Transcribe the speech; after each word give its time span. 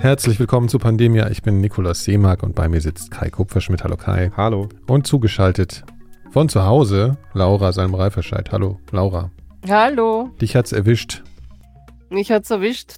Herzlich 0.00 0.38
willkommen 0.38 0.68
zu 0.68 0.78
Pandemia. 0.78 1.28
Ich 1.28 1.42
bin 1.42 1.60
Nikolaus 1.60 2.04
Seemark 2.04 2.44
und 2.44 2.54
bei 2.54 2.68
mir 2.68 2.80
sitzt 2.80 3.10
Kai 3.10 3.30
Kupferschmidt. 3.30 3.82
Hallo 3.82 3.96
Kai. 3.96 4.30
Hallo. 4.36 4.68
Und 4.86 5.08
zugeschaltet 5.08 5.84
von 6.30 6.48
zu 6.48 6.64
Hause 6.64 7.18
Laura 7.32 7.72
Salm 7.72 7.96
Reiferscheid. 7.96 8.52
Hallo 8.52 8.78
Laura. 8.92 9.32
Hallo. 9.68 10.30
Dich 10.40 10.54
hat's 10.54 10.70
erwischt. 10.70 11.24
Mich 12.10 12.30
hat's 12.30 12.48
erwischt. 12.50 12.96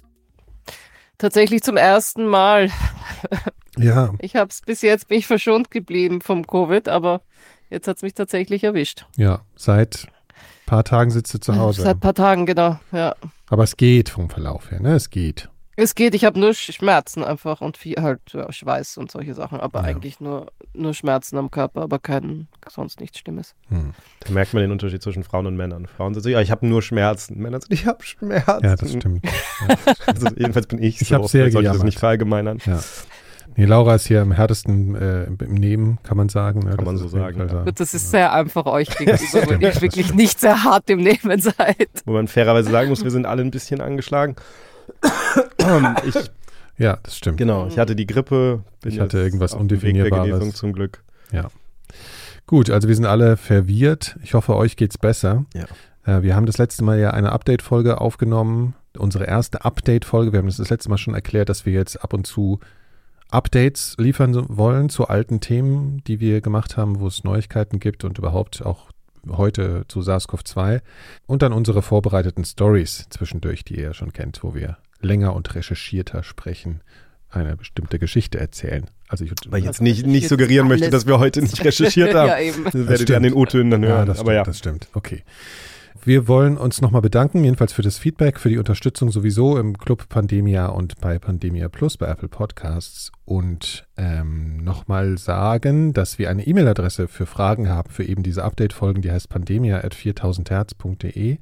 Tatsächlich 1.17 1.63
zum 1.63 1.75
ersten 1.75 2.27
Mal. 2.27 2.69
Ja. 3.77 4.13
Ich 4.19 4.35
hab's 4.35 4.61
bis 4.61 4.83
jetzt 4.83 5.07
bin 5.07 5.17
ich 5.17 5.27
verschont 5.27 5.71
geblieben 5.71 6.21
vom 6.21 6.45
Covid, 6.45 6.87
aber 6.87 7.21
jetzt 7.69 7.87
hat's 7.87 8.03
mich 8.03 8.13
tatsächlich 8.13 8.63
erwischt. 8.63 9.07
Ja, 9.17 9.41
seit 9.55 10.07
paar 10.67 10.83
Tagen 10.83 11.09
sitzt 11.09 11.33
du 11.33 11.39
zu 11.39 11.55
Hause. 11.57 11.81
Seit 11.81 11.99
paar 11.99 12.13
Tagen, 12.13 12.45
genau, 12.45 12.79
ja. 12.91 13.15
Aber 13.49 13.63
es 13.63 13.75
geht 13.75 14.09
vom 14.09 14.29
Verlauf 14.29 14.71
her, 14.71 14.81
ne? 14.81 14.93
Es 14.93 15.09
geht. 15.09 15.49
Es 15.77 15.95
geht, 15.95 16.13
ich 16.15 16.25
habe 16.25 16.39
nur 16.39 16.53
Schmerzen 16.53 17.23
einfach 17.23 17.61
und 17.61 17.77
viel 17.77 17.95
halt 18.01 18.19
ja, 18.33 18.51
Schweiß 18.51 18.97
und 18.97 19.09
solche 19.09 19.33
Sachen, 19.33 19.59
aber 19.59 19.79
Ja. 19.81 19.85
eigentlich 19.85 20.19
nur, 20.19 20.51
nur 20.73 20.93
Schmerzen 20.93 21.37
am 21.37 21.49
Körper, 21.49 21.81
aber 21.81 21.97
kein, 21.97 22.47
sonst 22.69 22.99
nichts 22.99 23.19
Schlimmes. 23.19 23.55
Hm. 23.69 23.93
Da 24.19 24.31
merkt 24.33 24.53
man 24.53 24.61
den 24.63 24.71
Unterschied 24.71 25.01
zwischen 25.01 25.23
Frauen 25.23 25.45
und 25.47 25.55
Männern. 25.55 25.85
Frauen 25.87 26.13
sind 26.13 26.23
so, 26.23 26.29
ja, 26.29 26.41
ich 26.41 26.51
habe 26.51 26.67
nur 26.67 26.81
Schmerzen. 26.81 27.39
Männer 27.39 27.61
sind, 27.61 27.71
ich 27.73 27.85
habe 27.85 28.03
Schmerzen. 28.03 28.63
Ja, 28.63 28.75
das 28.75 28.91
stimmt. 28.91 29.25
Also, 30.07 30.27
jedenfalls 30.35 30.67
bin 30.67 30.81
ich, 30.81 31.01
Ich 31.01 31.07
so. 31.07 31.25
sehr 31.27 31.51
sollte 31.51 31.67
ich 31.67 31.73
das 31.73 31.83
nicht 31.83 31.99
verallgemeinern. 31.99 32.57
Ja. 32.65 32.79
Nee, 33.55 33.65
Laura 33.65 33.95
ist 33.95 34.07
hier 34.07 34.21
am 34.21 34.31
härtesten 34.31 34.95
äh, 34.95 35.23
im 35.25 35.53
Nehmen, 35.53 35.99
kann 36.03 36.15
man 36.17 36.29
sagen. 36.29 36.59
Ne? 36.61 36.69
Kann 36.69 36.77
Das 36.77 36.85
man 36.85 36.95
ist 36.95 37.01
so 37.01 37.07
sagen, 37.09 37.47
ja. 37.49 37.63
Gut, 37.63 37.79
das 37.79 37.93
ist 37.93 38.09
sehr 38.11 38.31
einfach 38.33 38.65
euch 38.65 38.89
gegenüber, 38.97 39.47
weil 39.49 39.61
ihr 39.61 39.81
wirklich 39.81 40.05
stimmt. 40.05 40.19
nicht 40.19 40.39
sehr 40.39 40.63
hart 40.63 40.89
im 40.89 40.99
Nehmen 40.99 41.39
seid. 41.39 41.89
Wo 42.05 42.13
man 42.13 42.27
fairerweise 42.27 42.71
sagen 42.71 42.89
muss, 42.89 43.03
wir 43.03 43.11
sind 43.11 43.25
alle 43.25 43.41
ein 43.41 43.51
bisschen 43.51 43.81
angeschlagen. 43.81 44.35
Ich, 46.05 46.15
Ja, 46.77 46.97
das 47.03 47.15
stimmt. 47.17 47.37
genau, 47.37 47.67
ich 47.67 47.77
hatte 47.77 47.95
die 47.95 48.07
Grippe. 48.07 48.63
Ich 48.83 48.99
hatte 48.99 49.19
irgendwas 49.19 49.53
Undefinierbares. 49.53 50.53
Zum 50.55 50.73
Glück. 50.73 51.03
Gut, 52.47 52.69
also 52.69 52.87
wir 52.87 52.95
sind 52.95 53.05
alle 53.05 53.37
verwirrt. 53.37 54.17
Ich 54.23 54.33
hoffe, 54.33 54.55
euch 54.55 54.75
geht's 54.75 54.97
besser. 54.97 55.45
Ja. 55.53 55.65
Äh, 56.05 56.23
wir 56.23 56.35
haben 56.35 56.45
das 56.45 56.57
letzte 56.57 56.83
Mal 56.83 56.99
ja 56.99 57.11
eine 57.11 57.31
Update-Folge 57.31 58.01
aufgenommen. 58.01 58.73
Unsere 58.97 59.23
erste 59.25 59.63
Update-Folge. 59.63 60.33
Wir 60.33 60.39
haben 60.39 60.47
das 60.47 60.57
das 60.57 60.69
letzte 60.69 60.89
Mal 60.89 60.97
schon 60.97 61.13
erklärt, 61.13 61.47
dass 61.47 61.65
wir 61.65 61.71
jetzt 61.73 62.03
ab 62.03 62.13
und 62.13 62.27
zu 62.27 62.59
Updates 63.29 63.95
liefern 63.97 64.45
wollen 64.49 64.89
zu 64.89 65.07
alten 65.07 65.39
Themen, 65.39 66.03
die 66.07 66.19
wir 66.19 66.41
gemacht 66.41 66.75
haben, 66.75 66.99
wo 66.99 67.07
es 67.07 67.23
Neuigkeiten 67.23 67.79
gibt 67.79 68.03
und 68.03 68.17
überhaupt 68.17 68.65
auch 68.65 68.90
heute 69.29 69.85
zu 69.87 70.01
SARS-CoV-2. 70.01 70.81
Und 71.27 71.41
dann 71.41 71.53
unsere 71.53 71.81
vorbereiteten 71.81 72.45
Stories 72.45 73.05
zwischendurch, 73.09 73.63
die 73.63 73.75
ihr 73.75 73.83
ja 73.83 73.93
schon 73.93 74.13
kennt, 74.13 74.43
wo 74.43 74.55
wir 74.55 74.77
länger 75.01 75.33
und 75.35 75.53
recherchierter 75.55 76.23
sprechen, 76.23 76.81
eine 77.29 77.55
bestimmte 77.55 77.97
Geschichte 77.99 78.39
erzählen. 78.39 78.85
Also 79.07 79.23
ich 79.25 79.31
Weil 79.47 79.59
ich 79.59 79.65
jetzt 79.65 79.75
Also 79.79 79.83
nicht, 79.83 80.05
nicht 80.05 80.27
suggerieren 80.27 80.67
möchte, 80.67 80.89
dass 80.89 81.05
wir 81.07 81.19
heute 81.19 81.41
nicht 81.41 81.61
recherchiert 81.63 82.13
haben. 82.13 82.27
ja, 82.27 82.39
eben. 82.39 82.63
Das 82.65 82.73
werdet 82.73 83.09
ihr 83.09 83.17
an 83.17 83.23
den 83.23 83.33
O-Tönen 83.33 83.71
dann 83.71 83.85
hören. 83.85 83.99
Ja, 83.99 84.05
das 84.05 84.19
Aber 84.19 84.31
stimmt, 84.31 84.35
ja, 84.35 84.43
das 84.43 84.57
stimmt. 84.57 84.87
Okay. 84.93 85.23
Wir 86.03 86.27
wollen 86.27 86.57
uns 86.57 86.81
nochmal 86.81 87.01
bedanken, 87.01 87.43
jedenfalls 87.43 87.73
für 87.73 87.81
das 87.81 87.99
Feedback, 87.99 88.39
für 88.39 88.49
die 88.49 88.57
Unterstützung 88.57 89.11
sowieso 89.11 89.57
im 89.57 89.77
Club 89.77 90.07
Pandemia 90.09 90.67
und 90.67 90.99
bei 91.01 91.19
Pandemia 91.19 91.69
Plus 91.69 91.97
bei 91.97 92.07
Apple 92.07 92.29
Podcasts 92.29 93.11
und 93.25 93.85
ähm, 93.97 94.63
nochmal 94.63 95.17
sagen, 95.17 95.93
dass 95.93 96.17
wir 96.17 96.29
eine 96.29 96.47
E-Mail-Adresse 96.47 97.07
für 97.07 97.25
Fragen 97.25 97.69
haben 97.69 97.91
für 97.91 98.03
eben 98.03 98.23
diese 98.23 98.43
Update-Folgen, 98.43 99.01
die 99.01 99.11
heißt 99.11 99.29
pandemia.4000herz.de. 99.29 101.37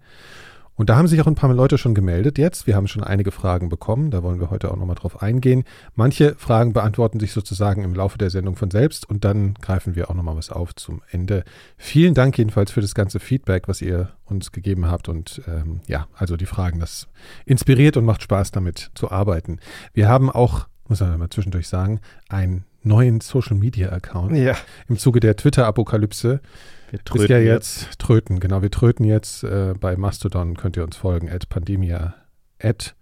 Und 0.80 0.90
da 0.90 0.96
haben 0.96 1.10
sich 1.10 1.20
auch 1.20 1.28
ein 1.28 1.36
paar 1.36 1.54
Leute 1.54 1.78
schon 1.78 1.94
gemeldet 1.94 2.38
jetzt. 2.38 2.66
Wir 2.66 2.78
haben 2.78 2.88
schon 2.88 3.04
einige 3.04 3.32
Fragen 3.32 3.68
bekommen. 3.68 4.12
Da 4.12 4.24
wollen 4.24 4.40
wir 4.40 4.50
heute 4.50 4.72
auch 4.72 4.78
nochmal 4.78 4.96
drauf 4.96 5.22
eingehen. 5.22 5.66
Manche 5.94 6.36
Fragen 6.38 6.72
beantworten 6.72 7.20
sich 7.20 7.34
sozusagen 7.34 7.84
im 7.84 7.94
Laufe 7.94 8.18
der 8.18 8.30
Sendung 8.30 8.56
von 8.56 8.72
selbst 8.72 9.10
und 9.10 9.26
dann 9.26 9.56
greifen 9.56 9.98
wir 9.98 10.10
auch 10.10 10.16
nochmal 10.16 10.38
was 10.38 10.50
auf 10.50 10.74
zum 10.74 11.02
Ende. 11.12 11.44
Vielen 11.76 12.14
Dank 12.14 12.38
jedenfalls 12.38 12.72
für 12.72 12.80
das 12.80 12.96
ganze 12.96 13.20
Feedback, 13.20 13.68
was 13.68 13.82
ihr 13.82 14.14
uns 14.24 14.54
gegeben 14.54 14.90
habt. 14.90 15.10
Und 15.10 15.42
ähm, 15.50 15.82
ja, 15.88 16.08
also 16.16 16.38
die 16.38 16.46
Fragen, 16.46 16.80
das 16.80 17.10
inspiriert 17.46 17.98
und 17.98 18.06
macht 18.06 18.24
Spaß 18.24 18.52
damit 18.52 18.92
zu 18.96 19.12
arbeiten. 19.12 19.60
Wir 19.92 20.08
haben 20.08 20.30
auch, 20.30 20.70
muss 20.90 21.00
man 21.00 21.18
mal 21.18 21.30
zwischendurch 21.30 21.68
sagen, 21.68 22.02
einen 22.28 22.66
neuen 22.84 23.22
Social 23.22 23.56
Media 23.56 23.90
Account 23.90 24.36
ja. 24.36 24.56
im 24.88 24.98
Zuge 24.98 25.20
der 25.20 25.36
Twitter-Apokalypse 25.36 26.42
Wir 26.90 27.00
ist 27.00 27.06
tröten 27.06 27.30
ja 27.30 27.40
jetzt 27.40 28.00
tröten, 28.00 28.40
genau. 28.40 28.62
Wir 28.62 28.72
tröten 28.72 29.06
jetzt 29.06 29.44
äh, 29.44 29.74
bei 29.80 29.96
Mastodon, 29.96 30.58
könnt 30.58 30.78
ihr 30.78 30.84
uns 30.84 30.98
folgen, 30.98 31.30
at 31.30 31.48
pandemia, 31.50 32.16
at 32.62 32.96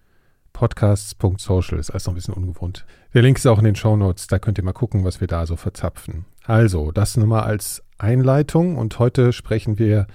podcasts.social, 0.54 1.80
ist 1.80 1.92
alles 1.92 2.06
noch 2.06 2.14
ein 2.14 2.16
bisschen 2.16 2.34
ungewohnt. 2.34 2.86
Der 3.14 3.22
Link 3.22 3.38
ist 3.38 3.46
auch 3.46 3.60
in 3.60 3.66
den 3.66 3.76
Shownotes, 3.76 4.28
da 4.28 4.40
könnt 4.40 4.58
ihr 4.58 4.64
mal 4.64 4.74
gucken, 4.74 5.04
was 5.04 5.22
wir 5.22 5.28
da 5.28 5.46
so 5.46 5.56
verzapfen. 5.56 6.26
Also, 6.44 6.92
das 6.92 7.16
nur 7.16 7.28
mal 7.28 7.44
als 7.44 7.84
Einleitung 7.98 8.78
und 8.78 9.00
heute 9.00 9.34
sprechen 9.34 9.80
wir 9.80 10.08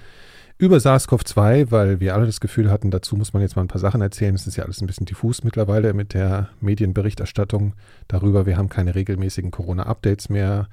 über 0.63 0.77
SARS-CoV-2, 0.77 1.71
weil 1.71 1.99
wir 1.99 2.15
alle 2.15 2.25
das 2.25 2.39
Gefühl 2.39 2.71
hatten, 2.71 2.89
dazu 2.89 3.17
muss 3.17 3.33
man 3.33 3.41
jetzt 3.41 3.57
mal 3.57 3.63
ein 3.63 3.67
paar 3.67 3.81
Sachen 3.81 4.01
erzählen. 4.01 4.33
Es 4.33 4.47
ist 4.47 4.55
ja 4.55 4.63
alles 4.63 4.81
ein 4.81 4.87
bisschen 4.87 5.05
diffus 5.05 5.43
mittlerweile 5.43 5.93
mit 5.93 6.13
der 6.13 6.49
Medienberichterstattung 6.61 7.73
darüber. 8.07 8.45
Wir 8.45 8.55
haben 8.55 8.69
keine 8.69 8.95
regelmäßigen 8.95 9.51
Corona-Updates 9.51 10.29
mehr. 10.29 10.69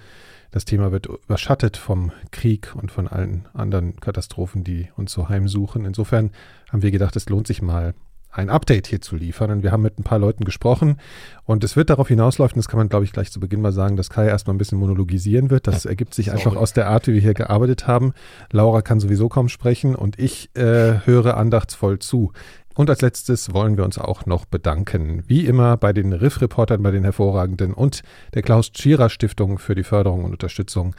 Das 0.52 0.64
Thema 0.64 0.92
wird 0.92 1.06
überschattet 1.06 1.76
vom 1.76 2.12
Krieg 2.30 2.74
und 2.76 2.92
von 2.92 3.08
allen 3.08 3.46
anderen 3.52 3.96
Katastrophen, 3.98 4.62
die 4.62 4.88
uns 4.96 5.10
so 5.12 5.28
heimsuchen. 5.28 5.84
Insofern 5.84 6.30
haben 6.70 6.82
wir 6.82 6.92
gedacht, 6.92 7.16
es 7.16 7.28
lohnt 7.28 7.48
sich 7.48 7.60
mal, 7.60 7.94
ein 8.30 8.50
Update 8.50 8.86
hier 8.86 9.00
zu 9.00 9.16
liefern. 9.16 9.50
Und 9.50 9.62
wir 9.62 9.72
haben 9.72 9.82
mit 9.82 9.98
ein 9.98 10.04
paar 10.04 10.18
Leuten 10.18 10.44
gesprochen. 10.44 10.98
Und 11.44 11.64
es 11.64 11.76
wird 11.76 11.90
darauf 11.90 12.08
hinauslaufen, 12.08 12.56
das 12.56 12.68
kann 12.68 12.78
man, 12.78 12.88
glaube 12.88 13.04
ich, 13.04 13.12
gleich 13.12 13.32
zu 13.32 13.40
Beginn 13.40 13.60
mal 13.60 13.72
sagen, 13.72 13.96
dass 13.96 14.10
Kai 14.10 14.26
erstmal 14.26 14.54
ein 14.54 14.58
bisschen 14.58 14.78
monologisieren 14.78 15.50
wird. 15.50 15.66
Das 15.66 15.84
ergibt 15.84 16.14
sich 16.14 16.30
einfach 16.30 16.52
Sorry. 16.52 16.58
aus 16.58 16.72
der 16.72 16.88
Art, 16.88 17.06
wie 17.06 17.14
wir 17.14 17.20
hier 17.20 17.34
gearbeitet 17.34 17.86
haben. 17.86 18.12
Laura 18.52 18.82
kann 18.82 19.00
sowieso 19.00 19.28
kaum 19.28 19.48
sprechen 19.48 19.94
und 19.94 20.18
ich 20.18 20.54
äh, 20.56 21.04
höre 21.04 21.36
andachtsvoll 21.36 21.98
zu. 21.98 22.32
Und 22.74 22.88
als 22.88 23.02
letztes 23.02 23.52
wollen 23.52 23.76
wir 23.76 23.84
uns 23.84 23.98
auch 23.98 24.26
noch 24.26 24.44
bedanken, 24.44 25.24
wie 25.26 25.44
immer 25.44 25.76
bei 25.76 25.92
den 25.92 26.12
Riff-Reportern, 26.12 26.82
bei 26.82 26.92
den 26.92 27.02
Hervorragenden 27.02 27.74
und 27.74 28.02
der 28.32 28.42
Klaus 28.42 28.72
Tschira 28.72 29.08
Stiftung 29.08 29.58
für 29.58 29.74
die 29.74 29.82
Förderung 29.82 30.24
und 30.24 30.32
Unterstützung. 30.32 30.94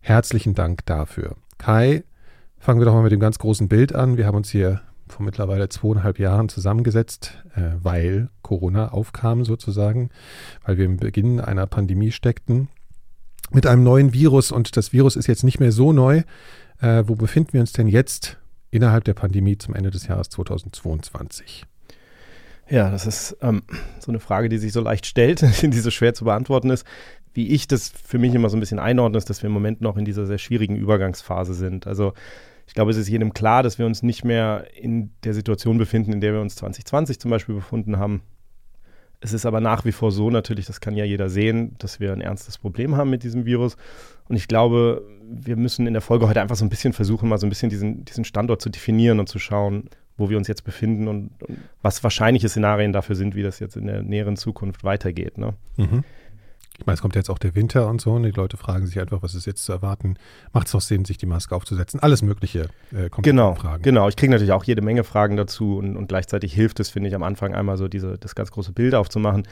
Herzlichen 0.00 0.54
Dank 0.54 0.86
dafür. 0.86 1.34
Kai, 1.58 2.04
fangen 2.58 2.80
wir 2.80 2.86
doch 2.86 2.94
mal 2.94 3.02
mit 3.02 3.12
dem 3.12 3.20
ganz 3.20 3.38
großen 3.38 3.68
Bild 3.68 3.94
an. 3.94 4.16
Wir 4.16 4.26
haben 4.26 4.36
uns 4.36 4.50
hier 4.50 4.80
vor 5.08 5.24
mittlerweile 5.24 5.68
zweieinhalb 5.68 6.18
Jahren 6.18 6.48
zusammengesetzt, 6.48 7.42
äh, 7.54 7.72
weil 7.82 8.28
Corona 8.42 8.88
aufkam 8.88 9.44
sozusagen, 9.44 10.10
weil 10.64 10.78
wir 10.78 10.84
im 10.84 10.96
Beginn 10.96 11.40
einer 11.40 11.66
Pandemie 11.66 12.12
steckten 12.12 12.68
mit 13.52 13.66
einem 13.66 13.84
neuen 13.84 14.12
Virus 14.12 14.50
und 14.52 14.76
das 14.76 14.92
Virus 14.92 15.16
ist 15.16 15.26
jetzt 15.26 15.44
nicht 15.44 15.60
mehr 15.60 15.72
so 15.72 15.92
neu. 15.92 16.22
Äh, 16.80 17.04
wo 17.06 17.14
befinden 17.14 17.54
wir 17.54 17.60
uns 17.60 17.72
denn 17.72 17.88
jetzt 17.88 18.38
innerhalb 18.70 19.04
der 19.04 19.14
Pandemie 19.14 19.56
zum 19.56 19.74
Ende 19.74 19.90
des 19.90 20.06
Jahres 20.06 20.28
2022? 20.28 21.64
Ja, 22.68 22.90
das 22.90 23.06
ist 23.06 23.36
ähm, 23.42 23.62
so 24.00 24.10
eine 24.10 24.18
Frage, 24.18 24.48
die 24.48 24.58
sich 24.58 24.72
so 24.72 24.80
leicht 24.80 25.06
stellt, 25.06 25.42
die 25.62 25.78
so 25.78 25.90
schwer 25.90 26.14
zu 26.14 26.24
beantworten 26.24 26.70
ist. 26.70 26.84
Wie 27.32 27.48
ich 27.48 27.68
das 27.68 27.88
für 27.90 28.18
mich 28.18 28.34
immer 28.34 28.48
so 28.50 28.56
ein 28.56 28.60
bisschen 28.60 28.78
einordne, 28.78 29.18
ist, 29.18 29.30
dass 29.30 29.42
wir 29.42 29.48
im 29.48 29.52
Moment 29.52 29.80
noch 29.80 29.96
in 29.96 30.04
dieser 30.04 30.26
sehr 30.26 30.38
schwierigen 30.38 30.74
Übergangsphase 30.74 31.54
sind. 31.54 31.86
Also 31.86 32.12
ich 32.66 32.74
glaube, 32.74 32.90
es 32.90 32.96
ist 32.96 33.08
jedem 33.08 33.32
klar, 33.32 33.62
dass 33.62 33.78
wir 33.78 33.86
uns 33.86 34.02
nicht 34.02 34.24
mehr 34.24 34.66
in 34.74 35.10
der 35.24 35.34
Situation 35.34 35.78
befinden, 35.78 36.12
in 36.12 36.20
der 36.20 36.32
wir 36.32 36.40
uns 36.40 36.56
2020 36.56 37.18
zum 37.20 37.30
Beispiel 37.30 37.54
befunden 37.54 37.98
haben. 37.98 38.22
Es 39.20 39.32
ist 39.32 39.46
aber 39.46 39.60
nach 39.60 39.84
wie 39.84 39.92
vor 39.92 40.12
so 40.12 40.30
natürlich, 40.30 40.66
das 40.66 40.80
kann 40.80 40.94
ja 40.94 41.04
jeder 41.04 41.30
sehen, 41.30 41.74
dass 41.78 42.00
wir 42.00 42.12
ein 42.12 42.20
ernstes 42.20 42.58
Problem 42.58 42.96
haben 42.96 43.08
mit 43.08 43.22
diesem 43.22 43.46
Virus. 43.46 43.76
Und 44.28 44.36
ich 44.36 44.46
glaube, 44.46 45.02
wir 45.28 45.56
müssen 45.56 45.86
in 45.86 45.94
der 45.94 46.02
Folge 46.02 46.28
heute 46.28 46.40
einfach 46.40 46.56
so 46.56 46.64
ein 46.64 46.68
bisschen 46.68 46.92
versuchen, 46.92 47.28
mal 47.28 47.38
so 47.38 47.46
ein 47.46 47.48
bisschen 47.48 47.70
diesen, 47.70 48.04
diesen 48.04 48.24
Standort 48.24 48.60
zu 48.60 48.68
definieren 48.68 49.18
und 49.18 49.28
zu 49.28 49.38
schauen, 49.38 49.88
wo 50.16 50.28
wir 50.30 50.36
uns 50.36 50.48
jetzt 50.48 50.64
befinden 50.64 51.08
und, 51.08 51.30
und 51.42 51.58
was 51.82 52.02
wahrscheinliche 52.02 52.48
Szenarien 52.48 52.92
dafür 52.92 53.16
sind, 53.16 53.34
wie 53.34 53.42
das 53.42 53.58
jetzt 53.58 53.76
in 53.76 53.86
der 53.86 54.02
näheren 54.02 54.36
Zukunft 54.36 54.84
weitergeht. 54.84 55.38
Ne? 55.38 55.54
Mhm. 55.76 56.04
Ich 56.78 56.86
meine, 56.86 56.94
es 56.94 57.00
kommt 57.02 57.16
jetzt 57.16 57.30
auch 57.30 57.38
der 57.38 57.54
Winter 57.54 57.88
und 57.88 58.00
so 58.00 58.12
und 58.12 58.22
die 58.22 58.30
Leute 58.30 58.56
fragen 58.56 58.86
sich 58.86 59.00
einfach, 59.00 59.22
was 59.22 59.34
ist 59.34 59.46
jetzt 59.46 59.64
zu 59.64 59.72
erwarten? 59.72 60.16
Macht 60.52 60.66
es 60.66 60.74
noch 60.74 60.80
Sinn, 60.80 61.04
sich 61.04 61.16
die 61.18 61.26
Maske 61.26 61.54
aufzusetzen? 61.54 62.00
Alles 62.00 62.22
Mögliche 62.22 62.68
äh, 62.92 63.08
kommt 63.08 63.24
Genau, 63.24 63.54
Fragen. 63.54 63.82
genau. 63.82 64.08
Ich 64.08 64.16
kriege 64.16 64.30
natürlich 64.30 64.52
auch 64.52 64.64
jede 64.64 64.82
Menge 64.82 65.02
Fragen 65.04 65.36
dazu 65.36 65.78
und, 65.78 65.96
und 65.96 66.08
gleichzeitig 66.08 66.52
hilft 66.52 66.78
es, 66.80 66.90
finde 66.90 67.08
ich, 67.08 67.14
am 67.14 67.22
Anfang 67.22 67.54
einmal 67.54 67.76
so 67.78 67.88
diese, 67.88 68.18
das 68.18 68.34
ganz 68.34 68.50
große 68.50 68.72
Bild 68.72 68.94
aufzumachen. 68.94 69.48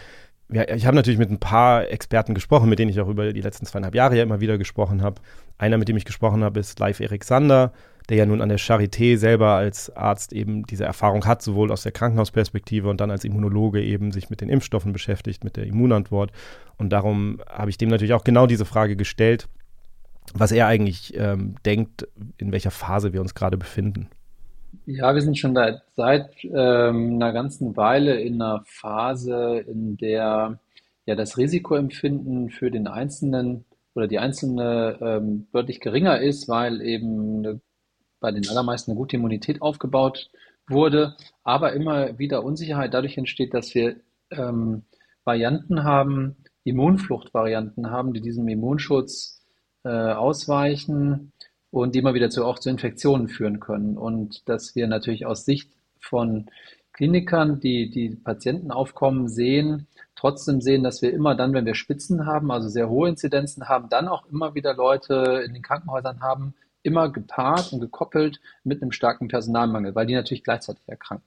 Ja, 0.52 0.68
ich 0.74 0.84
habe 0.84 0.94
natürlich 0.94 1.18
mit 1.18 1.30
ein 1.30 1.40
paar 1.40 1.88
Experten 1.88 2.34
gesprochen, 2.34 2.68
mit 2.68 2.78
denen 2.78 2.90
ich 2.90 3.00
auch 3.00 3.08
über 3.08 3.32
die 3.32 3.40
letzten 3.40 3.64
zweieinhalb 3.64 3.94
Jahre 3.94 4.16
ja 4.16 4.22
immer 4.22 4.40
wieder 4.40 4.58
gesprochen 4.58 5.00
habe. 5.02 5.22
Einer, 5.56 5.78
mit 5.78 5.88
dem 5.88 5.96
ich 5.96 6.04
gesprochen 6.04 6.44
habe, 6.44 6.60
ist 6.60 6.78
Live 6.78 7.00
Erik 7.00 7.24
Sander, 7.24 7.72
der 8.08 8.18
ja 8.18 8.26
nun 8.26 8.42
an 8.42 8.48
der 8.48 8.58
Charité 8.58 9.16
selber 9.16 9.50
als 9.52 9.94
Arzt 9.96 10.32
eben 10.32 10.64
diese 10.66 10.84
Erfahrung 10.84 11.24
hat, 11.26 11.42
sowohl 11.42 11.72
aus 11.72 11.82
der 11.82 11.92
Krankenhausperspektive 11.92 12.88
und 12.88 13.00
dann 13.00 13.10
als 13.10 13.24
Immunologe 13.24 13.82
eben 13.82 14.12
sich 14.12 14.30
mit 14.30 14.40
den 14.40 14.48
Impfstoffen 14.48 14.92
beschäftigt, 14.92 15.42
mit 15.44 15.56
der 15.56 15.66
Immunantwort. 15.66 16.30
Und 16.76 16.90
darum 16.90 17.40
habe 17.48 17.70
ich 17.70 17.78
dem 17.78 17.88
natürlich 17.88 18.12
auch 18.12 18.24
genau 18.24 18.46
diese 18.46 18.64
Frage 18.64 18.96
gestellt, 18.96 19.48
was 20.34 20.52
er 20.52 20.66
eigentlich 20.66 21.14
ähm, 21.16 21.56
denkt, 21.64 22.06
in 22.38 22.52
welcher 22.52 22.70
Phase 22.70 23.12
wir 23.12 23.20
uns 23.20 23.34
gerade 23.34 23.56
befinden. 23.56 24.08
Ja, 24.86 25.14
wir 25.14 25.22
sind 25.22 25.38
schon 25.38 25.54
da, 25.54 25.80
seit 25.96 26.30
ähm, 26.44 27.14
einer 27.14 27.32
ganzen 27.32 27.76
Weile 27.76 28.20
in 28.20 28.40
einer 28.40 28.62
Phase, 28.66 29.64
in 29.66 29.96
der 29.96 30.58
ja 31.06 31.14
das 31.14 31.36
Risikoempfinden 31.36 32.50
für 32.50 32.70
den 32.70 32.86
Einzelnen 32.86 33.64
oder 33.94 34.08
die 34.08 34.18
Einzelne 34.18 34.98
ähm, 35.00 35.46
deutlich 35.52 35.80
geringer 35.80 36.20
ist, 36.20 36.48
weil 36.48 36.80
eben 36.80 37.38
eine, 37.38 37.60
bei 38.24 38.32
den 38.32 38.48
allermeisten 38.48 38.92
eine 38.92 38.98
gute 38.98 39.16
Immunität 39.16 39.60
aufgebaut 39.60 40.30
wurde, 40.66 41.14
aber 41.42 41.74
immer 41.74 42.18
wieder 42.18 42.42
Unsicherheit 42.42 42.94
dadurch 42.94 43.18
entsteht, 43.18 43.52
dass 43.52 43.74
wir 43.74 43.96
ähm, 44.30 44.84
Varianten 45.24 45.84
haben, 45.84 46.36
Immunfluchtvarianten 46.64 47.90
haben, 47.90 48.14
die 48.14 48.22
diesem 48.22 48.48
Immunschutz 48.48 49.42
äh, 49.84 49.90
ausweichen 49.90 51.32
und 51.70 51.94
die 51.94 51.98
immer 51.98 52.14
wieder 52.14 52.30
zu, 52.30 52.46
auch 52.46 52.58
zu 52.58 52.70
Infektionen 52.70 53.28
führen 53.28 53.60
können. 53.60 53.98
Und 53.98 54.48
dass 54.48 54.74
wir 54.74 54.86
natürlich 54.86 55.26
aus 55.26 55.44
Sicht 55.44 55.70
von 56.00 56.46
Klinikern, 56.94 57.60
die 57.60 57.90
die 57.90 58.08
Patientenaufkommen 58.08 59.28
sehen, 59.28 59.86
trotzdem 60.14 60.62
sehen, 60.62 60.82
dass 60.82 61.02
wir 61.02 61.12
immer 61.12 61.34
dann, 61.34 61.52
wenn 61.52 61.66
wir 61.66 61.74
Spitzen 61.74 62.24
haben, 62.24 62.50
also 62.50 62.70
sehr 62.70 62.88
hohe 62.88 63.10
Inzidenzen 63.10 63.68
haben, 63.68 63.90
dann 63.90 64.08
auch 64.08 64.24
immer 64.30 64.54
wieder 64.54 64.72
Leute 64.72 65.42
in 65.44 65.52
den 65.52 65.62
Krankenhäusern 65.62 66.22
haben, 66.22 66.54
immer 66.84 67.10
gepaart 67.10 67.72
und 67.72 67.80
gekoppelt 67.80 68.40
mit 68.62 68.80
einem 68.80 68.92
starken 68.92 69.28
Personalmangel, 69.28 69.94
weil 69.94 70.06
die 70.06 70.14
natürlich 70.14 70.44
gleichzeitig 70.44 70.84
erkranken. 70.86 71.26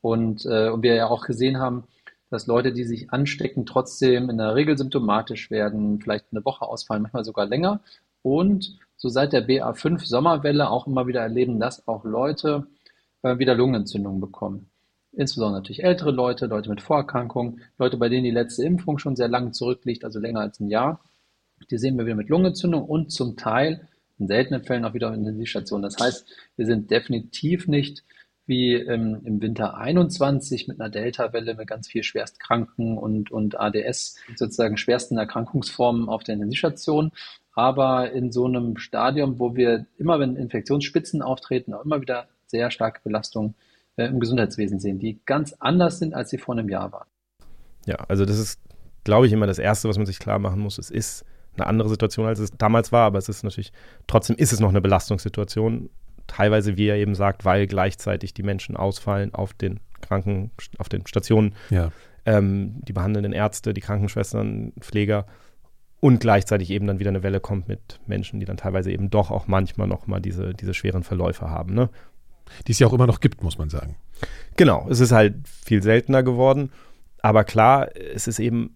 Und, 0.00 0.44
äh, 0.46 0.68
und 0.70 0.82
wir 0.82 0.94
ja 0.94 1.06
auch 1.06 1.24
gesehen 1.24 1.58
haben, 1.58 1.84
dass 2.30 2.46
Leute, 2.46 2.72
die 2.72 2.84
sich 2.84 3.10
anstecken, 3.10 3.66
trotzdem 3.66 4.30
in 4.30 4.38
der 4.38 4.54
Regel 4.54 4.76
symptomatisch 4.76 5.50
werden, 5.50 6.00
vielleicht 6.00 6.26
eine 6.32 6.44
Woche 6.44 6.64
ausfallen, 6.64 7.02
manchmal 7.02 7.24
sogar 7.24 7.46
länger. 7.46 7.80
Und 8.22 8.78
so 8.96 9.08
seit 9.08 9.32
der 9.32 9.46
BA5 9.46 10.04
Sommerwelle 10.04 10.70
auch 10.70 10.86
immer 10.86 11.06
wieder 11.06 11.20
erleben, 11.20 11.60
dass 11.60 11.86
auch 11.86 12.04
Leute 12.04 12.66
äh, 13.22 13.38
wieder 13.38 13.54
Lungenentzündungen 13.54 14.20
bekommen. 14.20 14.70
Insbesondere 15.12 15.60
natürlich 15.60 15.84
ältere 15.84 16.10
Leute, 16.10 16.46
Leute 16.46 16.68
mit 16.68 16.80
Vorerkrankungen, 16.80 17.60
Leute, 17.78 17.96
bei 17.96 18.08
denen 18.08 18.24
die 18.24 18.30
letzte 18.30 18.64
Impfung 18.64 18.98
schon 18.98 19.16
sehr 19.16 19.28
lange 19.28 19.52
zurückliegt, 19.52 20.04
also 20.04 20.18
länger 20.18 20.40
als 20.40 20.60
ein 20.60 20.68
Jahr. 20.68 21.00
Die 21.70 21.78
sehen 21.78 21.96
wir 21.96 22.04
wieder 22.04 22.16
mit 22.16 22.28
Lungenentzündung 22.28 22.84
und 22.84 23.10
zum 23.12 23.36
Teil 23.36 23.88
in 24.18 24.28
seltenen 24.28 24.64
Fällen 24.64 24.84
auch 24.84 24.94
wieder 24.94 25.08
in 25.08 25.24
der 25.24 25.32
Intensivstation. 25.32 25.82
Das 25.82 25.96
heißt, 25.98 26.26
wir 26.56 26.66
sind 26.66 26.90
definitiv 26.90 27.68
nicht 27.68 28.04
wie 28.46 28.74
ähm, 28.74 29.20
im 29.24 29.42
Winter 29.42 29.76
21 29.76 30.68
mit 30.68 30.80
einer 30.80 30.88
Delta-Welle 30.88 31.54
mit 31.54 31.66
ganz 31.66 31.88
viel 31.88 32.02
Schwerstkranken 32.02 32.96
und, 32.96 33.30
und 33.30 33.58
ADS, 33.58 34.16
sozusagen 34.36 34.76
schwersten 34.76 35.18
Erkrankungsformen 35.18 36.08
auf 36.08 36.22
der 36.22 36.34
Intensivstation. 36.34 37.10
Aber 37.52 38.12
in 38.12 38.30
so 38.30 38.44
einem 38.46 38.76
Stadium, 38.76 39.40
wo 39.40 39.56
wir 39.56 39.86
immer, 39.98 40.20
wenn 40.20 40.36
Infektionsspitzen 40.36 41.22
auftreten, 41.22 41.74
auch 41.74 41.84
immer 41.84 42.00
wieder 42.00 42.28
sehr 42.46 42.70
starke 42.70 43.00
Belastungen 43.02 43.56
äh, 43.96 44.06
im 44.06 44.20
Gesundheitswesen 44.20 44.78
sehen, 44.78 44.98
die 44.98 45.20
ganz 45.24 45.54
anders 45.58 45.98
sind, 45.98 46.14
als 46.14 46.30
sie 46.30 46.38
vor 46.38 46.56
einem 46.56 46.68
Jahr 46.68 46.92
waren. 46.92 47.08
Ja, 47.86 47.96
also 48.08 48.24
das 48.24 48.38
ist, 48.38 48.60
glaube 49.04 49.26
ich, 49.26 49.32
immer 49.32 49.46
das 49.46 49.58
Erste, 49.58 49.88
was 49.88 49.96
man 49.96 50.06
sich 50.06 50.18
klar 50.18 50.38
machen 50.38 50.60
muss. 50.60 50.78
Es 50.78 50.90
ist 50.90 51.24
eine 51.58 51.66
andere 51.66 51.88
Situation, 51.88 52.26
als 52.26 52.38
es 52.38 52.50
damals 52.52 52.92
war, 52.92 53.06
aber 53.06 53.18
es 53.18 53.28
ist 53.28 53.42
natürlich, 53.42 53.72
trotzdem 54.06 54.36
ist 54.36 54.52
es 54.52 54.60
noch 54.60 54.68
eine 54.68 54.80
Belastungssituation. 54.80 55.90
Teilweise, 56.26 56.76
wie 56.76 56.88
er 56.88 56.96
eben 56.96 57.14
sagt, 57.14 57.44
weil 57.44 57.66
gleichzeitig 57.66 58.34
die 58.34 58.42
Menschen 58.42 58.76
ausfallen 58.76 59.34
auf 59.34 59.54
den 59.54 59.80
Kranken, 60.00 60.50
auf 60.78 60.88
den 60.88 61.06
Stationen, 61.06 61.54
ja. 61.70 61.92
ähm, 62.24 62.80
die 62.82 62.92
behandelnden 62.92 63.32
Ärzte, 63.32 63.74
die 63.74 63.80
Krankenschwestern, 63.80 64.72
Pfleger 64.80 65.26
und 66.00 66.20
gleichzeitig 66.20 66.70
eben 66.70 66.86
dann 66.86 66.98
wieder 66.98 67.10
eine 67.10 67.22
Welle 67.22 67.40
kommt 67.40 67.68
mit 67.68 68.00
Menschen, 68.06 68.40
die 68.40 68.46
dann 68.46 68.56
teilweise 68.56 68.90
eben 68.92 69.10
doch 69.10 69.30
auch 69.30 69.46
manchmal 69.46 69.86
noch 69.86 70.06
mal 70.06 70.20
diese, 70.20 70.52
diese 70.52 70.74
schweren 70.74 71.02
Verläufe 71.02 71.48
haben. 71.48 71.74
Ne? 71.74 71.90
Die 72.66 72.72
es 72.72 72.78
ja 72.78 72.86
auch 72.86 72.92
immer 72.92 73.06
noch 73.06 73.20
gibt, 73.20 73.42
muss 73.42 73.58
man 73.58 73.70
sagen. 73.70 73.96
Genau, 74.56 74.86
es 74.90 75.00
ist 75.00 75.12
halt 75.12 75.34
viel 75.48 75.82
seltener 75.82 76.22
geworden. 76.22 76.70
Aber 77.22 77.44
klar, 77.44 77.88
es 77.96 78.28
ist 78.28 78.38
eben 78.38 78.75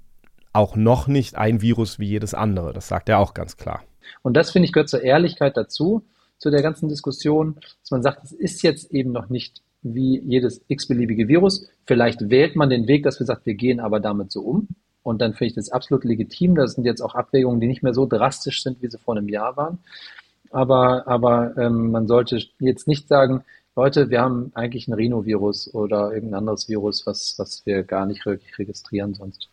auch 0.53 0.77
noch 0.77 1.07
nicht 1.07 1.37
ein 1.37 1.63
Virus 1.63 1.99
wie 1.99 2.09
jedes 2.09 2.35
andere. 2.35 2.73
Das 2.73 2.89
sagt 2.89 3.09
er 3.09 3.19
auch 3.19 3.35
ganz 3.35 3.57
klar. 3.57 3.83
Und 4.23 4.37
das, 4.37 4.51
finde 4.51 4.67
ich, 4.67 4.73
gehört 4.73 4.89
zur 4.89 5.03
Ehrlichkeit 5.03 5.57
dazu, 5.57 6.03
zu 6.39 6.51
der 6.51 6.63
ganzen 6.63 6.89
Diskussion, 6.89 7.57
dass 7.83 7.91
man 7.91 8.03
sagt, 8.03 8.25
es 8.25 8.33
ist 8.33 8.63
jetzt 8.63 8.91
eben 8.93 9.13
noch 9.13 9.29
nicht 9.29 9.63
wie 9.83 10.21
jedes 10.21 10.63
x-beliebige 10.69 11.29
Virus. 11.29 11.69
Vielleicht 11.87 12.31
wählt 12.31 12.57
man 12.57 12.71
den 12.71 12.87
Weg, 12.87 13.03
dass 13.03 13.19
wir 13.19 13.27
sagen, 13.27 13.43
wir 13.45 13.55
gehen 13.55 13.81
aber 13.81 14.01
damit 14.01 14.31
so 14.31 14.43
um. 14.43 14.69
Und 15.03 15.21
dann 15.21 15.33
finde 15.33 15.47
ich 15.47 15.55
das 15.55 15.71
absolut 15.71 16.05
legitim. 16.05 16.55
Das 16.55 16.75
sind 16.75 16.85
jetzt 16.85 17.01
auch 17.01 17.15
Abwägungen, 17.15 17.61
die 17.61 17.67
nicht 17.67 17.83
mehr 17.83 17.95
so 17.95 18.07
drastisch 18.07 18.63
sind, 18.63 18.83
wie 18.83 18.89
sie 18.89 18.99
vor 18.99 19.17
einem 19.17 19.29
Jahr 19.29 19.57
waren. 19.57 19.79
Aber, 20.51 21.07
aber 21.07 21.57
ähm, 21.57 21.91
man 21.91 22.07
sollte 22.07 22.39
jetzt 22.59 22.89
nicht 22.89 23.09
sagen, 23.09 23.45
Leute, 23.77 24.11
wir 24.11 24.21
haben 24.21 24.51
eigentlich 24.55 24.89
ein 24.89 24.95
Rhinovirus 24.95 25.73
oder 25.73 26.13
irgendein 26.13 26.41
anderes 26.41 26.69
Virus, 26.69 27.07
was, 27.07 27.35
was 27.39 27.65
wir 27.65 27.83
gar 27.83 28.05
nicht 28.05 28.27
wirklich 28.27 28.59
registrieren 28.59 29.15
sonst. 29.15 29.49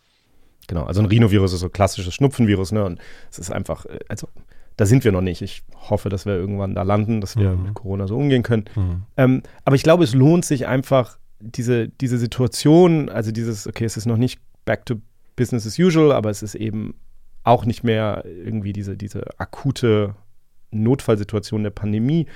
Genau, 0.67 0.83
also 0.83 1.01
ein 1.01 1.05
Rhinovirus 1.05 1.53
ist 1.53 1.61
so 1.61 1.67
ein 1.67 1.71
klassisches 1.71 2.13
Schnupfenvirus, 2.13 2.71
ne? 2.71 2.83
Und 2.83 2.99
es 3.31 3.39
ist 3.39 3.51
einfach, 3.51 3.85
äh, 3.85 3.99
also 4.09 4.27
da 4.75 4.85
sind 4.85 5.03
wir 5.03 5.11
noch 5.11 5.21
nicht. 5.21 5.41
Ich 5.41 5.63
hoffe, 5.89 6.09
dass 6.09 6.25
wir 6.25 6.35
irgendwann 6.35 6.75
da 6.75 6.83
landen, 6.83 7.19
dass 7.21 7.35
wir 7.35 7.51
mhm. 7.51 7.63
mit 7.63 7.73
Corona 7.73 8.07
so 8.07 8.15
umgehen 8.15 8.43
können. 8.43 8.65
Mhm. 8.75 9.03
Ähm, 9.17 9.43
aber 9.65 9.75
ich 9.75 9.83
glaube, 9.83 10.03
es 10.03 10.13
lohnt 10.13 10.45
sich 10.45 10.67
einfach, 10.67 11.17
diese, 11.39 11.87
diese 11.87 12.17
Situation, 12.17 13.09
also 13.09 13.31
dieses, 13.31 13.67
okay, 13.67 13.85
es 13.85 13.97
ist 13.97 14.05
noch 14.05 14.17
nicht 14.17 14.39
back 14.65 14.85
to 14.85 14.95
business 15.35 15.67
as 15.67 15.77
usual, 15.77 16.11
aber 16.11 16.29
es 16.29 16.43
ist 16.43 16.55
eben 16.55 16.95
auch 17.43 17.65
nicht 17.65 17.83
mehr 17.83 18.23
irgendwie 18.25 18.73
diese, 18.73 18.97
diese 18.97 19.39
akute 19.39 20.15
Notfallsituation 20.71 21.63
der 21.63 21.69
Pandemie, 21.69 22.27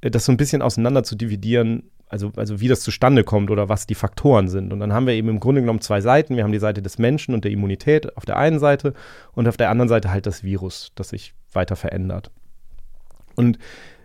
äh, 0.00 0.10
das 0.10 0.24
so 0.24 0.32
ein 0.32 0.36
bisschen 0.36 0.62
auseinander 0.62 1.02
zu 1.02 1.16
dividieren, 1.16 1.90
also, 2.08 2.32
also 2.36 2.60
wie 2.60 2.68
das 2.68 2.80
zustande 2.80 3.24
kommt 3.24 3.50
oder 3.50 3.68
was 3.68 3.86
die 3.86 3.94
Faktoren 3.94 4.48
sind. 4.48 4.72
Und 4.72 4.80
dann 4.80 4.92
haben 4.92 5.06
wir 5.06 5.14
eben 5.14 5.28
im 5.28 5.40
Grunde 5.40 5.60
genommen 5.60 5.80
zwei 5.80 6.00
Seiten. 6.00 6.36
Wir 6.36 6.44
haben 6.44 6.52
die 6.52 6.58
Seite 6.58 6.82
des 6.82 6.98
Menschen 6.98 7.34
und 7.34 7.44
der 7.44 7.52
Immunität 7.52 8.16
auf 8.16 8.24
der 8.24 8.36
einen 8.36 8.58
Seite 8.58 8.94
und 9.32 9.48
auf 9.48 9.56
der 9.56 9.70
anderen 9.70 9.88
Seite 9.88 10.10
halt 10.10 10.26
das 10.26 10.44
Virus, 10.44 10.92
das 10.94 11.08
sich 11.10 11.34
weiter 11.52 11.76
verändert. 11.76 12.30
Und 13.34 13.58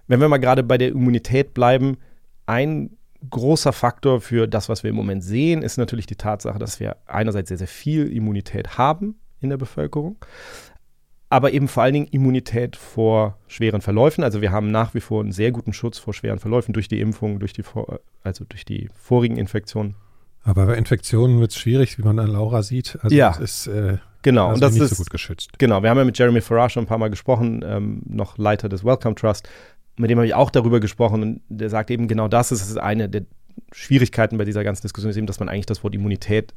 wenn 0.08 0.22
wir 0.22 0.28
mal 0.28 0.38
gerade 0.38 0.64
bei 0.64 0.78
der 0.78 0.90
Immunität 0.90 1.54
bleiben, 1.54 1.98
ein 2.46 2.98
großer 3.30 3.74
Faktor 3.74 4.22
für 4.22 4.48
das, 4.48 4.70
was 4.70 4.84
wir 4.84 4.90
im 4.90 4.96
Moment 4.96 5.24
sehen, 5.24 5.62
ist 5.62 5.78
natürlich 5.78 6.06
die 6.06 6.16
Tatsache, 6.16 6.58
dass 6.58 6.80
wir 6.80 6.98
einerseits 7.06 7.50
sehr, 7.50 7.58
sehr 7.58 7.68
viel 7.68 8.12
Immunität 8.12 8.78
haben 8.78 9.20
in 9.42 9.50
der 9.50 9.58
Bevölkerung, 9.58 10.18
aber 11.30 11.54
eben 11.54 11.68
vor 11.68 11.84
allen 11.84 11.94
Dingen 11.94 12.08
Immunität 12.08 12.76
vor 12.76 13.38
schweren 13.48 13.82
Verläufen. 13.82 14.24
Also 14.24 14.42
wir 14.42 14.52
haben 14.52 14.72
nach 14.72 14.96
wie 14.96 15.00
vor 15.00 15.22
einen 15.22 15.32
sehr 15.32 15.52
guten 15.52 15.74
Schutz 15.74 16.00
vor 16.00 16.14
schweren 16.14 16.40
Verläufen 16.40 16.74
durch 16.74 16.88
die 16.88 17.00
Impfung, 17.00 17.40
durch 17.40 17.54
die, 17.54 17.64
also 18.24 18.46
durch 18.46 18.66
die 18.66 18.90
vorigen 18.96 19.38
Infektionen. 19.38 19.96
Aber 20.44 20.66
bei 20.66 20.76
Infektionen 20.76 21.40
wird 21.40 21.52
es 21.52 21.58
schwierig, 21.58 21.98
wie 21.98 22.02
man 22.02 22.18
an 22.18 22.28
Laura 22.28 22.64
sieht. 22.64 22.98
Also 23.02 23.16
ja, 23.16 23.36
ist 23.36 23.68
äh, 23.68 23.98
genau. 24.24 24.54
Und 24.54 24.62
das 24.62 24.74
nicht 24.74 24.82
ist 24.82 24.90
so 24.90 24.96
gut 24.96 25.12
geschützt. 25.12 25.60
Genau, 25.60 25.84
wir 25.84 25.90
haben 25.90 25.98
ja 25.98 26.06
mit 26.06 26.18
Jeremy 26.18 26.42
Farrar 26.42 26.70
schon 26.70 26.84
ein 26.84 26.88
paar 26.88 26.98
Mal 26.98 27.10
gesprochen, 27.10 27.64
ähm, 27.64 28.02
noch 28.08 28.38
Leiter 28.38 28.68
des 28.68 28.84
Welcome 28.84 29.16
Trust. 29.16 29.48
Mit 29.98 30.10
dem 30.10 30.18
habe 30.18 30.26
ich 30.26 30.34
auch 30.34 30.50
darüber 30.50 30.80
gesprochen 30.80 31.22
und 31.22 31.42
der 31.50 31.70
sagt 31.70 31.92
eben 31.92 32.08
genau 32.08 32.28
das 32.28 32.52
ist 32.52 32.78
eine 32.78 33.10
der 33.10 33.26
Schwierigkeiten 33.74 34.38
bei 34.38 34.46
dieser 34.46 34.64
ganzen 34.64 34.84
Diskussion, 34.84 35.12
ist 35.12 35.18
eben, 35.18 35.28
dass 35.28 35.40
man 35.40 35.50
eigentlich 35.50 35.66
das 35.66 35.84
Wort 35.84 35.94
Immunität 35.94 36.54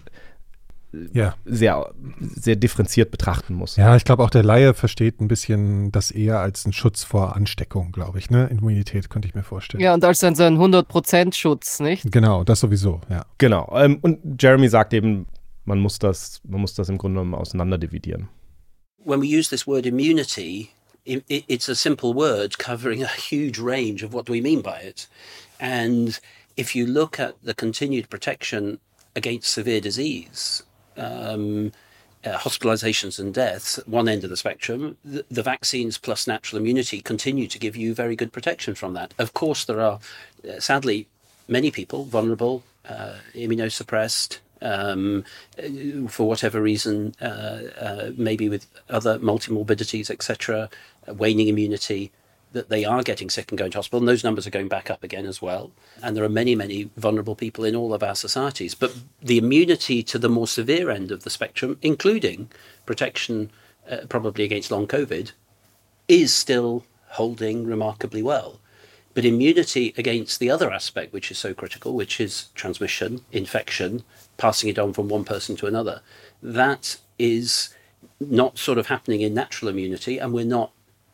ja. 1.12 1.34
sehr, 1.44 1.92
sehr 2.20 2.56
differenziert 2.56 3.10
betrachten 3.10 3.54
muss. 3.54 3.76
Ja, 3.76 3.96
ich 3.96 4.04
glaube 4.04 4.22
auch 4.22 4.30
der 4.30 4.42
Laie 4.42 4.74
versteht 4.74 5.20
ein 5.20 5.28
bisschen 5.28 5.92
das 5.92 6.10
eher 6.10 6.40
als 6.40 6.64
einen 6.64 6.72
Schutz 6.72 7.04
vor 7.04 7.36
Ansteckung, 7.36 7.92
glaube 7.92 8.18
ich. 8.18 8.30
Ne? 8.30 8.48
Immunität 8.50 9.10
könnte 9.10 9.28
ich 9.28 9.34
mir 9.34 9.42
vorstellen. 9.42 9.82
Ja, 9.82 9.94
und 9.94 10.04
als 10.04 10.20
dann 10.20 10.34
so 10.34 10.42
ein 10.42 10.58
100% 10.58 11.34
Schutz, 11.34 11.80
nicht? 11.80 12.10
Genau, 12.10 12.44
das 12.44 12.60
sowieso, 12.60 13.00
ja. 13.08 13.24
Genau. 13.38 13.72
Ähm, 13.74 13.98
und 14.02 14.40
Jeremy 14.40 14.68
sagt 14.68 14.92
eben, 14.92 15.26
man 15.64 15.78
muss 15.78 15.98
das, 15.98 16.40
man 16.44 16.60
muss 16.60 16.74
das 16.74 16.88
im 16.88 16.98
Grunde 16.98 17.20
genommen 17.20 17.34
auseinanderdividieren. 17.34 18.28
When 19.04 19.20
we 19.20 19.26
use 19.26 19.50
this 19.50 19.66
word 19.66 19.86
immunity, 19.86 20.70
it, 21.04 21.24
it's 21.28 21.68
a 21.68 21.74
simple 21.74 22.14
word 22.14 22.58
covering 22.58 23.02
a 23.02 23.08
huge 23.08 23.58
range 23.58 24.04
of 24.04 24.12
what 24.12 24.26
do 24.26 24.32
we 24.32 24.40
mean 24.40 24.62
by 24.62 24.80
it. 24.82 25.08
And 25.58 26.20
if 26.56 26.74
you 26.74 26.86
look 26.86 27.18
at 27.18 27.34
the 27.42 27.54
continued 27.54 28.08
protection 28.08 28.78
against 29.14 29.52
severe 29.52 29.80
disease, 29.80 30.62
um, 30.96 31.72
uh, 32.24 32.38
hospitalizations 32.38 33.18
and 33.18 33.34
deaths 33.34 33.78
at 33.78 33.88
one 33.88 34.08
end 34.08 34.24
of 34.24 34.30
the 34.30 34.36
spectrum, 34.36 34.96
the, 35.04 35.24
the, 35.30 35.42
vaccines 35.42 35.98
plus 35.98 36.26
natural 36.26 36.60
immunity 36.60 37.00
continue 37.00 37.48
to 37.48 37.58
give 37.58 37.76
you 37.76 37.94
very 37.94 38.14
good 38.14 38.32
protection 38.32 38.74
from 38.74 38.94
that. 38.94 39.12
Of 39.18 39.34
course, 39.34 39.64
there 39.64 39.80
are, 39.80 39.98
uh, 40.48 40.60
sadly, 40.60 41.08
many 41.48 41.70
people 41.70 42.04
vulnerable, 42.04 42.62
uh, 42.88 43.16
immunosuppressed, 43.34 44.38
um, 44.60 45.24
for 46.08 46.28
whatever 46.28 46.62
reason, 46.62 47.14
uh, 47.20 47.24
uh, 47.80 48.10
maybe 48.16 48.48
with 48.48 48.66
other 48.88 49.18
multimorbidities, 49.18 50.08
etc., 50.08 50.70
waning 51.08 51.48
immunity 51.48 52.12
that 52.52 52.68
they 52.68 52.84
are 52.84 53.02
getting 53.02 53.30
sick 53.30 53.50
and 53.50 53.58
going 53.58 53.70
to 53.72 53.78
hospital, 53.78 53.98
and 53.98 54.08
those 54.08 54.24
numbers 54.24 54.46
are 54.46 54.50
going 54.50 54.68
back 54.68 54.90
up 54.90 55.02
again 55.02 55.26
as 55.26 55.42
well. 55.42 55.72
And 56.02 56.16
there 56.16 56.24
are 56.24 56.28
many, 56.28 56.54
many 56.54 56.90
vulnerable 56.96 57.34
people 57.34 57.64
in 57.64 57.76
all 57.76 57.92
of 57.94 58.02
our 58.02 58.14
societies. 58.14 58.74
But 58.74 58.94
the 59.22 59.38
immunity 59.38 60.02
to 60.04 60.18
the 60.18 60.28
more 60.28 60.46
severe 60.46 60.90
end 60.90 61.10
of 61.10 61.24
the 61.24 61.30
spectrum, 61.30 61.78
including 61.82 62.50
protection 62.86 63.50
uh, 63.90 63.98
probably 64.08 64.44
against 64.44 64.70
long 64.70 64.86
COVID, 64.86 65.32
is 66.08 66.34
still 66.34 66.84
holding 67.08 67.66
remarkably 67.66 68.22
well. 68.22 68.60
But 69.14 69.24
immunity 69.24 69.92
against 69.98 70.40
the 70.40 70.50
other 70.50 70.70
aspect, 70.70 71.12
which 71.12 71.30
is 71.30 71.38
so 71.38 71.52
critical, 71.52 71.94
which 71.94 72.20
is 72.20 72.48
transmission, 72.54 73.20
infection, 73.30 74.04
passing 74.38 74.70
it 74.70 74.78
on 74.78 74.94
from 74.94 75.08
one 75.08 75.24
person 75.24 75.54
to 75.56 75.66
another, 75.66 76.00
that 76.42 76.96
is 77.18 77.74
not 78.18 78.56
sort 78.58 78.78
of 78.78 78.86
happening 78.86 79.20
in 79.20 79.34
natural 79.34 79.68
immunity, 79.68 80.18
and 80.18 80.32
we're 80.32 80.44
not, 80.44 80.72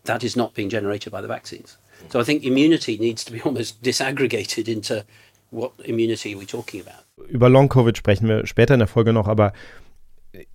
that 0.08 0.24
is 0.24 0.36
not 0.36 0.54
being 0.54 0.68
generated 0.68 1.12
by 1.12 1.20
the 1.22 1.28
vaccines. 1.28 1.78
So 2.10 2.20
I 2.20 2.24
think 2.24 2.44
immunity 2.44 2.98
needs 2.98 3.24
to 3.24 3.32
be 3.32 3.40
almost 3.44 3.82
disaggregated 3.82 4.68
into 4.68 5.04
what 5.50 5.72
immunity 5.84 6.34
are 6.34 6.38
we 6.38 6.46
talking 6.46 6.80
about. 6.80 7.04
Über 7.28 7.48
Long-Covid 7.48 7.96
sprechen 7.96 8.28
wir 8.28 8.46
später 8.46 8.74
in 8.74 8.80
der 8.80 8.88
Folge 8.88 9.12
noch, 9.12 9.28
aber 9.28 9.52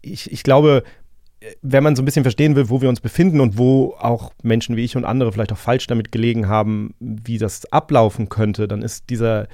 ich, 0.01 0.31
ich 0.31 0.43
glaube, 0.43 0.83
wenn 1.61 1.83
man 1.83 1.95
so 1.95 2.01
ein 2.01 2.05
bisschen 2.05 2.23
verstehen 2.23 2.55
will, 2.55 2.69
wo 2.69 2.81
wir 2.81 2.89
uns 2.89 3.01
befinden 3.01 3.39
und 3.41 3.57
wo 3.57 3.95
auch 3.99 4.31
Menschen 4.43 4.75
wie 4.77 4.83
ich 4.83 4.95
und 4.95 5.05
andere 5.05 5.31
vielleicht 5.31 5.51
auch 5.51 5.57
falsch 5.57 5.87
damit 5.87 6.11
gelegen 6.11 6.47
haben, 6.47 6.93
wie 6.99 7.37
das 7.37 7.71
ablaufen 7.71 8.29
könnte, 8.29 8.67
dann 8.67 8.81
ist 8.81 9.09
dieser, 9.09 9.47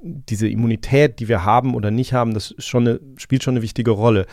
diese 0.00 0.48
Immunität, 0.48 1.18
die 1.18 1.28
wir 1.28 1.44
haben 1.44 1.74
oder 1.74 1.90
nicht 1.90 2.12
haben, 2.12 2.34
das 2.34 2.54
schon 2.58 2.86
eine, 2.86 3.00
spielt 3.16 3.42
schon 3.42 3.54
eine 3.54 3.62
wichtige 3.62 3.90
Rolle. 3.90 4.26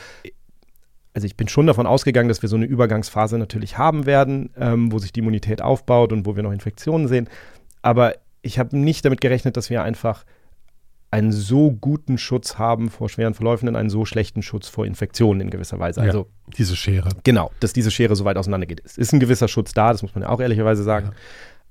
Also 1.19 1.25
ich 1.25 1.35
bin 1.35 1.49
schon 1.49 1.67
davon 1.67 1.85
ausgegangen, 1.85 2.29
dass 2.29 2.41
wir 2.41 2.47
so 2.47 2.55
eine 2.55 2.63
Übergangsphase 2.63 3.37
natürlich 3.37 3.77
haben 3.77 4.05
werden, 4.05 4.51
ähm, 4.57 4.89
wo 4.89 4.99
sich 4.99 5.11
die 5.11 5.19
Immunität 5.19 5.61
aufbaut 5.61 6.13
und 6.13 6.25
wo 6.25 6.37
wir 6.37 6.43
noch 6.43 6.53
Infektionen 6.53 7.09
sehen. 7.09 7.27
Aber 7.81 8.13
ich 8.41 8.57
habe 8.57 8.77
nicht 8.77 9.03
damit 9.03 9.19
gerechnet, 9.19 9.57
dass 9.57 9.69
wir 9.69 9.83
einfach 9.83 10.23
einen 11.11 11.33
so 11.33 11.71
guten 11.71 12.17
Schutz 12.17 12.57
haben 12.57 12.89
vor 12.89 13.09
schweren 13.09 13.33
Verläufen 13.33 13.67
und 13.67 13.75
einen 13.75 13.89
so 13.89 14.05
schlechten 14.05 14.41
Schutz 14.41 14.69
vor 14.69 14.85
Infektionen 14.85 15.41
in 15.41 15.49
gewisser 15.49 15.77
Weise. 15.77 15.99
Also 15.99 16.19
ja, 16.19 16.53
diese 16.57 16.77
Schere. 16.77 17.09
Genau, 17.25 17.51
dass 17.59 17.73
diese 17.73 17.91
Schere 17.91 18.15
so 18.15 18.23
weit 18.23 18.37
auseinandergeht. 18.37 18.81
Es 18.85 18.97
ist 18.97 19.11
ein 19.11 19.19
gewisser 19.19 19.49
Schutz 19.49 19.73
da, 19.73 19.91
das 19.91 20.01
muss 20.01 20.15
man 20.15 20.21
ja 20.21 20.29
auch 20.29 20.39
ehrlicherweise 20.39 20.83
sagen. 20.83 21.07
Ja. 21.07 21.13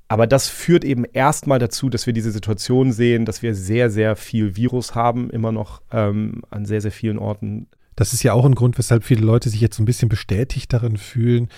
Aber 0.09 0.27
das 0.27 0.49
führt 0.49 0.85
eben 0.85 1.07
erstmal 1.07 1.59
dazu, 1.59 1.89
dass 1.89 2.05
wir 2.05 2.13
diese 2.13 2.33
Situation 2.33 2.93
sehen, 2.93 3.25
dass 3.25 3.41
wir 3.41 3.55
sehr, 3.55 3.89
sehr 3.89 4.15
viel 4.15 4.57
Virus 4.57 4.95
haben, 4.95 5.31
immer 5.31 5.53
noch 5.53 5.81
ähm, 5.91 6.43
an 6.51 6.67
sehr, 6.67 6.83
sehr 6.83 6.93
vielen 6.93 7.19
Orten. 7.19 7.67
Das 7.99 8.13
ist 8.13 8.23
ja 8.23 8.33
auch 8.33 8.45
ein 8.45 8.55
Grund, 8.55 8.79
weshalb 8.79 9.03
viele 9.03 9.27
Leute 9.27 9.51
sich 9.51 9.61
jetzt 9.61 9.77
so 9.77 9.83
ein 9.83 9.85
bisschen 9.85 10.09
bestätigt 10.09 10.73
darin 10.73 10.97
fühlen, 10.97 11.49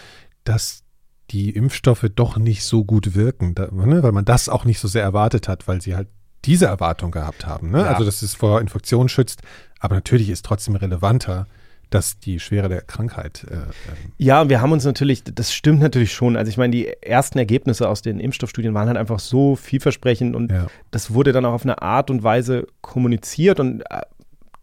dass 0.45 0.85
die 1.29 1.51
Impfstoffe 1.51 2.07
doch 2.15 2.39
nicht 2.39 2.65
so 2.65 2.83
gut 2.83 3.15
wirken, 3.15 3.55
da, 3.55 3.69
ne? 3.71 4.03
weil 4.03 4.13
man 4.13 4.25
das 4.25 4.49
auch 4.49 4.65
nicht 4.65 4.79
so 4.79 4.89
sehr 4.89 5.03
erwartet 5.03 5.49
hat, 5.49 5.69
weil 5.69 5.83
sie 5.83 5.95
halt 5.95 6.09
diese 6.47 6.65
Erwartung 6.65 7.11
gehabt 7.11 7.45
haben. 7.45 7.71
Ne? 7.71 7.81
Ja. 7.81 7.89
Also, 7.89 8.07
dass 8.07 8.23
es 8.23 8.35
vor 8.35 8.63
Infektion 8.63 9.11
schützt. 9.11 9.43
Aber 9.81 9.97
natürlich 9.97 10.31
ist 10.31 10.47
trotzdem 10.47 10.77
relevanter, 10.77 11.47
dass 11.91 12.19
die 12.19 12.41
Schwere 12.41 12.71
der 12.71 12.81
Krankheit. 12.81 13.45
Äh, 13.51 13.57
ähm 13.57 14.13
ja, 14.17 14.49
wir 14.49 14.63
haben 14.63 14.73
uns 14.73 14.87
natürlich, 14.87 15.23
das 15.23 15.53
stimmt 15.53 15.81
natürlich 15.81 16.15
schon. 16.15 16.39
Also 16.39 16.49
ich 16.49 16.57
meine, 16.57 16.71
die 16.71 16.87
ersten 17.03 17.37
Ergebnisse 17.37 17.87
aus 17.87 18.01
den 18.01 18.19
Impfstoffstudien 18.19 18.73
waren 18.73 18.89
halt 18.89 18.97
einfach 18.97 19.21
so 19.21 19.57
vielversprechend 19.57 20.35
und 20.35 20.51
ja. 20.51 20.69
das 20.91 21.13
wurde 21.13 21.33
dann 21.33 21.45
auch 21.45 21.53
auf 21.53 21.65
eine 21.65 21.83
Art 21.83 22.11
und 22.11 22.23
Weise 22.23 22.67
kommuniziert 22.81 23.61
und 23.61 23.83
äh, 23.91 24.01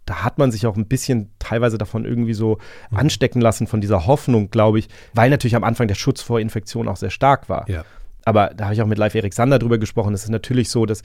da 0.08 0.24
hat 0.24 0.38
man 0.38 0.52
sich 0.52 0.66
auch 0.66 0.78
ein 0.78 0.88
bisschen 0.88 1.32
teilweise 1.48 1.77
davon 1.77 2.06
irgendwie 2.06 2.34
so 2.34 2.58
mhm. 2.92 2.98
anstecken 2.98 3.42
lassen, 3.42 3.68
von 3.68 3.82
dieser 3.82 4.06
Hoffnung, 4.06 4.50
glaube 4.50 4.80
ich, 4.80 4.89
weil 5.13 5.30
natürlich 5.30 5.56
am 5.56 5.63
Anfang 5.63 5.88
der 5.88 5.96
Schutz 5.96 6.22
vor 6.22 6.39
Infektionen 6.39 6.89
auch 6.89 6.98
sehr 6.98 7.10
stark 7.10 7.50
war. 7.50 7.70
Ja. 7.70 7.84
Aber 8.25 8.51
da 8.56 8.66
habe 8.66 8.74
ich 8.74 8.82
auch 8.82 8.88
mit 8.88 8.98
Live 8.98 9.16
Erik 9.16 9.34
Sander 9.34 9.58
drüber 9.58 9.77
gesprochen. 9.77 10.13
Es 10.13 10.24
ist 10.24 10.30
natürlich 10.30 10.70
so, 10.70 10.86
dass 10.86 11.01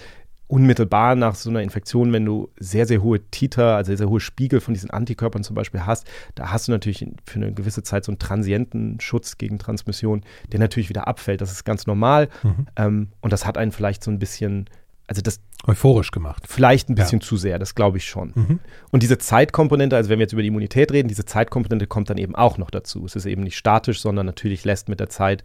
unmittelbar 0.52 1.14
nach 1.14 1.34
so 1.34 1.48
einer 1.48 1.62
Infektion, 1.62 2.12
wenn 2.12 2.26
du 2.26 2.50
sehr, 2.58 2.84
sehr 2.84 3.02
hohe 3.02 3.20
Titer, 3.30 3.76
also 3.76 3.88
sehr, 3.88 3.96
sehr 3.96 4.10
hohe 4.10 4.20
Spiegel 4.20 4.60
von 4.60 4.74
diesen 4.74 4.90
Antikörpern 4.90 5.42
zum 5.42 5.54
Beispiel 5.54 5.86
hast, 5.86 6.06
da 6.34 6.52
hast 6.52 6.68
du 6.68 6.72
natürlich 6.72 7.06
für 7.24 7.36
eine 7.36 7.54
gewisse 7.54 7.82
Zeit 7.82 8.04
so 8.04 8.12
einen 8.12 8.18
transienten 8.18 9.00
Schutz 9.00 9.38
gegen 9.38 9.58
Transmission, 9.58 10.22
der 10.52 10.60
natürlich 10.60 10.90
wieder 10.90 11.08
abfällt. 11.08 11.40
Das 11.40 11.52
ist 11.52 11.64
ganz 11.64 11.86
normal. 11.86 12.28
Mhm. 12.42 12.66
Ähm, 12.76 13.08
und 13.22 13.32
das 13.32 13.46
hat 13.46 13.56
einen 13.56 13.72
vielleicht 13.72 14.04
so 14.04 14.10
ein 14.10 14.18
bisschen, 14.18 14.68
also 15.06 15.22
das 15.22 15.40
euphorisch 15.66 16.10
gemacht. 16.10 16.44
Vielleicht 16.46 16.88
ein 16.88 16.94
bisschen 16.94 17.20
ja. 17.20 17.26
zu 17.26 17.36
sehr, 17.36 17.58
das 17.58 17.74
glaube 17.74 17.98
ich 17.98 18.04
schon. 18.04 18.32
Mhm. 18.34 18.58
Und 18.90 19.02
diese 19.02 19.18
Zeitkomponente, 19.18 19.96
also 19.96 20.10
wenn 20.10 20.18
wir 20.18 20.24
jetzt 20.24 20.32
über 20.32 20.42
die 20.42 20.48
Immunität 20.48 20.92
reden, 20.92 21.08
diese 21.08 21.24
Zeitkomponente 21.24 21.86
kommt 21.86 22.10
dann 22.10 22.18
eben 22.18 22.34
auch 22.34 22.58
noch 22.58 22.70
dazu. 22.70 23.04
Es 23.04 23.16
ist 23.16 23.26
eben 23.26 23.42
nicht 23.42 23.56
statisch, 23.56 24.00
sondern 24.00 24.26
natürlich 24.26 24.64
lässt 24.64 24.88
mit 24.88 25.00
der 25.00 25.08
Zeit 25.08 25.44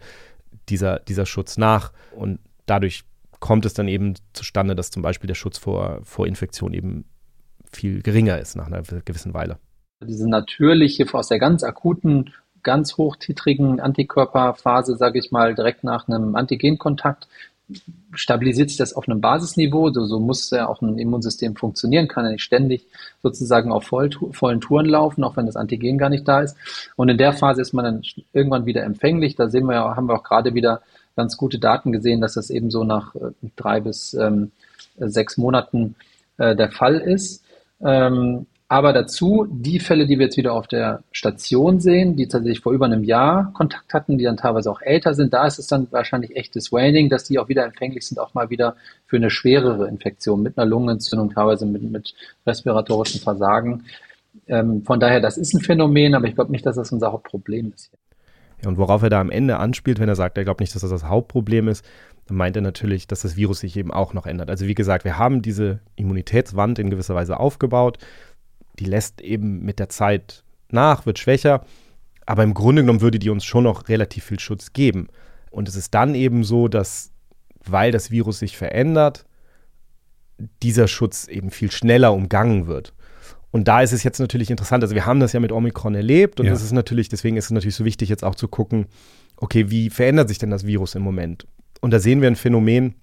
dieser, 0.68 1.00
dieser 1.00 1.26
Schutz 1.26 1.56
nach 1.56 1.92
und 2.16 2.40
dadurch 2.66 3.04
kommt 3.40 3.64
es 3.66 3.74
dann 3.74 3.88
eben 3.88 4.14
zustande, 4.32 4.74
dass 4.74 4.90
zum 4.90 5.02
Beispiel 5.02 5.28
der 5.28 5.34
Schutz 5.34 5.58
vor, 5.58 6.00
vor 6.02 6.26
Infektion 6.26 6.74
eben 6.74 7.04
viel 7.70 8.02
geringer 8.02 8.38
ist 8.38 8.56
nach 8.56 8.66
einer 8.66 8.82
gewissen 8.82 9.34
Weile. 9.34 9.58
Diese 10.00 10.28
natürliche, 10.28 11.06
aus 11.12 11.28
der 11.28 11.38
ganz 11.38 11.62
akuten, 11.62 12.32
ganz 12.62 12.96
hochtitrigen 12.96 13.80
Antikörperphase, 13.80 14.96
sage 14.96 15.18
ich 15.18 15.30
mal, 15.30 15.54
direkt 15.54 15.84
nach 15.84 16.08
einem 16.08 16.34
Antigenkontakt, 16.34 17.28
stabilisiert 18.12 18.70
sich 18.70 18.78
das 18.78 18.94
auf 18.94 19.08
einem 19.08 19.20
Basisniveau. 19.20 19.90
So, 19.90 20.04
so 20.06 20.18
muss 20.18 20.50
ja 20.50 20.68
auch 20.68 20.80
ein 20.80 20.98
Immunsystem 20.98 21.56
funktionieren, 21.56 22.08
kann 22.08 22.24
ja 22.24 22.32
nicht 22.32 22.42
ständig 22.42 22.86
sozusagen 23.22 23.72
auf 23.72 23.84
voll, 23.84 24.10
vollen 24.32 24.60
Touren 24.60 24.86
laufen, 24.86 25.24
auch 25.24 25.36
wenn 25.36 25.46
das 25.46 25.56
Antigen 25.56 25.98
gar 25.98 26.08
nicht 26.08 26.26
da 26.26 26.40
ist. 26.40 26.56
Und 26.96 27.08
in 27.08 27.18
der 27.18 27.32
Phase 27.32 27.60
ist 27.60 27.72
man 27.72 27.84
dann 27.84 28.02
irgendwann 28.32 28.66
wieder 28.66 28.84
empfänglich. 28.84 29.36
Da 29.36 29.48
sehen 29.48 29.66
wir 29.66 29.74
ja, 29.74 29.96
haben 29.96 30.08
wir 30.08 30.14
auch 30.14 30.24
gerade 30.24 30.54
wieder 30.54 30.82
ganz 31.16 31.36
gute 31.36 31.58
Daten 31.58 31.92
gesehen, 31.92 32.20
dass 32.20 32.34
das 32.34 32.50
eben 32.50 32.70
so 32.70 32.84
nach 32.84 33.14
äh, 33.14 33.32
drei 33.56 33.80
bis 33.80 34.14
ähm, 34.14 34.52
sechs 34.98 35.36
Monaten 35.36 35.96
äh, 36.38 36.56
der 36.56 36.70
Fall 36.70 36.96
ist. 36.96 37.44
Ähm, 37.80 38.46
aber 38.68 38.92
dazu 38.92 39.46
die 39.50 39.80
Fälle, 39.80 40.06
die 40.06 40.18
wir 40.18 40.26
jetzt 40.26 40.36
wieder 40.36 40.52
auf 40.52 40.66
der 40.66 41.02
Station 41.10 41.80
sehen, 41.80 42.16
die 42.16 42.28
tatsächlich 42.28 42.60
vor 42.60 42.72
über 42.72 42.84
einem 42.84 43.02
Jahr 43.02 43.50
Kontakt 43.54 43.94
hatten, 43.94 44.18
die 44.18 44.24
dann 44.24 44.36
teilweise 44.36 44.70
auch 44.70 44.82
älter 44.82 45.14
sind, 45.14 45.32
da 45.32 45.46
ist 45.46 45.58
es 45.58 45.68
dann 45.68 45.88
wahrscheinlich 45.90 46.36
echtes 46.36 46.70
Waning, 46.70 47.08
dass 47.08 47.24
die 47.24 47.38
auch 47.38 47.48
wieder 47.48 47.64
empfänglich 47.64 48.06
sind, 48.06 48.18
auch 48.18 48.34
mal 48.34 48.50
wieder 48.50 48.76
für 49.06 49.16
eine 49.16 49.30
schwerere 49.30 49.88
Infektion 49.88 50.42
mit 50.42 50.58
einer 50.58 50.66
Lungenentzündung, 50.66 51.30
teilweise 51.32 51.64
mit, 51.64 51.82
mit 51.82 52.14
respiratorischem 52.46 53.22
Versagen. 53.22 53.84
Ähm, 54.46 54.82
von 54.84 55.00
daher, 55.00 55.20
das 55.20 55.38
ist 55.38 55.54
ein 55.54 55.60
Phänomen, 55.60 56.14
aber 56.14 56.26
ich 56.26 56.34
glaube 56.34 56.52
nicht, 56.52 56.66
dass 56.66 56.76
das 56.76 56.92
unser 56.92 57.10
Hauptproblem 57.10 57.72
ist. 57.74 57.90
Ja, 58.62 58.68
und 58.68 58.76
worauf 58.76 59.02
er 59.02 59.10
da 59.10 59.20
am 59.20 59.30
Ende 59.30 59.58
anspielt, 59.58 59.98
wenn 59.98 60.08
er 60.08 60.16
sagt, 60.16 60.36
er 60.36 60.44
glaubt 60.44 60.60
nicht, 60.60 60.74
dass 60.74 60.82
das 60.82 60.90
das 60.90 61.04
Hauptproblem 61.04 61.68
ist, 61.68 61.84
dann 62.26 62.36
meint 62.36 62.56
er 62.56 62.62
natürlich, 62.62 63.06
dass 63.06 63.22
das 63.22 63.36
Virus 63.36 63.60
sich 63.60 63.76
eben 63.76 63.90
auch 63.90 64.12
noch 64.12 64.26
ändert. 64.26 64.50
Also 64.50 64.66
wie 64.66 64.74
gesagt, 64.74 65.04
wir 65.04 65.16
haben 65.16 65.40
diese 65.40 65.80
Immunitätswand 65.96 66.78
in 66.78 66.90
gewisser 66.90 67.14
Weise 67.14 67.40
aufgebaut. 67.40 67.98
Die 68.78 68.84
lässt 68.84 69.20
eben 69.20 69.64
mit 69.64 69.78
der 69.78 69.88
Zeit 69.88 70.44
nach, 70.70 71.06
wird 71.06 71.18
schwächer. 71.18 71.64
Aber 72.26 72.42
im 72.42 72.54
Grunde 72.54 72.82
genommen 72.82 73.00
würde 73.00 73.18
die 73.18 73.30
uns 73.30 73.44
schon 73.44 73.64
noch 73.64 73.88
relativ 73.88 74.24
viel 74.24 74.40
Schutz 74.40 74.72
geben. 74.72 75.08
Und 75.50 75.68
es 75.68 75.76
ist 75.76 75.94
dann 75.94 76.14
eben 76.14 76.44
so, 76.44 76.68
dass, 76.68 77.10
weil 77.64 77.90
das 77.90 78.10
Virus 78.10 78.38
sich 78.38 78.56
verändert, 78.56 79.24
dieser 80.62 80.88
Schutz 80.88 81.26
eben 81.26 81.50
viel 81.50 81.70
schneller 81.70 82.12
umgangen 82.12 82.66
wird. 82.66 82.92
Und 83.50 83.66
da 83.66 83.80
ist 83.80 83.92
es 83.92 84.02
jetzt 84.02 84.18
natürlich 84.18 84.50
interessant, 84.50 84.84
also 84.84 84.94
wir 84.94 85.06
haben 85.06 85.20
das 85.20 85.32
ja 85.32 85.40
mit 85.40 85.52
Omikron 85.52 85.94
erlebt 85.94 86.38
und 86.38 86.46
ja. 86.46 86.52
das 86.52 86.62
ist 86.62 86.72
natürlich, 86.72 87.08
deswegen 87.08 87.36
ist 87.36 87.46
es 87.46 87.50
natürlich 87.50 87.76
so 87.76 87.84
wichtig, 87.84 88.10
jetzt 88.10 88.24
auch 88.24 88.34
zu 88.34 88.46
gucken, 88.46 88.86
okay, 89.36 89.70
wie 89.70 89.88
verändert 89.88 90.28
sich 90.28 90.38
denn 90.38 90.50
das 90.50 90.66
Virus 90.66 90.94
im 90.94 91.02
Moment? 91.02 91.46
Und 91.80 91.92
da 91.92 91.98
sehen 91.98 92.20
wir 92.20 92.28
ein 92.28 92.36
Phänomen, 92.36 92.94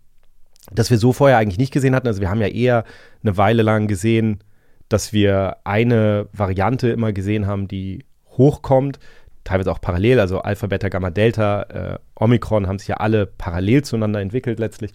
das 0.71 0.91
wir 0.91 0.97
so 0.97 1.13
vorher 1.13 1.37
eigentlich 1.37 1.57
nicht 1.57 1.73
gesehen 1.73 1.95
hatten. 1.95 2.07
Also 2.07 2.21
wir 2.21 2.29
haben 2.29 2.41
ja 2.41 2.47
eher 2.47 2.83
eine 3.23 3.37
Weile 3.37 3.63
lang 3.63 3.87
gesehen, 3.87 4.39
dass 4.89 5.13
wir 5.13 5.57
eine 5.63 6.27
Variante 6.31 6.89
immer 6.89 7.13
gesehen 7.13 7.47
haben, 7.47 7.67
die 7.67 8.05
hochkommt, 8.29 8.99
teilweise 9.43 9.71
auch 9.71 9.81
parallel, 9.81 10.19
also 10.19 10.41
Alpha, 10.41 10.67
Beta, 10.67 10.89
Gamma, 10.89 11.11
Delta, 11.11 11.63
äh, 11.63 11.99
Omikron 12.15 12.67
haben 12.67 12.79
sich 12.79 12.87
ja 12.87 12.97
alle 12.97 13.25
parallel 13.25 13.83
zueinander 13.83 14.19
entwickelt 14.19 14.59
letztlich. 14.59 14.91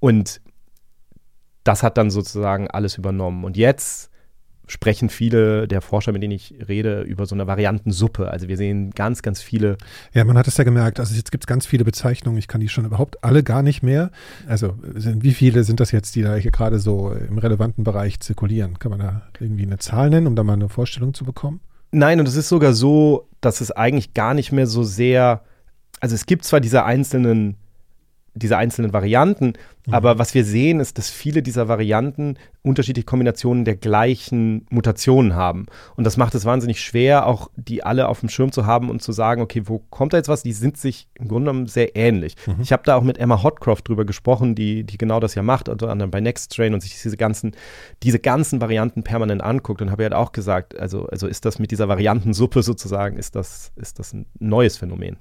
Und 0.00 0.40
das 1.64 1.82
hat 1.82 1.98
dann 1.98 2.10
sozusagen 2.10 2.70
alles 2.70 2.96
übernommen. 2.96 3.44
Und 3.44 3.56
jetzt 3.56 4.10
sprechen 4.68 5.08
viele 5.08 5.66
der 5.66 5.80
Forscher, 5.80 6.12
mit 6.12 6.22
denen 6.22 6.34
ich 6.34 6.54
rede, 6.68 7.02
über 7.02 7.26
so 7.26 7.34
eine 7.34 7.46
Variantensuppe. 7.46 8.30
Also 8.30 8.48
wir 8.48 8.56
sehen 8.56 8.90
ganz, 8.90 9.22
ganz 9.22 9.42
viele. 9.42 9.76
Ja, 10.12 10.24
man 10.24 10.38
hat 10.38 10.46
es 10.46 10.56
ja 10.56 10.64
gemerkt. 10.64 11.00
Also 11.00 11.14
jetzt 11.14 11.32
gibt 11.32 11.44
es 11.44 11.46
ganz 11.46 11.66
viele 11.66 11.84
Bezeichnungen. 11.84 12.38
Ich 12.38 12.48
kann 12.48 12.60
die 12.60 12.68
schon 12.68 12.84
überhaupt 12.84 13.24
alle 13.24 13.42
gar 13.42 13.62
nicht 13.62 13.82
mehr. 13.82 14.10
Also 14.46 14.74
wie 14.82 15.32
viele 15.32 15.64
sind 15.64 15.80
das 15.80 15.90
jetzt, 15.90 16.14
die 16.14 16.22
da 16.22 16.36
hier 16.36 16.50
gerade 16.50 16.78
so 16.78 17.10
im 17.12 17.38
relevanten 17.38 17.82
Bereich 17.82 18.20
zirkulieren? 18.20 18.78
Kann 18.78 18.90
man 18.90 19.00
da 19.00 19.22
irgendwie 19.40 19.64
eine 19.64 19.78
Zahl 19.78 20.10
nennen, 20.10 20.26
um 20.26 20.36
da 20.36 20.44
mal 20.44 20.52
eine 20.52 20.68
Vorstellung 20.68 21.14
zu 21.14 21.24
bekommen? 21.24 21.60
Nein, 21.90 22.20
und 22.20 22.28
es 22.28 22.36
ist 22.36 22.50
sogar 22.50 22.74
so, 22.74 23.28
dass 23.40 23.60
es 23.60 23.70
eigentlich 23.70 24.12
gar 24.12 24.34
nicht 24.34 24.52
mehr 24.52 24.66
so 24.66 24.82
sehr, 24.82 25.42
also 26.00 26.14
es 26.14 26.26
gibt 26.26 26.44
zwar 26.44 26.60
diese 26.60 26.84
einzelnen 26.84 27.56
diese 28.38 28.56
einzelnen 28.56 28.92
Varianten. 28.92 29.54
Mhm. 29.86 29.94
Aber 29.94 30.18
was 30.18 30.34
wir 30.34 30.44
sehen, 30.44 30.80
ist, 30.80 30.98
dass 30.98 31.10
viele 31.10 31.42
dieser 31.42 31.68
Varianten 31.68 32.36
unterschiedliche 32.62 33.06
Kombinationen 33.06 33.64
der 33.64 33.76
gleichen 33.76 34.66
Mutationen 34.70 35.34
haben. 35.34 35.66
Und 35.96 36.04
das 36.04 36.16
macht 36.16 36.34
es 36.34 36.44
wahnsinnig 36.44 36.80
schwer, 36.80 37.26
auch 37.26 37.50
die 37.56 37.82
alle 37.82 38.08
auf 38.08 38.20
dem 38.20 38.28
Schirm 38.28 38.52
zu 38.52 38.66
haben 38.66 38.90
und 38.90 39.02
zu 39.02 39.12
sagen, 39.12 39.42
okay, 39.42 39.62
wo 39.64 39.78
kommt 39.78 40.12
da 40.12 40.18
jetzt 40.18 40.28
was? 40.28 40.42
Die 40.42 40.52
sind 40.52 40.76
sich 40.76 41.08
im 41.14 41.28
Grunde 41.28 41.50
genommen 41.50 41.66
sehr 41.66 41.96
ähnlich. 41.96 42.34
Mhm. 42.46 42.56
Ich 42.60 42.72
habe 42.72 42.82
da 42.84 42.96
auch 42.96 43.02
mit 43.02 43.18
Emma 43.18 43.42
Hotcroft 43.42 43.88
drüber 43.88 44.04
gesprochen, 44.04 44.54
die, 44.54 44.84
die 44.84 44.98
genau 44.98 45.20
das 45.20 45.34
ja 45.34 45.42
macht, 45.42 45.68
unter 45.68 45.88
anderem 45.88 46.10
bei 46.10 46.20
Next 46.20 46.54
Train 46.54 46.74
und 46.74 46.80
sich 46.80 47.00
diese 47.00 47.16
ganzen, 47.16 47.52
diese 48.02 48.18
ganzen 48.18 48.60
Varianten 48.60 49.02
permanent 49.02 49.42
anguckt 49.42 49.82
und 49.82 49.90
habe 49.90 50.04
halt 50.04 50.14
auch 50.14 50.32
gesagt, 50.32 50.78
also, 50.78 51.06
also 51.06 51.26
ist 51.26 51.44
das 51.44 51.58
mit 51.58 51.70
dieser 51.70 51.88
Variantensuppe 51.88 52.62
sozusagen, 52.62 53.18
ist 53.18 53.34
das, 53.34 53.72
ist 53.76 53.98
das 53.98 54.12
ein 54.12 54.26
neues 54.38 54.76
Phänomen? 54.76 55.18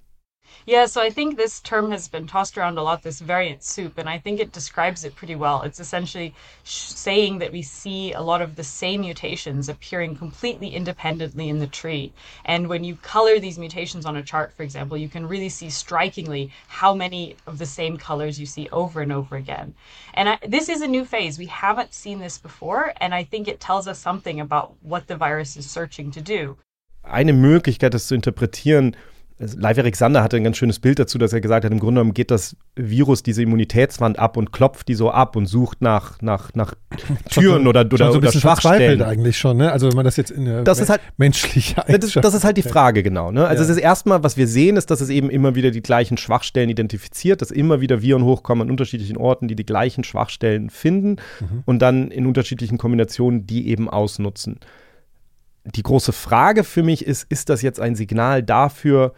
Yeah, 0.66 0.86
so 0.86 1.02
I 1.02 1.10
think 1.10 1.38
this 1.38 1.60
term 1.62 1.92
has 1.92 2.08
been 2.08 2.28
tossed 2.28 2.58
around 2.58 2.78
a 2.78 2.84
lot, 2.84 3.02
this 3.02 3.20
variant 3.22 3.64
soup, 3.64 3.98
and 3.98 4.10
I 4.10 4.18
think 4.20 4.40
it 4.40 4.52
describes 4.52 5.06
it 5.06 5.16
pretty 5.16 5.36
well. 5.36 5.62
It's 5.62 5.80
essentially 5.80 6.34
saying 6.64 7.40
that 7.40 7.52
we 7.52 7.62
see 7.62 8.14
a 8.14 8.22
lot 8.22 8.42
of 8.42 8.56
the 8.56 8.64
same 8.64 9.02
mutations 9.02 9.70
appearing 9.70 10.16
completely 10.16 10.70
independently 10.70 11.50
in 11.50 11.60
the 11.60 11.68
tree. 11.68 12.12
And 12.46 12.68
when 12.68 12.84
you 12.84 12.96
color 12.98 13.40
these 13.40 13.58
mutations 13.58 14.06
on 14.06 14.18
a 14.18 14.24
chart, 14.24 14.54
for 14.54 14.64
example, 14.64 14.98
you 14.98 15.10
can 15.10 15.28
really 15.28 15.50
see 15.50 15.70
strikingly 15.70 16.52
how 16.68 16.94
many 16.94 17.36
of 17.46 17.58
the 17.60 17.66
same 17.66 17.98
colors 17.98 18.40
you 18.40 18.46
see 18.46 18.68
over 18.72 19.02
and 19.02 19.12
over 19.12 19.38
again. 19.38 19.74
And 20.14 20.30
I, 20.30 20.38
this 20.48 20.68
is 20.70 20.82
a 20.82 20.88
new 20.88 21.06
phase. 21.06 21.40
We 21.40 21.46
haven't 21.46 21.94
seen 21.94 22.20
this 22.20 22.38
before, 22.38 22.94
and 23.00 23.14
I 23.14 23.24
think 23.24 23.48
it 23.48 23.60
tells 23.60 23.88
us 23.88 24.00
something 24.00 24.40
about 24.40 24.76
what 24.82 25.08
the 25.08 25.16
virus 25.16 25.56
is 25.56 25.70
searching 25.70 26.12
to 26.12 26.22
do. 26.22 26.58
Eine 27.04 27.32
Möglichkeit, 27.32 27.94
das 27.94 28.08
zu 28.08 28.16
interpretieren, 28.16 28.96
Live 29.40 29.78
Erik 29.78 29.96
Sander 29.96 30.24
hatte 30.24 30.36
ein 30.38 30.44
ganz 30.44 30.58
schönes 30.58 30.80
Bild 30.80 30.98
dazu, 30.98 31.20
dass 31.20 31.32
er 31.32 31.42
gesagt 31.42 31.64
hat, 31.64 31.72
im 31.72 31.80
Grunde 31.80 32.00
genommen 32.00 32.16
geht 32.16 32.32
das 32.32 32.56
Virus 32.76 33.22
diese 33.22 33.44
Immunitätswand 33.44 34.18
ab 34.18 34.36
und 34.36 34.52
klopft 34.52 34.88
die 34.88 34.96
so 34.96 35.12
ab 35.12 35.36
und 35.36 35.46
sucht 35.46 35.80
nach, 35.80 36.20
nach, 36.24 36.56
nach 36.56 36.74
Türen 37.30 37.58
schon, 37.58 37.68
oder, 37.68 37.82
oder, 37.82 37.98
schon 37.98 38.12
so 38.14 38.18
ein 38.18 38.24
oder 38.24 38.32
Schwachstellen. 38.32 39.04
eigentlich 39.04 39.38
schon, 39.38 39.58
ne? 39.58 39.72
Also 39.72 39.90
wenn 39.90 39.96
man 39.96 40.06
das 40.06 40.18
jetzt 40.18 40.32
in 40.32 40.46
der 40.46 40.64
das 40.64 40.80
ist 40.80 40.90
halt, 40.90 41.02
menschliche 41.18 41.76
das, 41.76 42.14
das, 42.14 42.34
ist 42.34 42.44
halt 42.46 42.58
die 42.58 42.64
Frage, 42.64 43.04
genau. 43.04 43.32
Ne? 43.32 43.46
Also 43.46 43.62
ja. 43.62 43.70
das 43.70 43.78
erstmal, 43.78 44.24
was 44.24 44.38
wir 44.38 44.48
sehen, 44.48 44.76
ist, 44.76 44.90
dass 44.90 45.02
es 45.02 45.10
eben 45.10 45.30
immer 45.30 45.54
wieder 45.54 45.70
die 45.70 45.84
gleichen 45.84 46.18
Schwachstellen 46.18 46.70
identifiziert, 46.70 47.44
dass 47.44 47.52
immer 47.52 47.80
wieder 47.80 48.02
Viren 48.02 48.24
hochkommen 48.24 48.64
an 48.64 48.72
unterschiedlichen 48.72 49.18
Orten, 49.18 49.48
die 49.48 49.56
die 49.56 49.68
gleichen 49.68 50.04
Schwachstellen 50.04 50.72
finden 50.72 51.18
mhm. 51.40 51.62
und 51.66 51.80
dann 51.80 52.10
in 52.10 52.26
unterschiedlichen 52.26 52.80
Kombinationen 52.80 53.46
die 53.46 53.68
eben 53.68 53.88
ausnutzen. 53.88 54.60
Die 55.76 55.84
große 55.84 56.12
Frage 56.12 56.64
für 56.64 56.82
mich 56.82 57.06
ist, 57.06 57.28
ist 57.30 57.50
das 57.50 57.62
jetzt 57.62 57.80
ein 57.80 57.96
Signal 57.96 58.42
dafür, 58.42 59.14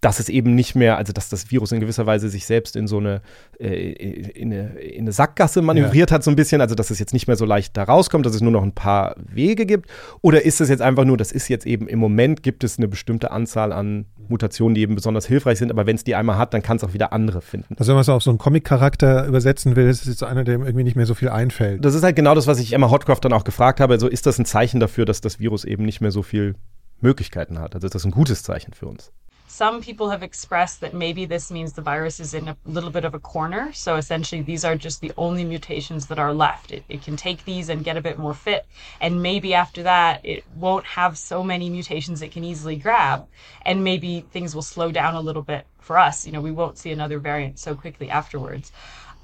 dass 0.00 0.18
es 0.18 0.28
eben 0.28 0.54
nicht 0.54 0.74
mehr, 0.74 0.96
also 0.96 1.12
dass 1.12 1.28
das 1.28 1.50
Virus 1.50 1.72
in 1.72 1.80
gewisser 1.80 2.06
Weise 2.06 2.28
sich 2.28 2.46
selbst 2.46 2.74
in 2.74 2.86
so 2.86 2.98
eine, 2.98 3.20
äh, 3.58 3.92
in 3.92 4.52
eine, 4.52 4.78
in 4.80 5.02
eine 5.02 5.12
Sackgasse 5.12 5.60
manövriert 5.60 6.10
ja. 6.10 6.14
hat, 6.14 6.24
so 6.24 6.30
ein 6.30 6.36
bisschen, 6.36 6.60
also 6.60 6.74
dass 6.74 6.90
es 6.90 6.98
jetzt 6.98 7.12
nicht 7.12 7.26
mehr 7.26 7.36
so 7.36 7.44
leicht 7.44 7.76
da 7.76 7.84
rauskommt, 7.84 8.24
dass 8.24 8.34
es 8.34 8.40
nur 8.40 8.52
noch 8.52 8.62
ein 8.62 8.72
paar 8.72 9.14
Wege 9.18 9.66
gibt? 9.66 9.90
Oder 10.22 10.44
ist 10.44 10.60
es 10.60 10.68
jetzt 10.68 10.80
einfach 10.80 11.04
nur, 11.04 11.16
das 11.16 11.32
ist 11.32 11.48
jetzt 11.48 11.66
eben 11.66 11.86
im 11.86 11.98
Moment 11.98 12.42
gibt 12.42 12.64
es 12.64 12.78
eine 12.78 12.88
bestimmte 12.88 13.30
Anzahl 13.30 13.72
an 13.72 14.06
Mutationen, 14.28 14.74
die 14.74 14.82
eben 14.82 14.94
besonders 14.94 15.26
hilfreich 15.26 15.58
sind, 15.58 15.70
aber 15.70 15.86
wenn 15.86 15.96
es 15.96 16.04
die 16.04 16.14
einmal 16.14 16.38
hat, 16.38 16.54
dann 16.54 16.62
kann 16.62 16.78
es 16.78 16.84
auch 16.84 16.94
wieder 16.94 17.12
andere 17.12 17.42
finden. 17.42 17.74
Also 17.78 17.90
wenn 17.90 17.96
man 17.96 18.02
es 18.02 18.08
auf 18.08 18.22
so 18.22 18.30
einen 18.30 18.38
Comic-Charakter 18.38 19.26
übersetzen 19.26 19.76
will, 19.76 19.88
ist 19.88 20.02
es 20.02 20.08
jetzt 20.08 20.22
einer, 20.22 20.44
dem 20.44 20.62
irgendwie 20.62 20.84
nicht 20.84 20.96
mehr 20.96 21.06
so 21.06 21.14
viel 21.14 21.28
einfällt. 21.28 21.84
Das 21.84 21.94
ist 21.94 22.02
halt 22.02 22.16
genau 22.16 22.34
das, 22.34 22.46
was 22.46 22.58
ich 22.58 22.72
Emma 22.72 22.90
Hotcroft 22.90 23.24
dann 23.24 23.32
auch 23.32 23.44
gefragt 23.44 23.80
habe. 23.80 23.92
Also 23.94 24.08
ist 24.08 24.26
das 24.26 24.38
ein 24.38 24.46
Zeichen 24.46 24.80
dafür, 24.80 25.04
dass 25.04 25.20
das 25.20 25.40
Virus 25.40 25.64
eben 25.64 25.84
nicht 25.84 26.00
mehr 26.00 26.10
so 26.10 26.22
viel 26.22 26.54
Möglichkeiten 27.00 27.58
hat? 27.58 27.74
Also 27.74 27.86
ist 27.86 27.94
das 27.94 28.04
ein 28.04 28.10
gutes 28.12 28.42
Zeichen 28.42 28.72
für 28.72 28.86
uns? 28.86 29.12
Some 29.50 29.82
people 29.82 30.10
have 30.10 30.22
expressed 30.22 30.80
that 30.80 30.94
maybe 30.94 31.24
this 31.24 31.50
means 31.50 31.72
the 31.72 31.82
virus 31.82 32.20
is 32.20 32.34
in 32.34 32.46
a 32.46 32.56
little 32.66 32.88
bit 32.88 33.04
of 33.04 33.14
a 33.14 33.18
corner. 33.18 33.72
So 33.72 33.96
essentially, 33.96 34.42
these 34.42 34.64
are 34.64 34.76
just 34.76 35.00
the 35.00 35.10
only 35.18 35.44
mutations 35.44 36.06
that 36.06 36.20
are 36.20 36.32
left. 36.32 36.70
It, 36.70 36.84
it 36.88 37.02
can 37.02 37.16
take 37.16 37.44
these 37.44 37.68
and 37.68 37.82
get 37.84 37.96
a 37.96 38.00
bit 38.00 38.16
more 38.16 38.32
fit. 38.32 38.64
And 39.00 39.20
maybe 39.20 39.52
after 39.52 39.82
that, 39.82 40.24
it 40.24 40.44
won't 40.54 40.86
have 40.86 41.18
so 41.18 41.42
many 41.42 41.68
mutations 41.68 42.22
it 42.22 42.30
can 42.30 42.44
easily 42.44 42.76
grab. 42.76 43.26
And 43.62 43.82
maybe 43.82 44.24
things 44.30 44.54
will 44.54 44.62
slow 44.62 44.92
down 44.92 45.16
a 45.16 45.20
little 45.20 45.42
bit 45.42 45.66
for 45.80 45.98
us. 45.98 46.26
You 46.26 46.32
know, 46.32 46.40
we 46.40 46.52
won't 46.52 46.78
see 46.78 46.92
another 46.92 47.18
variant 47.18 47.58
so 47.58 47.74
quickly 47.74 48.08
afterwards. 48.08 48.70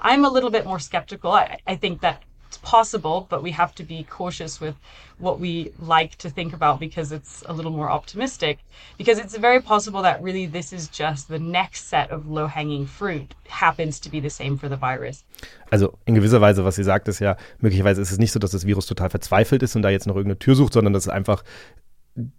I'm 0.00 0.24
a 0.24 0.28
little 0.28 0.50
bit 0.50 0.66
more 0.66 0.80
skeptical. 0.80 1.30
I, 1.30 1.60
I 1.68 1.76
think 1.76 2.00
that 2.00 2.24
it's 2.46 2.58
possible, 2.58 3.26
but 3.28 3.42
we 3.42 3.50
have 3.52 3.74
to 3.74 3.82
be 3.82 4.04
cautious 4.04 4.60
with 4.60 4.74
what 5.18 5.40
we 5.40 5.72
like 5.78 6.16
to 6.16 6.30
think 6.30 6.52
about 6.52 6.78
because 6.78 7.10
it's 7.12 7.42
a 7.46 7.52
little 7.52 7.70
more 7.72 7.90
optimistic. 7.90 8.58
Because 8.98 9.18
it's 9.18 9.36
very 9.36 9.60
possible 9.60 10.02
that 10.02 10.22
really 10.22 10.46
this 10.46 10.72
is 10.72 10.88
just 10.88 11.28
the 11.28 11.38
next 11.38 11.88
set 11.88 12.10
of 12.10 12.28
low 12.28 12.46
hanging 12.46 12.86
fruit 12.86 13.34
happens 13.48 13.98
to 14.00 14.10
be 14.10 14.20
the 14.20 14.30
same 14.30 14.58
for 14.58 14.68
the 14.68 14.76
virus. 14.76 15.24
Also 15.72 15.98
in 16.06 16.14
gewisser 16.14 16.40
Weise, 16.40 16.64
was 16.64 16.76
sie 16.76 16.84
sagt, 16.84 17.08
ist 17.08 17.20
ja, 17.20 17.36
möglicherweise 17.60 18.00
ist 18.00 18.12
es 18.12 18.18
nicht 18.18 18.32
so, 18.32 18.38
dass 18.38 18.52
das 18.52 18.66
Virus 18.66 18.86
total 18.86 19.10
verzweifelt 19.10 19.62
ist 19.62 19.74
und 19.76 19.82
da 19.82 19.90
jetzt 19.90 20.06
noch 20.06 20.16
irgendeine 20.16 20.38
Tür 20.38 20.54
sucht, 20.54 20.74
sondern 20.74 20.92
dass 20.92 21.04
es 21.04 21.08
einfach 21.08 21.42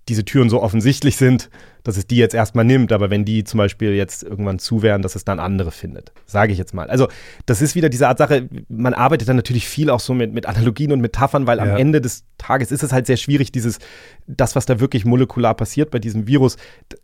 diese 0.10 0.26
Türen 0.26 0.50
so 0.50 0.62
offensichtlich 0.62 1.18
sind, 1.18 1.50
dass 1.84 1.98
es 1.98 2.08
die 2.08 2.18
jetzt 2.18 2.34
erstmal 2.34 2.66
nimmt, 2.66 2.92
aber 2.92 3.10
wenn 3.10 3.26
die 3.26 3.44
zum 3.44 3.60
Beispiel 3.60 3.94
jetzt 3.94 4.24
irgendwann 4.24 4.60
zu 4.60 4.82
wären, 4.82 5.02
dass 5.02 5.16
es 5.16 5.24
dann 5.24 5.40
andere 5.40 5.72
findet. 5.72 6.12
Sage 6.26 6.52
ich 6.52 6.58
jetzt 6.58 6.74
mal. 6.74 6.90
Also, 6.90 7.08
das 7.46 7.62
ist 7.62 7.76
wieder 7.76 7.88
diese 7.88 8.08
Art 8.08 8.18
Sache, 8.18 8.50
man 8.70 8.94
arbeitet 8.94 9.30
dann 9.30 9.36
natürlich 9.36 9.68
viel 9.68 9.90
auch 9.90 10.00
so 10.00 10.14
mit, 10.14 10.34
mit 10.34 10.48
Analogien 10.48 10.92
und 10.92 11.00
Metaphern, 11.00 11.46
weil 11.46 11.60
ja. 11.60 11.64
am 11.64 11.78
Ende 11.78 12.02
des 12.02 12.24
Tages 12.38 12.72
ist 12.72 12.84
es 12.84 12.92
halt 12.92 13.06
sehr 13.06 13.18
schwierig, 13.18 13.52
dieses, 13.52 13.78
das, 14.26 14.56
was 14.56 14.66
da 14.66 14.80
wirklich 14.80 15.06
molekular 15.06 15.54
passiert 15.54 15.92
bei 15.92 16.00
diesem 16.00 16.28
Virus, 16.28 16.58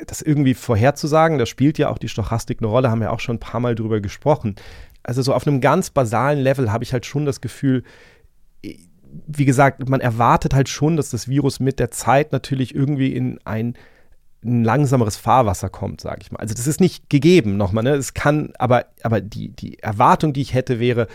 das 0.05 0.21
irgendwie 0.21 0.55
vorherzusagen. 0.55 1.37
Da 1.37 1.45
spielt 1.45 1.77
ja 1.77 1.89
auch 1.89 1.99
die 1.99 2.09
Stochastik 2.09 2.59
eine 2.59 2.67
Rolle, 2.67 2.89
haben 2.89 3.01
wir 3.01 3.11
auch 3.11 3.19
schon 3.19 3.35
ein 3.35 3.39
paar 3.39 3.59
Mal 3.59 3.75
drüber 3.75 4.01
gesprochen. 4.01 4.55
Also, 5.03 5.21
so 5.21 5.33
auf 5.33 5.45
einem 5.45 5.61
ganz 5.61 5.91
basalen 5.91 6.39
Level 6.39 6.71
habe 6.71 6.83
ich 6.83 6.91
halt 6.91 7.05
schon 7.05 7.25
das 7.25 7.39
Gefühl, 7.39 7.83
wie 9.27 9.45
gesagt, 9.45 9.87
man 9.89 10.01
erwartet 10.01 10.53
halt 10.53 10.69
schon, 10.69 10.97
dass 10.97 11.09
das 11.09 11.27
Virus 11.27 11.59
mit 11.59 11.79
der 11.79 11.91
Zeit 11.91 12.31
natürlich 12.31 12.73
irgendwie 12.73 13.13
in 13.13 13.39
ein, 13.45 13.75
ein 14.43 14.63
langsameres 14.63 15.17
Fahrwasser 15.17 15.69
kommt, 15.69 16.01
sage 16.01 16.19
ich 16.21 16.31
mal. 16.31 16.39
Also 16.39 16.53
das 16.53 16.67
ist 16.67 16.79
nicht 16.79 17.09
gegeben 17.09 17.57
nochmal, 17.57 17.83
ne? 17.83 17.91
Es 17.91 18.13
kann, 18.13 18.53
aber, 18.57 18.85
aber 19.03 19.21
die, 19.21 19.49
die 19.49 19.79
Erwartung, 19.79 20.33
die 20.33 20.41
ich 20.41 20.53
hätte, 20.53 20.79
wäre, 20.79 21.07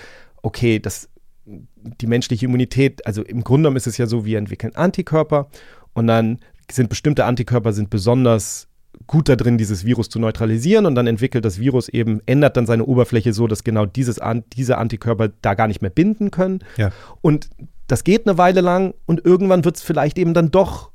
okay, 0.42 0.78
das, 0.78 1.08
die 1.44 2.06
menschliche 2.06 2.46
Immunität, 2.46 3.06
also 3.06 3.22
im 3.22 3.42
Grunde 3.42 3.64
genommen 3.64 3.76
ist 3.76 3.86
es 3.86 3.98
ja 3.98 4.06
so, 4.06 4.24
wir 4.24 4.38
entwickeln 4.38 4.76
Antikörper 4.76 5.48
und 5.92 6.06
dann 6.06 6.38
sind 6.70 6.88
bestimmte 6.90 7.24
Antikörper 7.24 7.72
sind 7.72 7.90
besonders 7.90 8.68
gut 9.06 9.28
da 9.28 9.36
drin, 9.36 9.58
dieses 9.58 9.84
Virus 9.84 10.08
zu 10.08 10.18
neutralisieren 10.18 10.86
und 10.86 10.94
dann 10.94 11.06
entwickelt 11.06 11.44
das 11.44 11.58
Virus 11.58 11.88
eben, 11.88 12.20
ändert 12.26 12.56
dann 12.56 12.66
seine 12.66 12.84
Oberfläche 12.84 13.32
so, 13.32 13.46
dass 13.46 13.64
genau 13.64 13.86
dieses, 13.86 14.20
diese 14.54 14.78
Antikörper 14.78 15.30
da 15.40 15.54
gar 15.54 15.68
nicht 15.68 15.82
mehr 15.82 15.90
binden 15.90 16.30
können. 16.30 16.60
Ja. 16.76 16.90
Und 17.20 17.48
das 17.88 18.04
geht 18.04 18.28
eine 18.28 18.38
Weile 18.38 18.60
lang 18.60 18.94
und 19.06 19.24
irgendwann 19.24 19.64
wird 19.64 19.76
es 19.76 19.82
vielleicht 19.82 20.18
eben 20.18 20.34
dann 20.34 20.50
doch 20.50 20.90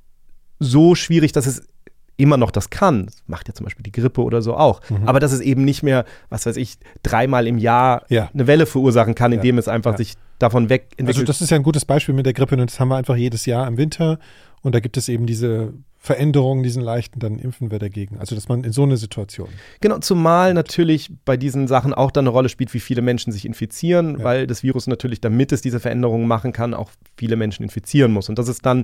so 0.59 0.95
schwierig, 0.95 1.33
dass 1.33 1.45
es 1.45 1.67
immer 2.15 2.37
noch 2.37 2.51
das 2.51 2.69
kann. 2.69 3.07
Das 3.07 3.23
macht 3.27 3.47
ja 3.47 3.53
zum 3.53 3.65
Beispiel 3.65 3.83
die 3.83 3.91
Grippe 3.91 4.21
oder 4.21 4.41
so 4.41 4.55
auch. 4.55 4.81
Mhm. 4.89 5.07
Aber 5.07 5.19
dass 5.19 5.31
es 5.31 5.41
eben 5.41 5.65
nicht 5.65 5.83
mehr, 5.83 6.05
was 6.29 6.45
weiß 6.45 6.57
ich, 6.57 6.77
dreimal 7.01 7.47
im 7.47 7.57
Jahr 7.57 8.03
ja. 8.09 8.29
eine 8.33 8.47
Welle 8.47 8.67
verursachen 8.67 9.15
kann, 9.15 9.31
indem 9.31 9.55
ja. 9.55 9.59
es 9.59 9.67
einfach 9.67 9.93
ja. 9.93 9.97
sich 9.97 10.13
davon 10.37 10.69
weg 10.69 10.91
entwickelt. 10.91 11.17
Also 11.17 11.25
das 11.25 11.41
ist 11.41 11.49
ja 11.49 11.57
ein 11.57 11.63
gutes 11.63 11.85
Beispiel 11.85 12.13
mit 12.13 12.25
der 12.25 12.33
Grippe 12.33 12.55
und 12.55 12.69
das 12.69 12.79
haben 12.79 12.89
wir 12.89 12.97
einfach 12.97 13.15
jedes 13.15 13.45
Jahr 13.45 13.67
im 13.67 13.77
Winter 13.77 14.19
und 14.61 14.75
da 14.75 14.79
gibt 14.79 14.95
es 14.97 15.09
eben 15.09 15.25
diese 15.25 15.73
Veränderungen, 16.05 16.63
diesen 16.63 16.83
leichten, 16.83 17.21
dann 17.21 17.39
impfen 17.39 17.71
wir 17.71 17.79
dagegen. 17.79 18.17
Also, 18.19 18.35
dass 18.35 18.49
man 18.49 18.65
in 18.65 18.73
so 18.73 18.83
eine 18.83 18.97
Situation. 18.97 19.47
Genau, 19.79 19.99
zumal 19.99 20.53
natürlich 20.53 21.09
bei 21.23 21.37
diesen 21.37 21.69
Sachen 21.69 21.93
auch 21.93 22.11
dann 22.11 22.23
eine 22.25 22.31
Rolle 22.31 22.49
spielt, 22.49 22.73
wie 22.73 22.81
viele 22.81 23.01
Menschen 23.01 23.31
sich 23.31 23.45
infizieren, 23.45 24.19
ja. 24.19 24.23
weil 24.25 24.45
das 24.45 24.63
Virus 24.63 24.87
natürlich, 24.87 25.21
damit 25.21 25.53
es 25.53 25.61
diese 25.61 25.79
Veränderungen 25.79 26.27
machen 26.27 26.51
kann, 26.51 26.73
auch 26.73 26.91
viele 27.15 27.37
Menschen 27.37 27.63
infizieren 27.63 28.11
muss. 28.11 28.27
Und 28.27 28.37
das 28.37 28.49
ist 28.49 28.65
dann, 28.65 28.83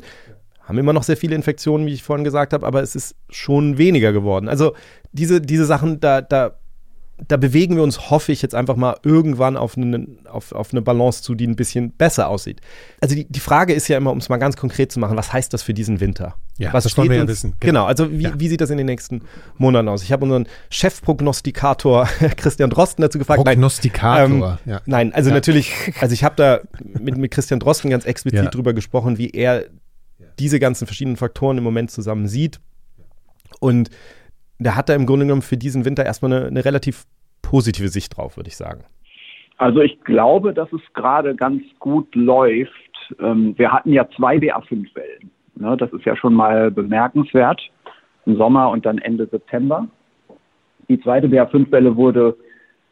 haben 0.63 0.77
immer 0.77 0.93
noch 0.93 1.03
sehr 1.03 1.17
viele 1.17 1.36
Infektionen, 1.36 1.86
wie 1.88 1.93
ich 1.93 2.03
vorhin 2.03 2.23
gesagt 2.23 2.53
habe, 2.53 2.65
aber 2.65 2.82
es 2.82 2.95
ist 2.95 3.17
schon 3.29 3.77
weniger 3.77 4.13
geworden. 4.13 4.47
Also, 4.47 4.73
diese, 5.12 5.41
diese 5.41 5.65
Sachen, 5.65 5.99
da, 5.99 6.21
da 6.21 6.59
da 7.27 7.38
bewegen 7.38 7.75
wir 7.75 7.84
uns, 7.84 8.10
hoffe 8.10 8.32
ich, 8.32 8.41
jetzt 8.41 8.55
einfach 8.55 8.75
mal 8.75 8.97
irgendwann 9.03 9.58
auf 9.58 9.77
eine, 9.77 10.08
auf, 10.29 10.51
auf 10.51 10.71
eine 10.71 10.82
Balance 10.82 11.21
zu, 11.21 11.36
die 11.36 11.45
ein 11.47 11.55
bisschen 11.55 11.91
besser 11.91 12.27
aussieht. 12.29 12.62
Also 13.01 13.15
die, 13.15 13.25
die 13.25 13.39
Frage 13.39 13.73
ist 13.73 13.88
ja 13.88 13.97
immer, 13.97 14.12
um 14.12 14.19
es 14.19 14.29
mal 14.29 14.38
ganz 14.38 14.55
konkret 14.58 14.91
zu 14.91 14.99
machen, 14.99 15.17
was 15.17 15.34
heißt 15.34 15.53
das 15.53 15.62
für 15.62 15.73
diesen 15.73 15.99
Winter? 15.99 16.36
Ja, 16.58 16.73
was 16.73 16.84
das 16.84 16.97
wollen 16.97 17.10
wir 17.10 17.17
ja 17.17 17.27
wissen. 17.27 17.55
Genau, 17.60 17.82
genau 17.82 17.86
also 17.86 18.12
wie, 18.12 18.23
ja. 18.23 18.34
wie 18.38 18.47
sieht 18.47 18.62
das 18.62 18.69
in 18.69 18.77
den 18.77 18.86
nächsten 18.86 19.21
Monaten 19.58 19.88
aus? 19.88 20.03
Ich 20.03 20.12
habe 20.12 20.23
unseren 20.25 20.47
Chefprognostikator 20.69 22.05
Christian 22.38 22.69
Drosten 22.69 23.01
dazu 23.01 23.17
gefragt. 23.17 23.43
Prognostikator, 23.43 24.27
nein, 24.27 24.58
ähm, 24.65 24.71
ja. 24.71 24.82
Nein, 24.86 25.13
also 25.13 25.29
ja. 25.29 25.36
natürlich, 25.36 25.73
also 25.99 26.13
ich 26.13 26.23
habe 26.23 26.36
da 26.36 26.60
mit, 26.82 27.17
mit 27.17 27.32
Christian 27.32 27.60
Drosten 27.60 27.89
ganz 27.89 28.05
explizit 28.05 28.43
ja. 28.43 28.49
drüber 28.49 28.73
gesprochen, 28.73 29.17
wie 29.17 29.29
er 29.29 29.65
diese 30.39 30.60
ganzen 30.60 30.86
verschiedenen 30.86 31.17
Faktoren 31.17 31.58
im 31.58 31.63
Moment 31.63 31.91
zusammen 31.91 32.27
sieht. 32.27 32.60
Und 33.60 33.89
der 34.60 34.76
hat 34.76 34.89
da 34.89 34.95
im 34.95 35.06
Grunde 35.06 35.26
genommen 35.26 35.41
für 35.41 35.58
diesen 35.58 35.86
Winter 35.86 36.06
erstmal 36.06 36.34
eine, 36.34 36.48
eine 36.48 36.65
relativ 36.65 37.06
positive 37.41 37.88
Sicht 37.88 38.17
drauf, 38.17 38.38
würde 38.38 38.50
ich 38.50 38.58
sagen. 38.58 38.84
Also 39.58 39.82
ich 39.82 40.02
glaube, 40.04 40.54
dass 40.54 40.72
es 40.72 40.82
gerade 40.93 41.36
ganz 41.36 41.63
gut 41.80 42.13
läuft. 42.15 42.72
Ähm, 43.19 43.58
wir 43.58 43.72
hatten 43.72 43.91
ja 43.91 44.08
zwei 44.15 44.38
BA5-Wellen. 44.38 45.32
Ne, 45.56 45.76
das 45.78 45.91
ist 45.91 46.06
ja 46.06 46.15
schon 46.15 46.34
mal 46.34 46.72
bemerkenswert. 46.72 47.62
Im 48.26 48.38
Sommer 48.38 48.69
und 48.69 48.86
dann 48.86 49.00
Ende 49.00 49.28
September. 49.28 49.88
Die 50.88 51.00
zweite 51.02 51.28
BA5-Welle 51.28 51.95
wurde 51.95 52.38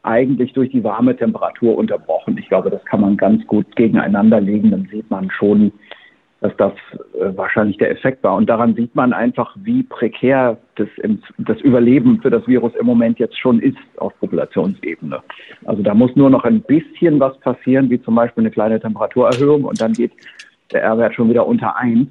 eigentlich 0.03 0.53
durch 0.53 0.69
die 0.71 0.83
warme 0.83 1.15
Temperatur 1.15 1.77
unterbrochen. 1.77 2.37
Ich 2.37 2.47
glaube, 2.47 2.69
das 2.69 2.83
kann 2.85 3.01
man 3.01 3.17
ganz 3.17 3.45
gut 3.47 3.75
gegeneinander 3.75 4.39
legen. 4.41 4.71
Dann 4.71 4.87
sieht 4.91 5.09
man 5.09 5.29
schon, 5.31 5.71
dass 6.39 6.55
das 6.57 6.73
äh, 7.19 7.35
wahrscheinlich 7.35 7.77
der 7.77 7.91
Effekt 7.91 8.23
war. 8.23 8.35
Und 8.35 8.47
daran 8.47 8.75
sieht 8.75 8.93
man 8.95 9.11
einfach, 9.11 9.55
wie 9.59 9.83
prekär 9.83 10.57
das, 10.75 10.87
das 11.39 11.59
Überleben 11.61 12.21
für 12.21 12.29
das 12.29 12.47
Virus 12.47 12.73
im 12.79 12.85
Moment 12.85 13.17
jetzt 13.17 13.39
schon 13.39 13.59
ist 13.59 13.77
auf 13.97 14.17
Populationsebene. 14.19 15.19
Also 15.65 15.81
da 15.81 15.93
muss 15.93 16.15
nur 16.15 16.29
noch 16.29 16.43
ein 16.43 16.61
bisschen 16.61 17.19
was 17.19 17.37
passieren, 17.39 17.89
wie 17.89 18.01
zum 18.01 18.15
Beispiel 18.15 18.43
eine 18.43 18.51
kleine 18.51 18.79
Temperaturerhöhung 18.79 19.63
und 19.63 19.81
dann 19.81 19.93
geht 19.93 20.11
der 20.71 20.83
R-Wert 20.83 21.15
schon 21.15 21.29
wieder 21.29 21.47
unter 21.47 21.75
1. 21.75 22.07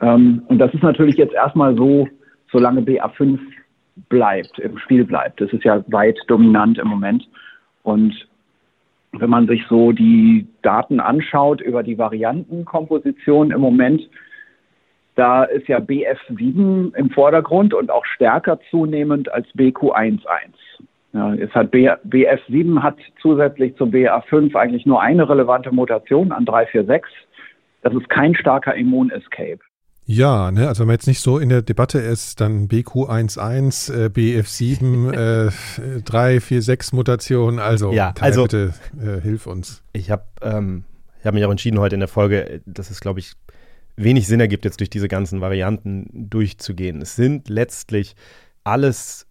Ähm, 0.00 0.42
und 0.48 0.58
das 0.58 0.74
ist 0.74 0.82
natürlich 0.82 1.16
jetzt 1.16 1.34
erstmal 1.34 1.74
so, 1.76 2.06
solange 2.52 2.82
BA5 2.82 3.38
bleibt, 4.08 4.58
im 4.58 4.76
Spiel 4.78 5.04
bleibt. 5.04 5.40
Das 5.40 5.52
ist 5.52 5.64
ja 5.64 5.82
weit 5.88 6.18
dominant 6.26 6.78
im 6.78 6.88
Moment. 6.88 7.26
Und 7.84 8.14
wenn 9.18 9.30
man 9.30 9.46
sich 9.46 9.64
so 9.68 9.92
die 9.92 10.46
Daten 10.62 11.00
anschaut 11.00 11.60
über 11.60 11.82
die 11.82 11.98
Variantenkomposition 11.98 13.50
im 13.50 13.60
Moment, 13.60 14.02
da 15.14 15.44
ist 15.44 15.68
ja 15.68 15.78
BF7 15.78 16.94
im 16.94 17.10
Vordergrund 17.10 17.72
und 17.72 17.90
auch 17.90 18.04
stärker 18.04 18.58
zunehmend 18.70 19.32
als 19.32 19.46
BQ11. 19.54 20.50
Ja, 21.12 21.32
es 21.34 21.54
hat 21.54 21.70
B, 21.70 21.88
BF7 21.88 22.82
hat 22.82 22.96
zusätzlich 23.22 23.76
zum 23.76 23.90
BA5 23.90 24.56
eigentlich 24.56 24.84
nur 24.84 25.00
eine 25.00 25.28
relevante 25.28 25.72
Mutation 25.72 26.32
an 26.32 26.44
346. 26.44 27.04
Das 27.82 27.94
ist 27.94 28.08
kein 28.08 28.34
starker 28.34 28.74
Immun-Escape. 28.74 29.60
Ja, 30.06 30.50
ne, 30.50 30.68
also 30.68 30.80
wenn 30.80 30.88
man 30.88 30.94
jetzt 30.94 31.06
nicht 31.06 31.20
so 31.20 31.38
in 31.38 31.48
der 31.48 31.62
Debatte 31.62 31.98
ist, 31.98 32.40
dann 32.40 32.68
BQ11, 32.68 33.92
äh, 33.92 34.06
BF7, 34.08 35.48
äh, 35.98 36.02
346 36.02 36.92
Mutation, 36.92 37.58
also, 37.58 37.92
ja, 37.92 38.12
also 38.20 38.42
bitte 38.42 38.74
äh, 39.00 39.20
hilf 39.20 39.46
uns. 39.46 39.82
Ich 39.92 40.10
habe 40.10 40.24
ähm, 40.42 40.84
hab 41.24 41.32
mich 41.32 41.44
auch 41.44 41.50
entschieden 41.50 41.78
heute 41.78 41.96
in 41.96 42.00
der 42.00 42.08
Folge, 42.08 42.60
dass 42.66 42.90
es, 42.90 43.00
glaube 43.00 43.20
ich, 43.20 43.32
wenig 43.96 44.26
Sinn 44.26 44.40
ergibt, 44.40 44.64
jetzt 44.64 44.80
durch 44.80 44.90
diese 44.90 45.08
ganzen 45.08 45.40
Varianten 45.40 46.08
durchzugehen. 46.12 47.00
Es 47.00 47.16
sind 47.16 47.48
letztlich 47.48 48.14
alles 48.62 49.26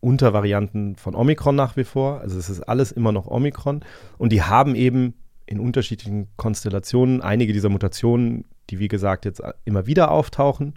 Untervarianten 0.00 0.96
von 0.96 1.14
Omikron 1.14 1.54
nach 1.54 1.76
wie 1.76 1.84
vor, 1.84 2.20
also 2.20 2.38
es 2.38 2.50
ist 2.50 2.62
alles 2.62 2.92
immer 2.92 3.12
noch 3.12 3.26
Omikron 3.26 3.84
und 4.18 4.30
die 4.30 4.42
haben 4.42 4.74
eben 4.74 5.14
in 5.46 5.60
unterschiedlichen 5.60 6.28
Konstellationen 6.36 7.22
einige 7.22 7.52
dieser 7.52 7.68
Mutationen 7.68 8.44
die 8.70 8.78
wie 8.78 8.88
gesagt 8.88 9.24
jetzt 9.24 9.42
immer 9.64 9.86
wieder 9.86 10.10
auftauchen. 10.10 10.74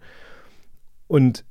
Und 1.08 1.46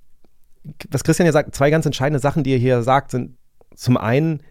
was 0.90 1.04
Christian 1.04 1.26
ja 1.26 1.32
sagt, 1.32 1.54
zwei 1.54 1.70
ganz 1.70 1.86
entscheidende 1.86 2.20
Sachen, 2.20 2.44
die 2.44 2.52
er 2.52 2.58
hier 2.58 2.82
sagt, 2.82 3.10
sind 3.10 3.36
zum 3.74 3.96
einen, 3.96 4.42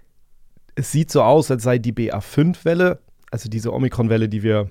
es 0.76 0.92
sieht 0.92 1.12
so 1.12 1.22
aus, 1.22 1.52
als 1.52 1.64
sei 1.64 1.78
die 1.78 1.94
BA5-Welle, 1.94 3.00
also 3.32 3.50
diese 3.50 3.74
Omikron-Welle, 3.74 4.30
die 4.30 4.44
wir, 4.44 4.70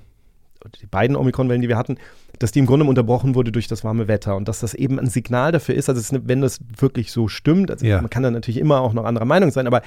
die 0.80 0.86
beiden 0.86 1.16
Omikron-Wellen, 1.16 1.62
die 1.62 1.68
wir 1.68 1.76
hatten, 1.76 1.96
dass 2.38 2.52
die 2.52 2.58
im 2.58 2.66
Grunde 2.66 2.84
unterbrochen 2.86 3.34
wurde 3.34 3.52
durch 3.52 3.66
das 3.66 3.84
warme 3.84 4.08
Wetter 4.08 4.36
und 4.36 4.48
dass 4.48 4.60
das 4.60 4.74
eben 4.74 4.98
ein 4.98 5.08
Signal 5.08 5.52
dafür 5.52 5.74
ist, 5.74 5.88
also 5.88 6.00
es, 6.00 6.28
wenn 6.28 6.40
das 6.42 6.60
wirklich 6.78 7.12
so 7.12 7.28
stimmt, 7.28 7.70
also 7.70 7.86
ja. 7.86 8.00
man 8.00 8.10
kann 8.10 8.22
da 8.22 8.30
natürlich 8.30 8.60
immer 8.60 8.80
auch 8.80 8.92
noch 8.92 9.04
anderer 9.04 9.24
Meinung 9.24 9.50
sein, 9.50 9.66
aber 9.66 9.82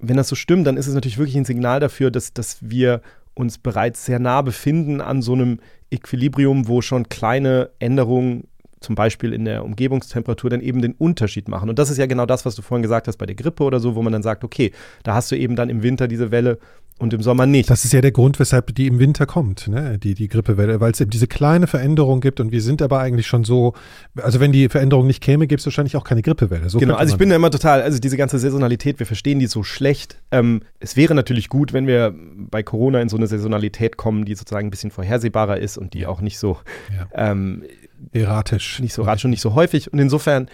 wenn 0.00 0.16
das 0.16 0.28
so 0.28 0.36
stimmt, 0.36 0.66
dann 0.66 0.76
ist 0.76 0.86
es 0.86 0.94
natürlich 0.94 1.18
wirklich 1.18 1.36
ein 1.36 1.44
Signal 1.44 1.80
dafür, 1.80 2.10
dass, 2.10 2.32
dass 2.32 2.58
wir 2.60 3.02
uns 3.34 3.58
bereits 3.58 4.04
sehr 4.04 4.18
nah 4.18 4.42
befinden 4.42 5.00
an 5.00 5.22
so 5.22 5.32
einem 5.32 5.60
Equilibrium, 5.90 6.68
wo 6.68 6.82
schon 6.82 7.08
kleine 7.08 7.70
Änderungen 7.78 8.44
zum 8.80 8.94
Beispiel 8.94 9.34
in 9.34 9.44
der 9.44 9.64
Umgebungstemperatur 9.64 10.50
dann 10.50 10.62
eben 10.62 10.80
den 10.80 10.94
Unterschied 10.94 11.48
machen. 11.48 11.68
Und 11.68 11.78
das 11.78 11.90
ist 11.90 11.98
ja 11.98 12.06
genau 12.06 12.24
das, 12.24 12.46
was 12.46 12.54
du 12.54 12.62
vorhin 12.62 12.82
gesagt 12.82 13.08
hast 13.08 13.18
bei 13.18 13.26
der 13.26 13.36
Grippe 13.36 13.62
oder 13.64 13.78
so, 13.78 13.94
wo 13.94 14.02
man 14.02 14.12
dann 14.12 14.22
sagt, 14.22 14.42
okay, 14.42 14.72
da 15.02 15.14
hast 15.14 15.30
du 15.30 15.36
eben 15.36 15.54
dann 15.54 15.68
im 15.68 15.82
Winter 15.82 16.08
diese 16.08 16.30
Welle 16.30 16.58
und 17.00 17.14
im 17.14 17.22
Sommer 17.22 17.46
nicht. 17.46 17.70
Das 17.70 17.84
ist 17.84 17.92
ja 17.92 18.02
der 18.02 18.12
Grund, 18.12 18.38
weshalb 18.38 18.74
die 18.74 18.86
im 18.86 18.98
Winter 18.98 19.24
kommt, 19.24 19.68
ne? 19.68 19.98
die, 19.98 20.14
die 20.14 20.28
Grippewelle, 20.28 20.80
weil 20.80 20.92
es 20.92 21.00
eben 21.00 21.10
diese 21.10 21.26
kleine 21.26 21.66
Veränderung 21.66 22.20
gibt 22.20 22.40
und 22.40 22.52
wir 22.52 22.60
sind 22.60 22.82
aber 22.82 23.00
eigentlich 23.00 23.26
schon 23.26 23.42
so, 23.42 23.72
also 24.16 24.38
wenn 24.38 24.52
die 24.52 24.68
Veränderung 24.68 25.06
nicht 25.06 25.22
käme, 25.22 25.46
gäbe 25.46 25.58
es 25.58 25.66
wahrscheinlich 25.66 25.96
auch 25.96 26.04
keine 26.04 26.20
Grippewelle. 26.20 26.68
So 26.68 26.78
genau, 26.78 26.96
also 26.96 27.14
ich 27.14 27.18
bin 27.18 27.30
da 27.30 27.36
immer 27.36 27.50
total, 27.50 27.80
also 27.80 27.98
diese 27.98 28.18
ganze 28.18 28.38
Saisonalität, 28.38 28.98
wir 28.98 29.06
verstehen 29.06 29.38
die 29.38 29.46
so 29.46 29.62
schlecht. 29.62 30.18
Ähm, 30.30 30.60
es 30.78 30.94
wäre 30.94 31.14
natürlich 31.14 31.48
gut, 31.48 31.72
wenn 31.72 31.86
wir 31.86 32.14
bei 32.14 32.62
Corona 32.62 33.00
in 33.00 33.08
so 33.08 33.16
eine 33.16 33.26
Saisonalität 33.26 33.96
kommen, 33.96 34.26
die 34.26 34.34
sozusagen 34.34 34.68
ein 34.68 34.70
bisschen 34.70 34.90
vorhersehbarer 34.90 35.58
ist 35.58 35.78
und 35.78 35.94
die 35.94 36.06
auch 36.06 36.20
nicht 36.20 36.38
so 36.38 36.58
ja. 36.94 37.30
ähm, 37.30 37.64
erratisch. 38.12 38.78
Nicht 38.80 38.92
so 38.92 39.02
erratisch 39.02 39.24
und 39.24 39.30
nicht 39.30 39.40
so 39.40 39.54
häufig. 39.54 39.90
Und 39.90 39.98
insofern 39.98 40.48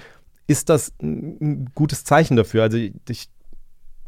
ist 0.47 0.69
das 0.69 0.93
ein 1.03 1.71
gutes 1.75 2.05
Zeichen 2.05 2.37
dafür. 2.37 2.63
Also 2.63 2.79
ich 2.79 3.31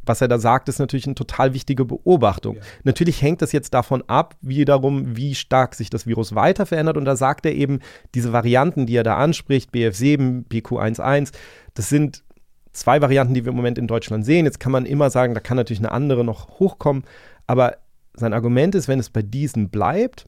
was 0.08 0.20
er 0.20 0.28
da 0.28 0.38
sagt, 0.38 0.68
ist 0.68 0.78
natürlich 0.78 1.06
eine 1.06 1.14
total 1.14 1.54
wichtige 1.54 1.84
Beobachtung. 1.84 2.56
Ja. 2.56 2.62
Natürlich 2.84 3.22
hängt 3.22 3.42
das 3.42 3.52
jetzt 3.52 3.74
davon 3.74 4.02
ab, 4.06 4.36
wiederum, 4.40 5.16
wie 5.16 5.34
stark 5.34 5.74
sich 5.74 5.90
das 5.90 6.06
Virus 6.06 6.34
weiter 6.34 6.66
verändert. 6.66 6.96
Und 6.96 7.04
da 7.04 7.16
sagt 7.16 7.46
er 7.46 7.52
eben, 7.52 7.80
diese 8.14 8.32
Varianten, 8.32 8.86
die 8.86 8.96
er 8.96 9.04
da 9.04 9.16
anspricht, 9.16 9.72
BF7, 9.72 10.48
PQ11, 10.48 11.32
das 11.74 11.88
sind 11.88 12.24
zwei 12.72 13.00
Varianten, 13.00 13.34
die 13.34 13.44
wir 13.44 13.50
im 13.50 13.56
Moment 13.56 13.78
in 13.78 13.86
Deutschland 13.86 14.24
sehen. 14.24 14.46
Jetzt 14.46 14.60
kann 14.60 14.72
man 14.72 14.86
immer 14.86 15.10
sagen, 15.10 15.34
da 15.34 15.40
kann 15.40 15.56
natürlich 15.56 15.80
eine 15.80 15.92
andere 15.92 16.24
noch 16.24 16.58
hochkommen. 16.58 17.04
Aber 17.46 17.76
sein 18.14 18.32
Argument 18.32 18.74
ist, 18.74 18.88
wenn 18.88 18.98
es 18.98 19.10
bei 19.10 19.22
diesen 19.22 19.68
bleibt, 19.68 20.26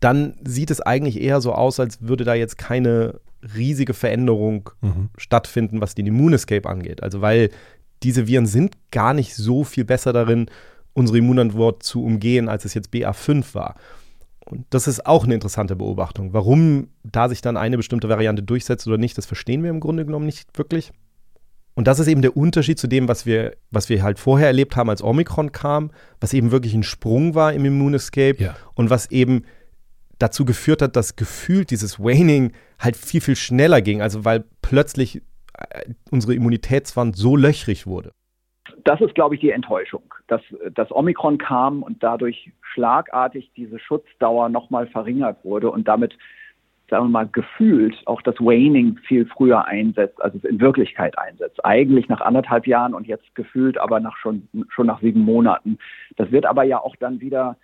dann 0.00 0.34
sieht 0.44 0.70
es 0.70 0.80
eigentlich 0.80 1.20
eher 1.20 1.40
so 1.40 1.52
aus, 1.52 1.78
als 1.78 2.00
würde 2.02 2.24
da 2.24 2.34
jetzt 2.34 2.58
keine 2.58 3.20
riesige 3.54 3.94
Veränderung 3.94 4.70
mhm. 4.80 5.10
stattfinden, 5.16 5.80
was 5.80 5.94
den 5.94 6.06
Immunescape 6.06 6.68
angeht. 6.68 7.02
Also 7.02 7.20
weil 7.20 7.50
diese 8.02 8.26
Viren 8.26 8.46
sind 8.46 8.76
gar 8.90 9.14
nicht 9.14 9.34
so 9.34 9.64
viel 9.64 9.84
besser 9.84 10.12
darin, 10.12 10.46
unsere 10.92 11.18
Immunantwort 11.18 11.82
zu 11.82 12.02
umgehen, 12.04 12.48
als 12.48 12.64
es 12.64 12.74
jetzt 12.74 12.92
BA5 12.92 13.54
war. 13.54 13.76
Und 14.44 14.66
das 14.70 14.88
ist 14.88 15.06
auch 15.06 15.24
eine 15.24 15.34
interessante 15.34 15.76
Beobachtung. 15.76 16.32
Warum 16.32 16.88
da 17.04 17.28
sich 17.28 17.40
dann 17.40 17.56
eine 17.56 17.76
bestimmte 17.76 18.08
Variante 18.08 18.42
durchsetzt 18.42 18.86
oder 18.86 18.98
nicht, 18.98 19.16
das 19.16 19.26
verstehen 19.26 19.62
wir 19.62 19.70
im 19.70 19.80
Grunde 19.80 20.04
genommen 20.04 20.26
nicht 20.26 20.58
wirklich. 20.58 20.92
Und 21.74 21.86
das 21.86 22.00
ist 22.00 22.08
eben 22.08 22.20
der 22.20 22.36
Unterschied 22.36 22.78
zu 22.78 22.88
dem, 22.88 23.06
was 23.06 23.26
wir, 23.26 23.56
was 23.70 23.88
wir 23.88 24.02
halt 24.02 24.18
vorher 24.18 24.48
erlebt 24.48 24.76
haben, 24.76 24.90
als 24.90 25.02
Omikron 25.02 25.52
kam, 25.52 25.92
was 26.20 26.34
eben 26.34 26.50
wirklich 26.50 26.74
ein 26.74 26.82
Sprung 26.82 27.34
war 27.34 27.52
im 27.52 27.64
Immunescape 27.64 28.42
ja. 28.42 28.56
und 28.74 28.90
was 28.90 29.10
eben 29.10 29.44
dazu 30.18 30.44
geführt 30.44 30.82
hat, 30.82 30.96
dass 30.96 31.16
gefühlt 31.16 31.70
dieses 31.70 31.98
Waning 31.98 32.52
halt 32.78 32.96
viel, 32.96 33.20
viel 33.20 33.36
schneller 33.36 33.80
ging. 33.80 34.02
Also 34.02 34.24
weil 34.24 34.44
plötzlich 34.62 35.22
unsere 36.10 36.34
Immunitätswand 36.34 37.16
so 37.16 37.36
löchrig 37.36 37.86
wurde? 37.86 38.12
Das 38.84 39.00
ist, 39.00 39.14
glaube 39.14 39.34
ich, 39.34 39.40
die 39.40 39.50
Enttäuschung, 39.50 40.02
dass 40.28 40.40
das 40.74 40.90
Omikron 40.90 41.38
kam 41.38 41.82
und 41.82 42.02
dadurch 42.02 42.50
schlagartig 42.72 43.50
diese 43.56 43.78
Schutzdauer 43.78 44.48
nochmal 44.48 44.86
verringert 44.86 45.44
wurde 45.44 45.70
und 45.70 45.86
damit, 45.88 46.16
sagen 46.88 47.06
wir 47.06 47.10
mal, 47.10 47.28
gefühlt 47.28 47.96
auch 48.06 48.22
das 48.22 48.36
Waning 48.36 48.98
viel 49.06 49.26
früher 49.26 49.66
einsetzt, 49.66 50.20
als 50.22 50.34
es 50.34 50.44
in 50.44 50.60
Wirklichkeit 50.60 51.18
einsetzt. 51.18 51.64
Eigentlich 51.64 52.08
nach 52.08 52.20
anderthalb 52.20 52.66
Jahren 52.66 52.94
und 52.94 53.06
jetzt 53.06 53.34
gefühlt 53.34 53.76
aber 53.78 54.00
nach 54.00 54.16
schon, 54.16 54.48
schon 54.70 54.86
nach 54.86 55.00
sieben 55.00 55.20
Monaten. 55.20 55.78
Das 56.16 56.30
wird 56.30 56.46
aber 56.46 56.62
ja 56.64 56.80
auch 56.80 56.96
dann 56.96 57.20
wieder 57.20 57.56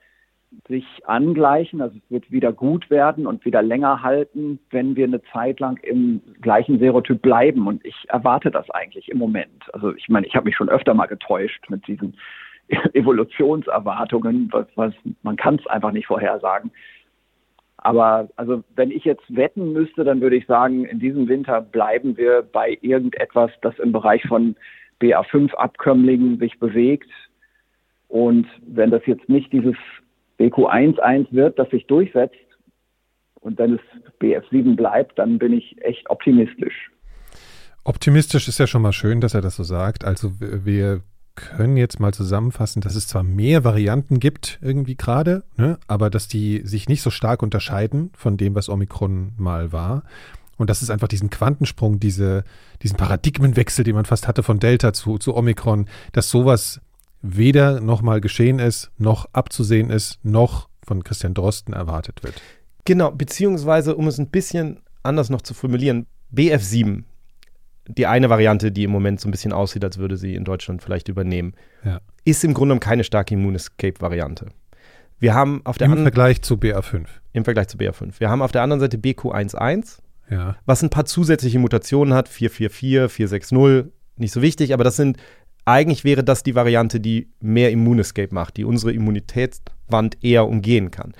sich 0.68 0.84
angleichen, 1.04 1.80
also 1.80 1.96
es 1.96 2.10
wird 2.10 2.30
wieder 2.30 2.52
gut 2.52 2.90
werden 2.90 3.26
und 3.26 3.44
wieder 3.44 3.62
länger 3.62 4.02
halten, 4.02 4.58
wenn 4.70 4.96
wir 4.96 5.04
eine 5.04 5.22
Zeit 5.32 5.60
lang 5.60 5.78
im 5.82 6.20
gleichen 6.40 6.78
Serotyp 6.78 7.22
bleiben. 7.22 7.66
Und 7.66 7.84
ich 7.84 8.06
erwarte 8.08 8.50
das 8.50 8.68
eigentlich 8.70 9.08
im 9.08 9.18
Moment. 9.18 9.72
Also 9.72 9.94
ich 9.94 10.08
meine, 10.08 10.26
ich 10.26 10.34
habe 10.34 10.46
mich 10.46 10.56
schon 10.56 10.68
öfter 10.68 10.94
mal 10.94 11.06
getäuscht 11.06 11.68
mit 11.68 11.86
diesen 11.86 12.16
Evolutionserwartungen, 12.94 14.48
was, 14.52 14.66
was 14.74 14.94
man 15.22 15.36
kann 15.36 15.56
es 15.56 15.66
einfach 15.66 15.92
nicht 15.92 16.06
vorhersagen. 16.06 16.70
Aber 17.78 18.28
also 18.36 18.64
wenn 18.74 18.90
ich 18.90 19.04
jetzt 19.04 19.24
wetten 19.28 19.72
müsste, 19.72 20.02
dann 20.02 20.20
würde 20.20 20.36
ich 20.36 20.46
sagen, 20.46 20.84
in 20.84 20.98
diesem 20.98 21.28
Winter 21.28 21.60
bleiben 21.60 22.16
wir 22.16 22.42
bei 22.42 22.78
irgendetwas, 22.80 23.50
das 23.62 23.78
im 23.78 23.92
Bereich 23.92 24.22
von 24.26 24.56
BA5-Abkömmlingen 25.00 26.38
sich 26.38 26.58
bewegt. 26.58 27.10
Und 28.08 28.46
wenn 28.66 28.90
das 28.90 29.04
jetzt 29.06 29.28
nicht 29.28 29.52
dieses 29.52 29.76
BQ11 30.38 31.26
wird, 31.30 31.58
das 31.58 31.70
sich 31.70 31.86
durchsetzt 31.86 32.36
und 33.40 33.58
wenn 33.58 33.74
es 33.74 33.80
BF7 34.20 34.74
bleibt, 34.74 35.18
dann 35.18 35.38
bin 35.38 35.52
ich 35.52 35.76
echt 35.82 36.10
optimistisch. 36.10 36.90
Optimistisch 37.84 38.48
ist 38.48 38.58
ja 38.58 38.66
schon 38.66 38.82
mal 38.82 38.92
schön, 38.92 39.20
dass 39.20 39.34
er 39.34 39.40
das 39.40 39.54
so 39.54 39.62
sagt. 39.62 40.04
Also 40.04 40.32
wir 40.40 41.02
können 41.36 41.76
jetzt 41.76 42.00
mal 42.00 42.12
zusammenfassen, 42.12 42.80
dass 42.80 42.96
es 42.96 43.06
zwar 43.06 43.22
mehr 43.22 43.62
Varianten 43.62 44.18
gibt 44.18 44.58
irgendwie 44.62 44.96
gerade, 44.96 45.44
ne, 45.56 45.78
aber 45.86 46.10
dass 46.10 46.26
die 46.26 46.62
sich 46.64 46.88
nicht 46.88 47.02
so 47.02 47.10
stark 47.10 47.42
unterscheiden 47.42 48.10
von 48.16 48.36
dem, 48.36 48.56
was 48.56 48.68
Omikron 48.68 49.34
mal 49.36 49.70
war. 49.70 50.02
Und 50.56 50.70
das 50.70 50.82
ist 50.82 50.90
einfach 50.90 51.06
diesen 51.06 51.30
Quantensprung, 51.30 52.00
diese, 52.00 52.42
diesen 52.82 52.96
Paradigmenwechsel, 52.96 53.84
den 53.84 53.94
man 53.94 54.06
fast 54.06 54.26
hatte 54.26 54.42
von 54.42 54.58
Delta 54.58 54.92
zu, 54.92 55.18
zu 55.18 55.36
Omikron, 55.36 55.86
dass 56.12 56.30
sowas 56.30 56.80
weder 57.22 57.80
nochmal 57.80 58.20
geschehen 58.20 58.58
ist, 58.58 58.90
noch 58.98 59.28
abzusehen 59.32 59.90
ist, 59.90 60.18
noch 60.24 60.68
von 60.84 61.02
Christian 61.02 61.34
Drosten 61.34 61.74
erwartet 61.74 62.22
wird. 62.22 62.40
Genau, 62.84 63.10
beziehungsweise, 63.10 63.96
um 63.96 64.06
es 64.06 64.18
ein 64.18 64.28
bisschen 64.28 64.80
anders 65.02 65.30
noch 65.30 65.42
zu 65.42 65.54
formulieren, 65.54 66.06
BF7, 66.34 67.04
die 67.88 68.06
eine 68.06 68.30
Variante, 68.30 68.72
die 68.72 68.84
im 68.84 68.90
Moment 68.90 69.20
so 69.20 69.28
ein 69.28 69.30
bisschen 69.30 69.52
aussieht, 69.52 69.84
als 69.84 69.98
würde 69.98 70.16
sie 70.16 70.34
in 70.34 70.44
Deutschland 70.44 70.82
vielleicht 70.82 71.08
übernehmen, 71.08 71.54
ja. 71.84 72.00
ist 72.24 72.44
im 72.44 72.54
Grunde 72.54 72.68
genommen 72.68 72.80
keine 72.80 73.04
starke 73.04 73.34
Immunescape-Variante. 73.34 74.46
Wir 75.18 75.34
haben 75.34 75.62
auf 75.64 75.78
der 75.78 75.86
Im 75.86 76.02
Vergleich 76.02 76.42
zu 76.42 76.54
BA5. 76.54 77.06
Im 77.32 77.44
Vergleich 77.44 77.68
zu 77.68 77.78
BA5. 77.78 78.20
Wir 78.20 78.28
haben 78.28 78.42
auf 78.42 78.52
der 78.52 78.62
anderen 78.62 78.80
Seite 78.80 78.98
BQ11, 78.98 79.98
ja. 80.30 80.56
was 80.66 80.82
ein 80.82 80.90
paar 80.90 81.06
zusätzliche 81.06 81.58
Mutationen 81.58 82.12
hat, 82.12 82.28
444, 82.28 83.10
460, 83.10 83.92
nicht 84.16 84.32
so 84.32 84.42
wichtig, 84.42 84.74
aber 84.74 84.84
das 84.84 84.96
sind 84.96 85.18
eigentlich 85.66 86.04
wäre 86.04 86.24
das 86.24 86.42
die 86.42 86.54
Variante, 86.54 87.00
die 87.00 87.28
mehr 87.40 87.70
Immunescape 87.70 88.32
macht, 88.32 88.56
die 88.56 88.64
unsere 88.64 88.92
Immunitätswand 88.92 90.22
eher 90.24 90.46
umgehen 90.46 90.90
kann. 90.90 91.12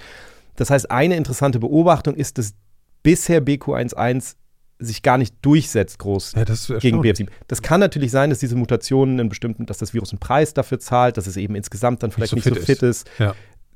Das 0.54 0.70
heißt, 0.70 0.90
eine 0.90 1.16
interessante 1.16 1.58
Beobachtung 1.58 2.14
ist, 2.14 2.38
dass 2.38 2.54
bisher 3.02 3.44
BQ11 3.44 4.36
sich 4.78 5.02
gar 5.02 5.18
nicht 5.18 5.34
durchsetzt 5.42 5.98
groß 5.98 6.34
Ja, 6.36 6.44
das 6.44 6.70
ist 6.70 6.80
gegen 6.80 6.98
erstaunlich. 6.98 7.28
BF7. 7.28 7.28
Das 7.48 7.62
kann 7.62 7.80
natürlich 7.80 8.10
sein, 8.10 8.30
dass 8.30 8.38
diese 8.38 8.56
Mutationen 8.56 9.18
einen 9.18 9.28
bestimmten, 9.28 9.66
dass 9.66 9.78
das 9.78 9.94
Virus 9.94 10.12
einen 10.12 10.20
Preis 10.20 10.54
dafür 10.54 10.78
zahlt, 10.78 11.16
dass 11.16 11.26
es 11.26 11.36
eben 11.36 11.54
insgesamt 11.54 12.02
dann 12.02 12.10
vielleicht 12.10 12.30
so 12.30 12.36
nicht 12.36 12.44
fit 12.44 12.54
so 12.54 12.60
fit 12.60 12.82
ist. 12.82 13.10
Ja. 13.18 13.34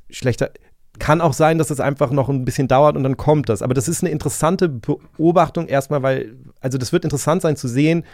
Schlechter. 0.08 0.50
Kann 0.98 1.20
auch 1.20 1.32
sein, 1.32 1.58
dass 1.58 1.70
es 1.70 1.80
einfach 1.80 2.10
noch 2.10 2.28
ein 2.28 2.44
bisschen 2.44 2.68
dauert 2.68 2.96
und 2.96 3.02
dann 3.02 3.16
kommt 3.16 3.48
das. 3.48 3.62
Aber 3.62 3.74
das 3.74 3.88
ist 3.88 4.02
eine 4.02 4.10
interessante 4.10 4.68
Beobachtung 4.68 5.66
erstmal, 5.68 6.02
weil, 6.02 6.36
also 6.60 6.76
das 6.78 6.92
wird 6.92 7.04
interessant 7.04 7.42
sein 7.42 7.56
zu 7.56 7.68
sehen, 7.68 8.04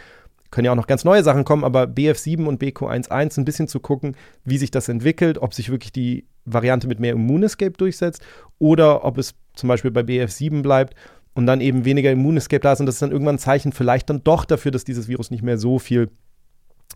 können 0.51 0.65
ja 0.65 0.71
auch 0.71 0.75
noch 0.77 0.87
ganz 0.87 1.03
neue 1.03 1.23
Sachen 1.23 1.43
kommen, 1.43 1.63
aber 1.63 1.83
BF7 1.83 2.45
und 2.45 2.61
BQ11 2.61 3.37
ein 3.37 3.45
bisschen 3.45 3.67
zu 3.67 3.79
gucken, 3.79 4.15
wie 4.43 4.57
sich 4.57 4.71
das 4.71 4.89
entwickelt, 4.89 5.37
ob 5.39 5.53
sich 5.53 5.69
wirklich 5.69 5.91
die 5.91 6.25
Variante 6.45 6.87
mit 6.87 6.99
mehr 6.99 7.13
Immunescape 7.13 7.71
durchsetzt 7.71 8.21
oder 8.59 9.03
ob 9.03 9.17
es 9.17 9.35
zum 9.55 9.67
Beispiel 9.67 9.91
bei 9.91 10.01
BF7 10.01 10.61
bleibt 10.61 10.95
und 11.33 11.45
dann 11.45 11.61
eben 11.61 11.85
weniger 11.85 12.11
Immunescape 12.11 12.61
da 12.61 12.73
ist 12.73 12.79
und 12.79 12.85
das 12.85 12.95
ist 12.95 13.01
dann 13.01 13.11
irgendwann 13.11 13.35
ein 13.35 13.39
Zeichen 13.39 13.73
vielleicht 13.73 14.09
dann 14.09 14.23
doch 14.23 14.45
dafür, 14.45 14.71
dass 14.71 14.83
dieses 14.83 15.07
Virus 15.07 15.31
nicht 15.31 15.43
mehr 15.43 15.57
so 15.57 15.79
viel 15.79 16.09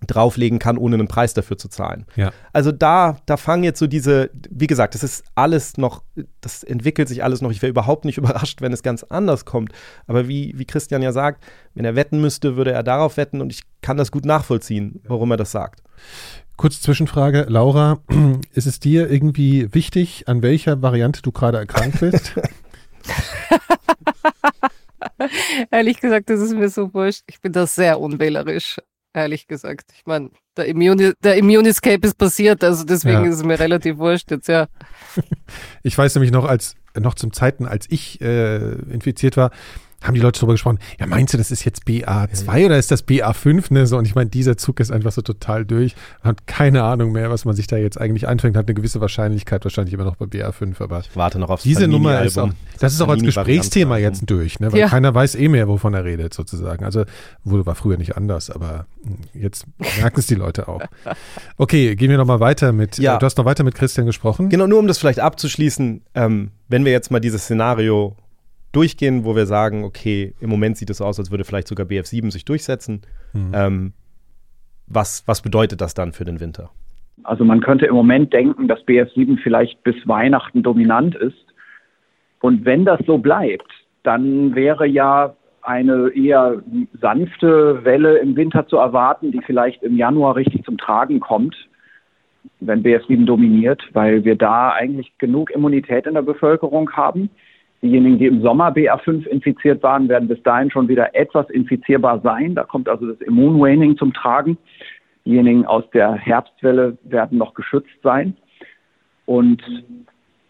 drauflegen 0.08 0.58
kann, 0.58 0.78
ohne 0.78 0.96
einen 0.96 1.08
Preis 1.08 1.34
dafür 1.34 1.58
zu 1.58 1.70
zahlen. 1.70 2.06
Ja. 2.16 2.32
Also 2.54 2.72
da, 2.72 3.18
da 3.26 3.38
fangen 3.38 3.64
jetzt 3.64 3.80
so 3.80 3.88
diese, 3.88 4.32
wie 4.50 4.68
gesagt, 4.68 4.96
das 4.96 5.04
ist 5.04 5.24
alles 5.36 5.78
noch, 5.78 6.02
das 6.42 6.64
entwickelt 6.64 7.08
sich 7.08 7.24
alles 7.24 7.42
noch. 7.42 7.52
Ich 7.52 7.62
wäre 7.62 7.70
überhaupt 7.70 8.06
nicht 8.06 8.18
überrascht, 8.20 8.62
wenn 8.62 8.74
es 8.74 8.84
ganz 8.84 9.04
anders 9.04 9.46
kommt. 9.46 9.72
Aber 10.08 10.28
wie, 10.28 10.54
wie 10.58 10.66
Christian 10.66 11.02
ja 11.02 11.12
sagt, 11.12 11.44
wenn 11.76 11.86
er 11.86 11.96
wetten 11.96 12.20
müsste, 12.20 12.56
würde 12.56 12.72
er 12.72 12.84
darauf 12.84 13.18
wetten 13.18 13.42
und 13.42 13.52
ich 13.52 13.62
kann 13.82 13.98
das 13.98 14.12
gut 14.12 14.26
nachvollziehen, 14.26 15.02
warum 15.06 15.32
er 15.32 15.38
das 15.38 15.52
sagt. 15.52 15.84
Kurze 16.58 16.82
Zwischenfrage, 16.82 17.46
Laura, 17.48 18.00
ist 18.54 18.68
es 18.68 18.80
dir 18.80 19.10
irgendwie 19.10 19.74
wichtig, 19.74 20.28
an 20.28 20.42
welcher 20.42 20.82
Variante 20.82 21.22
du 21.22 21.32
gerade 21.32 21.60
erkrankt 21.60 22.00
bist? 22.00 22.34
Ehrlich 25.72 26.00
gesagt, 26.00 26.30
das 26.30 26.42
ist 26.42 26.54
mir 26.54 26.70
so 26.70 26.94
wurscht. 26.94 27.24
Ich 27.28 27.42
bin 27.42 27.52
da 27.52 27.66
sehr 27.68 28.00
unwählerisch, 28.00 28.78
ehrlich 29.14 29.48
gesagt. 29.48 29.92
Ich 29.96 30.06
meine, 30.06 30.30
der, 30.58 30.66
Immuni 30.68 31.14
der 31.24 31.36
Immunescape 31.38 32.06
ist 32.08 32.18
passiert, 32.18 32.64
also 32.64 32.84
deswegen 32.84 33.24
Ja. 33.24 33.30
ist 33.30 33.36
es 33.38 33.44
mir 33.44 33.60
relativ 33.60 33.98
wurscht 33.98 34.32
jetzt, 34.32 34.48
ja. 34.48 34.68
Ich 35.84 35.98
weiß 35.98 36.16
nämlich 36.16 36.32
noch, 36.32 36.46
als 36.46 36.76
noch 37.00 37.14
zum 37.16 37.34
Zeiten, 37.34 37.66
als 37.66 37.86
ich 37.90 38.20
äh, 38.22 38.74
infiziert 38.92 39.38
war, 39.38 39.52
haben 40.02 40.14
die 40.16 40.20
Leute 40.20 40.40
darüber 40.40 40.54
gesprochen, 40.54 40.80
ja, 41.00 41.06
meinst 41.08 41.34
du, 41.34 41.38
das 41.38 41.52
ist 41.52 41.64
jetzt 41.64 41.84
BA2 41.88 42.66
oder 42.66 42.78
ist 42.78 42.92
das 42.92 43.08
BA5? 43.08 43.72
Ne? 43.74 43.86
So, 43.88 43.98
und 43.98 44.06
ich 44.06 44.16
meine, 44.16 44.30
dieser 44.30 44.58
Zug 44.58 44.80
ist 44.80 44.92
einfach 44.92 45.12
so 45.12 45.22
total 45.22 45.66
durch. 45.66 45.96
Man 46.24 46.32
hat 46.32 46.48
keine 46.48 46.84
Ahnung 46.84 47.12
mehr, 47.12 47.30
was 47.30 47.46
man 47.46 47.56
sich 47.56 47.68
da 47.68 47.78
jetzt 47.78 48.00
eigentlich 48.00 48.28
einfängt, 48.28 48.58
hat 48.58 48.68
eine 48.68 48.74
gewisse 48.74 49.00
Wahrscheinlichkeit 49.02 49.64
wahrscheinlich 49.64 49.94
immer 49.94 50.04
noch 50.06 50.16
bei 50.16 50.26
BA5, 50.26 50.82
aber 50.82 51.00
Ich 51.02 51.16
warte 51.16 51.40
noch 51.40 51.50
aufs 51.50 51.64
diese 51.64 51.88
Nummer 51.88 52.22
ist 52.24 52.38
auch, 52.38 52.44
Panini-Album. 52.48 52.80
das 52.80 52.94
ist 52.94 53.02
auch 53.02 53.10
als. 53.10 53.22
Gesprächsthema 53.22 53.98
jetzt 53.98 54.30
durch, 54.30 54.60
ne? 54.60 54.72
weil 54.72 54.80
Ja. 54.80 54.88
keiner 54.90 55.14
weiß 55.14 55.36
eh 55.36 55.48
mehr, 55.48 55.68
wovon 55.68 55.94
er 55.94 56.04
redet 56.04 56.34
sozusagen. 56.34 56.84
Also 56.84 57.06
wurde 57.44 57.66
war 57.66 57.76
früher 57.76 57.98
nicht 57.98 58.18
anders, 58.18 58.50
aber 58.50 58.88
mh, 59.04 59.16
jetzt 59.34 59.66
merken 59.98 60.20
es 60.20 60.28
die 60.28 60.36
Leute 60.36 60.68
auch. 60.68 60.82
Okay, 61.58 61.96
gehen 61.96 62.10
wir 62.10 62.18
nochmal 62.18 62.40
weiter 62.40 62.72
mit, 62.74 62.98
Ja. 62.98 63.16
äh, 63.16 63.20
du 63.20 63.26
hast 63.26 63.38
noch 63.38 63.46
weiter 63.46 63.64
mit 63.64 63.76
Christian 63.76 64.06
gesprochen. 64.06 64.50
Genau, 64.50 64.68
nur 64.68 64.80
um 64.80 64.88
das 64.88 64.98
vielleicht 64.98 65.20
abzuschließen, 65.20 66.02
ähm, 66.16 66.52
wenn 66.68 66.86
wir 66.86 66.92
jetzt 66.92 67.12
mal 67.12 67.20
dieses 67.20 67.44
Szenario 67.44 68.16
durchgehen, 68.72 69.26
wo 69.26 69.36
wir 69.36 69.46
sagen, 69.46 69.84
okay, 69.84 70.34
im 70.40 70.50
Moment 70.50 70.78
sieht 70.78 70.90
es 70.90 71.02
aus, 71.02 71.20
als 71.20 71.32
würde 71.32 71.44
vielleicht 71.44 71.68
sogar 71.68 71.86
BF7 71.86 72.32
sich 72.32 72.46
durchsetzen. 72.46 73.02
Mhm. 73.34 73.52
Ähm, 73.54 73.94
was, 74.88 75.24
was 75.28 75.42
bedeutet 75.42 75.82
das 75.82 75.94
dann 75.94 76.12
für 76.12 76.26
den 76.26 76.40
Winter? 76.40 76.70
Also 77.24 77.44
man 77.44 77.62
könnte 77.62 77.86
im 77.86 77.96
Moment 77.96 78.34
denken, 78.34 78.68
dass 78.68 78.80
BF7 78.82 79.38
vielleicht 79.42 79.84
bis 79.84 79.96
Weihnachten 80.08 80.64
dominant 80.64 81.16
ist. 81.16 81.46
Und 82.42 82.66
wenn 82.66 82.86
das 82.86 83.00
so 83.06 83.18
bleibt, 83.20 83.70
dann 84.04 84.56
wäre 84.56 84.88
ja 84.88 85.36
eine 85.62 86.10
eher 86.10 86.62
sanfte 87.00 87.84
Welle 87.84 88.18
im 88.18 88.36
Winter 88.36 88.68
zu 88.68 88.78
erwarten, 88.78 89.32
die 89.32 89.42
vielleicht 89.46 89.84
im 89.84 89.96
Januar 89.96 90.36
richtig 90.36 90.66
zum 90.66 90.78
Tragen 90.78 91.20
kommt, 91.20 91.56
wenn 92.60 92.84
BF7 92.84 93.26
dominiert, 93.26 93.84
weil 93.94 94.24
wir 94.24 94.36
da 94.36 94.72
eigentlich 94.72 95.16
genug 95.20 95.52
Immunität 95.52 96.08
in 96.08 96.16
der 96.16 96.24
Bevölkerung 96.24 96.92
haben. 96.94 97.30
Diejenigen, 97.82 98.20
die 98.20 98.28
im 98.28 98.42
Sommer 98.42 98.72
BA5 98.72 99.26
infiziert 99.26 99.82
waren, 99.82 100.08
werden 100.08 100.28
bis 100.28 100.42
dahin 100.44 100.70
schon 100.70 100.88
wieder 100.88 101.16
etwas 101.16 101.50
infizierbar 101.50 102.20
sein. 102.22 102.54
Da 102.54 102.64
kommt 102.64 102.88
also 102.88 103.08
das 103.08 103.20
Immunwaning 103.22 103.98
zum 103.98 104.14
Tragen. 104.14 104.58
Diejenigen 105.26 105.66
aus 105.66 105.84
der 105.92 106.14
Herbstwelle 106.14 106.98
werden 107.04 107.40
noch 107.40 107.56
geschützt 107.56 107.90
sein. 108.04 108.36
Und 109.26 109.64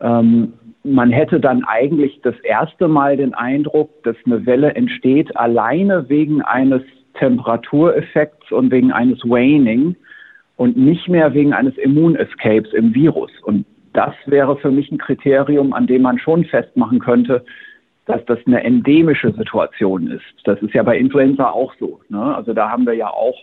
ähm, 0.02 0.54
man 0.84 1.12
hätte 1.12 1.39
dann 1.39 1.63
eigentlich 1.63 2.20
das 2.24 2.38
erste 2.41 2.88
Mal 2.88 3.15
den 3.15 3.34
Eindruck, 3.34 4.04
dass 4.04 4.15
eine 4.26 4.46
Welle 4.46 4.74
entsteht 4.76 5.36
alleine 5.38 6.10
wegen 6.10 6.41
eines 6.41 6.82
Temperatureffekts 7.13 8.52
und 8.52 8.72
wegen 8.72 8.91
eines 8.91 9.20
Waning 9.20 9.96
und 10.58 10.78
nicht 10.78 11.08
mehr 11.08 11.34
wegen 11.34 11.54
eines 11.54 11.78
Immunescapes 11.78 12.74
im 12.74 12.94
Virus. 12.94 13.32
Und 13.44 13.65
das 13.93 14.13
wäre 14.25 14.58
für 14.58 14.71
mich 14.71 14.91
ein 14.91 14.97
Kriterium, 14.97 15.73
an 15.73 15.88
dem 15.88 16.01
man 16.04 16.19
schon 16.19 16.45
festmachen 16.45 16.99
könnte, 16.99 17.43
dass 18.06 18.23
das 18.25 18.39
eine 18.45 18.63
endemische 18.63 19.34
Situation 19.34 20.08
ist. 20.08 20.23
Das 20.43 20.62
ist 20.62 20.73
ja 20.73 20.84
bei 20.84 20.97
Influenza 20.97 21.49
auch 21.49 21.73
so. 21.80 21.99
Ne? 22.10 22.36
Also 22.36 22.54
da 22.54 22.69
haben 22.69 22.86
wir 22.86 22.93
ja 22.93 23.10
auch 23.10 23.38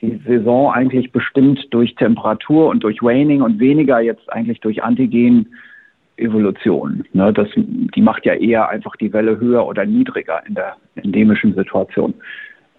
die 0.00 0.18
Saison 0.26 0.72
eigentlich 0.72 1.12
bestimmt 1.12 1.66
durch 1.70 1.94
Temperatur 1.96 2.68
und 2.68 2.82
durch 2.84 3.02
Waning 3.02 3.42
und 3.42 3.58
weniger 3.58 4.00
jetzt 4.00 4.32
eigentlich 4.32 4.60
durch 4.60 4.82
Antigen-Evolution. 4.82 7.04
Ne? 7.12 7.32
Das, 7.32 7.48
die 7.56 8.02
macht 8.02 8.24
ja 8.24 8.34
eher 8.34 8.68
einfach 8.68 8.94
die 8.96 9.12
Welle 9.12 9.40
höher 9.40 9.66
oder 9.66 9.84
niedriger 9.84 10.46
in 10.46 10.54
der 10.54 10.76
endemischen 10.94 11.54
Situation. 11.54 12.14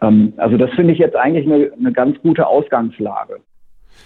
Ähm, 0.01 0.31
also 0.37 0.55
das 0.57 0.71
finde 0.71 0.93
ich 0.93 0.99
jetzt 0.99 1.17
eigentlich 1.17 1.45
eine, 1.45 1.71
eine 1.77 1.91
ganz 1.91 2.17
gute 2.21 2.47
Ausgangslage. 2.47 3.41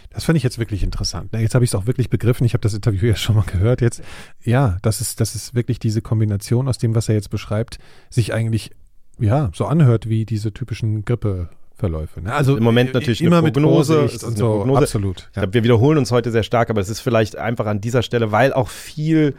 Das 0.09 0.25
fand 0.25 0.37
ich 0.37 0.43
jetzt 0.43 0.59
wirklich 0.59 0.83
interessant. 0.83 1.33
Jetzt 1.33 1.55
habe 1.55 1.65
ich 1.65 1.71
es 1.71 1.75
auch 1.75 1.87
wirklich 1.87 2.09
begriffen. 2.09 2.45
Ich 2.45 2.53
habe 2.53 2.61
das 2.61 2.73
Interview 2.73 3.07
ja 3.07 3.15
schon 3.15 3.35
mal 3.35 3.45
gehört. 3.45 3.81
Jetzt, 3.81 4.01
ja, 4.43 4.77
das 4.81 5.01
ist, 5.01 5.19
das 5.19 5.35
ist 5.35 5.55
wirklich 5.55 5.79
diese 5.79 6.01
Kombination 6.01 6.67
aus 6.67 6.77
dem, 6.77 6.95
was 6.95 7.09
er 7.09 7.15
jetzt 7.15 7.29
beschreibt, 7.29 7.79
sich 8.09 8.33
eigentlich, 8.33 8.71
ja, 9.19 9.51
so 9.53 9.65
anhört 9.65 10.07
wie 10.07 10.25
diese 10.25 10.53
typischen 10.53 11.03
Grippeverläufe. 11.05 12.21
Ne? 12.21 12.33
Also 12.33 12.57
Im 12.57 12.63
Moment 12.63 12.93
natürlich 12.93 13.21
immer 13.21 13.37
eine 13.37 13.45
mit 13.45 13.53
Prognose, 13.55 14.03
es 14.03 14.15
ist 14.15 14.23
und 14.23 14.37
so. 14.37 14.57
Prognose. 14.57 14.81
Absolut. 14.81 15.29
Ich 15.31 15.33
glaube, 15.33 15.53
wir 15.53 15.63
wiederholen 15.63 15.97
uns 15.97 16.11
heute 16.11 16.31
sehr 16.31 16.43
stark, 16.43 16.69
aber 16.69 16.81
es 16.81 16.89
ist 16.89 16.99
vielleicht 16.99 17.35
einfach 17.35 17.65
an 17.65 17.81
dieser 17.81 18.03
Stelle, 18.03 18.31
weil 18.31 18.53
auch 18.53 18.69
viel 18.69 19.35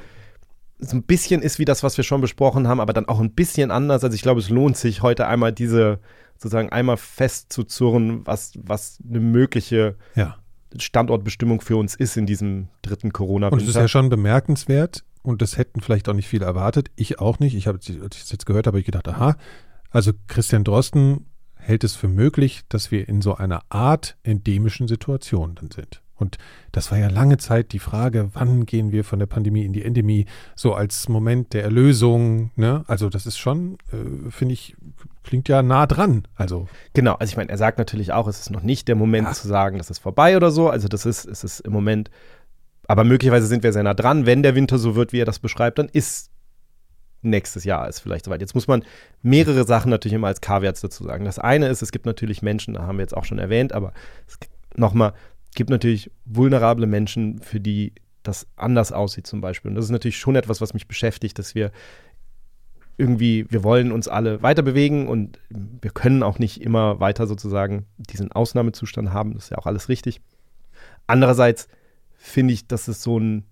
so 0.79 0.97
ein 0.97 1.03
bisschen 1.03 1.41
ist 1.43 1.59
wie 1.59 1.65
das, 1.65 1.83
was 1.83 1.97
wir 1.97 2.05
schon 2.05 2.21
besprochen 2.21 2.69
haben, 2.69 2.81
aber 2.81 2.93
dann 2.93 3.07
auch 3.07 3.21
ein 3.21 3.31
bisschen 3.31 3.71
anders. 3.71 4.05
Also 4.05 4.15
ich 4.15 4.23
glaube, 4.23 4.41
es 4.41 4.51
lohnt 4.51 4.77
sich 4.77 5.03
heute 5.03 5.27
einmal 5.27 5.53
diese 5.53 6.01
sozusagen 6.37 6.71
einmal 6.71 6.97
festzuzurren, 6.97 8.27
was, 8.27 8.53
was 8.61 8.99
eine 9.09 9.21
mögliche 9.21 9.97
Ja. 10.15 10.37
Standortbestimmung 10.79 11.61
für 11.61 11.77
uns 11.77 11.95
ist 11.95 12.17
in 12.17 12.27
diesem 12.27 12.69
dritten 12.83 13.13
corona 13.13 13.49
Und 13.49 13.63
es 13.63 13.69
ist 13.69 13.77
ja 13.77 13.89
schon 13.89 14.09
bemerkenswert 14.09 15.05
und 15.23 15.43
das 15.43 15.57
hätten 15.57 15.81
vielleicht 15.81 16.09
auch 16.09 16.15
nicht 16.15 16.29
viele 16.29 16.45
erwartet. 16.45 16.91
Ich 16.97 17.19
auch 17.19 17.39
nicht. 17.39 17.55
Ich 17.55 17.67
habe, 17.67 17.79
es 17.79 18.31
jetzt 18.31 18.47
gehört 18.47 18.67
habe 18.67 18.79
ich 18.79 18.87
gedacht, 18.87 19.09
aha, 19.09 19.37
also 19.91 20.13
Christian 20.27 20.65
Drosten 20.65 21.27
hält 21.55 21.85
es 21.85 21.95
für 21.95 22.09
möglich, 22.09 22.63
dass 22.69 22.91
wir 22.91 23.09
in 23.09 23.23
so 23.23 23.35
einer 23.37 23.63
Art 23.71 24.17
endemischen 24.23 24.87
Situation 24.89 25.55
dann 25.55 25.71
sind. 25.71 26.03
Und 26.17 26.39
das 26.73 26.91
war 26.91 26.99
ja 26.99 27.09
lange 27.09 27.39
Zeit 27.39 27.73
die 27.73 27.79
Frage, 27.79 28.31
wann 28.35 28.67
gehen 28.67 28.93
wir 28.93 29.03
von 29.03 29.19
der 29.19 29.27
Pandemie 29.27 29.65
in 29.65 29.73
die 29.73 29.83
Endemie, 29.83 30.27
so 30.55 30.75
als 30.75 31.09
Moment 31.09 31.53
der 31.53 31.65
Erlösung. 31.65 32.51
Ne? 32.57 32.85
Also 32.87 33.09
das 33.09 33.27
ist 33.27 33.39
schon, 33.39 33.79
äh, 33.93 34.31
finde 34.31 34.55
ich, 34.55 34.77
klingt 35.25 35.49
ja 35.49 35.63
nah 35.63 35.87
dran. 35.87 36.29
Also 36.37 36.69
Genau, 36.93 37.15
also 37.15 37.31
ich 37.31 37.37
meine, 37.37 37.51
er 37.51 37.59
sagt 37.59 37.79
natürlich 37.79 38.13
auch, 38.13 38.29
es 38.29 38.41
ist 38.41 38.51
noch 38.51 38.63
nicht 38.63 38.87
der 38.89 38.95
Moment 38.95 39.29
Ja. 39.29 39.33
zu 39.35 39.49
sagen, 39.49 39.79
das 39.79 39.91
ist 39.91 39.99
vorbei 39.99 40.37
oder 40.37 40.51
so. 40.51 40.69
Also 40.71 40.87
das 40.89 41.07
ist, 41.07 41.25
es 41.25 41.43
ist 41.43 41.61
im 41.61 41.73
Moment, 41.73 42.11
aber 42.87 43.05
möglicherweise 43.05 43.47
sind 43.47 43.63
wir 43.63 43.73
sehr 43.73 43.83
nah 43.83 43.95
dran. 43.95 44.27
Wenn 44.27 44.43
der 44.43 44.55
Winter 44.55 44.79
so 44.79 44.95
wird, 44.95 45.13
wie 45.13 45.21
er 45.21 45.25
das 45.25 45.39
beschreibt, 45.39 45.79
dann 45.79 45.89
ist 45.89 46.31
nächstes 47.23 47.65
Jahr 47.65 47.89
ist 47.89 48.01
vielleicht 48.01 48.27
soweit. 48.27 48.43
Jetzt 48.43 48.55
muss 48.55 48.69
man 48.69 48.85
mehrere 49.23 49.65
Sachen 49.65 49.91
natürlich 49.91 50.15
immer 50.15 50.27
als 50.27 50.43
Kaviats 50.43 50.83
dazu 50.83 51.05
sagen. 51.05 51.25
Das 51.25 51.39
eine 51.39 51.69
ist, 51.69 51.81
es 51.81 51.91
gibt 51.91 52.05
natürlich 52.05 52.43
Menschen, 52.43 52.75
da 52.75 52.83
haben 52.83 52.99
wir 52.99 53.03
jetzt 53.03 53.17
auch 53.17 53.25
schon 53.25 53.39
erwähnt, 53.39 53.73
aber 53.73 53.93
es 54.29 54.39
nochmal, 54.77 55.15
gibt 55.55 55.71
natürlich 55.71 56.11
vulnerable 56.27 56.87
Menschen, 56.87 57.39
für 57.41 57.61
die 57.61 57.95
das 58.23 58.47
anders 58.57 58.93
aussieht 58.93 59.27
zum 59.27 59.41
Beispiel. 59.41 59.71
Und 59.71 59.75
das 59.77 59.87
ist 59.87 59.91
natürlich 59.91 60.19
schon 60.19 60.37
etwas, 60.37 60.61
was 60.61 60.75
mich 60.75 60.87
beschäftigt, 60.87 61.39
dass 61.39 61.55
wir 61.55 61.71
irgendwie, 62.97 63.47
wir 63.51 63.65
wollen 63.65 63.93
uns 63.93 64.09
alle 64.09 64.43
weiter 64.43 64.63
bewegen 64.63 65.09
und 65.09 65.39
wir 65.51 65.91
können 65.91 66.23
auch 66.23 66.39
nicht 66.39 66.61
immer 66.61 67.01
weiter 67.01 67.27
sozusagen 67.27 67.87
diesen 67.97 68.31
Ausnahmezustand 68.33 69.13
haben. 69.13 69.35
Das 69.35 69.45
ist 69.45 69.51
ja 69.51 69.59
auch 69.59 69.67
alles 69.67 69.89
richtig. 69.89 70.21
Andererseits 71.07 71.69
finde 72.15 72.55
ich, 72.55 72.67
dass 72.67 72.89
es 72.89 73.03
so 73.03 73.19
ein 73.19 73.45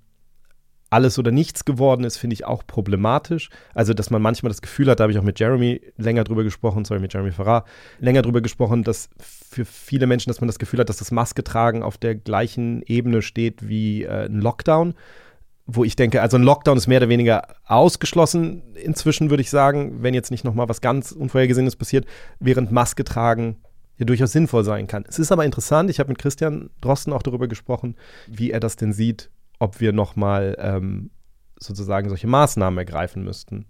alles 0.92 1.18
oder 1.18 1.30
nichts 1.30 1.64
geworden 1.64 2.04
ist, 2.04 2.18
finde 2.18 2.34
ich 2.34 2.44
auch 2.44 2.66
problematisch. 2.66 3.48
Also, 3.74 3.94
dass 3.94 4.10
man 4.10 4.20
manchmal 4.20 4.50
das 4.50 4.60
Gefühl 4.60 4.90
hat, 4.90 5.00
da 5.00 5.04
habe 5.04 5.12
ich 5.12 5.18
auch 5.18 5.22
mit 5.22 5.40
Jeremy 5.40 5.80
länger 5.96 6.22
drüber 6.22 6.44
gesprochen, 6.44 6.84
sorry, 6.84 7.00
mit 7.00 7.14
Jeremy 7.14 7.32
Farrar, 7.32 7.64
länger 7.98 8.20
drüber 8.20 8.42
gesprochen, 8.42 8.84
dass 8.84 9.08
für 9.18 9.64
viele 9.64 10.06
Menschen, 10.06 10.28
dass 10.28 10.42
man 10.42 10.48
das 10.48 10.58
Gefühl 10.58 10.80
hat, 10.80 10.90
dass 10.90 10.98
das 10.98 11.10
Maske 11.10 11.42
tragen 11.44 11.82
auf 11.82 11.96
der 11.96 12.14
gleichen 12.14 12.82
Ebene 12.82 13.22
steht 13.22 13.66
wie 13.66 14.04
äh, 14.04 14.26
ein 14.26 14.40
Lockdown 14.42 14.92
wo 15.74 15.84
ich 15.84 15.96
denke, 15.96 16.22
also 16.22 16.36
ein 16.36 16.42
Lockdown 16.42 16.76
ist 16.76 16.86
mehr 16.86 16.98
oder 16.98 17.08
weniger 17.08 17.42
ausgeschlossen 17.66 18.62
inzwischen, 18.74 19.30
würde 19.30 19.42
ich 19.42 19.50
sagen, 19.50 20.02
wenn 20.02 20.14
jetzt 20.14 20.30
nicht 20.30 20.44
nochmal 20.44 20.68
was 20.68 20.80
ganz 20.80 21.12
Unvorhergesehenes 21.12 21.76
passiert, 21.76 22.06
während 22.40 22.72
Maske 22.72 23.04
tragen 23.04 23.56
ja 23.98 24.06
durchaus 24.06 24.32
sinnvoll 24.32 24.64
sein 24.64 24.86
kann. 24.86 25.04
Es 25.08 25.18
ist 25.18 25.32
aber 25.32 25.44
interessant, 25.44 25.90
ich 25.90 26.00
habe 26.00 26.08
mit 26.08 26.18
Christian 26.18 26.70
Drosten 26.80 27.12
auch 27.12 27.22
darüber 27.22 27.48
gesprochen, 27.48 27.96
wie 28.26 28.50
er 28.50 28.60
das 28.60 28.76
denn 28.76 28.92
sieht, 28.92 29.30
ob 29.58 29.80
wir 29.80 29.92
nochmal 29.92 30.56
ähm, 30.58 31.10
sozusagen 31.56 32.08
solche 32.08 32.26
Maßnahmen 32.26 32.78
ergreifen 32.78 33.22
müssten 33.22 33.66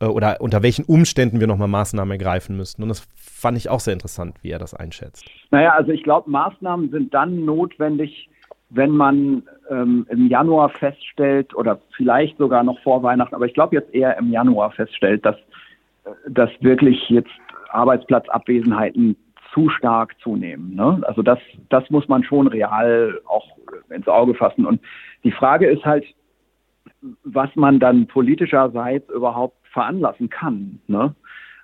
äh, 0.00 0.06
oder 0.06 0.40
unter 0.40 0.62
welchen 0.62 0.84
Umständen 0.84 1.40
wir 1.40 1.46
nochmal 1.46 1.68
Maßnahmen 1.68 2.12
ergreifen 2.12 2.56
müssten. 2.56 2.82
Und 2.82 2.88
das 2.88 3.06
fand 3.16 3.56
ich 3.56 3.68
auch 3.68 3.80
sehr 3.80 3.92
interessant, 3.92 4.36
wie 4.42 4.50
er 4.50 4.58
das 4.58 4.74
einschätzt. 4.74 5.24
Naja, 5.50 5.74
also 5.74 5.92
ich 5.92 6.02
glaube, 6.02 6.30
Maßnahmen 6.30 6.90
sind 6.90 7.14
dann 7.14 7.44
notwendig, 7.44 8.28
wenn 8.70 8.90
man 8.90 9.44
ähm, 9.70 10.06
im 10.08 10.28
Januar 10.28 10.70
feststellt 10.70 11.54
oder 11.54 11.80
vielleicht 11.96 12.38
sogar 12.38 12.62
noch 12.62 12.78
vor 12.80 13.02
Weihnachten, 13.02 13.34
aber 13.34 13.46
ich 13.46 13.54
glaube 13.54 13.76
jetzt 13.76 13.94
eher 13.94 14.16
im 14.18 14.30
Januar 14.30 14.70
feststellt, 14.72 15.24
dass, 15.24 15.36
äh, 16.04 16.10
dass 16.28 16.50
wirklich 16.60 17.08
jetzt 17.08 17.30
Arbeitsplatzabwesenheiten 17.70 19.16
zu 19.52 19.68
stark 19.70 20.14
zunehmen. 20.20 20.74
Ne? 20.74 21.00
Also 21.02 21.22
das, 21.22 21.38
das 21.68 21.88
muss 21.90 22.08
man 22.08 22.22
schon 22.22 22.46
real 22.46 23.20
auch 23.26 23.46
ins 23.90 24.08
Auge 24.08 24.34
fassen. 24.34 24.66
Und 24.66 24.80
die 25.24 25.32
Frage 25.32 25.66
ist 25.66 25.84
halt, 25.84 26.04
was 27.24 27.54
man 27.54 27.78
dann 27.78 28.06
politischerseits 28.06 29.08
überhaupt 29.10 29.56
veranlassen 29.72 30.28
kann. 30.28 30.80
Ne? 30.86 31.14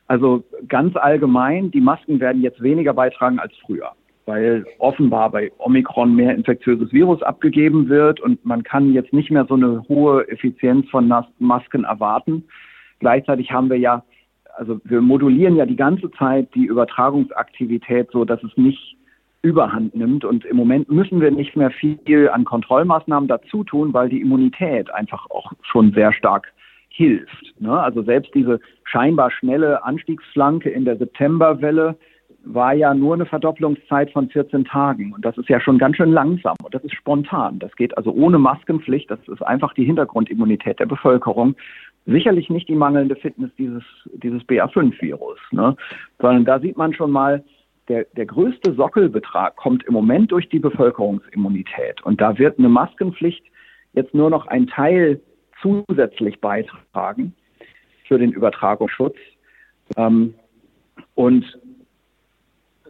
Also 0.07 0.45
ganz 0.69 0.97
allgemein, 0.97 1.71
die 1.71 1.81
Masken 1.81 2.21
werden 2.21 2.43
jetzt 2.43 2.63
weniger 2.63 2.93
beitragen 2.93 3.39
als 3.39 3.53
früher 3.65 3.93
weil 4.27 4.65
offenbar 4.79 5.31
bei 5.31 5.53
Omikron 5.59 6.15
mehr 6.15 6.35
infektiöses 6.35 6.93
Virus 6.93 7.23
abgegeben 7.23 7.89
wird 7.89 8.21
und 8.21 8.45
man 8.45 8.63
kann 8.63 8.93
jetzt 8.93 9.13
nicht 9.13 9.31
mehr 9.31 9.45
so 9.47 9.55
eine 9.55 9.85
hohe 9.89 10.29
Effizienz 10.29 10.89
von 10.91 11.13
Masken 11.39 11.85
erwarten. 11.85 12.45
Gleichzeitig 13.01 13.51
haben 13.51 13.71
wir 13.71 13.79
ja, 13.79 14.05
also 14.57 14.81
wir 14.85 15.01
modulieren 15.01 15.57
ja 15.57 15.67
die 15.67 15.77
ganze 15.77 16.11
Zeit 16.13 16.55
die 16.55 16.67
Übertragungsaktivität 16.67 18.11
so, 18.13 18.25
dass 18.25 18.43
es 18.43 18.57
nicht 18.57 18.97
überhand 19.43 19.95
nimmt. 19.95 20.25
Und 20.25 20.45
im 20.47 20.57
Moment 20.57 20.91
müssen 20.91 21.21
wir 21.21 21.31
nicht 21.31 21.55
mehr 21.55 21.71
viel 21.71 22.31
an 22.31 22.45
Kontrollmaßnahmen 22.45 23.29
dazu 23.29 23.63
tun, 23.63 23.93
weil 23.93 24.09
die 24.09 24.23
Immunität 24.23 24.93
einfach 24.93 25.27
auch 25.31 25.53
schon 25.63 25.93
sehr 25.93 26.15
stark 26.15 26.53
hilft. 26.89 27.61
Ne? 27.61 27.79
Also 27.79 28.03
selbst 28.03 28.35
diese 28.35 28.61
scheinbar 28.85 29.31
schnelle 29.31 29.85
Anstiegsflanke 29.85 30.71
in 30.71 30.87
der 30.87 30.97
Septemberwelle 30.97 31.97
war 32.47 32.75
ja 32.75 32.95
nur 32.95 33.15
eine 33.15 33.27
Verdopplungszeit 33.27 34.11
von 34.11 34.29
14 34.29 34.65
Tagen. 34.65 35.13
Und 35.13 35.25
das 35.25 35.37
ist 35.39 35.49
ja 35.49 35.61
schon 35.61 35.79
ganz 35.79 35.97
schön 35.97 36.13
langsam 36.13 36.55
und 36.63 36.75
das 36.75 36.85
ist 36.85 36.95
spontan. 36.95 37.59
Das 37.59 37.75
geht 37.77 37.97
also 37.97 38.13
ohne 38.13 38.39
Maskenpflicht. 38.39 39.11
Das 39.11 39.19
ist 39.29 39.43
einfach 39.43 39.75
die 39.75 39.85
Hintergrundimmunität 39.85 40.79
der 40.79 40.87
Bevölkerung. 40.87 41.57
Sicherlich 42.07 42.51
nicht 42.51 42.69
die 42.69 42.75
mangelnde 42.75 43.17
Fitness 43.17 43.51
dieses, 43.57 43.83
dieses 44.13 44.43
BA5-Virus, 44.43 45.39
ne? 45.53 45.77
sondern 46.21 46.45
da 46.45 46.61
sieht 46.61 46.77
man 46.77 46.93
schon 46.93 47.11
mal, 47.11 47.43
der, 47.89 48.07
der 48.17 48.27
größte 48.27 48.75
Sockelbetrag 48.75 49.57
kommt 49.57 49.85
im 49.85 49.93
Moment 49.93 50.33
durch 50.33 50.49
die 50.49 50.59
Bevölkerungsimmunität. 50.59 52.03
Und 52.03 52.21
da 52.21 52.39
wird 52.39 52.59
eine 52.59 52.69
Maskenpflicht 52.69 53.45
jetzt 53.93 54.15
nur 54.15 54.31
noch 54.31 54.47
ein 54.47 54.67
Teil 54.67 55.21
zusätzlich 55.61 56.41
beitragen 56.41 57.35
für 58.07 58.19
den 58.19 58.33
Übertragungsschutz. 58.33 59.17
Ähm, 59.97 60.35
und 61.15 61.45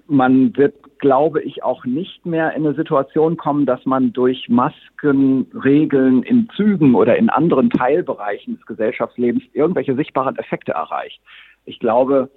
man 0.06 0.56
wird, 0.56 0.74
glaube 0.98 1.42
ich, 1.42 1.62
auch 1.62 1.84
nicht 1.84 2.26
mehr 2.26 2.52
in 2.54 2.66
eine 2.66 2.74
Situation 2.74 3.36
kommen, 3.36 3.66
dass 3.66 3.84
man 3.86 4.12
durch 4.12 4.48
Maskenregeln 4.48 6.22
in 6.22 6.48
Zügen 6.56 6.94
oder 6.94 7.16
in 7.16 7.30
anderen 7.30 7.70
Teilbereichen 7.70 8.56
des 8.56 8.66
Gesellschaftslebens 8.66 9.44
irgendwelche 9.52 9.94
sichtbaren 9.94 10.36
Effekte 10.36 10.72
erreicht. 10.72 11.20
Ich 11.64 11.78
glaube, 11.78 12.30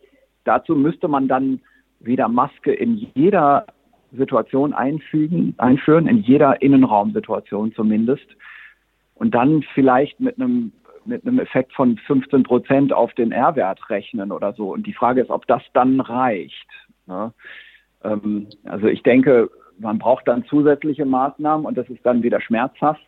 dazu 0.43 0.75
müsste 0.75 1.07
man 1.07 1.27
dann 1.27 1.59
wieder 1.99 2.27
Maske 2.27 2.71
in 2.71 3.07
jeder 3.15 3.65
Situation 4.11 4.73
einfügen, 4.73 5.53
einführen, 5.57 6.07
in 6.07 6.19
jeder 6.19 6.61
Innenraumsituation 6.61 7.73
zumindest. 7.73 8.27
Und 9.15 9.33
dann 9.33 9.63
vielleicht 9.73 10.19
mit 10.19 10.39
einem 10.39 10.71
mit 11.07 11.25
einem 11.25 11.39
Effekt 11.39 11.73
von 11.73 11.97
15 11.97 12.43
Prozent 12.43 12.91
auf 12.91 13.13
den 13.13 13.31
R-Wert 13.31 13.89
rechnen 13.89 14.31
oder 14.31 14.53
so. 14.53 14.73
Und 14.73 14.85
die 14.85 14.93
Frage 14.93 15.21
ist, 15.21 15.29
ob 15.29 15.47
das 15.47 15.63
dann 15.73 16.01
reicht. 16.01 16.67
Ne? 17.07 17.33
Ähm, 18.03 18.47
also 18.65 18.87
ich 18.87 19.03
denke, 19.03 19.49
man 19.79 19.99
braucht 19.99 20.27
dann 20.27 20.45
zusätzliche 20.45 21.05
Maßnahmen 21.05 21.65
und 21.65 21.77
das 21.77 21.89
ist 21.89 22.05
dann 22.05 22.23
wieder 22.23 22.41
schmerzhaft. 22.41 23.05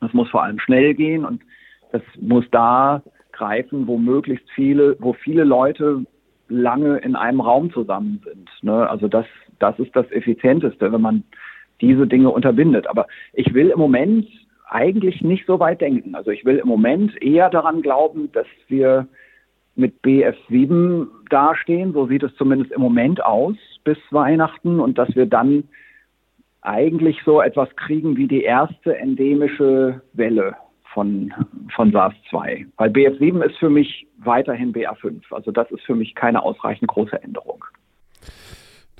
Das 0.00 0.12
muss 0.12 0.30
vor 0.30 0.42
allem 0.42 0.58
schnell 0.58 0.94
gehen 0.94 1.24
und 1.24 1.42
das 1.92 2.02
muss 2.20 2.44
da 2.50 3.02
greifen, 3.32 3.86
wo 3.86 3.98
möglichst 3.98 4.48
viele, 4.50 4.96
wo 5.00 5.12
viele 5.12 5.44
Leute 5.44 6.04
lange 6.48 6.98
in 6.98 7.16
einem 7.16 7.40
Raum 7.40 7.72
zusammen 7.72 8.20
sind. 8.24 8.50
Ne? 8.62 8.88
Also 8.88 9.08
das, 9.08 9.26
das 9.58 9.78
ist 9.78 9.94
das 9.94 10.10
Effizienteste, 10.10 10.92
wenn 10.92 11.00
man 11.00 11.24
diese 11.80 12.06
Dinge 12.06 12.30
unterbindet. 12.30 12.86
Aber 12.86 13.06
ich 13.32 13.54
will 13.54 13.70
im 13.70 13.78
Moment 13.78 14.28
eigentlich 14.68 15.22
nicht 15.22 15.46
so 15.46 15.60
weit 15.60 15.80
denken. 15.80 16.14
Also 16.14 16.30
ich 16.30 16.44
will 16.44 16.58
im 16.58 16.68
Moment 16.68 17.20
eher 17.22 17.50
daran 17.50 17.82
glauben, 17.82 18.30
dass 18.32 18.46
wir 18.68 19.06
mit 19.76 20.00
BF7 20.02 21.06
dastehen. 21.30 21.92
So 21.92 22.06
sieht 22.06 22.22
es 22.22 22.34
zumindest 22.36 22.72
im 22.72 22.80
Moment 22.80 23.24
aus 23.24 23.56
bis 23.84 23.98
Weihnachten 24.10 24.80
und 24.80 24.98
dass 24.98 25.14
wir 25.14 25.26
dann 25.26 25.64
eigentlich 26.62 27.18
so 27.24 27.42
etwas 27.42 27.68
kriegen 27.76 28.16
wie 28.16 28.26
die 28.26 28.42
erste 28.42 28.96
endemische 28.96 30.00
Welle 30.14 30.56
von, 30.94 31.32
von 31.74 31.92
SARS-2. 31.92 32.66
Weil 32.76 32.90
BF7 32.90 33.42
ist 33.42 33.58
für 33.58 33.68
mich 33.68 34.06
weiterhin 34.18 34.72
BA5. 34.72 35.22
Also 35.30 35.50
das 35.50 35.70
ist 35.70 35.82
für 35.84 35.94
mich 35.94 36.14
keine 36.14 36.42
ausreichend 36.42 36.88
große 36.88 37.22
Änderung. 37.22 37.64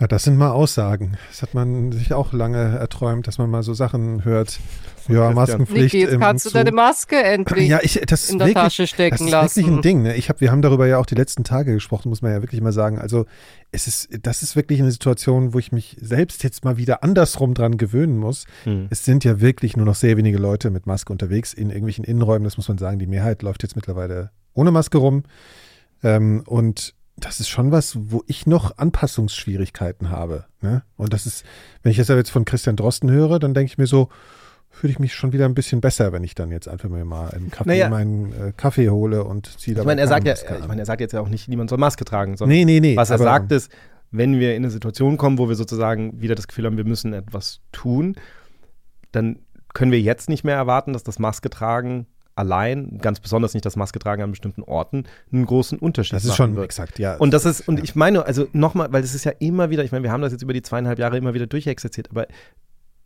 Na, 0.00 0.08
das 0.08 0.24
sind 0.24 0.36
mal 0.36 0.50
Aussagen. 0.50 1.16
Das 1.30 1.42
hat 1.42 1.54
man 1.54 1.92
sich 1.92 2.12
auch 2.12 2.32
lange 2.32 2.78
erträumt, 2.78 3.28
dass 3.28 3.38
man 3.38 3.48
mal 3.48 3.62
so 3.62 3.74
Sachen 3.74 4.24
hört. 4.24 4.58
Ja, 5.06 5.30
Maskenpflicht. 5.30 5.94
Niki, 5.94 6.00
jetzt 6.00 6.18
kannst 6.18 6.46
du 6.46 6.50
deine 6.50 6.72
Maske 6.72 7.22
endlich 7.22 7.68
ja, 7.68 7.78
ich, 7.80 8.00
das 8.06 8.28
in 8.28 8.38
der 8.38 8.48
wirklich, 8.48 8.64
Tasche 8.64 8.86
stecken 8.88 9.10
das 9.12 9.20
ist 9.20 9.30
lassen. 9.30 9.56
wirklich 9.56 9.76
ein 9.76 9.82
Ding. 9.82 10.02
Ne? 10.02 10.16
Ich 10.16 10.28
hab, 10.28 10.40
wir 10.40 10.50
haben 10.50 10.62
darüber 10.62 10.88
ja 10.88 10.98
auch 10.98 11.06
die 11.06 11.14
letzten 11.14 11.44
Tage 11.44 11.74
gesprochen, 11.74 12.08
muss 12.08 12.22
man 12.22 12.32
ja 12.32 12.42
wirklich 12.42 12.60
mal 12.60 12.72
sagen. 12.72 12.98
Also 12.98 13.26
es 13.70 13.86
ist, 13.86 14.08
das 14.22 14.42
ist 14.42 14.56
wirklich 14.56 14.80
eine 14.80 14.90
Situation, 14.90 15.54
wo 15.54 15.60
ich 15.60 15.70
mich 15.70 15.96
selbst 16.00 16.42
jetzt 16.42 16.64
mal 16.64 16.76
wieder 16.76 17.04
andersrum 17.04 17.54
dran 17.54 17.76
gewöhnen 17.76 18.18
muss. 18.18 18.46
Hm. 18.64 18.88
Es 18.90 19.04
sind 19.04 19.22
ja 19.22 19.40
wirklich 19.40 19.76
nur 19.76 19.86
noch 19.86 19.94
sehr 19.94 20.16
wenige 20.16 20.38
Leute 20.38 20.70
mit 20.70 20.86
Maske 20.86 21.12
unterwegs 21.12 21.54
in 21.54 21.68
irgendwelchen 21.68 22.04
Innenräumen. 22.04 22.42
Das 22.42 22.56
muss 22.56 22.66
man 22.66 22.78
sagen. 22.78 22.98
Die 22.98 23.06
Mehrheit 23.06 23.42
läuft 23.42 23.62
jetzt 23.62 23.76
mittlerweile 23.76 24.30
ohne 24.54 24.72
Maske 24.72 24.98
rum. 24.98 25.22
Ähm, 26.02 26.42
und 26.46 26.94
das 27.16 27.40
ist 27.40 27.48
schon 27.48 27.70
was, 27.70 27.96
wo 28.10 28.22
ich 28.26 28.46
noch 28.46 28.78
Anpassungsschwierigkeiten 28.78 30.10
habe. 30.10 30.46
Ne? 30.60 30.82
Und 30.96 31.12
das 31.12 31.26
ist, 31.26 31.44
wenn 31.82 31.90
ich 31.92 31.96
das 31.98 32.08
jetzt 32.08 32.30
von 32.30 32.44
Christian 32.44 32.76
Drosten 32.76 33.10
höre, 33.10 33.38
dann 33.38 33.54
denke 33.54 33.70
ich 33.70 33.78
mir 33.78 33.86
so, 33.86 34.08
fühle 34.70 34.92
ich 34.92 34.98
mich 34.98 35.14
schon 35.14 35.32
wieder 35.32 35.44
ein 35.44 35.54
bisschen 35.54 35.80
besser, 35.80 36.12
wenn 36.12 36.24
ich 36.24 36.34
dann 36.34 36.50
jetzt 36.50 36.68
einfach 36.68 36.88
mir 36.88 37.04
mal 37.04 37.30
einen 37.30 37.50
Kaffee, 37.50 37.68
naja. 37.68 37.88
meinen 37.88 38.32
äh, 38.32 38.52
Kaffee 38.56 38.90
hole 38.90 39.22
und 39.22 39.46
ziehe 39.60 39.76
da 39.76 39.82
Ich 39.82 39.86
meine, 39.86 40.00
er 40.00 40.08
sagt 40.08 40.26
ja, 40.26 40.34
ich 40.34 40.66
meine, 40.66 40.82
er 40.82 40.86
sagt 40.86 41.00
jetzt 41.00 41.12
ja 41.12 41.20
auch 41.20 41.28
nicht, 41.28 41.48
niemand 41.48 41.70
soll 41.70 41.78
Maske 41.78 42.04
tragen, 42.04 42.36
sondern 42.36 42.56
nee, 42.56 42.64
nee, 42.64 42.80
nee, 42.80 42.96
was 42.96 43.10
er 43.10 43.18
sagt 43.18 43.52
ist, 43.52 43.70
wenn 44.10 44.38
wir 44.40 44.56
in 44.56 44.62
eine 44.62 44.70
Situation 44.70 45.16
kommen, 45.16 45.38
wo 45.38 45.48
wir 45.48 45.56
sozusagen 45.56 46.20
wieder 46.20 46.34
das 46.34 46.48
Gefühl 46.48 46.66
haben, 46.66 46.76
wir 46.76 46.84
müssen 46.84 47.12
etwas 47.12 47.60
tun, 47.70 48.16
dann 49.12 49.38
können 49.72 49.92
wir 49.92 50.00
jetzt 50.00 50.28
nicht 50.28 50.44
mehr 50.44 50.56
erwarten, 50.56 50.92
dass 50.92 51.04
das 51.04 51.18
Maske 51.18 51.50
tragen 51.50 52.06
allein, 52.36 52.98
ganz 52.98 53.20
besonders 53.20 53.54
nicht 53.54 53.64
das 53.64 53.76
Maske 53.76 53.98
tragen 53.98 54.22
an 54.22 54.30
bestimmten 54.30 54.62
Orten, 54.62 55.04
einen 55.32 55.46
großen 55.46 55.78
Unterschied 55.78 56.14
Das 56.14 56.24
ist 56.24 56.36
schon 56.36 56.56
wird. 56.56 56.64
exakt, 56.64 56.98
ja. 56.98 57.16
Und 57.16 57.32
das 57.32 57.44
ist, 57.44 57.68
und 57.68 57.78
ja. 57.78 57.84
ich 57.84 57.94
meine, 57.94 58.26
also 58.26 58.48
nochmal, 58.52 58.92
weil 58.92 59.02
das 59.02 59.14
ist 59.14 59.24
ja 59.24 59.32
immer 59.38 59.70
wieder, 59.70 59.84
ich 59.84 59.92
meine, 59.92 60.02
wir 60.02 60.12
haben 60.12 60.22
das 60.22 60.32
jetzt 60.32 60.42
über 60.42 60.52
die 60.52 60.62
zweieinhalb 60.62 60.98
Jahre 60.98 61.16
immer 61.16 61.34
wieder 61.34 61.46
durchexerziert, 61.46 62.10
aber 62.10 62.26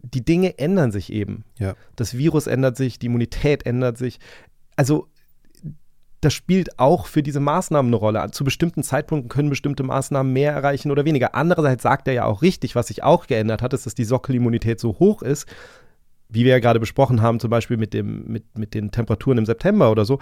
die 0.01 0.25
Dinge 0.25 0.59
ändern 0.59 0.93
sich 0.93 1.13
eben. 1.13 1.45
Ja. 1.59 1.75
Das 1.97 2.17
Virus 2.17 2.47
ändert 2.47 2.77
sich, 2.77 2.99
die 2.99 3.07
Immunität 3.07 3.67
ändert 3.67 3.99
sich. 3.99 4.21
Also 4.77 5.09
das 6.21 6.35
spielt 6.35 6.79
auch 6.79 7.07
für 7.07 7.23
diese 7.23 7.41
Maßnahmen 7.41 7.91
eine 7.91 7.97
Rolle. 7.97 8.31
Zu 8.33 8.45
bestimmten 8.45 8.83
Zeitpunkten 8.83 9.29
können 9.29 9.51
bestimmte 9.51 9.85
Maßnahmen 9.85 10.33
mehr 10.33 10.53
erreichen 10.53 10.91
oder 10.91 11.05
weniger. 11.05 11.35
Andererseits 11.35 11.83
sagt 11.83 12.09
er 12.09 12.15
ja 12.15 12.25
auch 12.25 12.43
richtig, 12.43 12.75
was 12.75 12.89
sich 12.89 13.05
auch 13.05 13.27
geändert 13.27 13.63
hat, 13.63 13.73
ist, 13.73 13.87
dass 13.87 13.95
die 13.95 14.05
Sockelimmunität 14.05 14.81
so 14.81 14.99
hoch 14.99 15.23
ist, 15.23 15.47
wie 16.29 16.45
wir 16.45 16.53
ja 16.53 16.59
gerade 16.59 16.81
besprochen 16.81 17.23
haben, 17.23 17.41
zum 17.41 17.51
Beispiel 17.51 17.77
mit, 17.77 17.95
dem, 17.95 18.25
mit, 18.27 18.59
mit 18.59 18.75
den 18.75 18.91
Temperaturen 18.91 19.39
im 19.39 19.47
September 19.47 19.91
oder 19.91 20.05
so, 20.05 20.19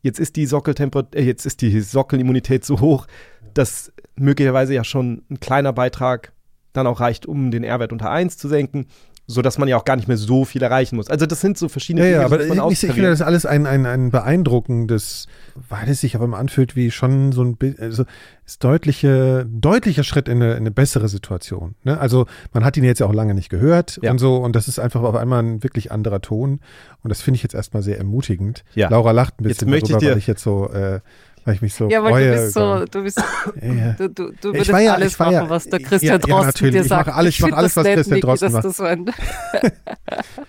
jetzt 0.00 0.18
ist 0.18 0.36
die 0.36 0.46
Sockeltemperatur, 0.46 1.20
äh, 1.20 1.24
jetzt 1.24 1.46
ist 1.46 1.60
die 1.60 1.80
Sockelimmunität 1.80 2.64
so 2.64 2.80
hoch, 2.80 3.06
dass 3.54 3.92
möglicherweise 4.16 4.74
ja 4.74 4.84
schon 4.84 5.22
ein 5.30 5.40
kleiner 5.40 5.72
Beitrag 5.72 6.32
dann 6.72 6.86
auch 6.86 7.00
reicht, 7.00 7.26
um 7.26 7.50
den 7.50 7.64
R-Wert 7.64 7.92
unter 7.92 8.10
1 8.10 8.38
zu 8.38 8.48
senken. 8.48 8.86
Sodass 9.32 9.58
man 9.58 9.68
ja 9.68 9.76
auch 9.76 9.84
gar 9.84 9.96
nicht 9.96 10.08
mehr 10.08 10.16
so 10.16 10.44
viel 10.44 10.62
erreichen 10.62 10.96
muss. 10.96 11.08
Also 11.08 11.26
das 11.26 11.40
sind 11.40 11.58
so 11.58 11.68
verschiedene 11.68 12.04
ja, 12.04 12.10
Dinge, 12.10 12.20
ja, 12.20 12.26
aber 12.26 12.54
man 12.54 12.70
ich, 12.72 12.82
ich 12.84 12.92
finde 12.92 13.10
das 13.10 13.22
alles 13.22 13.46
ein, 13.46 13.66
ein, 13.66 13.86
ein 13.86 14.10
beeindruckendes, 14.10 15.26
weil 15.68 15.88
es 15.88 16.00
sich 16.00 16.14
aber 16.14 16.24
immer 16.24 16.38
anfühlt 16.38 16.76
wie 16.76 16.90
schon 16.90 17.32
so 17.32 17.42
ein 17.42 17.56
also 17.80 18.04
ist 18.44 18.62
deutliche, 18.64 19.46
deutlicher 19.50 20.02
Schritt 20.04 20.28
in 20.28 20.42
eine, 20.42 20.52
in 20.52 20.58
eine 20.58 20.70
bessere 20.70 21.08
Situation. 21.08 21.74
Ne? 21.84 21.98
Also 21.98 22.26
man 22.52 22.64
hat 22.64 22.76
ihn 22.76 22.84
jetzt 22.84 22.98
ja 22.98 23.06
auch 23.06 23.12
lange 23.14 23.34
nicht 23.34 23.48
gehört 23.50 23.98
Ja. 24.02 24.10
und 24.10 24.18
so 24.18 24.36
und 24.36 24.54
das 24.56 24.68
ist 24.68 24.78
einfach 24.78 25.02
auf 25.02 25.14
einmal 25.14 25.42
ein 25.42 25.62
wirklich 25.62 25.92
anderer 25.92 26.20
Ton 26.20 26.60
und 27.02 27.08
das 27.10 27.22
finde 27.22 27.36
ich 27.36 27.42
jetzt 27.42 27.54
erstmal 27.54 27.82
sehr 27.82 27.98
ermutigend. 27.98 28.64
Ja. 28.74 28.88
Laura 28.88 29.12
lacht 29.12 29.40
ein 29.40 29.44
Jetzt 29.48 29.60
bisschen 29.64 29.72
ich 29.74 29.82
darüber, 29.84 29.98
dir- 29.98 30.10
weil 30.12 30.18
ich 30.18 30.26
jetzt 30.26 30.42
so, 30.42 30.68
äh, 30.70 31.00
weil 31.44 31.54
ich 31.54 31.62
mich 31.62 31.74
so 31.74 31.88
Ja, 31.88 32.02
weil 32.02 32.12
freue. 32.12 32.30
du 32.36 32.42
bist 32.42 32.52
so, 32.54 32.84
du 32.84 33.02
bist, 33.02 33.18
Ja, 33.62 33.92
du, 33.92 34.08
du, 34.08 34.32
du 34.40 34.52
Ich 34.52 34.68
würdest 34.68 34.68
ja- 34.70 34.94
alles 34.94 35.18
machen, 35.18 35.32
ja- 35.32 35.48
was 35.50 35.64
der 35.64 35.80
Christian 35.80 36.12
ja, 36.12 36.18
Drosten 36.18 36.46
natürlich. 36.46 36.74
dir 36.74 36.80
Ich 36.82 36.90
mache 36.90 37.04
sagt. 37.04 37.16
alles- 37.16 37.34
ich 37.34 37.40
mache 37.42 37.56
alles, 37.56 37.76
was 37.76 37.84
Christian 37.86 38.20
Drosten 38.20 38.52
macht. 38.52 38.64
das 38.64 38.76
so 38.76 38.84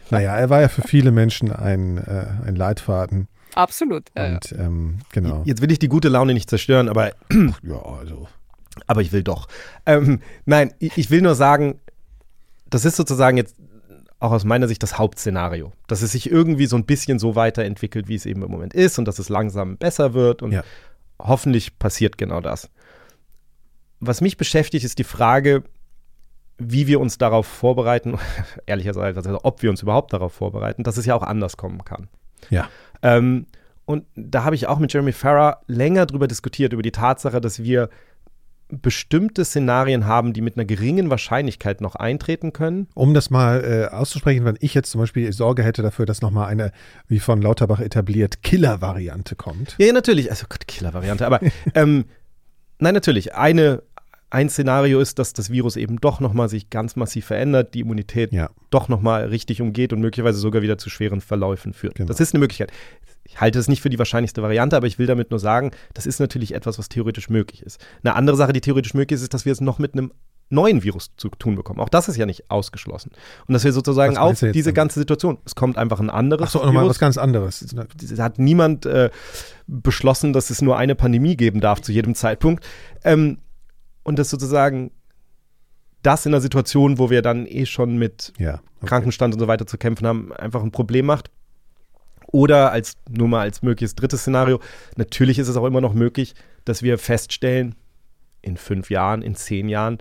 Naja, 0.10 0.36
er 0.36 0.50
war 0.50 0.62
ja 0.62 0.68
für 0.68 0.82
viele 0.84 1.12
Menschen 1.12 1.52
ein, 1.52 1.98
äh, 1.98 2.26
ein 2.48 2.56
Leitfaden 2.56 3.28
Absolut. 3.56 4.06
Und 4.16 4.52
ähm, 4.58 4.98
genau. 5.12 5.44
Jetzt 5.46 5.62
will 5.62 5.72
ich 5.72 5.78
die 5.78 5.88
gute 5.88 6.10
Laune 6.10 6.34
nicht 6.34 6.50
zerstören, 6.50 6.90
aber, 6.90 7.12
Ja, 7.62 7.76
also 8.00 8.28
aber 8.88 9.02
ich 9.02 9.12
will 9.12 9.22
doch. 9.22 9.48
Ähm, 9.86 10.22
nein, 10.46 10.74
ich, 10.80 10.98
ich 10.98 11.12
will 11.12 11.22
nur 11.22 11.36
sagen, 11.36 11.80
das 12.68 12.84
ist 12.84 12.96
sozusagen 12.96 13.38
jetzt 13.38 13.56
auch 14.24 14.32
aus 14.32 14.46
meiner 14.46 14.68
Sicht 14.68 14.82
das 14.82 14.98
Hauptszenario, 14.98 15.72
dass 15.88 16.02
es 16.02 16.14
sich 16.14 16.32
irgendwie 16.32 16.66
so 16.66 16.76
ein 16.78 16.86
bisschen 16.86 17.20
so 17.20 17.36
weiterentwickelt, 17.36 18.08
wie 18.08 18.16
es 18.16 18.26
eben 18.26 18.42
im 18.44 18.50
Moment 18.52 18.74
ist 18.74 18.98
und 18.98 19.06
dass 19.06 19.20
es 19.20 19.30
langsam 19.30 19.78
besser 19.78 20.14
wird 20.14 20.42
und 20.42 20.54
Ja. 20.54 20.64
hoffentlich 21.20 21.78
passiert 21.78 22.18
genau 22.18 22.40
das. 22.42 22.70
Was 24.00 24.22
mich 24.22 24.38
beschäftigt, 24.38 24.86
ist 24.86 24.98
die 25.00 25.04
Frage, 25.04 25.64
wie 26.58 26.88
wir 26.88 27.00
uns 27.02 27.18
darauf 27.18 27.46
vorbereiten, 27.48 28.18
ehrlicherweise, 28.66 29.18
also 29.18 29.40
ob 29.44 29.62
wir 29.62 29.70
uns 29.70 29.82
überhaupt 29.82 30.14
darauf 30.14 30.34
vorbereiten, 30.34 30.84
dass 30.84 30.98
es 30.98 31.06
ja 31.06 31.16
auch 31.16 31.24
anders 31.24 31.58
kommen 31.58 31.84
kann. 31.84 32.08
Ja. 32.50 32.70
Ähm, 33.02 33.48
und 33.86 34.06
da 34.16 34.46
habe 34.46 34.56
ich 34.56 34.68
auch 34.68 34.80
mit 34.80 34.94
Jeremy 34.94 35.12
Farrar 35.12 35.62
länger 35.68 36.06
drüber 36.06 36.28
diskutiert, 36.28 36.72
über 36.72 36.82
die 36.82 36.92
Tatsache, 36.92 37.42
dass 37.42 37.62
wir 37.64 37.90
bestimmte 38.70 39.46
Szenarien 39.46 40.06
haben, 40.06 40.34
die 40.34 40.42
mit 40.42 40.58
einer 40.58 40.66
geringen 40.66 41.10
Wahrscheinlichkeit 41.10 41.82
noch 41.82 41.96
eintreten 41.96 42.54
können. 42.54 42.88
Um 42.96 43.14
das 43.14 43.30
mal 43.30 43.64
äh, 43.64 43.94
auszusprechen, 43.94 44.46
wenn 44.46 44.58
ich 44.60 44.74
jetzt 44.74 44.92
zum 44.92 45.02
Beispiel 45.02 45.32
Sorge 45.34 45.64
hätte 45.64 45.82
dafür, 45.82 46.06
dass 46.06 46.22
nochmal 46.22 46.48
eine, 46.50 46.72
wie 47.08 47.20
von 47.20 47.42
Lauterbach 47.42 47.80
etabliert, 47.80 48.42
Killer-Variante 48.44 49.36
kommt. 49.36 49.76
Ja, 49.78 49.88
ja, 49.88 49.94
natürlich. 49.94 50.30
Also 50.32 50.46
Gott, 50.50 50.68
Killer-Variante. 50.68 51.26
Aber 51.26 51.40
ähm, 51.76 52.06
nein, 52.80 52.94
natürlich. 52.94 53.36
Eine, 53.36 53.84
ein 54.34 54.50
Szenario 54.50 55.00
ist, 55.00 55.20
dass 55.20 55.34
das 55.34 55.52
Virus 55.52 55.76
eben 55.76 56.02
doch 56.02 56.20
nochmal 56.20 56.50
sich 56.50 56.70
ganz 56.72 56.96
massiv 56.96 57.26
verändert, 57.26 57.74
die 57.76 57.82
Immunität 57.82 58.34
Ja. 58.34 58.50
doch 58.72 58.90
nochmal 58.90 59.26
richtig 59.28 59.62
umgeht 59.62 59.94
und 59.94 60.02
möglicherweise 60.02 60.40
sogar 60.40 60.62
wieder 60.64 60.78
zu 60.80 60.90
schweren 60.90 61.22
Verläufen 61.22 61.74
führt. 61.74 61.96
Genau. 61.96 62.08
Das 62.08 62.20
ist 62.20 62.34
eine 62.34 62.40
Möglichkeit. 62.40 62.72
Ich 63.26 63.40
halte 63.40 63.60
es 63.60 63.68
nicht 63.68 63.82
für 63.82 63.90
die 63.90 64.00
wahrscheinlichste 64.00 64.42
Variante, 64.42 64.76
aber 64.76 64.88
ich 64.88 64.98
will 64.98 65.06
damit 65.06 65.30
nur 65.30 65.40
sagen, 65.40 65.72
das 65.94 66.08
ist 66.08 66.20
natürlich 66.20 66.56
etwas, 66.56 66.80
was 66.80 66.90
theoretisch 66.90 67.30
möglich 67.30 67.62
ist. 67.62 67.80
Eine 68.04 68.16
andere 68.16 68.36
Sache, 68.36 68.54
die 68.54 68.62
theoretisch 68.62 68.96
möglich 68.96 69.18
ist, 69.18 69.22
ist, 69.22 69.34
dass 69.36 69.46
wir 69.46 69.52
es 69.54 69.62
noch 69.62 69.78
mit 69.78 69.94
einem 69.94 70.12
neuen 70.50 70.84
Virus 70.84 71.12
zu 71.16 71.30
tun 71.30 71.56
bekommen. 71.56 71.80
Auch 71.80 71.90
das 71.90 72.08
ist 72.10 72.18
ja 72.18 72.26
nicht 72.26 72.50
ausgeschlossen. 72.50 73.12
Und 73.48 73.54
dass 73.54 73.64
wir 73.64 73.72
sozusagen 73.72 74.18
auf 74.18 74.40
diese 74.40 74.52
damit? 74.52 74.76
ganze 74.76 75.00
Situation, 75.00 75.38
es 75.46 75.56
kommt 75.56 75.78
einfach 75.78 76.00
ein 76.00 76.10
anderes 76.10 76.48
Achso, 76.56 76.66
nochmal 76.66 76.88
was 76.88 77.00
ganz 77.00 77.18
anderes. 77.18 77.62
es 77.62 78.20
hat 78.20 78.40
niemand 78.40 78.86
äh, 78.86 79.10
beschlossen, 79.68 80.34
dass 80.34 80.50
es 80.50 80.62
nur 80.62 80.78
eine 80.78 80.96
Pandemie 80.96 81.38
geben 81.38 81.62
darf 81.62 81.82
zu 81.82 81.92
jedem 81.92 82.14
Zeitpunkt. 82.16 82.66
Ähm, 83.04 83.38
und 84.04 84.20
das 84.20 84.30
sozusagen 84.30 84.92
das 86.02 86.26
in 86.26 86.34
einer 86.34 86.42
Situation, 86.42 87.00
wo 87.00 87.10
wir 87.10 87.22
dann 87.22 87.46
eh 87.48 87.66
schon 87.66 87.98
mit 87.98 88.34
Ja. 88.38 88.56
okay. 88.78 88.88
Krankenstand 88.88 89.34
und 89.34 89.40
so 89.40 89.48
weiter 89.48 89.66
zu 89.66 89.78
kämpfen 89.78 90.06
haben, 90.06 90.34
einfach 90.34 90.62
ein 90.62 90.72
Problem 90.72 91.06
macht. 91.06 91.32
Oder 92.28 92.72
als 92.72 92.98
nur 93.10 93.28
mal 93.28 93.42
als 93.42 93.62
mögliches 93.62 93.96
drittes 93.96 94.22
Szenario, 94.22 94.60
natürlich 94.98 95.40
ist 95.40 95.48
es 95.48 95.56
auch 95.56 95.66
immer 95.66 95.82
noch 95.82 95.94
möglich, 95.94 96.34
dass 96.66 96.84
wir 96.84 96.98
feststellen, 96.98 97.76
in 98.42 98.58
fünf 98.58 98.90
Jahren, 98.90 99.22
in 99.22 99.36
zehn 99.36 99.70
Jahren, 99.70 100.00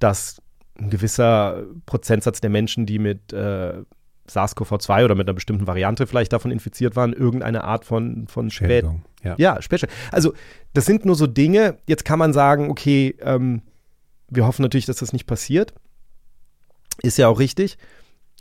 dass 0.00 0.42
ein 0.76 0.90
gewisser 0.90 1.62
Prozentsatz 1.86 2.40
der 2.40 2.50
Menschen, 2.50 2.86
die 2.86 2.98
mit 2.98 3.32
äh, 3.32 3.74
SARS-CoV-2 4.28 5.04
oder 5.04 5.14
mit 5.14 5.28
einer 5.28 5.34
bestimmten 5.34 5.66
Variante 5.66 6.06
vielleicht 6.06 6.32
davon 6.32 6.50
infiziert 6.50 6.96
waren, 6.96 7.12
irgendeine 7.12 7.64
Art 7.64 7.84
von, 7.84 8.26
von 8.26 8.50
spät, 8.50 8.68
Schädigung. 8.68 9.04
Ja. 9.24 9.34
ja, 9.38 9.62
Spätstellen. 9.62 9.94
Also, 10.12 10.34
das 10.72 10.86
sind 10.86 11.04
nur 11.04 11.16
so 11.16 11.26
Dinge. 11.26 11.78
Jetzt 11.86 12.04
kann 12.04 12.18
man 12.18 12.32
sagen, 12.32 12.70
okay, 12.70 13.16
ähm, 13.20 13.62
wir 14.28 14.46
hoffen 14.46 14.62
natürlich, 14.62 14.86
dass 14.86 14.96
das 14.96 15.12
nicht 15.12 15.26
passiert. 15.26 15.72
Ist 17.02 17.18
ja 17.18 17.28
auch 17.28 17.38
richtig. 17.38 17.78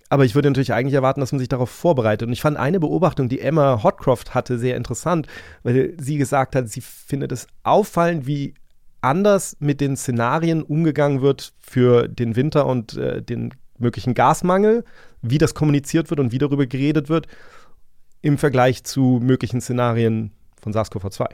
Aber 0.09 0.25
ich 0.25 0.35
würde 0.35 0.49
natürlich 0.49 0.73
eigentlich 0.73 0.93
erwarten, 0.93 1.21
dass 1.21 1.31
man 1.31 1.39
sich 1.39 1.49
darauf 1.49 1.69
vorbereitet. 1.69 2.27
Und 2.27 2.33
ich 2.33 2.41
fand 2.41 2.57
eine 2.57 2.79
Beobachtung, 2.79 3.29
die 3.29 3.39
Emma 3.39 3.81
Hotcroft 3.81 4.35
hatte, 4.35 4.59
sehr 4.59 4.77
interessant, 4.77 5.27
weil 5.63 5.95
sie 5.99 6.17
gesagt 6.17 6.55
hat, 6.55 6.69
sie 6.69 6.81
findet 6.81 7.31
es 7.31 7.47
auffallend, 7.63 8.27
wie 8.27 8.53
anders 9.01 9.57
mit 9.59 9.81
den 9.81 9.97
Szenarien 9.97 10.61
umgegangen 10.61 11.21
wird 11.21 11.53
für 11.59 12.07
den 12.07 12.35
Winter 12.35 12.67
und 12.67 12.95
äh, 12.95 13.21
den 13.21 13.53
möglichen 13.77 14.13
Gasmangel, 14.13 14.83
wie 15.21 15.37
das 15.37 15.55
kommuniziert 15.55 16.09
wird 16.09 16.19
und 16.19 16.31
wie 16.31 16.37
darüber 16.37 16.67
geredet 16.67 17.09
wird, 17.09 17.27
im 18.21 18.37
Vergleich 18.37 18.83
zu 18.83 19.19
möglichen 19.21 19.61
Szenarien 19.61 20.31
von 20.63 20.73
SARS-CoV-2. 20.73 21.27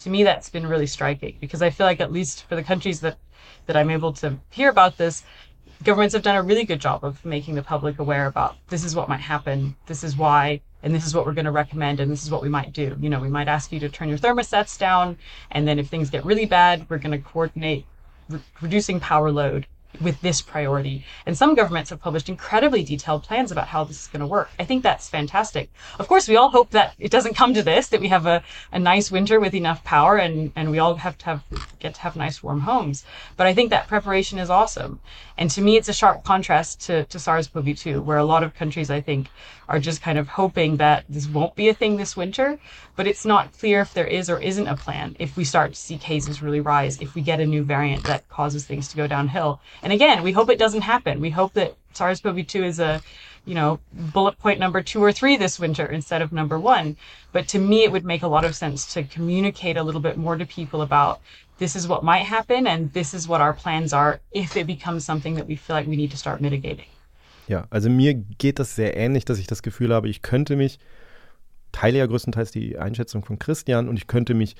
to 0.00 0.10
me 0.10 0.24
that's 0.24 0.50
been 0.50 0.66
really 0.66 0.86
striking 0.86 1.36
because 1.40 1.62
I 1.62 1.70
feel 1.70 1.86
like 1.86 2.00
at 2.00 2.12
least 2.12 2.44
for 2.48 2.56
the 2.56 2.62
countries 2.62 3.00
that 3.00 3.18
that 3.66 3.76
I'm 3.76 3.90
able 3.90 4.12
to 4.14 4.36
hear 4.50 4.68
about 4.68 4.98
this, 4.98 5.22
governments 5.84 6.14
have 6.14 6.22
done 6.22 6.36
a 6.36 6.42
really 6.42 6.64
good 6.64 6.80
job 6.80 7.04
of 7.04 7.24
making 7.24 7.54
the 7.54 7.62
public 7.62 7.98
aware 7.98 8.26
about 8.26 8.56
this 8.68 8.84
is 8.84 8.94
what 8.94 9.08
might 9.08 9.20
happen, 9.20 9.76
this 9.86 10.02
is 10.02 10.16
why, 10.16 10.60
and 10.82 10.94
this 10.94 11.06
is 11.06 11.14
what 11.14 11.24
we're 11.26 11.34
going 11.34 11.44
to 11.44 11.50
recommend, 11.50 12.00
and 12.00 12.10
this 12.10 12.22
is 12.22 12.30
what 12.30 12.42
we 12.42 12.48
might 12.48 12.72
do. 12.72 12.96
You 13.00 13.08
know, 13.08 13.20
we 13.20 13.28
might 13.28 13.48
ask 13.48 13.72
you 13.72 13.80
to 13.80 13.88
turn 13.88 14.08
your 14.08 14.18
thermostats 14.18 14.78
down, 14.78 15.16
and 15.50 15.66
then 15.66 15.78
if 15.78 15.88
things 15.88 16.10
get 16.10 16.24
really 16.24 16.46
bad, 16.46 16.86
we're 16.88 16.98
going 16.98 17.12
to 17.12 17.18
coordinate 17.18 17.86
re- 18.28 18.40
reducing 18.60 19.00
power 19.00 19.30
load 19.30 19.66
with 20.00 20.20
this 20.20 20.40
priority. 20.40 21.04
And 21.26 21.36
some 21.36 21.54
governments 21.54 21.90
have 21.90 22.00
published 22.00 22.28
incredibly 22.28 22.82
detailed 22.82 23.22
plans 23.22 23.50
about 23.50 23.68
how 23.68 23.84
this 23.84 24.02
is 24.02 24.06
going 24.06 24.20
to 24.20 24.26
work. 24.26 24.50
I 24.58 24.64
think 24.64 24.82
that's 24.82 25.08
fantastic. 25.08 25.70
Of 25.98 26.08
course, 26.08 26.28
we 26.28 26.36
all 26.36 26.50
hope 26.50 26.70
that 26.70 26.94
it 26.98 27.10
doesn't 27.10 27.34
come 27.34 27.54
to 27.54 27.62
this, 27.62 27.88
that 27.88 28.00
we 28.00 28.08
have 28.08 28.26
a, 28.26 28.42
a 28.72 28.78
nice 28.78 29.10
winter 29.10 29.40
with 29.40 29.54
enough 29.54 29.82
power 29.84 30.16
and, 30.16 30.52
and 30.54 30.70
we 30.70 30.78
all 30.78 30.94
have 30.96 31.18
to 31.18 31.24
have, 31.26 31.44
get 31.78 31.94
to 31.94 32.00
have 32.00 32.16
nice 32.16 32.42
warm 32.42 32.60
homes. 32.60 33.04
But 33.36 33.46
I 33.46 33.54
think 33.54 33.70
that 33.70 33.88
preparation 33.88 34.38
is 34.38 34.50
awesome. 34.50 35.00
And 35.40 35.50
to 35.52 35.62
me, 35.62 35.78
it's 35.78 35.88
a 35.88 35.94
sharp 35.94 36.22
contrast 36.22 36.82
to, 36.82 37.04
to 37.06 37.18
SARS-CoV-2, 37.18 38.04
where 38.04 38.18
a 38.18 38.24
lot 38.24 38.42
of 38.42 38.54
countries, 38.54 38.90
I 38.90 39.00
think, 39.00 39.30
are 39.70 39.78
just 39.78 40.02
kind 40.02 40.18
of 40.18 40.28
hoping 40.28 40.76
that 40.76 41.06
this 41.08 41.26
won't 41.26 41.54
be 41.54 41.70
a 41.70 41.74
thing 41.74 41.96
this 41.96 42.14
winter, 42.14 42.58
but 42.94 43.06
it's 43.06 43.24
not 43.24 43.56
clear 43.58 43.80
if 43.80 43.94
there 43.94 44.06
is 44.06 44.28
or 44.28 44.38
isn't 44.38 44.66
a 44.66 44.76
plan 44.76 45.16
if 45.18 45.38
we 45.38 45.44
start 45.44 45.72
to 45.72 45.80
see 45.80 45.96
cases 45.96 46.42
really 46.42 46.60
rise, 46.60 47.00
if 47.00 47.14
we 47.14 47.22
get 47.22 47.40
a 47.40 47.46
new 47.46 47.64
variant 47.64 48.04
that 48.04 48.28
causes 48.28 48.66
things 48.66 48.88
to 48.88 48.98
go 48.98 49.06
downhill. 49.06 49.60
And 49.82 49.94
again, 49.94 50.22
we 50.22 50.32
hope 50.32 50.50
it 50.50 50.58
doesn't 50.58 50.82
happen. 50.82 51.20
We 51.22 51.30
hope 51.30 51.54
that 51.54 51.74
SARS-CoV-2 51.94 52.62
is 52.62 52.78
a, 52.78 53.00
you 53.46 53.54
know, 53.54 53.80
bullet 53.92 54.38
point 54.38 54.60
number 54.60 54.82
two 54.82 55.02
or 55.02 55.10
three 55.10 55.38
this 55.38 55.58
winter 55.58 55.86
instead 55.86 56.20
of 56.20 56.32
number 56.32 56.58
one. 56.60 56.98
But 57.32 57.48
to 57.48 57.58
me, 57.58 57.82
it 57.84 57.92
would 57.92 58.04
make 58.04 58.22
a 58.22 58.28
lot 58.28 58.44
of 58.44 58.54
sense 58.54 58.92
to 58.92 59.04
communicate 59.04 59.78
a 59.78 59.82
little 59.82 60.02
bit 60.02 60.18
more 60.18 60.36
to 60.36 60.44
people 60.44 60.82
about 60.82 61.20
this 61.60 61.76
is 61.76 61.88
what 61.88 62.02
might 62.02 62.28
happen 62.28 62.66
and 62.66 62.92
this 62.92 63.14
is 63.14 63.28
what 63.28 63.40
our 63.40 63.52
plans 63.54 63.92
are 63.92 64.18
if 64.34 64.56
it 64.56 64.66
becomes 64.66 65.04
something 65.06 65.36
that 65.36 65.46
we 65.46 65.56
feel 65.56 65.76
like 65.76 65.88
we 65.88 65.94
need 65.96 66.10
to 66.10 66.16
start 66.16 66.40
mitigating. 66.40 66.86
Ja, 67.46 67.66
also 67.70 67.88
mir 67.88 68.14
geht 68.14 68.58
das 68.58 68.74
sehr 68.74 68.96
ähnlich, 68.96 69.24
dass 69.24 69.38
ich 69.38 69.46
das 69.46 69.62
Gefühl 69.62 69.92
habe, 69.94 70.08
ich 70.08 70.22
könnte 70.22 70.56
mich, 70.56 70.78
teile 71.72 71.98
ja 71.98 72.06
größtenteils 72.06 72.50
die 72.50 72.78
Einschätzung 72.78 73.24
von 73.24 73.38
Christian 73.38 73.88
und 73.88 73.96
ich 73.96 74.06
könnte 74.08 74.34
mich 74.34 74.56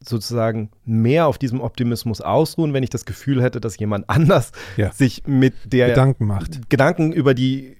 sozusagen 0.00 0.70
mehr 0.84 1.26
auf 1.26 1.38
diesem 1.38 1.60
Optimismus 1.60 2.20
ausruhen, 2.20 2.72
wenn 2.74 2.82
ich 2.82 2.90
das 2.90 3.04
Gefühl 3.04 3.42
hätte, 3.42 3.60
dass 3.60 3.78
jemand 3.78 4.08
anders 4.10 4.52
Ja. 4.76 4.92
sich 4.92 5.22
mit 5.26 5.54
der 5.64 5.88
Gedanken 5.88 6.26
macht. 6.26 6.68
Gedanken 6.70 7.12
über 7.12 7.34
die 7.34 7.76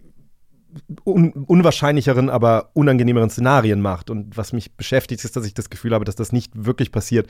un 1.05 1.32
unwahrscheinlicheren, 1.32 2.28
aber 2.28 2.70
unangenehmeren 2.74 3.30
Szenarien 3.30 3.80
macht. 3.80 4.11
Und 4.11 4.37
was 4.37 4.53
mich 4.53 4.72
beschäftigt, 4.72 5.24
ist, 5.24 5.37
dass 5.37 5.47
ich 5.47 5.55
das 5.55 5.70
Gefühl 5.70 5.95
habe, 5.95 6.05
dass 6.05 6.16
das 6.16 6.32
nicht 6.32 6.53
wirklich 6.55 6.93
passiert. 6.93 7.28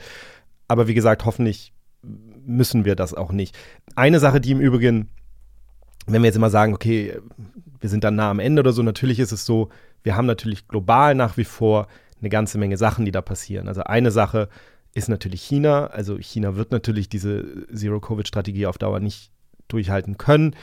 Aber 0.67 0.87
wie 0.87 0.93
gesagt, 0.93 1.25
hoffentlich 1.25 1.73
müssen 2.01 2.85
wir 2.85 2.95
das 2.95 3.13
auch 3.13 3.31
nicht. 3.31 3.57
Eine 3.95 4.19
Sache, 4.19 4.39
die 4.41 4.51
im 4.51 4.59
Übrigen, 4.59 5.09
wenn 6.05 6.21
wir 6.21 6.27
jetzt 6.27 6.35
immer 6.35 6.49
sagen, 6.49 6.73
okay, 6.73 7.17
wir 7.79 7.89
sind 7.89 8.03
dann 8.03 8.15
nah 8.15 8.29
am 8.29 8.39
Ende 8.39 8.61
oder 8.61 8.71
so, 8.71 8.81
natürlich 8.83 9.19
ist 9.19 9.31
es 9.31 9.45
so, 9.45 9.69
wir 10.03 10.15
haben 10.15 10.25
natürlich 10.25 10.67
global 10.67 11.15
nach 11.15 11.37
wie 11.37 11.43
vor 11.43 11.87
eine 12.19 12.29
ganze 12.29 12.57
Menge 12.57 12.77
Sachen, 12.77 13.05
die 13.05 13.11
da 13.11 13.21
passieren. 13.21 13.67
Also 13.67 13.83
eine 13.83 14.11
Sache 14.11 14.49
ist 14.93 15.09
natürlich 15.09 15.43
China. 15.43 15.87
Also 15.87 16.17
China 16.17 16.55
wird 16.55 16.71
natürlich 16.71 17.09
diese 17.09 17.67
Zero-Covid-Strategie 17.73 18.65
auf 18.65 18.77
Dauer 18.77 18.99
nicht 18.99 19.31
durchhalten 19.67 20.17
können. 20.17 20.55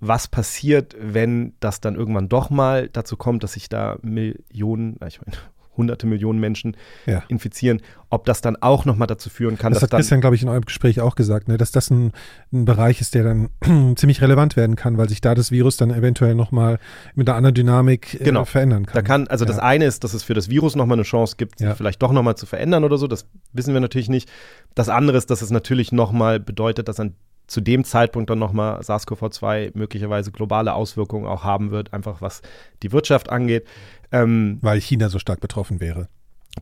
Was 0.00 0.28
passiert, 0.28 0.94
wenn 1.00 1.54
das 1.60 1.80
dann 1.80 1.96
irgendwann 1.96 2.28
doch 2.28 2.50
mal 2.50 2.88
dazu 2.88 3.16
kommt, 3.16 3.42
dass 3.42 3.54
sich 3.54 3.68
da 3.68 3.98
Millionen, 4.02 4.98
ich 5.06 5.20
meine 5.24 5.36
hunderte 5.78 6.06
Millionen 6.06 6.38
Menschen 6.38 6.76
Ja. 7.06 7.22
infizieren, 7.28 7.80
ob 8.10 8.26
das 8.26 8.42
dann 8.42 8.56
auch 8.56 8.84
nochmal 8.84 9.06
dazu 9.06 9.30
führen 9.30 9.56
kann, 9.56 9.72
Das 9.72 9.78
dass 9.80 9.84
hat 9.84 9.92
dann 9.94 10.00
Christian, 10.00 10.20
glaube 10.20 10.36
ich, 10.36 10.42
in 10.42 10.48
eurem 10.50 10.64
Gespräch 10.64 11.00
auch 11.00 11.14
gesagt, 11.14 11.48
ne, 11.48 11.56
dass 11.56 11.72
das 11.72 11.90
ein, 11.90 12.12
ein 12.52 12.66
Bereich 12.66 13.00
ist, 13.00 13.14
der 13.14 13.24
dann 13.24 13.48
ziemlich 13.96 14.20
relevant 14.20 14.56
werden 14.56 14.76
kann, 14.76 14.98
weil 14.98 15.08
sich 15.08 15.20
da 15.22 15.34
das 15.34 15.50
Virus 15.50 15.76
dann 15.78 15.90
eventuell 15.90 16.34
nochmal 16.34 16.78
mit 17.14 17.28
einer 17.28 17.36
anderen 17.36 17.54
Dynamik 17.54 18.20
äh, 18.20 18.24
Genau. 18.24 18.44
verändern 18.44 18.84
kann. 18.84 18.94
Da 18.94 19.02
kann, 19.02 19.28
also 19.28 19.44
das 19.46 19.56
Ja. 19.56 19.62
eine 19.62 19.86
ist, 19.86 20.04
dass 20.04 20.12
es 20.12 20.22
für 20.22 20.34
das 20.34 20.50
Virus 20.50 20.76
nochmal 20.76 20.96
eine 20.96 21.04
Chance 21.04 21.36
gibt, 21.38 21.58
sich 21.58 21.66
Ja. 21.68 21.74
vielleicht 21.74 22.02
doch 22.02 22.12
nochmal 22.12 22.36
zu 22.36 22.44
verändern 22.46 22.84
oder 22.84 22.98
so. 22.98 23.06
Das 23.06 23.26
wissen 23.52 23.72
wir 23.72 23.80
natürlich 23.80 24.08
nicht. 24.08 24.28
Das 24.74 24.88
andere 24.88 25.16
ist, 25.16 25.30
dass 25.30 25.40
es 25.42 25.50
natürlich 25.50 25.92
nochmal 25.92 26.40
bedeutet, 26.40 26.88
dass 26.88 26.98
an 27.00 27.14
zu 27.48 27.60
dem 27.60 27.82
Zeitpunkt 27.82 28.30
dann 28.30 28.38
nochmal 28.38 28.80
SARS-CoV-2 28.80 29.72
möglicherweise 29.74 30.30
globale 30.30 30.74
Auswirkungen 30.74 31.26
auch 31.26 31.42
haben 31.42 31.70
wird, 31.72 31.92
einfach 31.92 32.20
was 32.22 32.42
die 32.82 32.92
Wirtschaft 32.92 33.30
angeht. 33.30 33.66
Ähm, 34.12 34.58
Weil 34.60 34.80
China 34.80 35.08
so 35.08 35.18
stark 35.18 35.40
betroffen 35.40 35.80
wäre. 35.80 36.08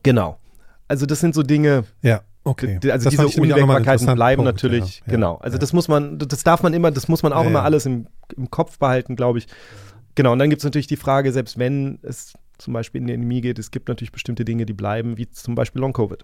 genau. 0.01 0.39
Also 0.89 1.05
das 1.05 1.19
sind 1.19 1.35
so 1.35 1.43
Dinge, 1.43 1.83
Ja, 2.01 2.21
okay. 2.45 2.79
also 2.89 3.09
Das 3.09 3.09
diese 3.09 3.41
Unwägbarkeiten 3.41 4.15
bleiben 4.15 4.43
Punkt, 4.45 4.55
natürlich, 4.55 5.03
ja, 5.05 5.11
genau. 5.11 5.35
Also 5.35 5.55
ja. 5.55 5.59
das 5.59 5.73
muss 5.73 5.89
man, 5.89 6.17
das 6.17 6.43
darf 6.45 6.63
man 6.63 6.73
immer, 6.73 6.91
das 6.91 7.09
muss 7.09 7.23
man 7.23 7.33
auch 7.33 7.43
Ja, 7.43 7.49
immer 7.49 7.63
alles 7.63 7.85
im, 7.85 8.07
im 8.37 8.49
Kopf 8.49 8.79
behalten, 8.79 9.17
glaube 9.17 9.39
ich. 9.39 9.47
Genau, 10.15 10.31
und 10.31 10.39
dann 10.39 10.49
gibt 10.49 10.61
es 10.61 10.63
natürlich 10.63 10.87
die 10.87 10.95
Frage, 10.95 11.33
selbst 11.33 11.59
wenn 11.59 11.99
es 12.03 12.33
zum 12.57 12.73
Beispiel 12.73 13.01
in 13.01 13.07
die 13.07 13.13
Endemie 13.13 13.41
geht, 13.41 13.59
es 13.59 13.69
gibt 13.69 13.89
natürlich 13.89 14.13
bestimmte 14.13 14.45
Dinge, 14.45 14.65
die 14.65 14.73
bleiben, 14.73 15.17
wie 15.17 15.29
zum 15.29 15.55
Beispiel 15.55 15.81
Long-Covid. 15.81 16.23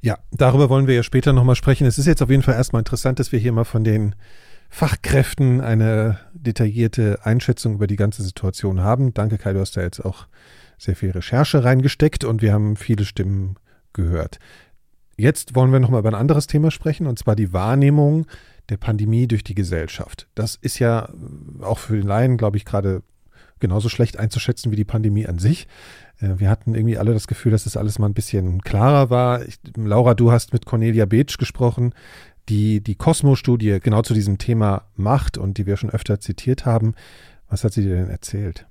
Ja, 0.00 0.18
darüber 0.30 0.68
wollen 0.68 0.86
wir 0.86 0.94
ja 0.94 1.02
später 1.02 1.32
nochmal 1.32 1.56
sprechen. 1.56 1.86
Es 1.86 1.98
ist 1.98 2.06
jetzt 2.06 2.22
auf 2.22 2.30
jeden 2.30 2.42
Fall 2.42 2.54
erstmal 2.54 2.80
interessant, 2.80 3.18
dass 3.18 3.32
wir 3.32 3.38
hier 3.38 3.52
mal 3.52 3.64
von 3.64 3.84
den 3.84 4.14
Fachkräften 4.68 5.60
eine 5.60 6.18
detaillierte 6.32 7.20
Einschätzung 7.24 7.74
über 7.74 7.86
die 7.86 7.96
ganze 7.96 8.22
Situation 8.22 8.80
haben. 8.80 9.12
Danke, 9.14 9.38
Kai, 9.38 9.52
du 9.52 9.60
hast 9.60 9.76
da 9.76 9.82
jetzt 9.82 10.00
auch 10.00 10.26
sehr 10.78 10.96
viel 10.96 11.10
Recherche 11.10 11.62
reingesteckt 11.62 12.24
und 12.24 12.42
wir 12.42 12.52
haben 12.52 12.76
viele 12.76 13.04
Stimmen 13.04 13.56
gehört. 13.92 14.38
Jetzt 15.16 15.54
wollen 15.54 15.72
wir 15.72 15.78
nochmal 15.78 16.00
über 16.00 16.08
ein 16.08 16.14
anderes 16.14 16.46
Thema 16.46 16.70
sprechen, 16.70 17.06
und 17.06 17.18
zwar 17.18 17.36
die 17.36 17.52
Wahrnehmung 17.52 18.26
der 18.70 18.78
Pandemie 18.78 19.28
durch 19.28 19.44
die 19.44 19.54
Gesellschaft. 19.54 20.26
Das 20.34 20.56
ist 20.56 20.78
ja 20.78 21.10
auch 21.60 21.78
für 21.78 21.96
den 21.96 22.06
Laien, 22.06 22.36
glaube 22.36 22.56
ich, 22.56 22.64
gerade 22.64 23.02
genauso 23.62 23.88
schlecht 23.88 24.18
einzuschätzen 24.18 24.70
wie 24.70 24.76
die 24.76 24.84
Pandemie 24.84 25.26
an 25.26 25.38
sich. 25.38 25.66
Äh, 26.20 26.34
Wir 26.36 26.50
hatten 26.50 26.74
irgendwie 26.74 26.98
alle 26.98 27.14
das 27.14 27.26
Gefühl, 27.26 27.52
dass 27.52 27.64
das 27.64 27.78
alles 27.78 27.98
mal 27.98 28.06
ein 28.06 28.14
bisschen 28.14 28.60
klarer 28.60 29.08
war. 29.08 29.46
Ich, 29.46 29.58
Laura, 29.74 30.12
du 30.12 30.30
hast 30.30 30.52
mit 30.52 30.66
Cornelia 30.66 31.06
Beetsch 31.06 31.38
gesprochen, 31.38 31.94
die 32.50 32.82
die 32.82 32.96
Cosmo-Studie 32.96 33.78
genau 33.80 34.02
zu 34.02 34.12
diesem 34.12 34.36
Thema 34.36 34.82
macht 34.94 35.38
und 35.38 35.56
die 35.56 35.64
wir 35.64 35.78
schon 35.78 35.90
öfter 35.90 36.20
zitiert 36.20 36.66
haben. 36.66 36.94
Was 37.48 37.64
hat 37.64 37.72
sie 37.72 37.82
dir 37.82 37.94
denn 37.94 38.10
erzählt? 38.10 38.66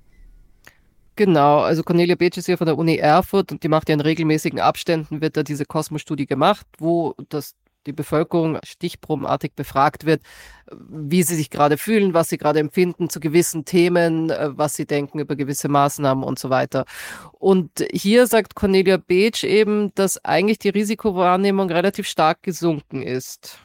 Genau, 1.15 1.59
also 1.59 1.83
Cornelia 1.83 2.15
Beetsch 2.15 2.37
ist 2.37 2.45
hier 2.45 2.57
von 2.57 2.67
der 2.67 2.77
Uni 2.77 2.95
Erfurt 2.95 3.51
und 3.51 3.63
die 3.63 3.67
macht 3.67 3.89
ja 3.89 3.93
in 3.93 4.01
regelmäßigen 4.01 4.59
Abständen, 4.59 5.21
wird 5.21 5.37
da 5.37 5.43
diese 5.43 5.65
Kosmos-Studie 5.65 6.25
gemacht, 6.25 6.65
wo 6.77 7.15
das 7.29 7.55
die 7.85 7.93
Bevölkerung 7.93 8.59
stichprobenartig 8.63 9.53
befragt 9.55 10.05
wird, 10.05 10.21
wie 10.71 11.23
sie 11.23 11.35
sich 11.35 11.49
gerade 11.49 11.77
fühlen, 11.77 12.13
was 12.13 12.29
sie 12.29 12.37
gerade 12.37 12.59
empfinden 12.59 13.09
zu 13.09 13.19
gewissen 13.19 13.65
Themen, 13.65 14.29
äh, 14.29 14.57
was 14.57 14.75
sie 14.75 14.85
denken 14.85 15.19
über 15.19 15.35
gewisse 15.35 15.67
Maßnahmen 15.67 16.23
und 16.23 16.39
so 16.39 16.49
weiter. 16.49 16.85
Und 17.33 17.85
hier 17.91 18.27
sagt 18.27 18.55
Cornelia 18.55 18.97
Beetsch 18.97 19.43
eben, 19.43 19.93
dass 19.95 20.23
eigentlich 20.23 20.59
die 20.59 20.69
Risikowahrnehmung 20.69 21.69
relativ 21.69 22.07
stark 22.07 22.43
gesunken 22.43 23.01
ist. 23.01 23.59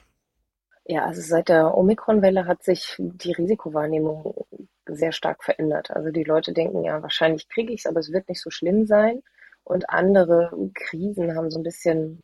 Ja, 0.88 1.04
also 1.04 1.20
seit 1.20 1.48
der 1.48 1.76
Omikron-Welle 1.76 2.46
hat 2.46 2.62
sich 2.62 2.94
die 2.98 3.32
Risikowahrnehmung 3.32 4.46
sehr 4.86 5.10
stark 5.10 5.42
verändert. 5.42 5.90
Also 5.90 6.10
die 6.10 6.22
Leute 6.22 6.52
denken, 6.52 6.84
ja, 6.84 7.02
wahrscheinlich 7.02 7.48
kriege 7.48 7.72
ich 7.72 7.80
es, 7.80 7.86
aber 7.86 7.98
es 8.00 8.12
wird 8.12 8.28
nicht 8.28 8.40
so 8.40 8.50
schlimm 8.50 8.86
sein. 8.86 9.22
Und 9.64 9.90
andere 9.90 10.52
Krisen 10.74 11.34
haben 11.36 11.50
so 11.50 11.58
ein 11.58 11.64
bisschen, 11.64 12.20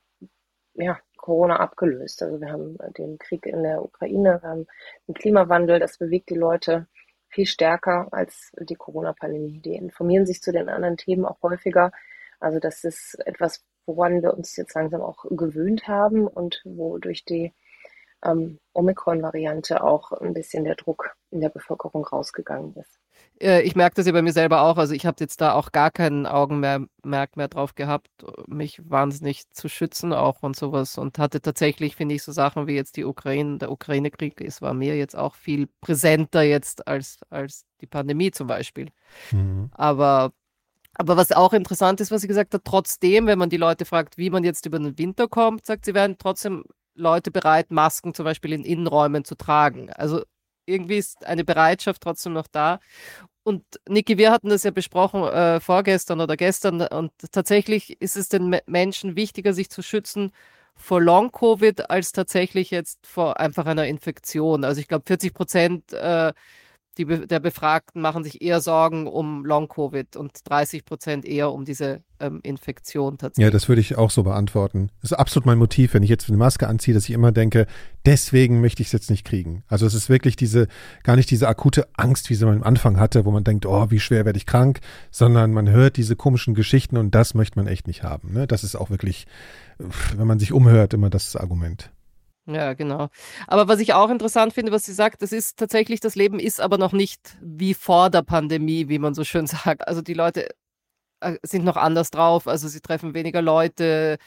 ja, 0.75 0.97
Corona 1.23 1.61
abgelöst. 1.61 2.23
Also 2.23 2.41
wir 2.41 2.51
haben 2.51 2.77
den 2.99 3.17
Krieg 3.19 3.47
in 3.47 3.63
der 3.63 3.83
Ukraine, 3.83 4.41
wir 4.43 4.49
haben 4.51 4.67
den 5.09 5.15
Klimawandel, 5.15 5.79
das 5.79 5.97
bewegt 5.97 6.29
die 6.29 6.35
Leute 6.35 6.87
viel 7.29 7.47
stärker 7.47 8.09
als 8.11 8.53
die 8.59 8.75
Corona-Pandemie. 8.75 9.61
Die 9.61 9.77
informieren 9.77 10.27
sich 10.27 10.43
zu 10.43 10.53
den 10.53 10.69
anderen 10.69 10.99
Themen 10.99 11.25
auch 11.25 11.41
häufiger. 11.43 11.93
Also 12.41 12.59
das 12.59 12.85
ist 12.85 13.17
etwas, 13.25 13.65
woran 13.87 14.21
wir 14.21 14.35
uns 14.35 14.57
jetzt 14.57 14.75
langsam 14.75 15.01
auch 15.01 15.25
gewöhnt 15.31 15.89
haben 15.89 16.27
und 16.27 16.61
wo 16.65 16.99
durch 16.99 17.25
die 17.25 17.55
ähm, 18.25 18.59
Omikron-Variante 18.75 19.83
auch 19.83 20.13
ein 20.13 20.35
bisschen 20.35 20.65
der 20.65 20.75
Druck 20.75 21.17
in 21.31 21.41
der 21.41 21.49
Bevölkerung 21.49 22.05
rausgegangen 22.05 22.75
ist. 22.75 23.02
Äh, 23.41 23.63
Ich 23.63 23.75
merke 23.77 23.95
das 23.97 24.07
ja 24.07 24.13
bei 24.13 24.23
mir 24.23 24.33
selber 24.33 24.63
auch. 24.63 24.77
Also 24.77 24.95
ich 24.95 25.07
habe 25.07 25.17
jetzt 25.21 25.41
da 25.41 25.53
auch 25.53 25.73
gar 25.73 25.91
keinen 25.91 26.27
Augenmerk 26.27 27.37
mehr 27.37 27.49
drauf 27.49 27.75
gehabt, 27.75 28.09
mich 28.47 28.81
wahnsinnig 28.89 29.51
zu 29.51 29.69
schützen 29.69 30.13
auch 30.13 30.43
und 30.43 30.57
sowas. 30.57 30.99
Und 30.99 31.19
hatte 31.19 31.41
tatsächlich, 31.41 31.97
finde 31.97 32.15
ich, 32.15 32.23
so 32.23 32.33
Sachen 32.33 32.67
wie 32.67 32.75
jetzt 32.75 32.97
die 32.97 33.05
Ukraine, 33.05 33.59
der 33.59 33.71
Ukraine-Krieg, 33.71 34.41
es 34.41 34.63
war 34.63 34.75
mir 34.75 34.97
jetzt 34.97 35.17
auch 35.17 35.35
viel 35.35 35.69
präsenter 35.81 36.43
jetzt 36.43 36.87
als, 36.87 37.19
als 37.31 37.65
die 37.81 37.87
Pandemie 37.87 38.31
zum 38.31 38.47
Beispiel. 38.47 38.89
Mhm. 39.31 39.71
Aber, 39.73 40.33
aber 40.95 41.17
was 41.17 41.33
auch 41.33 41.53
interessant 41.53 42.01
ist, 42.01 42.11
was 42.11 42.23
sie 42.23 42.29
gesagt 42.29 42.55
hat, 42.55 42.65
trotzdem, 42.65 43.27
wenn 43.27 43.39
man 43.39 43.51
die 43.51 43.57
Leute 43.57 43.85
fragt, 43.85 44.19
wie 44.19 44.31
man 44.31 44.45
jetzt 44.45 44.67
über 44.67 44.79
den 44.79 44.99
Winter 44.99 45.29
kommt, 45.29 45.67
sagt 45.67 45.85
sie, 45.85 45.95
werden 45.95 46.17
trotzdem 46.19 46.65
Leute 46.95 47.31
bereit, 47.31 47.71
Masken 47.71 48.15
zum 48.15 48.25
Beispiel 48.25 48.53
in 48.53 48.65
Innenräumen 48.65 49.25
zu 49.25 49.35
tragen. 49.35 49.91
Also 49.91 50.23
irgendwie 50.67 50.99
ist 50.99 51.27
eine 51.27 51.45
Bereitschaft 51.45 52.03
trotzdem 52.03 52.33
noch 52.35 52.47
da. 52.47 52.81
Und 53.45 53.65
Niki, 53.89 54.19
wir 54.19 54.31
hatten 54.31 54.49
das 54.51 54.63
ja 54.63 54.71
besprochen 54.71 55.25
äh, 55.25 55.61
vorgestern 55.61 56.21
oder 56.21 56.37
gestern 56.37 56.81
und 56.83 57.13
tatsächlich 57.33 58.01
ist 58.01 58.17
es 58.17 58.29
den 58.29 58.49
Me- 58.51 58.63
Menschen 58.67 59.17
wichtiger, 59.17 59.53
sich 59.53 59.69
zu 59.71 59.83
schützen 59.83 60.33
vor 60.77 61.01
Long-Covid 61.01 61.91
als 61.91 62.13
tatsächlich 62.13 62.71
jetzt 62.71 63.07
vor 63.07 63.41
einfach 63.41 63.67
einer 63.67 63.87
Infektion. 63.87 64.65
Also 64.65 64.81
ich 64.81 64.89
glaube, 64.89 65.05
40 65.07 65.35
Prozent 65.35 65.93
äh, 65.93 66.33
die, 66.99 67.07
der 67.07 67.41
Befragten 67.41 68.03
machen 68.03 68.25
sich 68.25 68.43
eher 68.43 68.61
Sorgen 68.61 69.07
um 69.07 69.45
Long-Covid 69.45 70.17
und 70.17 70.49
30 70.49 70.85
Prozent 70.85 71.25
eher 71.25 71.53
um 71.53 71.65
diese 71.65 72.03
ähm, 72.23 72.41
Infektion 72.43 73.19
tatsächlich. 73.19 73.45
Ja, 73.45 73.51
das 73.51 73.69
würde 73.69 73.81
ich 73.81 73.99
auch 73.99 74.11
so 74.11 74.23
beantworten. 74.23 74.91
Das 75.03 75.11
ist 75.11 75.19
absolut 75.19 75.45
mein 75.45 75.59
Motiv, 75.59 75.93
wenn 75.95 76.03
ich 76.03 76.09
jetzt 76.09 76.29
eine 76.29 76.39
Maske 76.39 76.69
anziehe, 76.69 76.95
dass 76.95 77.05
ich 77.05 77.11
immer 77.11 77.33
denke, 77.33 77.67
deswegen 78.07 78.61
möchte 78.61 78.81
ich 78.81 78.89
es 78.89 78.93
jetzt 78.93 79.11
nicht 79.11 79.27
kriegen. 79.27 79.65
Also 79.69 79.85
es 79.87 79.95
ist 79.95 80.09
wirklich 80.09 80.37
diese, 80.37 80.69
gar 81.03 81.17
nicht 81.17 81.31
diese 81.31 81.49
akute 81.49 81.89
Angst, 81.95 82.31
wie 82.31 82.35
sie 82.35 82.47
man 82.47 82.57
am 82.59 82.63
Anfang 82.63 82.99
hatte, 82.99 83.25
wo 83.25 83.31
man 83.31 83.45
denkt, 83.45 83.67
oh, 83.67 83.91
wie 83.91 84.01
schwer 84.01 84.25
werde 84.25 84.37
ich 84.37 84.47
krank, 84.47 84.81
sondern 85.11 85.53
man 85.53 85.69
hört 85.69 85.97
diese 85.97 86.17
komischen 86.17 86.55
Geschichten 86.55 86.97
und 86.97 87.15
das 87.15 87.35
möchte 87.35 87.59
man 87.59 87.67
echt 87.67 87.87
nicht 87.87 88.03
haben. 88.03 88.33
Ne? 88.33 88.47
Das 88.47 88.65
ist 88.65 88.77
auch 88.77 88.91
wirklich, 88.91 89.27
wenn 90.17 90.27
man 90.27 90.39
sich 90.39 90.53
umhört, 90.53 90.95
immer 90.95 91.11
das 91.11 91.37
Argument. 91.37 91.91
Ja, 92.47 92.73
genau. 92.75 93.09
Aber 93.47 93.69
was 93.69 93.79
ich 93.79 93.95
auch 93.95 94.11
interessant 94.11 94.53
finde, 94.53 94.73
was 94.73 94.85
sie 94.85 94.93
sagt, 94.93 95.23
das 95.23 95.31
ist 95.31 95.59
tatsächlich, 95.59 96.01
das 96.01 96.17
Leben 96.17 96.41
ist 96.41 96.61
aber 96.61 96.77
noch 96.77 96.93
nicht 96.93 97.37
wie 97.41 97.73
vor 97.73 98.11
der 98.11 98.23
Pandemie, 98.23 98.89
wie 98.89 98.99
man 98.99 99.15
so 99.15 99.23
schön 99.23 99.47
sagt. 99.49 99.87
Also 99.87 100.03
die 100.03 100.15
Leute 100.15 100.49
äh, 101.23 101.39
sind 101.43 101.65
noch 101.65 101.77
anders 101.77 102.11
drauf, 102.11 102.47
also 102.49 102.69
sie 102.69 102.81
treffen 102.81 103.15
weniger 103.15 103.43
Leute, 103.43 104.19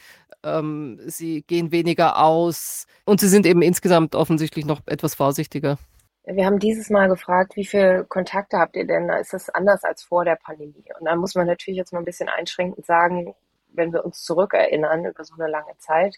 ähm, 0.42 1.00
sie 1.06 1.42
gehen 1.42 1.72
weniger 1.72 2.18
aus 2.22 2.86
und 3.04 3.20
sie 3.20 3.28
sind 3.28 3.46
eben 3.46 3.62
insgesamt 3.62 4.14
offensichtlich 4.14 4.64
noch 4.66 4.80
etwas 4.86 5.14
vorsichtiger. 5.14 5.78
Wir 6.24 6.44
haben 6.44 6.58
dieses 6.58 6.90
Mal 6.90 7.08
gefragt, 7.08 7.54
wie 7.54 7.64
viele 7.64 8.04
Kontakte 8.04 8.58
habt 8.58 8.74
ihr 8.74 8.84
denn? 8.86 9.08
Ist 9.10 9.32
das 9.32 9.48
anders 9.48 9.84
als 9.84 10.02
vor 10.02 10.24
der 10.24 10.34
Pandemie? 10.34 10.84
Und 10.98 11.06
da 11.06 11.14
muss 11.14 11.36
man 11.36 11.46
natürlich 11.46 11.78
jetzt 11.78 11.92
mal 11.92 12.00
ein 12.00 12.04
bisschen 12.04 12.28
einschränkend 12.28 12.84
sagen, 12.84 13.34
wenn 13.68 13.92
wir 13.92 14.04
uns 14.04 14.22
zurückerinnern 14.22 15.04
über 15.04 15.24
so 15.24 15.34
eine 15.34 15.48
lange 15.48 15.76
Zeit, 15.78 16.16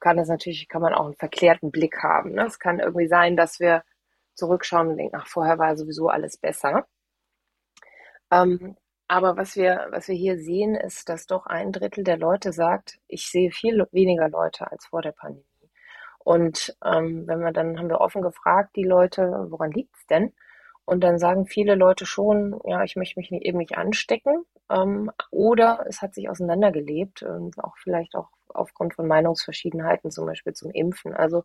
kann 0.00 0.16
das 0.16 0.28
natürlich, 0.28 0.68
kann 0.68 0.80
man 0.80 0.94
auch 0.94 1.04
einen 1.04 1.14
verklärten 1.14 1.70
Blick 1.70 2.02
haben. 2.02 2.32
Ne? 2.32 2.46
Es 2.46 2.58
kann 2.58 2.80
irgendwie 2.80 3.06
sein, 3.06 3.36
dass 3.36 3.60
wir 3.60 3.84
zurückschauen 4.34 4.88
und 4.88 4.96
denken, 4.96 5.16
ach, 5.16 5.26
vorher 5.26 5.58
war 5.58 5.76
sowieso 5.76 6.08
alles 6.08 6.38
besser. 6.38 6.86
Ähm, 8.30 8.76
aber 9.10 9.36
was 9.36 9.56
wir, 9.56 9.88
was 9.90 10.06
wir 10.06 10.14
hier 10.14 10.38
sehen, 10.38 10.76
ist, 10.76 11.08
dass 11.08 11.26
doch 11.26 11.46
ein 11.46 11.72
Drittel 11.72 12.04
der 12.04 12.16
Leute 12.16 12.52
sagt, 12.52 13.00
ich 13.08 13.26
sehe 13.28 13.50
viel 13.50 13.84
weniger 13.90 14.28
Leute 14.28 14.70
als 14.70 14.86
vor 14.86 15.02
der 15.02 15.10
Pandemie. 15.10 15.44
Und 16.20 16.76
ähm, 16.84 17.26
wenn 17.26 17.40
wir 17.40 17.50
dann 17.50 17.76
haben 17.76 17.88
wir 17.88 18.00
offen 18.00 18.22
gefragt, 18.22 18.76
die 18.76 18.84
Leute, 18.84 19.48
woran 19.48 19.72
liegt's 19.72 20.06
denn? 20.06 20.32
Und 20.84 21.02
dann 21.02 21.18
sagen 21.18 21.46
viele 21.46 21.74
Leute 21.74 22.06
schon, 22.06 22.60
ja, 22.64 22.84
ich 22.84 22.94
möchte 22.94 23.18
mich 23.18 23.32
nicht, 23.32 23.44
eben 23.44 23.58
nicht 23.58 23.76
anstecken. 23.76 24.44
Ähm, 24.70 25.10
oder 25.32 25.84
es 25.88 26.02
hat 26.02 26.14
sich 26.14 26.28
auseinandergelebt 26.28 27.24
und 27.24 27.58
auch 27.64 27.76
vielleicht 27.78 28.14
auch 28.14 28.28
aufgrund 28.46 28.94
von 28.94 29.08
Meinungsverschiedenheiten, 29.08 30.12
zum 30.12 30.26
Beispiel 30.26 30.52
zum 30.52 30.70
Impfen. 30.70 31.14
Also 31.14 31.42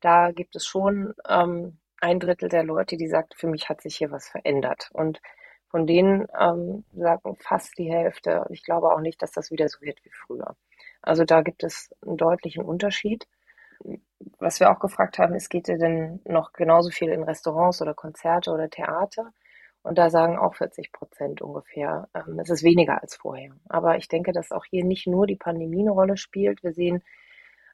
da 0.00 0.30
gibt 0.30 0.54
es 0.54 0.66
schon 0.66 1.14
ähm, 1.28 1.78
ein 2.00 2.20
Drittel 2.20 2.48
der 2.48 2.62
Leute, 2.62 2.96
die 2.96 3.08
sagt, 3.08 3.34
für 3.34 3.48
mich 3.48 3.68
hat 3.68 3.80
sich 3.80 3.96
hier 3.96 4.12
was 4.12 4.28
verändert. 4.28 4.88
Und 4.92 5.20
von 5.68 5.86
denen 5.86 6.26
ähm, 6.38 6.84
sagen 6.94 7.36
fast 7.36 7.78
die 7.78 7.90
Hälfte, 7.90 8.46
ich 8.50 8.64
glaube 8.64 8.92
auch 8.92 9.00
nicht, 9.00 9.22
dass 9.22 9.32
das 9.32 9.50
wieder 9.50 9.68
so 9.68 9.80
wird 9.80 10.04
wie 10.04 10.10
früher. 10.10 10.56
Also 11.02 11.24
da 11.24 11.42
gibt 11.42 11.62
es 11.62 11.90
einen 12.04 12.16
deutlichen 12.16 12.64
Unterschied. 12.64 13.26
Was 14.38 14.60
wir 14.60 14.70
auch 14.70 14.80
gefragt 14.80 15.18
haben, 15.18 15.34
ist, 15.34 15.50
geht 15.50 15.68
ihr 15.68 15.78
denn 15.78 16.20
noch 16.24 16.52
genauso 16.52 16.90
viel 16.90 17.10
in 17.10 17.22
Restaurants 17.22 17.80
oder 17.80 17.94
Konzerte 17.94 18.50
oder 18.50 18.68
Theater? 18.68 19.32
Und 19.82 19.96
da 19.96 20.10
sagen 20.10 20.38
auch 20.38 20.54
40 20.54 20.92
Prozent 20.92 21.40
ungefähr, 21.40 22.08
ähm, 22.14 22.38
es 22.40 22.50
ist 22.50 22.62
weniger 22.64 23.00
als 23.00 23.16
vorher. 23.16 23.52
Aber 23.68 23.96
ich 23.96 24.08
denke, 24.08 24.32
dass 24.32 24.52
auch 24.52 24.64
hier 24.64 24.84
nicht 24.84 25.06
nur 25.06 25.26
die 25.26 25.36
Pandemie 25.36 25.82
eine 25.82 25.92
Rolle 25.92 26.16
spielt. 26.16 26.62
Wir 26.62 26.72
sehen, 26.72 27.02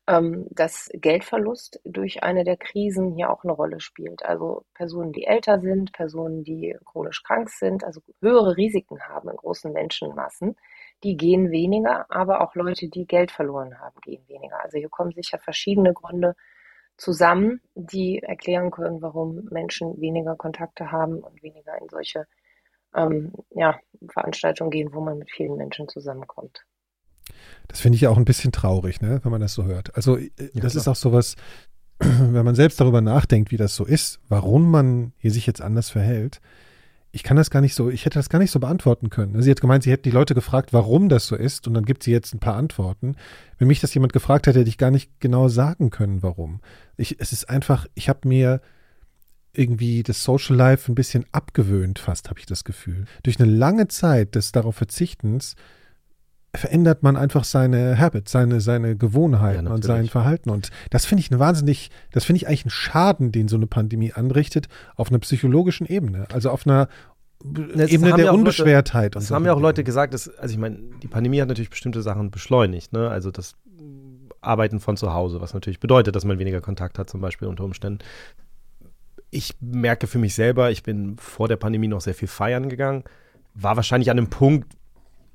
ähm, 0.07 0.47
dass 0.51 0.91
Geldverlust 0.93 1.81
durch 1.85 2.23
eine 2.23 2.45
der 2.45 2.57
Krisen 2.57 3.15
hier 3.15 3.31
auch 3.31 3.45
eine 3.45 3.53
Rolle 3.53 3.81
spielt. 3.81 4.25
Also 4.25 4.65
Personen, 4.75 5.13
die 5.13 5.25
älter 5.25 5.61
sind, 5.61 5.93
Personen, 5.93 6.45
die 6.45 6.77
chronisch 6.85 7.23
krank 7.23 7.49
sind, 7.49 7.85
also 7.85 8.01
höhere 8.21 8.57
Risiken 8.57 9.01
haben 9.01 9.31
in 9.31 9.37
großen 9.37 9.73
Menschenmassen, 9.73 10.57
die 11.03 11.17
gehen 11.17 11.51
weniger, 11.51 12.07
aber 12.11 12.43
auch 12.43 12.55
Leute, 12.55 12.89
die 12.89 13.07
Geld 13.07 13.31
verloren 13.31 13.81
haben, 13.81 13.99
gehen 14.03 14.27
weniger. 14.29 14.63
Also 14.63 14.79
hier 14.79 14.91
kommen 14.91 15.13
sicher 15.13 15.39
verschiedene 15.39 15.95
Gründe 15.95 16.35
zusammen, 16.97 17.61
die 17.75 18.21
erklären 18.23 18.71
können, 18.71 19.03
warum 19.03 19.49
Menschen 19.51 20.01
weniger 20.01 20.37
Kontakte 20.37 20.93
haben 20.93 21.19
und 21.21 21.43
weniger 21.43 21.79
in 21.81 21.89
solche 21.89 22.27
ähm, 22.95 23.33
ja, 23.51 23.79
Veranstaltungen 24.09 24.71
gehen, 24.71 24.95
wo 24.95 25.01
man 25.01 25.19
mit 25.19 25.31
vielen 25.31 25.57
Menschen 25.57 25.89
zusammenkommt. 25.89 26.65
Das 27.69 27.81
finde 27.81 27.97
ich 27.97 28.03
ja 28.03 28.11
auch 28.11 28.17
ein 28.17 28.25
bisschen 28.25 28.53
traurig, 28.53 29.01
ne, 29.01 29.21
wenn 29.23 29.33
man 29.33 29.41
das 29.41 29.55
so 29.55 29.65
hört. 29.65 29.95
Also 29.97 30.17
äh, 30.17 30.31
das 30.55 30.75
ja, 30.75 30.81
ist 30.81 30.89
auch 30.89 30.97
sowas, 30.97 31.37
wenn 31.99 32.45
man 32.45 32.55
selbst 32.55 32.81
darüber 32.81 33.01
nachdenkt, 33.01 33.51
wie 33.51 33.57
das 33.57 33.75
so 33.75 33.85
ist, 33.85 34.21
warum 34.29 34.71
man 34.71 35.13
hier 35.17 35.31
sich 35.31 35.47
jetzt 35.47 35.61
anders 35.61 35.91
verhält, 35.91 36.41
ich 37.15 37.23
kann 37.23 37.37
das 37.37 37.51
gar 37.51 37.61
nicht 37.61 37.77
so, 37.77 37.91
ich 37.91 38.05
hätte 38.07 38.19
das 38.19 38.29
gar 38.29 38.41
nicht 38.41 38.51
so 38.51 38.59
beantworten 38.59 39.09
können. 39.09 39.41
Sie 39.41 39.49
hat 39.49 39.61
gemeint, 39.61 39.85
sie 39.85 39.93
hätte 39.93 40.03
die 40.03 40.11
Leute 40.11 40.35
gefragt, 40.35 40.73
warum 40.73 41.09
das 41.09 41.29
so 41.29 41.37
ist, 41.37 41.69
und 41.69 41.75
dann 41.75 41.85
gibt 41.85 42.03
sie 42.03 42.11
jetzt 42.11 42.35
ein 42.35 42.41
paar 42.41 42.57
Antworten. 42.57 43.15
Wenn 43.57 43.69
mich 43.69 43.81
das 43.81 43.95
jemand 43.95 44.13
gefragt 44.13 44.49
hätte, 44.49 44.59
hätte 44.59 44.69
ich 44.69 44.79
gar 44.79 44.91
nicht 44.91 45.21
genau 45.21 45.47
sagen 45.47 45.91
können, 45.91 46.25
warum. 46.25 46.61
Ich, 46.97 47.21
es 47.21 47.33
ist 47.33 47.49
einfach, 47.49 47.87
ich 47.95 48.09
habe 48.09 48.27
mir 48.27 48.61
irgendwie 49.53 50.03
das 50.03 50.25
Social 50.25 50.57
Life 50.57 50.91
ein 50.91 50.97
bisschen 50.97 51.25
abgewöhnt, 51.31 52.01
fast 52.01 52.31
habe 52.31 52.41
ich 52.41 52.47
das 52.47 52.65
Gefühl. 52.65 53.05
Durch 53.23 53.39
eine 53.41 53.49
lange 53.49 53.87
Zeit 53.87 54.35
des 54.35 54.51
darauf 54.51 54.75
Verzichtens 54.75 55.55
verändert 56.55 57.03
man 57.03 57.17
einfach 57.17 57.45
seine 57.45 57.99
Habits, 57.99 58.33
seine, 58.33 58.61
seine 58.61 58.97
Gewohnheiten 58.97 59.67
ja, 59.67 59.73
und 59.73 59.85
sein 59.85 60.07
Verhalten. 60.07 60.51
Und 60.51 60.71
das 60.91 61.05
finde 61.05 61.21
ich 61.21 61.31
eine 61.31 61.41
wahnsinnig, 61.41 61.91
das 62.13 62.25
finde 62.25 62.39
ich 62.39 62.49
eigentlich 62.49 62.65
einen 62.65 62.71
Schaden, 62.71 63.33
den 63.33 63.49
so 63.49 63.57
eine 63.57 63.67
Pandemie 63.67 64.13
anrichtet, 64.13 64.69
auf 64.97 65.09
einer 65.11 65.19
psychologischen 65.19 65.87
Ebene. 65.87 66.27
Also 66.33 66.51
auf 66.51 66.67
einer 66.67 66.89
das 67.45 67.91
Ebene 67.91 68.15
der 68.15 68.33
Unbeschwertheit. 68.33 69.15
Leute, 69.15 69.19
das 69.19 69.31
haben 69.31 69.45
ja 69.45 69.53
auch 69.53 69.61
Leute 69.61 69.85
gesagt, 69.85 70.15
dass, 70.15 70.29
also 70.39 70.53
ich 70.53 70.59
meine, 70.59 70.79
die 71.03 71.09
Pandemie 71.09 71.41
hat 71.41 71.49
natürlich 71.49 71.71
bestimmte 71.71 72.01
Sachen 72.01 72.31
beschleunigt, 72.31 72.93
ne? 72.93 73.11
Also 73.11 73.31
das 73.31 73.55
Arbeiten 74.41 74.81
von 74.81 74.97
zu 74.97 75.13
Hause, 75.13 75.41
was 75.41 75.53
natürlich 75.53 75.81
bedeutet, 75.81 76.17
dass 76.17 76.25
man 76.25 76.39
weniger 76.39 76.61
Kontakt 76.61 76.99
hat, 76.99 77.11
zum 77.11 77.21
Beispiel 77.21 77.49
unter 77.49 77.65
Umständen. 77.65 77.99
Ich 79.31 79.57
merke 79.61 80.07
für 80.07 80.19
mich 80.19 80.35
selber, 80.35 80.71
ich 80.71 80.83
bin 80.83 81.17
vor 81.19 81.49
der 81.49 81.57
Pandemie 81.57 81.89
noch 81.89 82.01
sehr 82.01 82.15
viel 82.15 82.29
feiern 82.29 82.69
gegangen, 82.69 83.05
war 83.55 83.77
wahrscheinlich 83.77 84.11
an 84.11 84.19
einem 84.19 84.31
Punkt, 84.31 84.75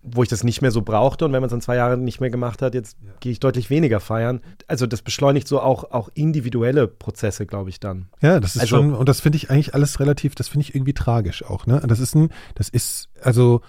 wo 0.01 0.23
ich 0.23 0.29
das 0.29 0.43
nicht 0.43 0.61
mehr 0.61 0.71
so 0.71 0.81
brauchte 0.81 1.25
und 1.25 1.33
wenn 1.33 1.41
man 1.41 1.47
es 1.47 1.51
dann 1.51 1.61
zwei 1.61 1.75
Jahre 1.75 1.97
nicht 1.97 2.21
mehr 2.21 2.29
gemacht 2.29 2.61
hat, 2.61 2.73
jetzt 2.73 2.97
ja. 3.03 3.11
gehe 3.19 3.31
ich 3.31 3.39
deutlich 3.39 3.69
weniger 3.69 3.99
feiern. 3.99 4.41
Also 4.67 4.87
das 4.87 5.01
beschleunigt 5.01 5.47
so 5.47 5.59
auch, 5.59 5.91
auch 5.91 6.09
individuelle 6.13 6.87
Prozesse, 6.87 7.45
glaube 7.45 7.69
ich 7.69 7.79
dann. 7.79 8.07
Ja, 8.21 8.39
das 8.39 8.55
ist 8.55 8.61
also, 8.61 8.77
schon, 8.77 8.93
und 8.93 9.09
das 9.09 9.19
finde 9.21 9.37
ich 9.37 9.49
eigentlich 9.49 9.73
alles 9.73 9.99
relativ, 9.99 10.35
das 10.35 10.47
finde 10.47 10.67
ich 10.67 10.75
irgendwie 10.75 10.93
tragisch 10.93 11.43
auch, 11.43 11.65
ne? 11.65 11.81
Das 11.85 11.99
ist 11.99 12.15
ein, 12.15 12.29
das 12.55 12.69
ist, 12.69 13.09
also 13.21 13.61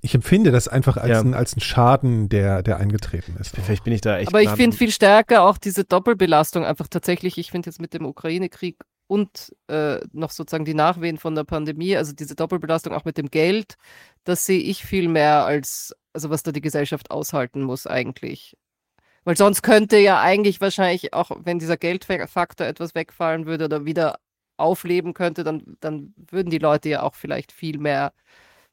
ich 0.00 0.16
empfinde 0.16 0.50
das 0.50 0.66
einfach 0.66 0.96
als, 0.96 1.10
ja. 1.10 1.20
ein, 1.20 1.32
als 1.32 1.56
ein 1.56 1.60
Schaden, 1.60 2.28
der, 2.28 2.64
der 2.64 2.78
eingetreten 2.78 3.36
ist. 3.38 3.54
Vielleicht 3.54 3.84
bin 3.84 3.92
ich 3.92 4.00
da 4.00 4.18
echt. 4.18 4.28
Aber 4.28 4.42
ich 4.42 4.50
finde 4.50 4.76
viel 4.76 4.90
stärker 4.90 5.44
auch 5.44 5.58
diese 5.58 5.84
Doppelbelastung 5.84 6.64
einfach 6.64 6.88
tatsächlich, 6.88 7.38
ich 7.38 7.52
finde 7.52 7.70
jetzt 7.70 7.80
mit 7.80 7.94
dem 7.94 8.04
Ukraine-Krieg 8.04 8.78
und 9.12 9.54
äh, 9.68 10.00
noch 10.12 10.30
sozusagen 10.30 10.64
die 10.64 10.72
Nachwehen 10.72 11.18
von 11.18 11.34
der 11.34 11.44
Pandemie, 11.44 11.94
also 11.98 12.14
diese 12.14 12.34
Doppelbelastung 12.34 12.94
auch 12.94 13.04
mit 13.04 13.18
dem 13.18 13.28
Geld, 13.30 13.74
das 14.24 14.46
sehe 14.46 14.58
ich 14.58 14.86
viel 14.86 15.06
mehr 15.06 15.44
als, 15.44 15.94
also 16.14 16.30
was 16.30 16.42
da 16.42 16.50
die 16.50 16.62
Gesellschaft 16.62 17.10
aushalten 17.10 17.60
muss 17.60 17.86
eigentlich. 17.86 18.56
Weil 19.24 19.36
sonst 19.36 19.60
könnte 19.60 19.98
ja 19.98 20.18
eigentlich 20.22 20.62
wahrscheinlich 20.62 21.12
auch, 21.12 21.30
wenn 21.44 21.58
dieser 21.58 21.76
Geldfaktor 21.76 22.66
etwas 22.66 22.94
wegfallen 22.94 23.44
würde 23.44 23.66
oder 23.66 23.84
wieder 23.84 24.18
aufleben 24.56 25.12
könnte, 25.12 25.44
dann, 25.44 25.76
dann 25.80 26.14
würden 26.30 26.48
die 26.48 26.58
Leute 26.58 26.88
ja 26.88 27.02
auch 27.02 27.14
vielleicht 27.14 27.52
viel 27.52 27.78
mehr 27.78 28.14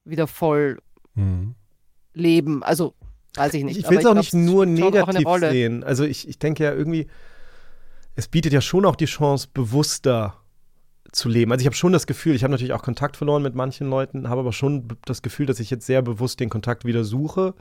wieder 0.05 0.25
voll 0.25 0.79
mhm. 1.15 1.55
leben. 2.13 2.63
Also, 2.63 2.93
weiß 3.35 3.55
ich 3.55 3.65
nicht. 3.65 3.77
Ich 3.77 3.89
will 3.89 3.97
es 3.97 4.05
auch 4.05 4.13
nicht 4.13 4.33
nur 4.33 4.65
negativ 4.65 5.27
sehen. 5.41 5.83
Also 5.83 6.05
ich, 6.05 6.29
ich 6.29 6.39
denke 6.39 6.63
ja 6.63 6.73
irgendwie, 6.73 7.07
es 8.19 8.27
bietet 8.27 8.51
ja 8.51 8.61
schon 8.61 8.85
auch 8.85 8.97
die 8.97 9.05
Chance, 9.05 9.47
bewusster 9.53 10.35
zu 11.11 11.29
leben. 11.29 11.51
Also 11.51 11.61
ich 11.61 11.65
habe 11.65 11.75
schon 11.75 11.93
das 11.93 12.05
Gefühl, 12.05 12.35
ich 12.35 12.43
habe 12.43 12.51
natürlich 12.51 12.73
auch 12.73 12.83
Kontakt 12.83 13.17
verloren 13.17 13.41
mit 13.41 13.55
manchen 13.55 13.89
Leuten, 13.89 14.29
habe 14.29 14.41
aber 14.41 14.53
schon 14.53 14.87
das 15.05 15.21
Gefühl, 15.21 15.45
dass 15.45 15.59
ich 15.59 15.69
jetzt 15.69 15.85
sehr 15.85 16.01
bewusst 16.01 16.39
den 16.39 16.49
Kontakt 16.49 16.85
wieder 16.85 17.03
suche, 17.03 17.55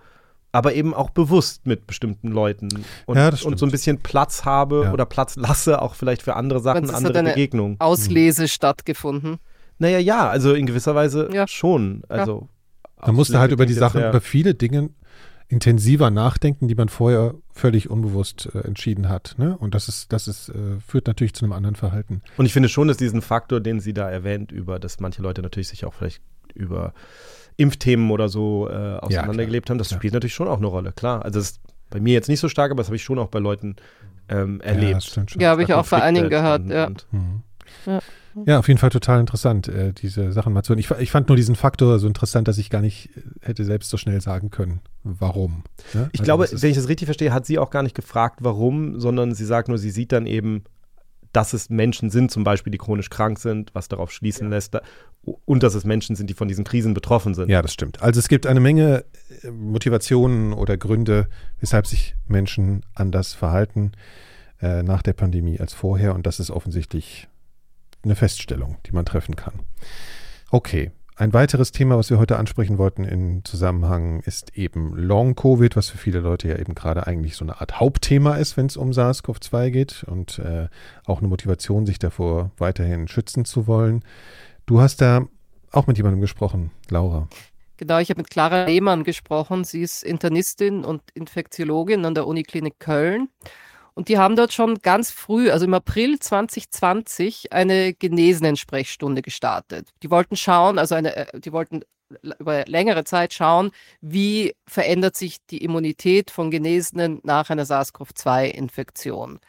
aber 0.53 0.75
eben 0.75 0.95
auch 0.95 1.11
bewusst 1.11 1.65
mit 1.67 1.87
bestimmten 1.87 2.29
Leuten 2.29 2.69
und, 3.07 3.17
ja, 3.17 3.29
und 3.29 3.59
so 3.59 3.65
ein 3.65 3.71
bisschen 3.71 3.99
Platz 4.03 4.45
habe 4.45 4.83
ja. 4.85 4.93
oder 4.93 5.07
Platz 5.07 5.37
lasse, 5.37 5.81
auch 5.81 5.95
vielleicht 5.95 6.23
für 6.23 6.35
andere 6.35 6.61
Sachen, 6.61 6.87
Meinst, 6.87 6.95
andere 6.95 7.23
Begegnungen. 7.23 7.77
Auslese 7.79 8.43
mhm. 8.43 8.49
stattgefunden. 8.49 9.39
Naja, 9.79 9.99
ja, 9.99 10.29
also 10.29 10.55
in 10.55 10.67
gewisser 10.67 10.95
Weise 10.97 11.31
ja. 11.33 11.47
schon. 11.47 12.03
Also 12.09 12.49
man 13.01 13.15
musste 13.15 13.39
halt 13.39 13.53
über 13.53 13.65
die 13.65 13.75
Sachen, 13.75 14.03
über 14.03 14.21
viele 14.21 14.55
Dinge 14.55 14.91
intensiver 15.49 16.11
nachdenken, 16.11 16.69
die 16.69 16.75
man 16.75 16.89
vorher 16.89 17.35
völlig 17.53 17.89
unbewusst 17.91 18.49
äh, 18.55 18.61
entschieden 18.61 19.09
hat. 19.09 19.35
Ne? 19.39 19.57
Und 19.57 19.75
das 19.75 19.89
ist, 19.89 20.13
das 20.13 20.29
ist, 20.29 20.51
äh, 20.51 20.79
führt 20.87 21.07
natürlich 21.07 21.35
zu 21.35 21.45
einem 21.45 21.53
anderen 21.53 21.75
Verhalten. 21.75 22.23
Und 22.37 22.47
ich 22.47 22.53
finde 22.53 22.69
schon, 22.69 22.89
dass 22.89 22.99
diesen 22.99 23.23
Faktor, 23.23 23.61
den 23.61 23.81
sie 23.81 23.95
da 23.95 24.11
erwähnt, 24.11 24.53
über, 24.53 24.79
dass 24.79 25.01
manche 25.01 25.23
Leute 25.23 25.41
natürlich 25.41 25.69
sich 25.69 25.85
auch 25.85 25.95
vielleicht 25.95 26.23
über 26.55 26.93
Impfthemen 27.57 28.11
oder 28.11 28.29
so 28.29 28.69
äh, 28.69 28.99
auseinandergelebt 28.99 29.69
ja, 29.69 29.73
haben, 29.73 29.79
das 29.79 29.91
ja. 29.91 29.97
spielt 29.97 30.13
natürlich 30.15 30.35
schon 30.35 30.49
auch 30.49 30.59
eine 30.59 30.67
Rolle, 30.67 30.93
klar. 30.93 31.25
Also 31.25 31.41
das 31.41 31.51
ist 31.51 31.61
bei 31.91 32.01
mir 32.01 32.13
jetzt 32.13 32.29
nicht 32.29 32.41
so 32.41 32.49
stark, 32.49 32.71
aber 32.71 32.83
das 32.83 32.89
habe 32.89 32.97
ich 32.97 33.03
schon 33.03 33.19
auch 33.19 33.29
bei 33.29 33.39
Leuten 33.39 33.77
ähm, 34.29 34.61
erlebt. 34.61 35.17
Ja, 35.17 35.41
ja 35.41 35.51
habe 35.51 35.63
ich 35.63 35.73
auch 35.73 35.87
bei 35.87 36.03
einigen 36.03 36.29
gehört, 36.29 36.63
und, 36.63 36.71
ja. 36.71 36.87
Und, 36.87 37.07
mhm. 37.11 37.43
ja. 37.87 38.01
Ja, 38.47 38.59
auf 38.59 38.69
jeden 38.69 38.79
Fall 38.79 38.91
total 38.91 39.21
interessant, 39.21 39.69
äh, 39.69 39.93
diese 39.93 40.33
Sachen 40.33 40.53
mal 40.53 40.63
zu 40.63 40.71
hören. 40.71 40.79
Ich, 40.79 40.91
ich, 40.91 41.11
fand 41.11 41.29
nur 41.29 41.37
diesen 41.37 41.57
Faktor 41.57 41.99
so 41.99 42.07
interessant, 42.07 42.49
dass 42.49 42.59
ich 42.59 42.71
gar 42.71 42.81
nicht 42.81 43.11
äh, 43.17 43.23
hätte 43.43 43.65
selbst 43.65 43.91
so 43.91 43.97
schnell 43.97 44.21
sagen 44.21 44.51
können, 44.51 44.81
warum. 45.03 45.65
Ne? 45.95 46.09
Ich 46.13 46.21
also 46.21 46.25
glaube, 46.25 46.49
wenn 46.51 46.71
ich 46.71 46.77
das 46.77 46.89
richtig 46.89 47.07
verstehe, 47.07 47.33
hat 47.33 47.47
sie 47.47 47.59
auch 47.59 47.71
gar 47.71 47.83
nicht 47.83 47.95
gefragt, 47.95 48.39
warum, 48.43 49.01
sondern 49.01 49.35
sie 49.35 49.45
sagt 49.45 49.69
nur, 49.69 49.79
sie 49.79 49.91
sieht 49.91 50.13
dann 50.13 50.27
eben, 50.27 50.65
dass 51.33 51.53
es 51.53 51.71
Menschen 51.71 52.11
sind, 52.11 52.31
zum 52.31 52.45
Beispiel, 52.45 52.71
die 52.71 52.79
chronisch 52.79 53.11
krank 53.11 53.39
sind, 53.39 53.75
was 53.75 53.89
darauf 53.89 54.11
schließen 54.11 54.47
ja. 54.47 54.57
lässt, 54.57 54.77
und 55.45 55.63
dass 55.63 55.75
es 55.75 55.85
Menschen 55.85 56.17
sind, 56.17 56.31
die 56.31 56.35
von 56.35 56.49
diesen 56.49 56.65
Krisen 56.65 56.95
betroffen 56.95 57.35
sind. 57.35 57.51
Ja, 57.51 57.61
das 57.61 57.73
stimmt. 57.73 58.01
Also 58.03 58.19
es 58.19 58.29
gibt 58.29 58.47
eine 58.47 58.61
Menge 58.61 59.05
äh, 59.43 59.51
Motivationen 59.51 60.53
oder 60.53 60.77
Gründe, 60.77 61.29
weshalb 61.61 61.87
sich 61.87 62.15
Menschen 62.27 62.85
anders 62.95 63.35
verhalten 63.35 63.93
äh, 64.61 64.83
nach 64.83 65.03
der 65.03 65.13
Pandemie 65.13 65.61
als 65.61 65.75
vorher, 65.75 66.15
und 66.15 66.27
das 66.27 66.41
ist 66.41 66.51
offensichtlich 66.51 67.29
eine 68.03 68.17
Feststellung, 68.17 68.79
die 68.87 68.93
man 68.93 69.05
treffen 69.05 69.37
kann. 69.37 69.61
Okay, 70.51 70.93
ein 71.19 71.33
weiteres 71.33 71.73
Thema, 71.73 71.99
was 71.99 72.11
wir 72.11 72.19
heute 72.19 72.39
ansprechen 72.39 72.79
wollten 72.79 73.03
im 73.03 73.45
Zusammenhang, 73.45 74.21
ist 74.21 74.57
eben 74.57 74.97
Long-Covid, 74.97 75.75
was 75.75 75.89
für 75.89 75.99
viele 75.99 76.21
Leute 76.21 76.47
ja 76.47 76.57
eben 76.57 76.77
gerade 76.77 77.09
eigentlich 77.09 77.35
so 77.35 77.45
eine 77.45 77.61
Art 77.61 77.81
Hauptthema 77.81 78.37
ist, 78.37 78.57
wenn 78.57 78.67
es 78.67 78.77
um 78.77 78.93
SARS-CoV-2 78.93 79.71
geht 79.71 80.05
und 80.05 80.39
äh, 80.39 80.69
auch 81.05 81.19
eine 81.19 81.27
Motivation, 81.27 81.87
sich 81.87 81.99
davor 81.99 82.53
weiterhin 82.57 83.09
schützen 83.09 83.45
zu 83.45 83.67
wollen. 83.67 84.05
Du 84.65 84.81
hast 84.81 85.01
da 85.01 85.27
auch 85.73 85.89
mit 85.89 85.97
jemandem 85.97 86.21
gesprochen, 86.21 86.71
Laura. 86.89 87.27
Genau, 87.79 87.99
ich 87.99 88.11
habe 88.11 88.21
mit 88.21 88.31
Clara 88.31 88.67
Lehmann 88.67 89.03
gesprochen. 89.03 89.65
Sie 89.65 89.83
ist 89.83 90.05
Internistin 90.05 90.85
und 90.85 91.03
Infektiologin 91.15 92.05
an 92.05 92.15
der 92.15 92.29
Uniklinik 92.29 92.79
Köln. 92.79 93.29
Und 93.99 94.09
die 94.09 94.17
haben 94.17 94.37
dort 94.37 94.53
schon 94.53 94.79
ganz 94.79 95.11
früh, 95.11 95.51
also 95.51 95.65
im 95.65 95.75
April 95.75 96.21
2020, 96.21 97.53
eine 97.53 97.95
Genesenen-Sprechstunde 97.95 99.23
gestartet. 99.23 99.89
Die 100.05 100.11
wollten 100.13 100.37
schauen, 100.37 100.79
also 100.79 100.95
eine, 100.95 101.17
äh, 101.17 101.41
die 101.41 101.51
wollten 101.53 101.81
über 102.39 102.65
längere 102.67 103.03
Zeit 103.03 103.35
schauen, 103.35 103.73
wie 104.01 104.55
verändert 104.69 105.17
sich 105.17 105.39
die 105.51 105.65
Immunität 105.65 106.31
von 106.31 106.53
Genesenen 106.53 107.19
nach 107.25 107.51
einer 107.51 107.65
SARS-CoV-2-Infektion. 107.65 109.41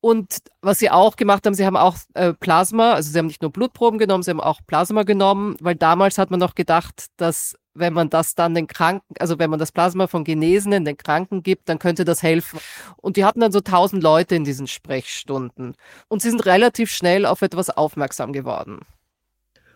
Und 0.00 0.38
was 0.62 0.78
sie 0.78 0.90
auch 0.90 1.16
gemacht 1.16 1.44
haben, 1.44 1.54
sie 1.54 1.66
haben 1.66 1.76
auch 1.76 1.96
äh, 2.14 2.32
Plasma, 2.32 2.92
also 2.92 3.10
sie 3.10 3.18
haben 3.18 3.26
nicht 3.26 3.42
nur 3.42 3.50
Blutproben 3.50 3.98
genommen, 3.98 4.22
sie 4.22 4.30
haben 4.30 4.40
auch 4.40 4.60
Plasma 4.66 5.02
genommen, 5.02 5.56
weil 5.60 5.74
damals 5.74 6.18
hat 6.18 6.30
man 6.30 6.38
noch 6.38 6.54
gedacht, 6.54 7.06
dass 7.16 7.56
wenn 7.74 7.92
man 7.92 8.10
das 8.10 8.34
dann 8.34 8.54
den 8.54 8.66
Kranken, 8.66 9.14
also 9.18 9.38
wenn 9.38 9.50
man 9.50 9.58
das 9.58 9.72
Plasma 9.72 10.06
von 10.06 10.24
Genesenen 10.24 10.84
den 10.84 10.96
Kranken 10.96 11.42
gibt, 11.42 11.68
dann 11.68 11.78
könnte 11.78 12.04
das 12.04 12.22
helfen. 12.22 12.60
Und 12.96 13.16
die 13.16 13.24
hatten 13.24 13.40
dann 13.40 13.52
so 13.52 13.60
tausend 13.60 14.02
Leute 14.02 14.34
in 14.34 14.44
diesen 14.44 14.66
Sprechstunden. 14.66 15.74
Und 16.08 16.22
sie 16.22 16.30
sind 16.30 16.44
relativ 16.46 16.90
schnell 16.90 17.26
auf 17.26 17.42
etwas 17.42 17.70
aufmerksam 17.70 18.32
geworden. 18.32 18.80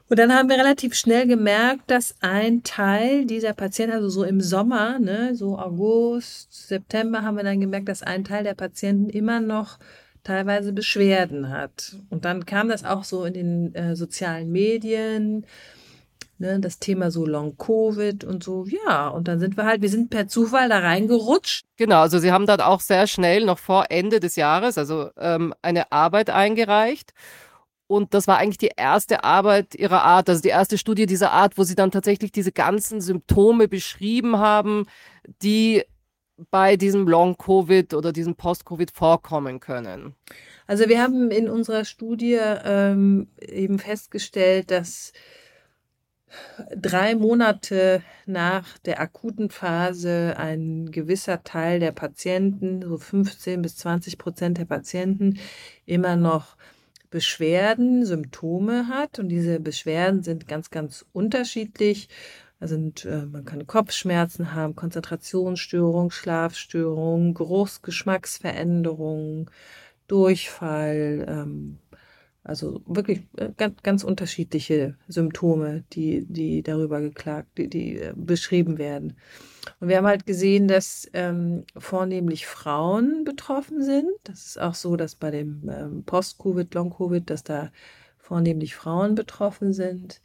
Und 0.08 0.18
dann 0.18 0.34
haben 0.34 0.50
wir 0.50 0.58
relativ 0.58 0.94
schnell 0.94 1.26
gemerkt, 1.26 1.90
dass 1.90 2.14
ein 2.20 2.62
Teil 2.64 3.24
dieser 3.24 3.54
Patienten, 3.54 3.94
also 3.94 4.08
so 4.08 4.24
im 4.24 4.40
Sommer, 4.40 4.98
ne, 4.98 5.34
so 5.34 5.58
August, 5.58 6.68
September, 6.68 7.22
haben 7.22 7.36
wir 7.36 7.44
dann 7.44 7.60
gemerkt, 7.60 7.88
dass 7.88 8.02
ein 8.02 8.24
Teil 8.24 8.44
der 8.44 8.54
Patienten 8.54 9.08
immer 9.08 9.40
noch 9.40 9.78
teilweise 10.24 10.72
Beschwerden 10.72 11.50
hat. 11.50 11.96
Und 12.10 12.24
dann 12.24 12.46
kam 12.46 12.68
das 12.68 12.84
auch 12.84 13.04
so 13.04 13.24
in 13.24 13.34
den 13.34 13.74
äh, 13.74 13.96
sozialen 13.96 14.50
Medien 14.52 15.46
ne, 16.42 16.60
das 16.60 16.78
Thema 16.78 17.10
so 17.10 17.24
Long-Covid 17.24 18.24
und 18.24 18.44
so, 18.44 18.66
ja, 18.66 19.08
und 19.08 19.28
dann 19.28 19.40
sind 19.40 19.56
wir 19.56 19.64
halt, 19.64 19.80
wir 19.80 19.88
sind 19.88 20.10
per 20.10 20.28
Zufall 20.28 20.68
da 20.68 20.80
reingerutscht. 20.80 21.64
Genau, 21.78 22.00
also 22.00 22.18
Sie 22.18 22.32
haben 22.32 22.46
dann 22.46 22.60
auch 22.60 22.80
sehr 22.80 23.06
schnell, 23.06 23.46
noch 23.46 23.58
vor 23.58 23.86
Ende 23.88 24.20
des 24.20 24.36
Jahres, 24.36 24.76
also 24.76 25.08
ähm, 25.16 25.54
eine 25.62 25.90
Arbeit 25.90 26.28
eingereicht. 26.28 27.12
Und 27.86 28.14
das 28.14 28.26
war 28.26 28.38
eigentlich 28.38 28.58
die 28.58 28.72
erste 28.74 29.22
Arbeit 29.22 29.74
ihrer 29.74 30.02
Art, 30.02 30.28
also 30.28 30.40
die 30.40 30.48
erste 30.48 30.78
Studie 30.78 31.06
dieser 31.06 31.32
Art, 31.32 31.58
wo 31.58 31.62
sie 31.62 31.74
dann 31.74 31.90
tatsächlich 31.90 32.32
diese 32.32 32.52
ganzen 32.52 33.00
Symptome 33.00 33.68
beschrieben 33.68 34.38
haben, 34.38 34.86
die 35.42 35.84
bei 36.50 36.76
diesem 36.76 37.06
Long-Covid 37.06 37.94
oder 37.94 38.12
diesem 38.12 38.34
Post-Covid 38.34 38.90
vorkommen 38.90 39.60
können. 39.60 40.14
Also 40.66 40.88
wir 40.88 41.02
haben 41.02 41.30
in 41.30 41.48
unserer 41.48 41.84
Studie 41.84 42.38
ähm, 42.40 43.28
eben 43.40 43.78
festgestellt, 43.78 44.70
dass 44.70 45.12
drei 46.74 47.14
Monate 47.14 48.02
nach 48.26 48.78
der 48.78 49.00
akuten 49.00 49.50
Phase 49.50 50.34
ein 50.38 50.90
gewisser 50.90 51.42
Teil 51.44 51.80
der 51.80 51.92
Patienten, 51.92 52.82
so 52.82 52.96
15 52.96 53.60
bis 53.62 53.76
20 53.76 54.18
Prozent 54.18 54.58
der 54.58 54.64
Patienten, 54.64 55.38
immer 55.84 56.16
noch 56.16 56.56
Beschwerden, 57.10 58.06
Symptome 58.06 58.88
hat. 58.88 59.18
Und 59.18 59.28
diese 59.28 59.60
Beschwerden 59.60 60.22
sind 60.22 60.48
ganz, 60.48 60.70
ganz 60.70 61.04
unterschiedlich. 61.12 62.08
Also 62.62 62.76
äh, 62.76 63.26
man 63.26 63.44
kann 63.44 63.66
Kopfschmerzen 63.66 64.54
haben, 64.54 64.74
Konzentrationsstörung, 64.76 66.12
Schlafstörung, 66.12 67.34
Geruchsgeschmacksveränderungen, 67.34 69.50
Durchfall, 70.06 71.26
ähm, 71.28 71.80
also 72.44 72.80
wirklich 72.86 73.22
äh, 73.36 73.48
ganz, 73.56 73.82
ganz 73.82 74.04
unterschiedliche 74.04 74.96
Symptome, 75.08 75.82
die, 75.92 76.24
die 76.24 76.62
darüber 76.62 77.00
geklagt, 77.00 77.48
die, 77.58 77.68
die 77.68 77.98
äh, 77.98 78.12
beschrieben 78.14 78.78
werden. 78.78 79.16
Und 79.80 79.88
wir 79.88 79.96
haben 79.96 80.06
halt 80.06 80.24
gesehen, 80.24 80.68
dass 80.68 81.10
ähm, 81.14 81.64
vornehmlich 81.76 82.46
Frauen 82.46 83.24
betroffen 83.24 83.82
sind. 83.82 84.06
Das 84.22 84.46
ist 84.46 84.60
auch 84.60 84.74
so, 84.74 84.94
dass 84.94 85.16
bei 85.16 85.32
dem 85.32 85.68
ähm, 85.68 86.04
Post-Covid, 86.04 86.72
Long-Covid, 86.74 87.28
dass 87.28 87.42
da 87.42 87.72
vornehmlich 88.18 88.76
Frauen 88.76 89.16
betroffen 89.16 89.72
sind. 89.72 90.20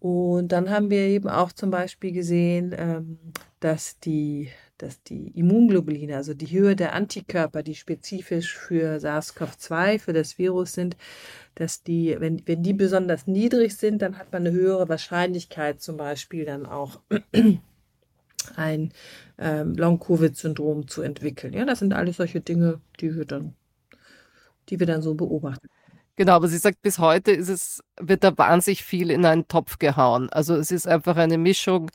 Und 0.00 0.48
dann 0.52 0.70
haben 0.70 0.90
wir 0.90 1.00
eben 1.00 1.28
auch 1.28 1.52
zum 1.52 1.70
Beispiel 1.70 2.12
gesehen, 2.12 2.74
ähm, 2.76 3.18
dass 3.60 3.98
die 3.98 4.48
dass 4.78 5.02
die 5.02 5.32
Immunglobuline, 5.36 6.16
also 6.16 6.34
die 6.34 6.50
Höhe 6.50 6.76
der 6.76 6.94
Antikörper, 6.94 7.62
die 7.62 7.74
spezifisch 7.74 8.56
für 8.56 9.00
SARS-CoV-2, 9.00 9.98
für 9.98 10.12
das 10.12 10.38
Virus 10.38 10.72
sind, 10.72 10.96
dass 11.56 11.82
die, 11.82 12.16
wenn, 12.18 12.42
wenn 12.46 12.62
die 12.62 12.74
besonders 12.74 13.26
niedrig 13.26 13.76
sind, 13.76 14.00
dann 14.02 14.18
hat 14.18 14.32
man 14.32 14.46
eine 14.46 14.52
höhere 14.52 14.88
Wahrscheinlichkeit, 14.88 15.82
zum 15.82 15.96
Beispiel 15.96 16.44
dann 16.44 16.64
auch 16.64 17.00
ein 18.56 18.92
ähm, 19.38 19.74
Long-Covid-Syndrom 19.74 20.86
zu 20.86 21.02
entwickeln. 21.02 21.52
Ja, 21.52 21.64
das 21.64 21.80
sind 21.80 21.92
alles 21.92 22.16
solche 22.16 22.40
Dinge, 22.40 22.80
die 23.00 23.16
wir 23.16 23.24
dann, 23.24 23.54
die 24.68 24.78
wir 24.78 24.86
dann 24.86 25.02
so 25.02 25.14
beobachten. 25.14 25.68
Genau, 26.18 26.32
aber 26.32 26.48
sie 26.48 26.58
sagt, 26.58 26.82
bis 26.82 26.98
heute 26.98 27.30
ist 27.30 27.48
es, 27.48 27.80
wird 28.00 28.24
da 28.24 28.36
wahnsinnig 28.36 28.82
viel 28.82 29.12
in 29.12 29.24
einen 29.24 29.46
Topf 29.46 29.78
gehauen. 29.78 30.28
Also 30.30 30.56
es 30.56 30.72
ist 30.72 30.88
einfach 30.88 31.16
eine 31.16 31.38
Mischung 31.38 31.92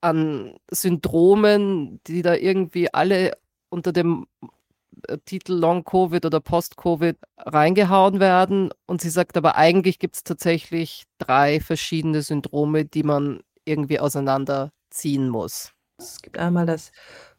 an 0.00 0.56
Syndromen, 0.70 2.00
die 2.06 2.22
da 2.22 2.34
irgendwie 2.34 2.94
alle 2.94 3.32
unter 3.68 3.92
dem 3.92 4.26
äh, 5.06 5.18
Titel 5.26 5.52
Long 5.52 5.84
Covid 5.84 6.24
oder 6.24 6.40
Post 6.40 6.78
Covid 6.78 7.18
reingehauen 7.36 8.20
werden. 8.20 8.70
Und 8.86 9.02
sie 9.02 9.10
sagt 9.10 9.36
aber, 9.36 9.56
eigentlich 9.56 9.98
gibt 9.98 10.16
es 10.16 10.24
tatsächlich 10.24 11.04
drei 11.18 11.60
verschiedene 11.60 12.22
Syndrome, 12.22 12.86
die 12.86 13.02
man 13.02 13.40
irgendwie 13.66 14.00
auseinanderziehen 14.00 15.28
muss. 15.28 15.74
Es 15.98 16.22
gibt 16.22 16.38
einmal 16.38 16.64
das 16.64 16.90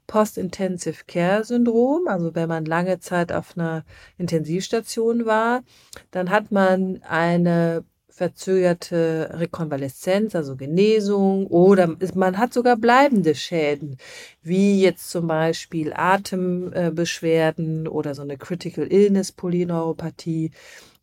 Post-Intensive 0.09 1.05
Care 1.07 1.43
Syndrom, 1.43 2.07
also 2.07 2.33
wenn 2.33 2.49
man 2.49 2.65
lange 2.65 2.99
Zeit 2.99 3.31
auf 3.31 3.55
einer 3.55 3.85
Intensivstation 4.17 5.25
war, 5.25 5.61
dann 6.09 6.31
hat 6.31 6.51
man 6.51 7.01
eine 7.03 7.85
verzögerte 8.09 9.29
Rekonvaleszenz, 9.33 10.35
also 10.35 10.57
Genesung, 10.57 11.45
oder 11.47 11.95
man 12.15 12.37
hat 12.37 12.53
sogar 12.53 12.75
bleibende 12.75 13.35
Schäden, 13.35 13.97
wie 14.41 14.81
jetzt 14.81 15.09
zum 15.11 15.27
Beispiel 15.27 15.93
Atembeschwerden 15.93 17.87
oder 17.87 18.15
so 18.15 18.23
eine 18.23 18.37
Critical 18.37 18.91
Illness 18.91 19.31
Polyneuropathie. 19.31 20.51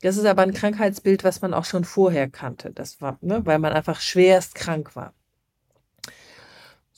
Das 0.02 0.18
ist 0.18 0.26
aber 0.26 0.42
ein 0.42 0.52
Krankheitsbild, 0.52 1.24
was 1.24 1.40
man 1.40 1.54
auch 1.54 1.64
schon 1.64 1.84
vorher 1.84 2.28
kannte. 2.28 2.70
Das 2.74 3.00
war, 3.00 3.18
ne, 3.22 3.40
weil 3.46 3.61
man 3.61 3.72
einfach 3.72 4.00
schwerst 4.00 4.54
krank 4.54 4.94
war. 4.94 5.14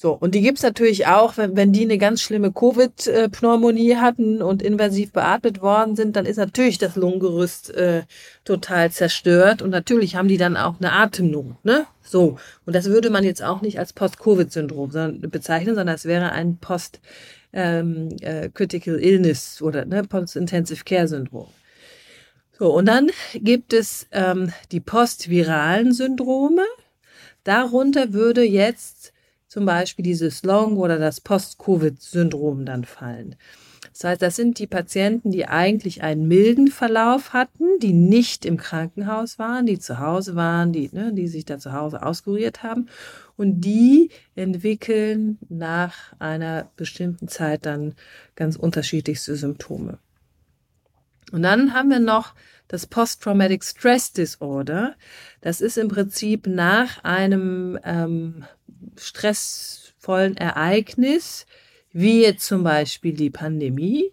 So, 0.00 0.12
und 0.12 0.36
die 0.36 0.42
gibt's 0.42 0.62
natürlich 0.62 1.08
auch, 1.08 1.38
wenn, 1.38 1.56
wenn 1.56 1.72
die 1.72 1.82
eine 1.82 1.98
ganz 1.98 2.22
schlimme 2.22 2.52
Covid-Pneumonie 2.52 3.96
hatten 3.96 4.42
und 4.42 4.62
invasiv 4.62 5.10
beatmet 5.10 5.60
worden 5.60 5.96
sind, 5.96 6.14
dann 6.14 6.24
ist 6.24 6.36
natürlich 6.36 6.78
das 6.78 6.94
Lungengerüst 6.94 7.74
äh, 7.74 8.04
total 8.44 8.92
zerstört 8.92 9.60
und 9.60 9.70
natürlich 9.70 10.14
haben 10.14 10.28
die 10.28 10.36
dann 10.36 10.56
auch 10.56 10.76
eine 10.78 10.92
Atemnot. 10.92 11.64
Ne? 11.64 11.84
So, 12.00 12.38
und 12.64 12.76
das 12.76 12.84
würde 12.84 13.10
man 13.10 13.24
jetzt 13.24 13.42
auch 13.42 13.60
nicht 13.60 13.80
als 13.80 13.92
Post-Covid-Syndrom 13.92 15.20
bezeichnen, 15.22 15.74
sondern 15.74 15.96
es 15.96 16.04
wäre 16.04 16.30
ein 16.30 16.58
Post-Critical 16.58 18.94
ähm, 18.94 19.00
äh, 19.00 19.04
Illness 19.04 19.60
oder 19.60 19.84
ne, 19.84 20.04
Post-Intensive 20.04 20.84
Care-Syndrom. 20.84 21.48
So, 22.56 22.72
und 22.72 22.86
dann 22.86 23.10
gibt 23.34 23.72
es 23.72 24.06
ähm, 24.12 24.52
die 24.70 24.78
postviralen 24.78 25.92
Syndrome. 25.92 26.62
Darunter 27.42 28.12
würde 28.12 28.44
jetzt 28.44 29.12
zum 29.48 29.64
Beispiel 29.64 30.02
dieses 30.02 30.42
Long- 30.42 30.76
oder 30.76 30.98
das 30.98 31.20
Post-Covid-Syndrom 31.20 32.64
dann 32.64 32.84
fallen. 32.84 33.34
Das 33.92 34.04
heißt, 34.04 34.22
das 34.22 34.36
sind 34.36 34.58
die 34.58 34.66
Patienten, 34.66 35.30
die 35.30 35.46
eigentlich 35.46 36.02
einen 36.02 36.28
milden 36.28 36.68
Verlauf 36.68 37.32
hatten, 37.32 37.64
die 37.80 37.92
nicht 37.92 38.44
im 38.44 38.56
Krankenhaus 38.56 39.38
waren, 39.38 39.66
die 39.66 39.78
zu 39.78 39.98
Hause 39.98 40.36
waren, 40.36 40.72
die, 40.72 40.90
ne, 40.92 41.12
die 41.12 41.26
sich 41.26 41.44
da 41.44 41.58
zu 41.58 41.72
Hause 41.72 42.02
auskuriert 42.04 42.62
haben. 42.62 42.88
Und 43.36 43.60
die 43.60 44.10
entwickeln 44.34 45.38
nach 45.48 46.12
einer 46.18 46.70
bestimmten 46.76 47.28
Zeit 47.28 47.66
dann 47.66 47.94
ganz 48.36 48.56
unterschiedlichste 48.56 49.34
Symptome. 49.36 49.98
Und 51.32 51.42
dann 51.42 51.74
haben 51.74 51.90
wir 51.90 52.00
noch 52.00 52.34
das 52.68 52.86
Post-Traumatic 52.86 53.64
Stress 53.64 54.12
Disorder. 54.12 54.94
Das 55.40 55.60
ist 55.60 55.78
im 55.78 55.88
Prinzip 55.88 56.46
nach 56.46 57.02
einem 57.04 57.78
ähm, 57.84 58.44
stressvollen 58.96 60.36
Ereignis, 60.36 61.46
wie 61.92 62.22
jetzt 62.22 62.46
zum 62.46 62.62
Beispiel 62.62 63.14
die 63.14 63.30
Pandemie, 63.30 64.12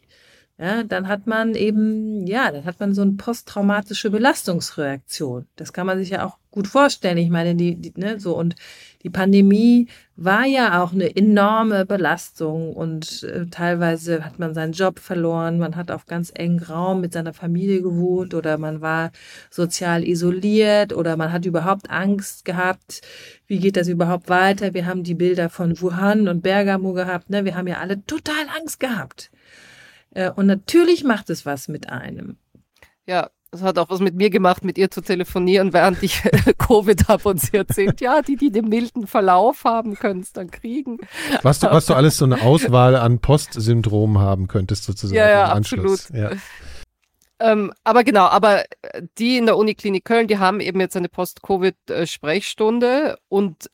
ja, 0.57 0.83
dann 0.83 1.09
hat 1.09 1.27
man 1.27 1.53
eben, 1.53 2.25
ja, 2.27 2.49
dann 2.49 2.63
hat 2.63 2.79
man 2.79 2.93
so 2.93 3.01
eine 3.01 3.13
posttraumatische 3.13 4.09
Belastungsreaktion. 4.09 5.47
Das 5.57 5.73
kann 5.73 5.85
man 5.85 5.97
sich 5.99 6.11
ja 6.11 6.25
auch 6.25 6.37
gut 6.49 6.67
vorstellen. 6.67 7.17
Ich 7.17 7.29
meine, 7.29 7.55
die, 7.55 7.75
die 7.75 7.91
ne, 7.99 8.21
so 8.21 8.37
und 8.37 8.55
die 9.03 9.09
Pandemie 9.09 9.89
war 10.15 10.45
ja 10.45 10.81
auch 10.81 10.93
eine 10.93 11.13
enorme 11.13 11.85
Belastung 11.85 12.73
und 12.73 13.23
äh, 13.23 13.47
teilweise 13.47 14.23
hat 14.23 14.39
man 14.39 14.53
seinen 14.53 14.71
Job 14.71 14.99
verloren, 14.99 15.59
man 15.59 15.75
hat 15.75 15.91
auf 15.91 16.05
ganz 16.05 16.31
engen 16.33 16.63
Raum 16.63 17.01
mit 17.01 17.11
seiner 17.11 17.33
Familie 17.33 17.81
gewohnt 17.81 18.33
oder 18.33 18.57
man 18.57 18.79
war 18.79 19.11
sozial 19.49 20.05
isoliert 20.07 20.93
oder 20.93 21.17
man 21.17 21.33
hat 21.33 21.45
überhaupt 21.45 21.89
Angst 21.89 22.45
gehabt, 22.45 23.01
wie 23.45 23.59
geht 23.59 23.75
das 23.75 23.89
überhaupt 23.89 24.29
weiter? 24.29 24.73
Wir 24.73 24.85
haben 24.85 25.03
die 25.03 25.15
Bilder 25.15 25.49
von 25.49 25.79
Wuhan 25.81 26.29
und 26.29 26.41
Bergamo 26.41 26.93
gehabt, 26.93 27.29
ne? 27.29 27.43
Wir 27.43 27.55
haben 27.57 27.67
ja 27.67 27.79
alle 27.79 28.05
total 28.05 28.45
Angst 28.57 28.79
gehabt. 28.79 29.31
Äh, 30.15 30.31
und 30.31 30.47
natürlich 30.47 31.03
macht 31.03 31.29
es 31.29 31.45
was 31.45 31.67
mit 31.67 31.89
einem. 31.89 32.37
Ja, 33.05 33.29
das 33.51 33.61
hat 33.61 33.77
auch 33.77 33.89
was 33.89 33.99
mit 33.99 34.15
mir 34.15 34.31
gemacht, 34.31 34.65
mit 34.65 34.77
ihr 34.77 34.89
zu 34.89 35.01
telefonieren, 35.01 35.71
während 35.71 36.01
ich 36.01 36.23
Covid 36.57 37.07
habe 37.07 37.29
und 37.29 37.39
sie 37.39 37.55
erzählt, 37.55 38.01
ja, 38.01 38.21
die, 38.21 38.35
die 38.35 38.51
den 38.51 38.67
milden 38.67 39.07
Verlauf 39.07 39.63
haben, 39.63 39.95
können 39.95 40.21
es 40.21 40.33
dann 40.33 40.49
kriegen. 40.49 40.97
Was 41.43 41.59
du, 41.59 41.67
was 41.67 41.85
du 41.85 41.93
alles 41.93 42.17
so 42.17 42.25
eine 42.25 42.41
Auswahl 42.41 42.95
an 42.95 43.19
Postsyndrom 43.19 44.17
haben 44.17 44.47
könntest, 44.47 44.85
sozusagen. 44.85 45.17
Ja, 45.17 45.29
ja, 45.29 45.53
absolut. 45.53 46.09
Ja. 46.09 46.31
Ähm, 47.39 47.73
aber 47.83 48.05
genau, 48.05 48.25
aber 48.25 48.63
die 49.17 49.37
in 49.37 49.45
der 49.45 49.57
Uniklinik 49.57 50.05
Köln, 50.05 50.27
die 50.27 50.39
haben 50.39 50.61
eben 50.61 50.79
jetzt 50.79 50.95
eine 50.95 51.09
Post-Covid-Sprechstunde 51.09 53.17
und 53.27 53.69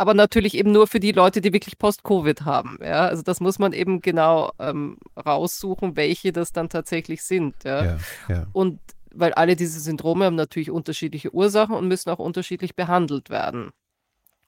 aber 0.00 0.14
natürlich 0.14 0.56
eben 0.56 0.72
nur 0.72 0.86
für 0.86 0.98
die 0.98 1.12
Leute, 1.12 1.42
die 1.42 1.52
wirklich 1.52 1.76
Post-Covid 1.76 2.46
haben. 2.46 2.78
Ja? 2.80 3.06
Also 3.06 3.22
das 3.22 3.38
muss 3.40 3.58
man 3.58 3.74
eben 3.74 4.00
genau 4.00 4.50
ähm, 4.58 4.96
raussuchen, 5.14 5.94
welche 5.94 6.32
das 6.32 6.52
dann 6.52 6.70
tatsächlich 6.70 7.22
sind. 7.22 7.64
Ja? 7.64 7.84
ja, 7.84 7.98
ja. 8.28 8.46
Und 8.54 8.80
weil 9.12 9.34
alle 9.34 9.56
diese 9.56 9.78
Syndrome 9.78 10.24
haben 10.24 10.36
natürlich 10.36 10.70
unterschiedliche 10.70 11.34
Ursachen 11.34 11.74
und 11.74 11.86
müssen 11.86 12.08
auch 12.08 12.18
unterschiedlich 12.18 12.74
behandelt 12.74 13.28
werden. 13.28 13.72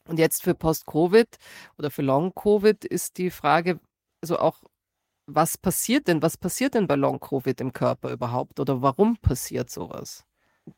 Und 0.09 0.19
jetzt 0.19 0.43
für 0.43 0.55
Post-Covid 0.55 1.29
oder 1.77 1.91
für 1.91 2.03
Long-Covid 2.03 2.87
ist 2.87 3.19
die 3.19 3.31
Frage, 3.31 3.79
also 4.23 4.39
auch, 4.39 4.63
was 5.27 5.59
passiert 5.59 6.09
denn? 6.09 6.23
Was 6.23 6.39
passiert 6.39 6.73
denn 6.73 6.87
bei 6.87 6.97
Long-Covid 6.97 7.61
im 7.61 7.75
Körper 7.75 8.11
überhaupt? 8.11 8.59
Oder 8.59 8.81
warum 8.81 9.19
passiert 9.19 9.69
sowas? 9.69 10.25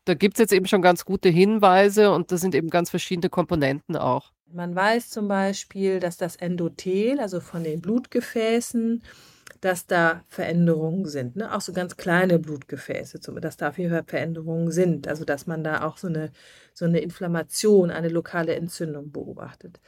da 0.05 0.15
gibt 0.15 0.35
es 0.35 0.39
jetzt 0.39 0.53
eben 0.53 0.67
schon 0.67 0.83
ganz 0.83 1.05
gute 1.05 1.29
Hinweise 1.29 2.13
und 2.13 2.33
das 2.33 2.41
sind 2.41 2.55
eben 2.55 2.71
ganz 2.71 2.91
verschiedene 2.91 3.29
Komponenten 3.29 3.97
auch. 3.97 4.33
Man 4.47 4.75
weiß 4.75 5.11
zum 5.11 5.29
Beispiel, 5.29 6.01
dass 6.01 6.17
das 6.17 6.37
Endothel, 6.37 7.19
also 7.19 7.41
von 7.41 7.65
den 7.65 7.81
Blutgefäßen, 7.81 9.03
dass 9.61 9.87
da 9.87 10.23
Veränderungen 10.29 11.07
sind. 11.07 11.37
Ne? 11.37 11.53
Auch 11.55 11.61
so 11.61 11.73
ganz 11.73 11.97
kleine 11.97 12.39
Blutgefäße, 12.39 13.19
dass 13.41 13.57
da 13.57 13.71
auf 13.71 13.79
jeden 13.79 13.91
Fall 13.91 14.05
Veränderungen 14.07 14.71
sind. 14.71 15.09
Also 15.09 15.25
dass 15.25 15.47
man 15.47 15.65
da 15.65 15.83
auch 15.85 15.97
so 15.97 16.07
eine, 16.07 16.31
so 16.73 16.85
eine 16.85 17.01
Inflammation, 17.01 17.91
eine 17.91 18.09
lokale 18.09 18.55
Entzündung 18.55 19.11
beobachtet. 19.11 19.81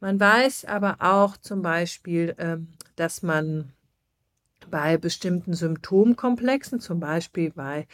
Man 0.00 0.20
weiß 0.20 0.66
aber 0.66 0.96
auch 1.00 1.36
zum 1.36 1.62
Beispiel, 1.62 2.34
ähm, 2.38 2.68
dass 2.96 3.22
man 3.22 3.72
bei 4.70 4.96
bestimmten 4.96 5.54
Symptomkomplexen, 5.54 6.80
zum 6.80 7.00
Beispiel 7.00 7.50
bei 7.50 7.86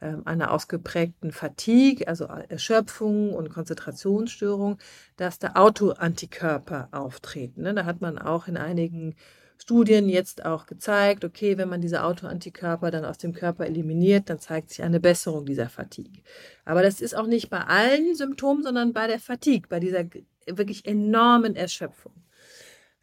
ähm, 0.00 0.22
einer 0.24 0.52
ausgeprägten 0.52 1.32
Fatigue, 1.32 2.06
also 2.06 2.24
Erschöpfung 2.24 3.34
und 3.34 3.50
Konzentrationsstörung, 3.50 4.78
dass 5.16 5.38
da 5.38 5.52
Autoantikörper 5.54 6.88
auftreten. 6.92 7.62
Ne? 7.62 7.74
Da 7.74 7.84
hat 7.84 8.00
man 8.00 8.18
auch 8.18 8.48
in 8.48 8.56
einigen 8.56 9.14
Studien 9.60 10.08
jetzt 10.08 10.44
auch 10.44 10.66
gezeigt, 10.66 11.24
okay, 11.24 11.58
wenn 11.58 11.68
man 11.68 11.80
diese 11.80 12.04
Autoantikörper 12.04 12.90
dann 12.90 13.04
aus 13.04 13.18
dem 13.18 13.32
Körper 13.34 13.66
eliminiert, 13.66 14.30
dann 14.30 14.38
zeigt 14.38 14.70
sich 14.70 14.82
eine 14.82 15.00
Besserung 15.00 15.46
dieser 15.46 15.68
Fatigue. 15.68 16.22
Aber 16.64 16.82
das 16.82 17.00
ist 17.00 17.16
auch 17.16 17.26
nicht 17.26 17.50
bei 17.50 17.60
allen 17.64 18.14
Symptomen, 18.14 18.62
sondern 18.62 18.92
bei 18.92 19.08
der 19.08 19.18
Fatigue, 19.18 19.68
bei 19.68 19.80
dieser 19.80 20.04
wirklich 20.46 20.86
enormen 20.86 21.56
Erschöpfung. 21.56 22.12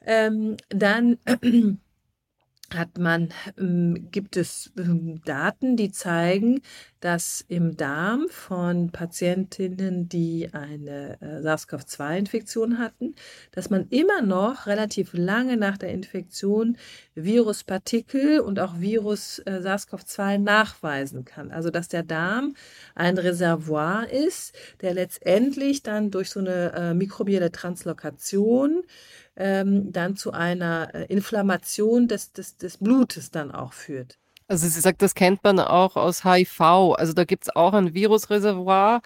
Ähm, 0.06 0.56
dann 0.70 1.18
hat 2.74 2.98
man, 2.98 3.30
ähm, 3.58 4.10
gibt 4.12 4.38
es 4.38 4.72
ähm, 4.78 5.22
Daten, 5.24 5.78
die 5.78 5.92
zeigen, 5.92 6.62
dass 7.00 7.46
im 7.48 7.78
Darm 7.78 8.28
von 8.30 8.90
Patientinnen, 8.90 10.10
die 10.10 10.50
eine 10.54 11.22
äh, 11.22 11.42
SARS-CoV-2-Infektion 11.42 12.80
hatten, 12.80 13.14
dass 13.52 13.70
man 13.70 13.88
immer 13.90 14.24
noch 14.24 14.66
relativ 14.66 15.14
lange 15.14 15.58
nach 15.58 15.78
der 15.78 15.90
Infektion 15.90 16.78
Viruspartikel 17.14 18.40
und 18.40 18.60
auch 18.60 18.80
Virus 18.80 19.40
äh, 19.40 19.62
SARS-CoV-2 19.62 20.40
nachweisen 20.40 21.26
kann. 21.26 21.52
Also 21.52 21.70
dass 21.70 21.90
der 21.90 22.04
Darm 22.04 22.56
ein 22.96 23.18
Reservoir 23.18 24.10
ist, 24.10 24.56
der 24.82 24.96
letztendlich 24.96 25.84
dann 25.84 26.10
durch 26.10 26.32
so 26.32 26.40
eine 26.40 26.74
äh, 26.74 26.94
mikrobielle 26.96 27.52
Translokation 27.52 28.84
ähm, 29.36 29.92
dann 29.92 30.16
zu 30.16 30.32
einer 30.32 30.94
äh, 30.94 31.06
Inflammation 31.06 32.08
des, 32.08 32.32
des, 32.32 32.58
des 32.58 32.78
Blutes 32.78 33.32
dann 33.32 33.52
auch 33.52 33.74
führt. 33.74 34.18
Also 34.48 34.68
sie 34.68 34.80
sagt, 34.80 35.02
das 35.02 35.16
kennt 35.16 35.44
man 35.44 35.60
auch 35.60 35.96
aus 35.96 36.24
HIV. 36.24 36.62
Also 36.62 37.14
da 37.14 37.24
gibt 37.24 37.46
es 37.46 37.56
auch 37.56 37.74
ein 37.74 37.94
Virusreservoir, 37.94 39.02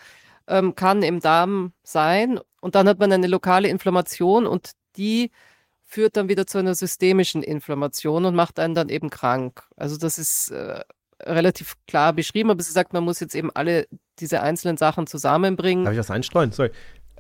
ähm, 0.48 0.76
kann 0.76 1.02
im 1.02 1.20
Darm 1.20 1.74
sein. 1.84 2.40
Und 2.60 2.76
dann 2.76 2.88
hat 2.88 3.00
man 3.00 3.12
eine 3.12 3.28
lokale 3.28 3.70
Inflammation 3.70 4.46
und 4.46 4.72
die 4.98 5.32
führt 5.86 6.18
dann 6.18 6.30
wieder 6.30 6.46
zu 6.46 6.58
einer 6.58 6.76
systemischen 6.76 7.42
Inflammation 7.42 8.26
und 8.26 8.36
macht 8.36 8.60
einen 8.60 8.76
dann 8.76 8.90
eben 8.90 9.10
krank. 9.10 9.64
Also 9.76 9.98
das 9.98 10.20
ist 10.20 10.52
äh, 10.52 10.82
relativ 11.24 11.76
klar 11.88 12.14
beschrieben, 12.14 12.52
aber 12.52 12.62
sie 12.62 12.72
sagt, 12.72 12.94
man 12.94 13.04
muss 13.04 13.20
jetzt 13.20 13.34
eben 13.34 13.50
alle 13.54 13.88
diese 14.20 14.42
einzelnen 14.42 14.78
Sachen 14.78 15.08
zusammenbringen. 15.08 15.86
Darf 15.86 15.94
ich 15.94 16.00
das 16.00 16.12
einstreuen? 16.12 16.52
Sorry. 16.52 16.72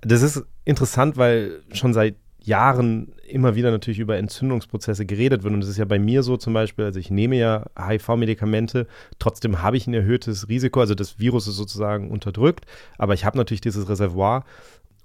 Das 0.01 0.21
ist 0.21 0.43
interessant, 0.65 1.17
weil 1.17 1.63
schon 1.71 1.93
seit 1.93 2.15
Jahren 2.49 3.13
immer 3.27 3.55
wieder 3.55 3.71
natürlich 3.71 3.99
über 3.99 4.17
Entzündungsprozesse 4.17 5.05
geredet 5.05 5.43
wird. 5.43 5.53
Und 5.53 5.61
das 5.61 5.69
ist 5.69 5.77
ja 5.77 5.85
bei 5.85 5.99
mir 5.99 6.23
so 6.23 6.35
zum 6.35 6.53
Beispiel, 6.53 6.85
also 6.85 6.99
ich 6.99 7.11
nehme 7.11 7.37
ja 7.37 7.65
HIV-Medikamente, 7.77 8.87
trotzdem 9.19 9.61
habe 9.61 9.77
ich 9.77 9.87
ein 9.87 9.93
erhöhtes 9.93 10.49
Risiko, 10.49 10.81
also 10.81 10.95
das 10.95 11.19
Virus 11.19 11.47
ist 11.47 11.55
sozusagen 11.55 12.11
unterdrückt, 12.11 12.65
aber 12.97 13.13
ich 13.13 13.23
habe 13.23 13.37
natürlich 13.37 13.61
dieses 13.61 13.87
Reservoir 13.87 14.43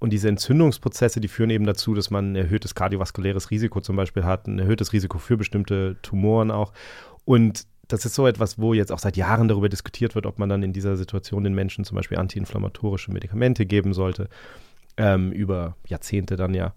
und 0.00 0.12
diese 0.12 0.28
Entzündungsprozesse, 0.28 1.20
die 1.20 1.28
führen 1.28 1.50
eben 1.50 1.66
dazu, 1.66 1.94
dass 1.94 2.10
man 2.10 2.32
ein 2.32 2.36
erhöhtes 2.36 2.74
kardiovaskuläres 2.74 3.50
Risiko 3.50 3.80
zum 3.80 3.96
Beispiel 3.96 4.24
hat, 4.24 4.46
ein 4.46 4.58
erhöhtes 4.58 4.92
Risiko 4.92 5.18
für 5.18 5.36
bestimmte 5.36 5.96
Tumoren 6.02 6.50
auch. 6.50 6.72
Und 7.24 7.66
das 7.88 8.04
ist 8.04 8.14
so 8.14 8.26
etwas, 8.26 8.58
wo 8.58 8.74
jetzt 8.74 8.90
auch 8.90 8.98
seit 8.98 9.16
Jahren 9.16 9.48
darüber 9.48 9.68
diskutiert 9.68 10.14
wird, 10.14 10.26
ob 10.26 10.38
man 10.38 10.48
dann 10.48 10.62
in 10.62 10.72
dieser 10.72 10.96
Situation 10.96 11.44
den 11.44 11.54
Menschen 11.54 11.84
zum 11.84 11.96
Beispiel 11.96 12.18
antiinflammatorische 12.18 13.12
Medikamente 13.12 13.66
geben 13.66 13.92
sollte, 13.92 14.28
ähm, 14.96 15.32
über 15.32 15.76
Jahrzehnte 15.86 16.36
dann 16.36 16.54
ja. 16.54 16.74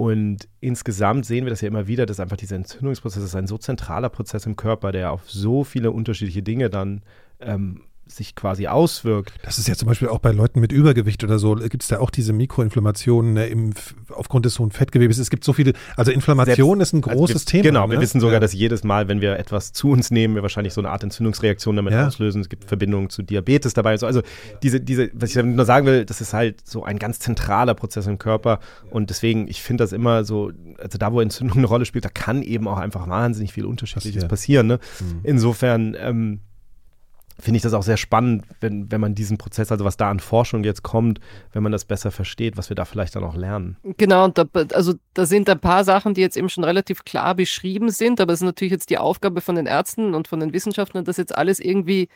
Und 0.00 0.48
insgesamt 0.60 1.26
sehen 1.26 1.44
wir 1.44 1.50
das 1.50 1.60
ja 1.60 1.66
immer 1.66 1.88
wieder, 1.88 2.06
dass 2.06 2.20
einfach 2.20 2.36
dieser 2.36 2.54
Entzündungsprozess 2.54 3.24
ist 3.24 3.34
ein 3.34 3.48
so 3.48 3.58
zentraler 3.58 4.08
Prozess 4.08 4.46
im 4.46 4.54
Körper, 4.54 4.92
der 4.92 5.10
auf 5.10 5.28
so 5.28 5.64
viele 5.64 5.90
unterschiedliche 5.90 6.44
Dinge 6.44 6.70
dann 6.70 7.02
ähm, 7.40 7.82
sich 8.08 8.34
quasi 8.34 8.66
auswirkt. 8.66 9.32
Das 9.42 9.58
ist 9.58 9.68
ja 9.68 9.74
zum 9.74 9.88
Beispiel 9.88 10.08
auch 10.08 10.18
bei 10.18 10.32
Leuten 10.32 10.60
mit 10.60 10.72
Übergewicht 10.72 11.22
oder 11.24 11.38
so, 11.38 11.54
gibt 11.54 11.82
es 11.82 11.88
da 11.88 12.00
auch 12.00 12.10
diese 12.10 12.32
Mikroinflammationen 12.32 13.34
ne, 13.34 13.46
im, 13.46 13.74
aufgrund 14.10 14.44
des 14.44 14.58
hohen 14.58 14.70
Fettgewebes. 14.70 15.18
Es 15.18 15.30
gibt 15.30 15.44
so 15.44 15.52
viele, 15.52 15.72
also 15.96 16.10
Inflammation 16.10 16.78
Selbst, 16.78 16.88
ist 16.88 16.92
ein 16.94 17.00
großes 17.02 17.36
also 17.36 17.46
wir, 17.46 17.50
Thema. 17.50 17.62
Genau, 17.62 17.86
ne? 17.86 17.92
wir 17.92 18.00
wissen 18.00 18.20
sogar, 18.20 18.34
ja. 18.34 18.40
dass 18.40 18.52
jedes 18.52 18.84
Mal, 18.84 19.08
wenn 19.08 19.20
wir 19.20 19.38
etwas 19.38 19.72
zu 19.72 19.90
uns 19.90 20.10
nehmen, 20.10 20.34
wir 20.34 20.42
wahrscheinlich 20.42 20.72
so 20.72 20.80
eine 20.80 20.90
Art 20.90 21.02
Entzündungsreaktion 21.02 21.76
damit 21.76 21.92
ja. 21.92 22.06
auslösen. 22.06 22.40
Es 22.40 22.48
gibt 22.48 22.64
Verbindungen 22.64 23.10
zu 23.10 23.22
Diabetes 23.22 23.74
dabei. 23.74 23.90
Also, 23.90 24.06
also 24.06 24.22
diese, 24.62 24.80
diese, 24.80 25.10
was 25.14 25.34
ich 25.34 25.42
nur 25.42 25.64
sagen 25.64 25.86
will, 25.86 26.04
das 26.04 26.20
ist 26.20 26.32
halt 26.32 26.66
so 26.66 26.84
ein 26.84 26.98
ganz 26.98 27.18
zentraler 27.18 27.74
Prozess 27.74 28.06
im 28.06 28.18
Körper 28.18 28.60
und 28.90 29.10
deswegen, 29.10 29.48
ich 29.48 29.62
finde 29.62 29.84
das 29.84 29.92
immer 29.92 30.24
so, 30.24 30.50
also 30.78 30.98
da, 30.98 31.12
wo 31.12 31.20
Entzündung 31.20 31.58
eine 31.58 31.66
Rolle 31.66 31.84
spielt, 31.84 32.04
da 32.04 32.10
kann 32.10 32.42
eben 32.42 32.68
auch 32.68 32.78
einfach 32.78 33.08
wahnsinnig 33.08 33.52
viel 33.52 33.64
Unterschiedliches 33.64 34.26
passieren. 34.26 34.66
Ne? 34.66 34.78
Mhm. 35.00 35.20
Insofern, 35.22 35.96
ähm, 35.98 36.40
finde 37.40 37.58
ich 37.58 37.62
das 37.62 37.74
auch 37.74 37.82
sehr 37.82 37.96
spannend, 37.96 38.44
wenn, 38.60 38.90
wenn 38.90 39.00
man 39.00 39.14
diesen 39.14 39.38
Prozess, 39.38 39.70
also 39.70 39.84
was 39.84 39.96
da 39.96 40.10
an 40.10 40.20
Forschung 40.20 40.64
jetzt 40.64 40.82
kommt, 40.82 41.20
wenn 41.52 41.62
man 41.62 41.72
das 41.72 41.84
besser 41.84 42.10
versteht, 42.10 42.56
was 42.56 42.68
wir 42.68 42.74
da 42.74 42.84
vielleicht 42.84 43.14
dann 43.14 43.24
auch 43.24 43.36
lernen. 43.36 43.76
Genau, 43.96 44.24
und 44.24 44.38
da, 44.38 44.44
also 44.72 44.94
da 45.14 45.24
sind 45.24 45.48
ein 45.48 45.60
paar 45.60 45.84
Sachen, 45.84 46.14
die 46.14 46.20
jetzt 46.20 46.36
eben 46.36 46.48
schon 46.48 46.64
relativ 46.64 47.04
klar 47.04 47.34
beschrieben 47.34 47.90
sind, 47.90 48.20
aber 48.20 48.32
es 48.32 48.40
ist 48.40 48.46
natürlich 48.46 48.72
jetzt 48.72 48.90
die 48.90 48.98
Aufgabe 48.98 49.40
von 49.40 49.54
den 49.54 49.66
Ärzten 49.66 50.14
und 50.14 50.26
von 50.26 50.40
den 50.40 50.52
Wissenschaftlern, 50.52 51.04
das 51.04 51.16
jetzt 51.16 51.34
alles 51.34 51.60
irgendwie 51.60 52.08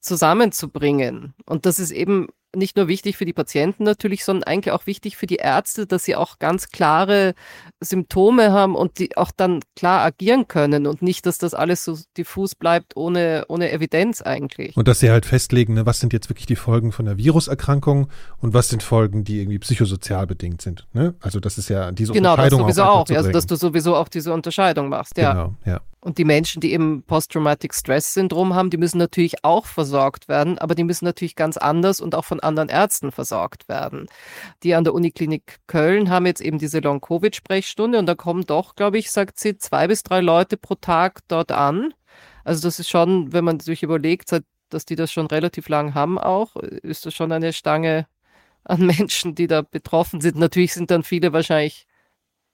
zusammenzubringen. 0.00 1.34
Und 1.46 1.64
das 1.64 1.78
ist 1.78 1.90
eben 1.90 2.28
nicht 2.54 2.76
nur 2.76 2.88
wichtig 2.88 3.16
für 3.16 3.24
die 3.24 3.32
Patienten 3.32 3.84
natürlich, 3.84 4.24
sondern 4.24 4.44
eigentlich 4.44 4.72
auch 4.72 4.86
wichtig 4.86 5.16
für 5.16 5.26
die 5.26 5.36
Ärzte, 5.36 5.86
dass 5.86 6.04
sie 6.04 6.16
auch 6.16 6.38
ganz 6.38 6.70
klare 6.70 7.34
Symptome 7.80 8.52
haben 8.52 8.74
und 8.74 8.98
die 8.98 9.16
auch 9.16 9.30
dann 9.36 9.60
klar 9.74 10.02
agieren 10.02 10.48
können 10.48 10.86
und 10.86 11.02
nicht, 11.02 11.26
dass 11.26 11.38
das 11.38 11.54
alles 11.54 11.84
so 11.84 11.98
diffus 12.16 12.54
bleibt 12.54 12.96
ohne, 12.96 13.44
ohne 13.48 13.70
Evidenz 13.72 14.22
eigentlich. 14.22 14.76
Und 14.76 14.88
dass 14.88 15.00
sie 15.00 15.10
halt 15.10 15.26
festlegen, 15.26 15.74
ne, 15.74 15.86
was 15.86 16.00
sind 16.00 16.12
jetzt 16.12 16.28
wirklich 16.28 16.46
die 16.46 16.56
Folgen 16.56 16.92
von 16.92 17.04
der 17.04 17.18
Viruserkrankung 17.18 18.08
und 18.38 18.54
was 18.54 18.68
sind 18.68 18.82
Folgen, 18.82 19.24
die 19.24 19.40
irgendwie 19.40 19.58
psychosozial 19.58 20.26
bedingt 20.26 20.62
sind. 20.62 20.86
Ne? 20.92 21.14
Also 21.20 21.40
das 21.40 21.58
ist 21.58 21.68
ja 21.68 21.92
diese 21.92 22.12
genau, 22.12 22.32
Unterscheidung. 22.32 22.58
Genau, 22.60 22.68
das 22.68 22.76
sowieso 22.76 22.90
auch, 22.90 23.10
auch 23.10 23.16
also 23.16 23.30
dass 23.30 23.46
du 23.46 23.56
sowieso 23.56 23.96
auch 23.96 24.08
diese 24.08 24.32
Unterscheidung 24.32 24.88
machst, 24.88 25.18
ja. 25.18 25.32
Genau, 25.32 25.54
ja. 25.64 25.80
Und 26.06 26.18
die 26.18 26.24
Menschen, 26.24 26.60
die 26.60 26.72
eben 26.72 27.02
Post-Traumatic 27.02 27.74
Stress-Syndrom 27.74 28.54
haben, 28.54 28.70
die 28.70 28.76
müssen 28.76 28.98
natürlich 28.98 29.44
auch 29.44 29.66
versorgt 29.66 30.28
werden, 30.28 30.56
aber 30.56 30.76
die 30.76 30.84
müssen 30.84 31.04
natürlich 31.04 31.34
ganz 31.34 31.56
anders 31.56 32.00
und 32.00 32.14
auch 32.14 32.24
von 32.24 32.35
anderen 32.40 32.68
Ärzten 32.68 33.12
versorgt 33.12 33.68
werden. 33.68 34.06
Die 34.62 34.74
an 34.74 34.84
der 34.84 34.94
Uniklinik 34.94 35.58
Köln 35.66 36.10
haben 36.10 36.26
jetzt 36.26 36.40
eben 36.40 36.58
diese 36.58 36.80
Long-Covid-Sprechstunde 36.80 37.98
und 37.98 38.06
da 38.06 38.14
kommen 38.14 38.44
doch, 38.46 38.74
glaube 38.74 38.98
ich, 38.98 39.10
sagt 39.10 39.38
sie, 39.38 39.56
zwei 39.58 39.88
bis 39.88 40.02
drei 40.02 40.20
Leute 40.20 40.56
pro 40.56 40.74
Tag 40.74 41.20
dort 41.28 41.52
an. 41.52 41.94
Also 42.44 42.62
das 42.62 42.78
ist 42.78 42.88
schon, 42.88 43.32
wenn 43.32 43.44
man 43.44 43.60
sich 43.60 43.82
überlegt, 43.82 44.30
dass 44.70 44.84
die 44.84 44.96
das 44.96 45.12
schon 45.12 45.26
relativ 45.26 45.68
lang 45.68 45.94
haben 45.94 46.18
auch, 46.18 46.56
ist 46.56 47.06
das 47.06 47.14
schon 47.14 47.32
eine 47.32 47.52
Stange 47.52 48.06
an 48.64 48.86
Menschen, 48.86 49.34
die 49.34 49.46
da 49.46 49.62
betroffen 49.62 50.20
sind. 50.20 50.36
Natürlich 50.36 50.74
sind 50.74 50.90
dann 50.90 51.02
viele 51.02 51.32
wahrscheinlich 51.32 51.86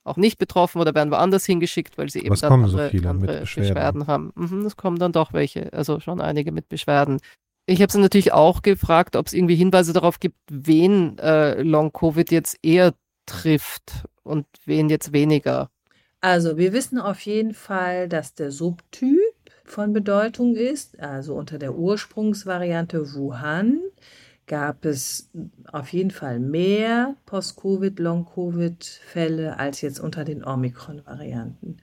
auch 0.05 0.17
nicht 0.17 0.39
betroffen 0.39 0.81
oder 0.81 0.95
werden 0.95 1.13
woanders 1.13 1.45
hingeschickt, 1.45 1.97
weil 1.97 2.11
sie 2.11 2.21
eben 2.21 2.35
dann 2.35 2.53
andere, 2.53 2.91
so 2.91 3.09
andere 3.09 3.41
Beschwerden. 3.41 3.69
Beschwerden. 3.69 4.07
haben. 4.07 4.33
Mhm, 4.35 4.67
es 4.67 4.77
kommen 4.77 4.99
dann 4.99 5.13
doch 5.13 5.33
welche, 5.33 5.73
also 5.73 6.01
schon 6.01 6.21
einige 6.21 6.53
mit 6.53 6.69
Beschwerden. 6.69 7.21
Ich 7.67 7.81
habe 7.81 7.93
sie 7.93 8.01
natürlich 8.01 8.33
auch 8.33 8.63
gefragt, 8.63 9.15
ob 9.15 9.27
es 9.27 9.33
irgendwie 9.33 9.55
Hinweise 9.55 9.93
darauf 9.93 10.19
gibt, 10.19 10.37
wen 10.51 11.19
äh, 11.19 11.63
Long-Covid 11.63 12.31
jetzt 12.33 12.59
eher 12.63 12.95
trifft 13.27 14.05
und 14.25 14.47
wen 14.65 14.89
jetzt 14.89 15.13
weniger. 15.13 15.71
Also 16.21 16.57
wir 16.57 16.73
wissen 16.73 16.99
auf 16.99 17.21
jeden 17.21 17.55
Fall, 17.55 18.09
dass 18.09 18.35
der 18.35 18.51
Subtyp 18.51 19.19
von 19.65 19.93
Bedeutung 19.93 20.57
ist, 20.57 20.99
also 21.01 21.35
unter 21.35 21.59
der 21.59 21.75
Ursprungsvariante 21.75 23.15
Wuhan 23.15 23.81
gab 24.47 24.85
es 24.85 25.31
auf 25.71 25.93
jeden 25.93 26.11
Fall 26.11 26.41
mehr 26.41 27.17
Post-Covid, 27.27 27.99
Long-Covid-Fälle 27.99 29.59
als 29.59 29.81
jetzt 29.81 30.01
unter 30.01 30.25
den 30.25 30.45
Omikron-Varianten. 30.45 31.79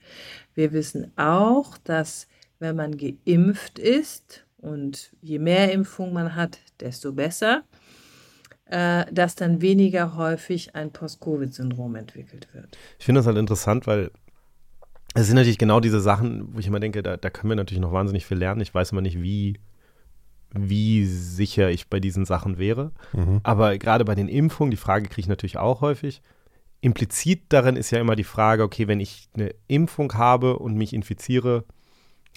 Wir 0.54 0.72
wissen 0.72 1.10
auch, 1.16 1.78
dass 1.78 2.28
wenn 2.58 2.76
man 2.76 2.96
geimpft 2.96 3.78
ist 3.78 4.46
und 4.60 5.12
je 5.20 5.38
mehr 5.38 5.72
Impfung 5.72 6.12
man 6.12 6.34
hat, 6.34 6.58
desto 6.80 7.12
besser, 7.12 7.64
äh, 8.66 9.04
dass 9.12 9.34
dann 9.34 9.60
weniger 9.60 10.16
häufig 10.16 10.74
ein 10.74 10.92
Post-Covid-Syndrom 10.92 11.96
entwickelt 11.96 12.48
wird. 12.52 12.78
Ich 12.98 13.04
finde 13.04 13.20
das 13.20 13.26
halt 13.26 13.38
interessant, 13.38 13.86
weil 13.86 14.10
es 15.14 15.26
sind 15.26 15.36
natürlich 15.36 15.58
genau 15.58 15.80
diese 15.80 16.00
Sachen, 16.00 16.54
wo 16.54 16.58
ich 16.60 16.66
immer 16.66 16.80
denke, 16.80 17.02
da, 17.02 17.16
da 17.16 17.30
können 17.30 17.50
wir 17.50 17.56
natürlich 17.56 17.80
noch 17.80 17.92
wahnsinnig 17.92 18.26
viel 18.26 18.38
lernen. 18.38 18.60
Ich 18.60 18.72
weiß 18.72 18.92
immer 18.92 19.00
nicht, 19.00 19.20
wie 19.20 19.58
wie 20.52 21.06
sicher 21.06 21.70
ich 21.70 21.88
bei 21.88 22.00
diesen 22.00 22.24
Sachen 22.24 22.58
wäre. 22.58 22.92
Mhm. 23.12 23.40
Aber 23.42 23.78
gerade 23.78 24.04
bei 24.04 24.14
den 24.14 24.28
Impfungen, 24.28 24.70
die 24.70 24.76
Frage 24.76 25.08
kriege 25.08 25.20
ich 25.20 25.28
natürlich 25.28 25.58
auch 25.58 25.80
häufig. 25.80 26.22
Implizit 26.80 27.44
darin 27.50 27.76
ist 27.76 27.90
ja 27.90 28.00
immer 28.00 28.16
die 28.16 28.24
Frage, 28.24 28.62
okay, 28.62 28.88
wenn 28.88 29.00
ich 29.00 29.28
eine 29.34 29.54
Impfung 29.68 30.12
habe 30.14 30.58
und 30.58 30.74
mich 30.74 30.92
infiziere, 30.92 31.64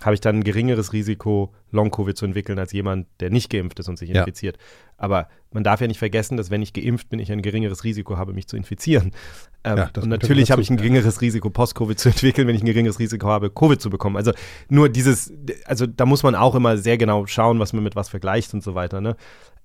habe 0.01 0.15
ich 0.15 0.21
dann 0.21 0.37
ein 0.39 0.43
geringeres 0.43 0.91
Risiko, 0.91 1.53
Long-Covid 1.71 2.17
zu 2.17 2.25
entwickeln, 2.25 2.59
als 2.59 2.71
jemand, 2.73 3.07
der 3.19 3.29
nicht 3.29 3.49
geimpft 3.49 3.79
ist 3.79 3.87
und 3.89 3.97
sich 3.97 4.09
Ja. 4.09 4.21
infiziert. 4.21 4.57
Aber 4.97 5.27
man 5.51 5.63
darf 5.63 5.81
ja 5.81 5.87
nicht 5.87 5.97
vergessen, 5.99 6.35
dass 6.37 6.49
wenn 6.51 6.61
ich 6.61 6.73
geimpft 6.73 7.09
bin, 7.09 7.19
ich 7.19 7.31
ein 7.31 7.41
geringeres 7.41 7.83
Risiko 7.83 8.17
habe, 8.17 8.33
mich 8.33 8.47
zu 8.47 8.57
infizieren. 8.57 9.11
Ähm, 9.63 9.77
Ja, 9.77 9.89
und 9.95 10.07
natürlich 10.07 10.51
habe 10.51 10.61
ich 10.61 10.69
ein 10.69 10.73
ja. 10.77 10.81
geringeres 10.83 11.21
Risiko, 11.21 11.49
Post-Covid 11.49 11.97
zu 11.99 12.09
entwickeln, 12.09 12.47
wenn 12.47 12.55
ich 12.55 12.63
ein 12.63 12.65
geringeres 12.67 12.99
Risiko 12.99 13.27
habe, 13.27 13.49
Covid 13.49 13.79
zu 13.81 13.89
bekommen. 13.89 14.17
Also 14.17 14.33
nur 14.69 14.89
dieses, 14.89 15.31
also 15.65 15.87
da 15.87 16.05
muss 16.05 16.23
man 16.23 16.35
auch 16.35 16.55
immer 16.55 16.77
sehr 16.77 16.97
genau 16.97 17.25
schauen, 17.27 17.59
was 17.59 17.71
man 17.73 17.83
mit 17.83 17.95
was 17.95 18.09
vergleicht 18.09 18.53
und 18.53 18.63
so 18.63 18.75
weiter. 18.75 18.99
Ne? 19.01 19.15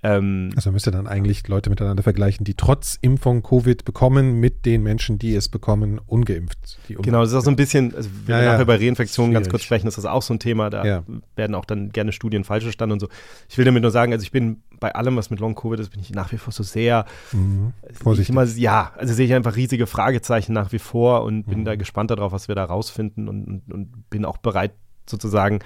Ähm, 0.01 0.51
Also 0.55 0.71
müsste 0.71 0.93
dann 0.93 1.09
eigentlich 1.09 1.49
Leute 1.49 1.71
miteinander 1.71 2.05
vergleichen, 2.05 2.45
die 2.45 2.55
trotz 2.55 2.97
Impfung 3.01 3.43
Covid 3.43 3.85
bekommen, 3.85 4.39
mit 4.39 4.65
den 4.65 4.85
Menschen, 4.85 5.19
die 5.19 5.35
es 5.35 5.49
bekommen, 5.49 6.01
ungeimpft. 6.07 6.79
Die 6.89 6.95
Genau, 6.95 7.21
das 7.23 7.31
ist 7.31 7.35
auch 7.35 7.41
so 7.43 7.51
ein 7.51 7.57
bisschen, 7.57 7.93
also 7.97 8.09
wenn 8.27 8.35
Ja, 8.35 8.39
wir 8.39 8.45
ja. 8.45 8.51
nachher 8.53 8.63
über 8.63 8.79
Reinfektionen 8.81 9.35
ganz 9.35 9.49
kurz 9.49 9.65
sprechen, 9.65 9.89
ist 9.89 9.99
das 9.99 10.05
auch 10.05 10.23
so 10.23 10.33
ein 10.35 10.39
Thema, 10.39 10.71
da 10.71 10.85
Ja. 10.85 11.03
werden 11.35 11.57
auch 11.57 11.65
dann 11.65 11.91
gerne 11.91 12.13
Studien 12.13 12.45
falsch 12.45 12.63
verstanden 12.63 12.93
und 12.93 13.01
so. 13.01 13.09
Ich 13.49 13.59
will 13.59 13.65
damit 13.65 13.83
nur 13.83 13.91
sagen, 13.91 14.13
also 14.13 14.23
ich 14.23 14.31
bin 14.31 14.63
bei 14.79 14.95
allem, 14.95 15.17
was 15.17 15.31
mit 15.31 15.41
Long-Covid 15.41 15.81
ist, 15.81 15.91
bin 15.91 16.01
ich 16.01 16.11
nach 16.11 16.31
wie 16.31 16.39
vor 16.39 16.53
so 16.53 16.63
sehr, 16.63 17.05
Mhm. 17.33 17.73
ich 17.91 17.99
Vorsichtig. 17.99 18.31
immer, 18.31 18.45
ja, 18.45 18.93
also 18.97 19.13
sehe 19.15 19.27
ich 19.27 19.35
einfach 19.35 19.57
riesige 19.57 19.89
Fragezeichen 19.89 20.53
nach 20.53 20.71
wie 20.71 20.79
vor 20.79 21.25
und 21.25 21.43
bin 21.49 21.61
Mhm. 21.61 21.65
da 21.65 21.75
gespannt 21.75 22.13
darauf, 22.13 22.31
was 22.31 22.47
wir 22.47 22.55
da 22.55 22.65
rausfinden 22.65 23.29
und, 23.29 23.45
und, 23.49 23.73
und 23.73 24.11
bin 24.11 24.25
auch 24.25 24.37
bereit 24.37 24.75
sozusagen, 25.11 25.59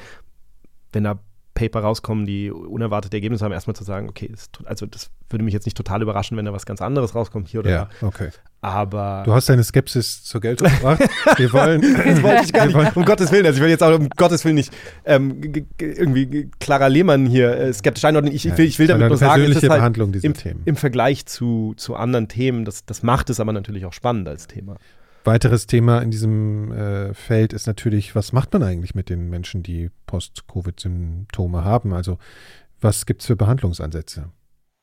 wenn 0.95 1.05
da 1.05 1.18
Paper 1.55 1.81
rauskommen, 1.81 2.25
die 2.27 2.51
unerwartete 2.51 3.17
Ergebnisse 3.17 3.45
haben, 3.45 3.53
erstmal 3.53 3.77
zu 3.77 3.85
sagen, 3.85 4.09
okay, 4.09 4.31
to- 4.53 4.65
also 4.67 4.87
das 4.87 5.11
würde 5.29 5.45
mich 5.45 5.53
jetzt 5.55 5.67
nicht 5.67 5.77
total 5.77 6.01
überraschen, 6.03 6.37
wenn 6.37 6.45
da 6.45 6.53
was 6.53 6.65
ganz 6.67 6.81
anderes 6.81 7.15
rauskommt 7.15 7.49
hier 7.49 7.61
oder 7.61 7.71
Ja, 7.71 7.89
da. 8.01 8.07
okay. 8.07 8.31
Aber 8.61 9.23
Du 9.27 9.33
hast 9.35 9.49
deine 9.49 9.65
Skepsis 9.65 10.23
zur 10.25 10.41
Geltung 10.41 10.69
gebracht. 10.69 11.03
Wir 11.37 11.53
wollen. 11.53 11.81
Das 11.83 12.23
wollte 12.23 12.45
ich 12.45 12.53
gar 12.53 12.73
wollen- 12.73 12.85
nicht, 12.87 12.97
um 12.97 13.05
Gottes 13.05 13.33
Willen. 13.33 13.45
Also 13.45 13.57
ich 13.59 13.63
will 13.63 13.71
jetzt 13.71 13.83
auch 13.83 13.99
um 13.99 14.09
Gottes 14.11 14.45
Willen 14.45 14.55
nicht 14.55 14.73
ähm, 15.05 15.41
irgendwie 15.79 16.49
Clara 16.61 16.87
Lehmann 16.87 17.27
hier 17.27 17.57
äh, 17.57 17.73
skeptisch 17.73 18.05
einordnen. 18.05 18.33
Ich, 18.33 18.47
ich 18.47 18.57
will, 18.57 18.65
ich 18.67 18.79
will 18.79 18.87
damit 18.87 19.09
nur 19.09 19.17
sagen, 19.19 19.43
es 19.43 19.63
ist 19.63 19.69
halt 19.69 19.97
im, 20.25 20.35
Themen. 20.35 20.63
im 20.65 20.77
Vergleich 20.77 21.27
zu, 21.27 21.75
zu 21.77 21.97
anderen 21.97 22.29
Themen, 22.29 22.65
das, 22.65 22.85
das 22.87 23.03
macht 23.03 23.31
es 23.31 23.41
aber 23.41 23.53
natürlich 23.53 23.85
auch 23.85 23.93
spannend 23.93 24.29
als 24.29 24.47
Thema. 24.47 24.77
Weiteres 25.25 25.66
Thema 25.66 26.01
in 26.01 26.11
diesem 26.11 26.73
äh, 26.73 27.14
Feld 27.14 27.53
ist 27.53 27.66
natürlich, 27.66 28.14
was 28.14 28.33
macht 28.33 28.53
man 28.53 28.62
eigentlich 28.62 28.95
mit 28.95 29.09
den 29.09 29.31
Menschen, 29.31 29.62
die 29.62 29.91
Post-Covid-Symptome 30.07 31.64
haben? 31.64 31.93
Also 31.93 32.18
was 32.81 33.07
gibt 33.07 33.20
es 33.20 33.29
für 33.29 33.37
Behandlungsansätze? 33.37 34.31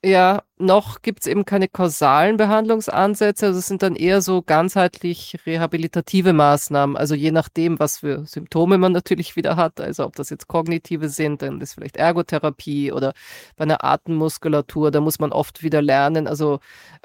Ja, 0.03 0.43
noch 0.57 1.01
gibt 1.01 1.21
es 1.21 1.27
eben 1.27 1.43
keine 1.43 1.67
kausalen 1.67 2.37
Behandlungsansätze. 2.37 3.47
Also 3.47 3.59
es 3.59 3.67
sind 3.67 3.81
dann 3.83 3.97
eher 3.97 4.21
so 4.21 4.41
ganzheitlich 4.41 5.37
rehabilitative 5.45 6.31
Maßnahmen. 6.31 6.95
Also 6.95 7.15
je 7.15 7.31
nachdem, 7.31 7.79
was 7.79 7.97
für 7.97 8.25
Symptome 8.25 8.77
man 8.77 8.93
natürlich 8.93 9.35
wieder 9.35 9.57
hat. 9.57 9.81
Also 9.81 10.05
ob 10.05 10.15
das 10.15 10.29
jetzt 10.29 10.47
kognitive 10.47 11.09
sind, 11.09 11.41
dann 11.41 11.59
ist 11.59 11.73
vielleicht 11.73 11.97
Ergotherapie 11.97 12.93
oder 12.93 13.11
bei 13.57 13.63
einer 13.63 13.83
Atemmuskulatur, 13.83 14.89
da 14.91 15.01
muss 15.01 15.19
man 15.19 15.33
oft 15.33 15.63
wieder 15.63 15.81
lernen. 15.81 16.27
Also 16.27 16.59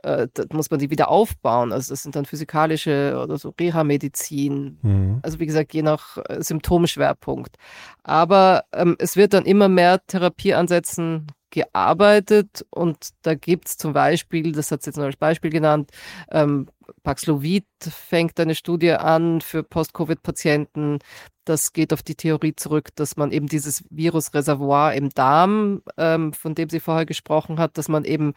äh, 0.04 0.28
da 0.32 0.44
muss 0.52 0.70
man 0.70 0.78
die 0.78 0.90
wieder 0.90 1.08
aufbauen. 1.08 1.72
Also 1.72 1.92
das 1.92 2.04
sind 2.04 2.14
dann 2.14 2.26
physikalische 2.26 3.20
oder 3.20 3.38
so 3.38 3.52
Reha-Medizin, 3.58 4.78
Mhm. 4.82 5.18
also 5.22 5.40
wie 5.40 5.46
gesagt, 5.46 5.74
je 5.74 5.82
nach 5.82 6.16
äh, 6.28 6.40
Symptomschwerpunkt. 6.42 7.56
Aber 8.04 8.64
ähm, 8.72 8.94
es 9.00 9.16
wird 9.16 9.32
dann 9.32 9.46
immer 9.46 9.68
mehr 9.68 10.00
Therapieansätzen 10.06 11.26
gearbeitet 11.54 12.66
und 12.70 13.10
da 13.22 13.34
gibt 13.34 13.68
es 13.68 13.76
zum 13.76 13.92
Beispiel, 13.92 14.50
das 14.52 14.72
hat 14.72 14.80
es 14.80 14.86
jetzt 14.86 14.96
nur 14.96 15.06
als 15.06 15.16
Beispiel 15.16 15.50
genannt, 15.50 15.90
ähm, 16.30 16.66
Paxlovid 17.04 17.64
fängt 17.80 18.38
eine 18.40 18.54
Studie 18.54 18.92
an 18.92 19.40
für 19.40 19.62
Post-Covid-Patienten. 19.62 20.98
Das 21.44 21.72
geht 21.72 21.92
auf 21.92 22.02
die 22.02 22.16
Theorie 22.16 22.56
zurück, 22.56 22.88
dass 22.96 23.16
man 23.16 23.30
eben 23.30 23.46
dieses 23.46 23.84
Virusreservoir 23.88 24.94
im 24.94 25.10
Darm, 25.10 25.82
ähm, 25.96 26.32
von 26.32 26.54
dem 26.54 26.68
sie 26.68 26.80
vorher 26.80 27.06
gesprochen 27.06 27.58
hat, 27.58 27.78
dass 27.78 27.88
man 27.88 28.04
eben 28.04 28.34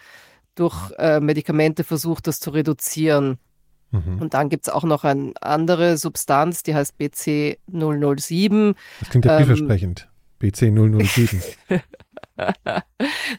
durch 0.55 0.91
äh, 0.97 1.19
Medikamente 1.19 1.83
versucht, 1.83 2.27
das 2.27 2.39
zu 2.39 2.51
reduzieren. 2.51 3.37
Mhm. 3.91 4.21
Und 4.21 4.33
dann 4.33 4.49
gibt 4.49 4.67
es 4.67 4.73
auch 4.73 4.83
noch 4.83 5.03
eine 5.03 5.33
andere 5.41 5.97
Substanz, 5.97 6.63
die 6.63 6.75
heißt 6.75 6.95
BC007. 6.99 8.75
Das 8.99 9.09
klingt 9.09 9.25
ja 9.25 9.39
Ähm, 9.39 9.45
vielversprechend. 9.45 10.07
BC007. 10.41 11.41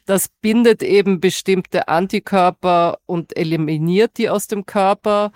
Das 0.07 0.28
bindet 0.40 0.82
eben 0.82 1.20
bestimmte 1.20 1.88
Antikörper 1.88 2.99
und 3.07 3.36
eliminiert 3.36 4.18
die 4.18 4.28
aus 4.30 4.46
dem 4.46 4.66
Körper. 4.66 5.32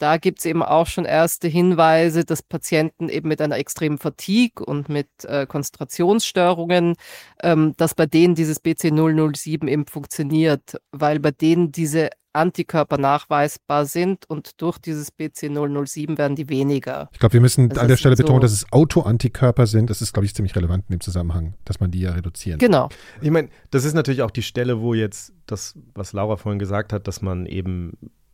Da 0.00 0.16
gibt 0.16 0.38
es 0.38 0.46
eben 0.46 0.62
auch 0.62 0.86
schon 0.86 1.04
erste 1.04 1.46
Hinweise, 1.46 2.24
dass 2.24 2.42
Patienten 2.42 3.10
eben 3.10 3.28
mit 3.28 3.42
einer 3.42 3.58
extremen 3.58 3.98
Fatigue 3.98 4.64
und 4.64 4.88
mit 4.88 5.08
äh, 5.24 5.46
Konzentrationsstörungen, 5.46 6.94
ähm, 7.42 7.74
dass 7.76 7.94
bei 7.94 8.06
denen 8.06 8.34
dieses 8.34 8.64
BC007 8.64 9.68
eben 9.68 9.86
funktioniert, 9.86 10.80
weil 10.90 11.20
bei 11.20 11.32
denen 11.32 11.70
diese 11.70 12.08
Antikörper 12.32 12.98
nachweisbar 12.98 13.86
sind 13.86 14.28
und 14.28 14.60
durch 14.60 14.78
dieses 14.78 15.12
BC007 15.12 16.16
werden 16.18 16.36
die 16.36 16.48
weniger. 16.48 17.08
Ich 17.12 17.18
glaube, 17.18 17.32
wir 17.34 17.40
müssen 17.40 17.70
Also 17.70 17.80
an 17.82 17.88
der 17.88 17.96
Stelle 17.96 18.16
sind 18.16 18.26
betonen, 18.26 18.40
so- 18.40 18.44
dass 18.44 18.52
es 18.52 18.72
Autoantikörper 18.72 19.66
sind. 19.66 19.90
Das 19.90 20.00
ist, 20.02 20.12
glaube 20.12 20.26
ich, 20.26 20.34
ziemlich 20.34 20.54
relevant 20.56 20.84
in 20.88 20.96
dem 20.96 21.00
Zusammenhang, 21.00 21.54
dass 21.64 21.80
man 21.80 21.90
die 21.90 22.00
ja 22.00 22.12
reduzieren. 22.12 22.58
Genau. 22.58 22.88
Ich 23.20 23.30
meine, 23.30 23.48
das 23.70 23.84
ist 23.84 23.94
natürlich 23.94 24.22
auch 24.22 24.30
die 24.30 24.42
Stelle, 24.42 24.80
wo 24.80 24.94
jetzt 24.94 25.32
das, 25.46 25.74
was 25.94 26.12
Laura 26.12 26.36
vorhin 26.36 26.58
gesagt 26.58 26.92
hat, 26.92 27.08
dass 27.08 27.20
man 27.22 27.46
eben 27.46 27.92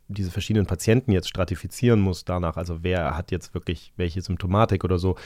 diese 0.09 0.31
verschiedenen 0.31 0.67
Patienten 0.67 1.11
jetzt 1.11 1.27
stratifizieren 1.27 1.99
muss 1.99 2.23
danach, 2.23 2.55
also 2.55 2.81
wer 2.81 3.17
hat 3.17 3.29
jetzt 3.31 3.53
wirklich 3.53 3.91
welche 3.97 4.21
Symptomatik 4.21 4.85
oder 4.85 4.99
so. 4.99 5.17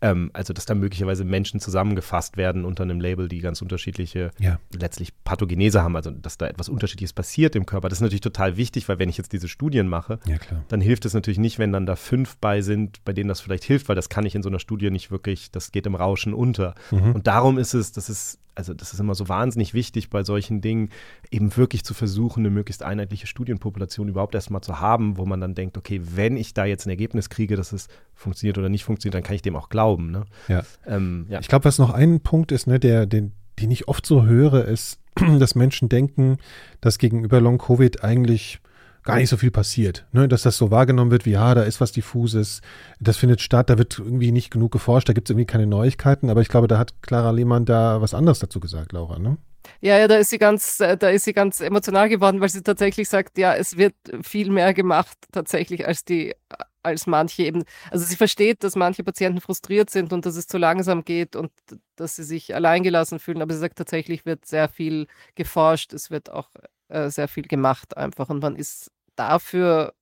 Ähm, 0.00 0.30
also, 0.34 0.52
dass 0.52 0.66
da 0.66 0.74
möglicherweise 0.74 1.24
Menschen 1.24 1.58
zusammengefasst 1.58 2.36
werden 2.36 2.64
unter 2.64 2.82
einem 2.82 3.00
Label, 3.00 3.28
die 3.28 3.40
ganz 3.40 3.62
unterschiedliche 3.62 4.30
Ja. 4.38 4.58
letztlich 4.72 5.12
Pathogenese 5.24 5.82
haben, 5.82 5.96
also 5.96 6.10
dass 6.10 6.36
da 6.36 6.46
etwas 6.46 6.68
Unterschiedliches 6.68 7.12
passiert 7.12 7.56
im 7.56 7.64
Körper. 7.64 7.88
Das 7.88 7.98
ist 7.98 8.02
natürlich 8.02 8.20
total 8.20 8.56
wichtig, 8.56 8.88
weil 8.88 8.98
wenn 8.98 9.08
ich 9.08 9.16
jetzt 9.16 9.32
diese 9.32 9.48
Studien 9.48 9.88
mache, 9.88 10.18
Ja, 10.26 10.36
dann 10.68 10.80
hilft 10.80 11.04
es 11.06 11.14
natürlich 11.14 11.38
nicht, 11.38 11.58
wenn 11.58 11.72
dann 11.72 11.86
da 11.86 11.96
fünf 11.96 12.36
bei 12.36 12.60
sind, 12.60 13.04
bei 13.04 13.12
denen 13.12 13.28
das 13.28 13.40
vielleicht 13.40 13.64
hilft, 13.64 13.88
weil 13.88 13.96
das 13.96 14.08
kann 14.08 14.26
ich 14.26 14.34
in 14.34 14.42
so 14.42 14.48
einer 14.48 14.58
Studie 14.58 14.90
nicht 14.90 15.10
wirklich, 15.10 15.50
das 15.50 15.72
geht 15.72 15.86
im 15.86 15.94
Rauschen 15.94 16.34
unter. 16.34 16.74
Mhm. 16.90 17.12
Und 17.12 17.26
darum 17.26 17.56
ist 17.58 17.74
es, 17.74 17.92
das 17.92 18.10
ist, 18.10 18.38
also 18.56 18.74
das 18.74 18.92
ist 18.92 18.98
immer 18.98 19.14
so 19.14 19.28
wahnsinnig 19.28 19.74
wichtig 19.74 20.10
bei 20.10 20.24
solchen 20.24 20.60
Dingen, 20.60 20.90
eben 21.30 21.56
wirklich 21.56 21.84
zu 21.84 21.94
versuchen, 21.94 22.40
eine 22.40 22.50
möglichst 22.50 22.82
einheitliche 22.82 23.26
Studienpopulation 23.26 24.08
überhaupt 24.08 24.34
erstmal 24.34 24.62
zu 24.62 24.80
haben, 24.80 25.18
wo 25.18 25.26
man 25.26 25.40
dann 25.40 25.54
denkt, 25.54 25.76
okay, 25.76 26.00
wenn 26.02 26.36
ich 26.36 26.54
da 26.54 26.64
jetzt 26.64 26.86
ein 26.86 26.90
Ergebnis 26.90 27.28
kriege, 27.28 27.56
dass 27.56 27.72
es 27.72 27.88
funktioniert 28.14 28.58
oder 28.58 28.68
nicht 28.68 28.84
funktioniert, 28.84 29.14
dann 29.14 29.22
kann 29.22 29.36
ich 29.36 29.42
dem 29.42 29.56
auch 29.56 29.68
glauben. 29.68 30.10
Ne? 30.10 30.24
Ja. 30.48 30.62
Ähm, 30.86 31.26
ja. 31.28 31.38
Ich 31.40 31.48
glaube, 31.48 31.66
was 31.66 31.78
noch 31.78 31.90
ein 31.90 32.20
Punkt 32.20 32.50
ist, 32.50 32.66
ne, 32.66 32.80
der, 32.80 33.06
den, 33.06 33.32
den 33.60 33.70
ich 33.70 33.88
oft 33.88 34.06
so 34.06 34.24
höre, 34.24 34.64
ist, 34.64 35.00
dass 35.38 35.54
Menschen 35.54 35.88
denken, 35.88 36.38
dass 36.80 36.98
gegenüber 36.98 37.40
Long-Covid 37.40 38.02
eigentlich 38.02 38.60
gar 39.06 39.16
nicht 39.16 39.30
so 39.30 39.36
viel 39.36 39.50
passiert. 39.50 40.06
Ne? 40.12 40.28
Dass 40.28 40.42
das 40.42 40.58
so 40.58 40.70
wahrgenommen 40.70 41.10
wird, 41.10 41.24
wie 41.24 41.30
ja, 41.30 41.54
da 41.54 41.62
ist 41.62 41.80
was 41.80 41.92
Diffuses, 41.92 42.60
das 43.00 43.16
findet 43.16 43.40
statt, 43.40 43.70
da 43.70 43.78
wird 43.78 43.98
irgendwie 43.98 44.32
nicht 44.32 44.50
genug 44.50 44.72
geforscht, 44.72 45.08
da 45.08 45.14
gibt 45.14 45.28
es 45.28 45.30
irgendwie 45.30 45.46
keine 45.46 45.66
Neuigkeiten, 45.66 46.28
aber 46.28 46.42
ich 46.42 46.48
glaube, 46.48 46.68
da 46.68 46.78
hat 46.78 47.00
Clara 47.02 47.30
Lehmann 47.30 47.64
da 47.64 48.00
was 48.02 48.12
anderes 48.12 48.38
dazu 48.38 48.60
gesagt, 48.60 48.92
Laura, 48.92 49.18
ne? 49.18 49.38
Ja, 49.80 49.98
ja, 49.98 50.08
da 50.08 50.16
ist 50.16 50.30
sie 50.30 50.38
ganz, 50.38 50.80
äh, 50.80 50.96
da 50.96 51.10
ist 51.10 51.24
sie 51.24 51.32
ganz 51.32 51.60
emotional 51.60 52.08
geworden, 52.08 52.40
weil 52.40 52.48
sie 52.48 52.62
tatsächlich 52.62 53.08
sagt, 53.08 53.38
ja, 53.38 53.54
es 53.54 53.76
wird 53.76 53.94
viel 54.22 54.50
mehr 54.50 54.74
gemacht 54.74 55.16
tatsächlich 55.32 55.86
als 55.86 56.04
die, 56.04 56.34
als 56.82 57.06
manche 57.06 57.42
eben. 57.42 57.64
Also 57.90 58.04
sie 58.04 58.16
versteht, 58.16 58.64
dass 58.64 58.76
manche 58.76 59.04
Patienten 59.04 59.40
frustriert 59.40 59.90
sind 59.90 60.12
und 60.12 60.24
dass 60.24 60.36
es 60.36 60.46
zu 60.46 60.58
langsam 60.58 61.04
geht 61.04 61.36
und 61.36 61.50
dass 61.96 62.16
sie 62.16 62.24
sich 62.24 62.54
alleingelassen 62.54 63.18
fühlen. 63.18 63.42
Aber 63.42 63.52
sie 63.52 63.60
sagt, 63.60 63.76
tatsächlich 63.76 64.24
wird 64.24 64.46
sehr 64.46 64.68
viel 64.68 65.06
geforscht, 65.34 65.92
es 65.92 66.10
wird 66.10 66.30
auch 66.30 66.50
äh, 66.88 67.10
sehr 67.10 67.28
viel 67.28 67.44
gemacht 67.44 67.96
einfach 67.96 68.28
und 68.28 68.40
man 68.40 68.56
ist 68.56 68.90
dafür, 69.16 69.94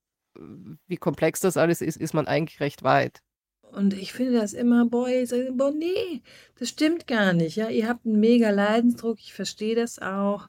wie 0.86 0.96
komplex 0.96 1.40
das 1.40 1.56
alles 1.56 1.80
ist, 1.80 1.96
ist 1.96 2.14
man 2.14 2.26
eigentlich 2.26 2.60
recht 2.60 2.82
weit. 2.82 3.20
Und 3.72 3.92
ich 3.92 4.12
finde 4.12 4.38
das 4.38 4.52
immer, 4.52 4.86
boah, 4.86 5.08
ich 5.08 5.30
sage, 5.30 5.52
boah, 5.52 5.72
nee, 5.72 6.22
das 6.58 6.68
stimmt 6.68 7.06
gar 7.06 7.32
nicht. 7.32 7.56
Ja, 7.56 7.68
ihr 7.68 7.88
habt 7.88 8.06
einen 8.06 8.20
mega 8.20 8.50
Leidensdruck, 8.50 9.18
ich 9.18 9.34
verstehe 9.34 9.74
das 9.74 9.98
auch. 9.98 10.48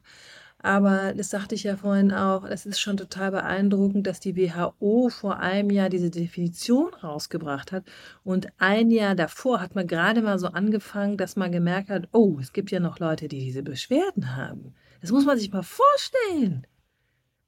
Aber 0.58 1.12
das 1.14 1.30
sagte 1.30 1.54
ich 1.54 1.64
ja 1.64 1.76
vorhin 1.76 2.12
auch, 2.12 2.44
es 2.44 2.66
ist 2.66 2.80
schon 2.80 2.96
total 2.96 3.30
beeindruckend, 3.30 4.06
dass 4.06 4.20
die 4.20 4.36
WHO 4.36 5.10
vor 5.10 5.38
einem 5.38 5.70
Jahr 5.70 5.90
diese 5.90 6.10
Definition 6.10 6.92
rausgebracht 6.94 7.72
hat. 7.72 7.84
Und 8.24 8.48
ein 8.58 8.90
Jahr 8.90 9.14
davor 9.14 9.60
hat 9.60 9.74
man 9.74 9.86
gerade 9.86 10.22
mal 10.22 10.38
so 10.38 10.48
angefangen, 10.48 11.18
dass 11.18 11.36
man 11.36 11.52
gemerkt 11.52 11.90
hat, 11.90 12.08
oh, 12.12 12.38
es 12.40 12.52
gibt 12.52 12.70
ja 12.70 12.80
noch 12.80 12.98
Leute, 12.98 13.28
die 13.28 13.38
diese 13.38 13.62
Beschwerden 13.62 14.34
haben. 14.34 14.74
Das 15.00 15.12
muss 15.12 15.26
man 15.26 15.38
sich 15.38 15.52
mal 15.52 15.62
vorstellen. 15.62 16.66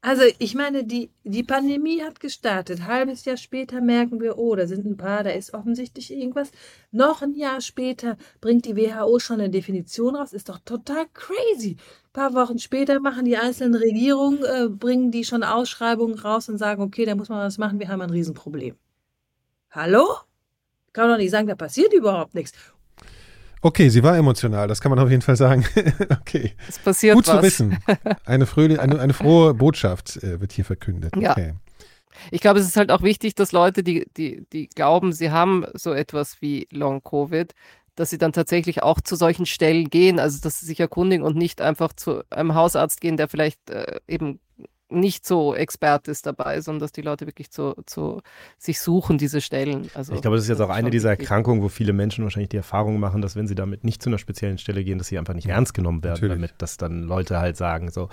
Also 0.00 0.22
ich 0.38 0.54
meine, 0.54 0.84
die, 0.84 1.10
die 1.24 1.42
Pandemie 1.42 2.02
hat 2.02 2.20
gestartet. 2.20 2.86
Halbes 2.86 3.24
Jahr 3.24 3.36
später 3.36 3.80
merken 3.80 4.20
wir, 4.20 4.38
oh, 4.38 4.54
da 4.54 4.66
sind 4.68 4.86
ein 4.86 4.96
paar, 4.96 5.24
da 5.24 5.30
ist 5.30 5.54
offensichtlich 5.54 6.12
irgendwas. 6.12 6.52
Noch 6.92 7.20
ein 7.20 7.34
Jahr 7.34 7.60
später 7.60 8.16
bringt 8.40 8.64
die 8.66 8.76
WHO 8.76 9.18
schon 9.18 9.40
eine 9.40 9.50
Definition 9.50 10.14
raus. 10.14 10.32
Ist 10.32 10.48
doch 10.48 10.60
total 10.60 11.06
crazy. 11.14 11.76
Ein 12.04 12.12
paar 12.12 12.34
Wochen 12.34 12.60
später 12.60 13.00
machen 13.00 13.24
die 13.24 13.36
einzelnen 13.36 13.74
Regierungen, 13.74 14.44
äh, 14.44 14.68
bringen 14.68 15.10
die 15.10 15.24
schon 15.24 15.42
Ausschreibungen 15.42 16.18
raus 16.18 16.48
und 16.48 16.58
sagen, 16.58 16.80
okay, 16.82 17.04
da 17.04 17.16
muss 17.16 17.28
man 17.28 17.40
was 17.40 17.58
machen, 17.58 17.80
wir 17.80 17.88
haben 17.88 18.00
ein 18.00 18.10
Riesenproblem. 18.10 18.76
Hallo? 19.72 20.06
Kann 20.92 21.08
man 21.08 21.14
doch 21.14 21.22
nicht 21.22 21.32
sagen, 21.32 21.48
da 21.48 21.56
passiert 21.56 21.92
überhaupt 21.92 22.34
nichts. 22.34 22.52
Okay, 23.60 23.88
sie 23.88 24.02
war 24.02 24.16
emotional, 24.16 24.68
das 24.68 24.80
kann 24.80 24.90
man 24.90 24.98
auf 24.98 25.10
jeden 25.10 25.22
Fall 25.22 25.36
sagen. 25.36 25.64
okay. 26.20 26.52
Es 26.68 26.78
passiert 26.78 27.14
Gut 27.16 27.26
was. 27.26 27.36
zu 27.36 27.42
wissen. 27.42 27.78
Eine, 28.24 28.46
fröhliche, 28.46 28.80
eine, 28.80 29.00
eine 29.00 29.12
frohe 29.12 29.54
Botschaft 29.54 30.22
äh, 30.22 30.40
wird 30.40 30.52
hier 30.52 30.64
verkündet. 30.64 31.16
Ja. 31.16 31.32
Okay. 31.32 31.54
Ich 32.30 32.40
glaube, 32.40 32.60
es 32.60 32.66
ist 32.66 32.76
halt 32.76 32.90
auch 32.90 33.02
wichtig, 33.02 33.34
dass 33.34 33.52
Leute, 33.52 33.82
die, 33.82 34.06
die, 34.16 34.44
die 34.52 34.68
glauben, 34.68 35.12
sie 35.12 35.30
haben 35.30 35.64
so 35.74 35.92
etwas 35.92 36.40
wie 36.40 36.66
Long-Covid, 36.72 37.54
dass 37.94 38.10
sie 38.10 38.18
dann 38.18 38.32
tatsächlich 38.32 38.82
auch 38.82 39.00
zu 39.00 39.16
solchen 39.16 39.46
Stellen 39.46 39.90
gehen, 39.90 40.18
also 40.18 40.40
dass 40.40 40.60
sie 40.60 40.66
sich 40.66 40.80
erkundigen 40.80 41.24
und 41.24 41.36
nicht 41.36 41.60
einfach 41.60 41.92
zu 41.92 42.22
einem 42.30 42.54
Hausarzt 42.54 43.00
gehen, 43.00 43.16
der 43.16 43.28
vielleicht 43.28 43.70
äh, 43.70 44.00
eben 44.06 44.40
nicht 44.90 45.26
so 45.26 45.54
Expert 45.54 46.08
ist 46.08 46.24
dabei, 46.26 46.60
sondern 46.62 46.80
dass 46.80 46.92
die 46.92 47.02
Leute 47.02 47.26
wirklich 47.26 47.50
zu, 47.50 47.74
zu 47.84 48.22
sich 48.56 48.80
suchen, 48.80 49.18
diese 49.18 49.40
Stellen. 49.40 49.90
Also, 49.94 50.14
Ich 50.14 50.22
glaube, 50.22 50.36
das 50.36 50.44
ist 50.44 50.48
jetzt 50.48 50.60
auch 50.60 50.70
eine 50.70 50.90
dieser 50.90 51.10
wichtig. 51.10 51.24
Erkrankungen, 51.26 51.62
wo 51.62 51.68
viele 51.68 51.92
Menschen 51.92 52.24
wahrscheinlich 52.24 52.48
die 52.48 52.56
Erfahrung 52.56 52.98
machen, 52.98 53.20
dass 53.20 53.36
wenn 53.36 53.46
sie 53.46 53.54
damit 53.54 53.84
nicht 53.84 54.02
zu 54.02 54.08
einer 54.08 54.18
speziellen 54.18 54.56
Stelle 54.58 54.82
gehen, 54.84 54.96
dass 54.98 55.08
sie 55.08 55.18
einfach 55.18 55.34
nicht 55.34 55.46
ernst 55.48 55.74
genommen 55.74 56.02
werden, 56.02 56.14
Natürlich. 56.14 56.36
damit, 56.36 56.54
dass 56.58 56.78
dann 56.78 57.02
Leute 57.02 57.38
halt 57.38 57.56
sagen 57.58 57.90
so, 57.90 58.08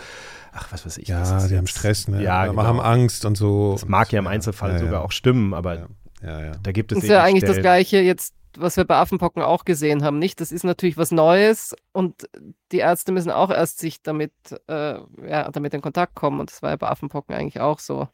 ach, 0.52 0.72
was 0.72 0.86
weiß 0.86 0.98
ich. 0.98 1.08
Ja, 1.08 1.20
das 1.20 1.44
ist 1.44 1.52
die 1.52 1.58
haben 1.58 1.68
Stress, 1.68 2.08
ne? 2.10 2.22
Ja, 2.22 2.46
genau. 2.48 2.64
haben 2.64 2.80
Angst 2.82 3.24
und 3.26 3.38
so. 3.38 3.74
Das 3.74 3.88
mag 3.88 4.12
ja 4.12 4.20
im 4.20 4.28
Einzelfall 4.28 4.72
Ja, 4.72 4.78
ja. 4.78 4.84
sogar 4.84 5.04
auch 5.06 5.12
stimmen, 5.12 5.54
aber 5.54 5.76
Ja, 5.76 5.88
ja. 6.24 6.42
ja. 6.46 6.52
da 6.62 6.72
gibt 6.74 6.92
es 6.92 6.98
Das 6.98 7.04
ist 7.06 7.10
ja 7.10 7.24
eigentlich 7.24 7.42
das 7.44 7.52
Stellen- 7.52 7.62
Gleiche 7.64 7.98
jetzt, 8.02 8.34
was 8.58 8.78
wir 8.78 8.86
bei 8.86 8.96
Affenpocken 8.98 9.42
auch 9.42 9.66
gesehen 9.66 10.04
haben, 10.04 10.20
nicht? 10.20 10.42
Das 10.42 10.52
ist 10.52 10.64
natürlich 10.64 10.98
was 10.98 11.12
Neues 11.12 11.76
und 11.92 12.30
die 12.72 12.80
Ärzte 12.80 13.12
müssen 13.12 13.32
auch 13.32 13.52
erst 13.52 13.80
sich 13.80 14.02
damit, 14.02 14.34
äh, 14.68 15.00
ja, 15.28 15.52
damit 15.52 15.74
in 15.74 15.82
Kontakt 15.82 16.16
kommen 16.16 16.40
und 16.40 16.52
das 16.52 16.62
war 16.62 16.72
ja 16.72 16.76
bei 16.76 16.88
Affenpocken 16.88 17.36
eigentlich 17.36 17.60
auch 17.60 17.80
so. 17.80 18.08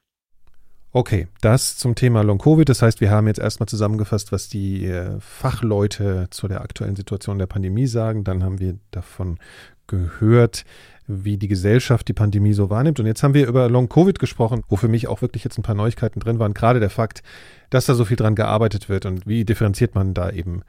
Okay, 0.93 1.27
das 1.39 1.77
zum 1.77 1.95
Thema 1.95 2.21
Long-Covid. 2.21 2.67
Das 2.67 2.81
heißt, 2.81 2.99
wir 2.99 3.11
haben 3.11 3.27
jetzt 3.27 3.39
erstmal 3.39 3.67
zusammengefasst, 3.67 4.33
was 4.33 4.49
die 4.49 4.85
äh, 4.85 5.19
Fachleute 5.21 6.27
zu 6.31 6.49
der 6.49 6.61
aktuellen 6.61 6.97
Situation 6.97 7.39
der 7.39 7.45
Pandemie 7.45 7.87
sagen. 7.87 8.25
Dann 8.25 8.43
haben 8.43 8.59
wir 8.59 8.77
davon 8.91 9.39
gehört, 9.87 10.65
wie 11.07 11.37
die 11.37 11.47
Gesellschaft 11.47 12.07
die 12.07 12.13
Pandemie 12.13 12.53
so 12.53 12.69
wahrnimmt. 12.69 12.99
Und 12.99 13.05
jetzt 13.05 13.23
haben 13.23 13.33
wir 13.33 13.47
über 13.47 13.69
Long-Covid 13.69 14.19
gesprochen, 14.19 14.63
wo 14.69 14.75
für 14.75 14.87
mich 14.87 15.07
auch 15.07 15.21
wirklich 15.21 15.43
jetzt 15.43 15.57
ein 15.57 15.63
paar 15.63 15.75
Neuigkeiten 15.75 16.19
drin 16.19 16.39
waren. 16.39 16.53
Gerade 16.53 16.79
der 16.79 16.89
Fakt, 16.89 17.23
dass 17.69 17.85
da 17.85 17.95
so 17.95 18.05
viel 18.05 18.17
dran 18.17 18.35
gearbeitet 18.35 18.89
wird 18.89 19.05
und 19.05 19.27
wie 19.27 19.45
differenziert 19.45 19.95
man 19.95 20.13
da 20.13 20.29
eben 20.29 20.61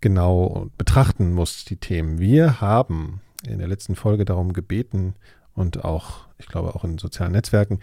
genau 0.00 0.68
betrachten 0.76 1.32
muss, 1.32 1.64
die 1.64 1.76
Themen. 1.76 2.18
Wir 2.18 2.60
haben 2.60 3.20
in 3.46 3.58
der 3.58 3.68
letzten 3.68 3.96
Folge 3.96 4.24
darum 4.24 4.52
gebeten 4.52 5.14
und 5.54 5.84
auch, 5.84 6.26
ich 6.38 6.46
glaube, 6.46 6.74
auch 6.74 6.84
in 6.84 6.98
sozialen 6.98 7.32
Netzwerken, 7.32 7.80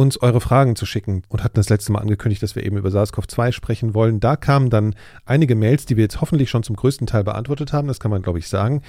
uns 0.00 0.20
eure 0.22 0.40
Fragen 0.40 0.76
zu 0.76 0.86
schicken 0.86 1.22
und 1.28 1.44
hatten 1.44 1.54
das 1.56 1.68
letzte 1.68 1.92
Mal 1.92 2.00
angekündigt, 2.00 2.42
dass 2.42 2.56
wir 2.56 2.64
eben 2.64 2.76
über 2.76 2.88
SARS-CoV-2 2.90 3.52
sprechen 3.52 3.94
wollen. 3.94 4.18
Da 4.18 4.36
kamen 4.36 4.70
dann 4.70 4.94
einige 5.24 5.54
Mails, 5.54 5.86
die 5.86 5.96
wir 5.96 6.02
jetzt 6.04 6.20
hoffentlich 6.20 6.50
schon 6.50 6.62
zum 6.62 6.76
größten 6.76 7.06
Teil 7.06 7.24
beantwortet 7.24 7.72
haben. 7.72 7.88
Das 7.88 8.00
kann 8.00 8.10
man, 8.10 8.22
glaube 8.22 8.38
ich, 8.38 8.48
sagen. 8.48 8.82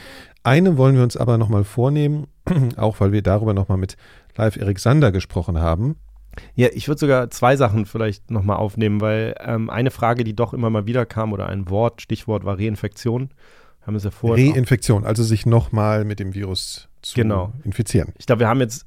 Eine 0.44 0.78
wollen 0.78 0.96
wir 0.96 1.04
uns 1.04 1.18
aber 1.18 1.38
nochmal 1.38 1.64
vornehmen, 1.64 2.28
auch 2.78 3.00
weil 3.00 3.12
wir 3.12 3.22
darüber 3.22 3.54
nochmal 3.54 3.78
mit 3.78 3.98
Live 4.38 4.56
Erik 4.58 4.80
Sander 4.80 5.12
gesprochen 5.12 5.60
haben. 5.60 5.98
Ja, 6.56 6.70
ich 6.72 6.88
würde 6.88 7.00
sogar 7.00 7.30
zwei 7.30 7.58
Sachen 7.58 7.86
vielleicht 7.86 8.32
nochmal 8.32 8.56
aufnehmen, 8.58 9.02
weil 9.02 9.36
ähm, 9.40 9.70
eine 9.70 9.92
Frage, 9.92 10.24
die 10.24 10.34
doch 10.36 10.54
immer 10.54 10.70
mal 10.70 10.86
wieder 10.88 11.06
kam 11.06 11.34
oder 11.34 11.48
ein 11.48 11.70
Wort, 11.70 12.02
Stichwort 12.02 12.46
war 12.46 12.58
Reinfektion. 12.58 13.30
Haben 13.82 13.94
wir 13.94 13.98
es 13.98 14.04
ja 14.04 14.12
vorhin 14.12 14.54
Reinfektion, 14.54 15.06
also 15.06 15.24
sich 15.24 15.46
nochmal 15.46 16.06
mit 16.06 16.20
dem 16.20 16.34
Virus 16.34 16.88
zu 17.02 17.16
Genau. 17.16 17.52
infizieren. 17.64 18.14
Ich 18.18 18.28
glaube, 18.28 18.42
wir 18.42 18.48
haben 18.48 18.60
jetzt 18.62 18.86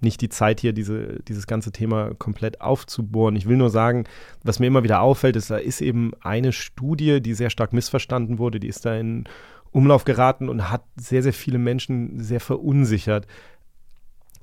nicht 0.00 0.20
die 0.20 0.28
Zeit 0.28 0.60
hier, 0.60 0.72
diese, 0.72 1.20
dieses 1.28 1.46
ganze 1.46 1.72
Thema 1.72 2.14
komplett 2.18 2.60
aufzubohren. 2.60 3.36
Ich 3.36 3.48
will 3.48 3.56
nur 3.56 3.70
sagen, 3.70 4.04
was 4.42 4.58
mir 4.58 4.66
immer 4.66 4.84
wieder 4.84 5.00
auffällt, 5.00 5.36
ist, 5.36 5.50
da 5.50 5.56
ist 5.56 5.80
eben 5.80 6.12
eine 6.20 6.52
Studie, 6.52 7.20
die 7.20 7.34
sehr 7.34 7.50
stark 7.50 7.72
missverstanden 7.72 8.38
wurde, 8.38 8.60
die 8.60 8.68
ist 8.68 8.84
da 8.84 8.94
in 8.94 9.24
Umlauf 9.72 10.04
geraten 10.04 10.48
und 10.48 10.70
hat 10.70 10.84
sehr, 10.96 11.22
sehr 11.22 11.32
viele 11.32 11.58
Menschen 11.58 12.20
sehr 12.20 12.40
verunsichert. 12.40 13.26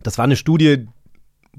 Das 0.02 0.18
war 0.18 0.26
eine 0.26 0.36
Studie, 0.36 0.88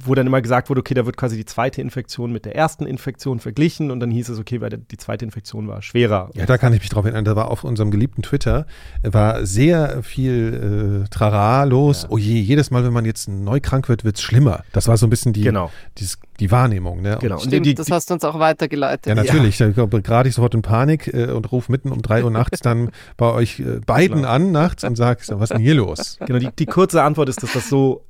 wo 0.03 0.15
dann 0.15 0.27
immer 0.27 0.43
gesagt 0.43 0.69
wurde, 0.71 0.81
okay, 0.81 0.95
da 0.95 1.07
wird 1.07 1.17
quasi 1.17 1.37
die 1.37 1.45
zweite 1.45 1.81
Infektion 1.81 2.33
mit 2.33 2.45
der 2.45 2.57
ersten 2.57 2.85
Infektion 2.85 3.39
verglichen 3.39 3.93
und 3.93 4.01
dann 4.01 4.11
hieß 4.11 4.29
es, 4.29 4.41
okay, 4.41 4.61
weil 4.61 4.71
die 4.71 4.97
zweite 4.97 5.25
Infektion 5.25 5.69
war 5.69 5.83
schwerer. 5.83 6.31
Ja, 6.35 6.47
da 6.47 6.59
kann 6.59 6.73
ich 6.73 6.81
mich 6.81 6.91
drauf 6.91 7.05
erinnern. 7.05 7.25
Da 7.25 7.37
war 7.37 7.51
auf 7.51 7.63
unserem 7.63 7.93
geliebten 7.93 8.23
Twitter 8.23 8.67
war 9.05 9.47
sehr 9.47 10.03
viel 10.03 11.05
äh, 11.05 11.09
Trara 11.11 11.63
los. 11.65 12.03
Ja. 12.03 12.09
Oh 12.11 12.19
je, 12.19 12.41
jedes 12.41 12.73
Mal, 12.73 12.85
wenn 12.85 12.93
man 12.93 13.05
jetzt 13.05 13.29
neu 13.29 13.61
krank 13.61 13.89
wird, 13.89 14.05
wird's 14.05 14.21
schlimmer. 14.21 14.65
Das 14.73 14.89
war 14.89 14.97
so 14.97 15.07
ein 15.07 15.11
bisschen 15.11 15.33
die, 15.33 15.43
Genau, 15.43 15.71
dieses, 15.99 16.19
die 16.41 16.51
Wahrnehmung. 16.51 17.01
Ne? 17.01 17.19
genau. 17.21 17.37
Und 17.37 17.43
Stimmt, 17.43 17.67
die, 17.67 17.75
das 17.75 17.87
die, 17.87 17.93
hast 17.93 18.11
du 18.11 18.15
uns 18.15 18.25
auch 18.25 18.41
weitergeleitet. 18.41 19.07
ja, 19.07 19.15
natürlich. 19.15 19.59
Da 19.59 19.71
gerate 19.71 20.29
ich 20.29 20.35
sofort 20.35 20.55
in 20.55 20.63
Panik 20.63 21.07
äh, 21.15 21.27
und 21.27 21.53
rufe 21.53 21.71
mitten 21.71 21.93
um 21.93 22.03
drei 22.03 22.25
Uhr 22.25 22.33
nachts 22.33 22.61
dann 22.61 22.91
bei 23.17 23.31
euch 23.33 23.61
äh, 23.61 23.79
beiden 23.87 24.25
an 24.25 24.51
nachts 24.51 24.83
und 24.83 24.97
sag, 24.97 25.23
so, 25.23 25.39
was 25.39 25.51
ist 25.51 25.57
denn 25.57 25.63
hier 25.63 25.75
los? 25.75 26.19
Genau, 26.27 26.41
die, 26.41 26.51
die 26.59 26.67
kurze 26.67 27.03
Antwort 27.03 27.29
ist, 27.29 27.43
dass 27.43 27.53
das 27.53 27.69
so 27.69 28.03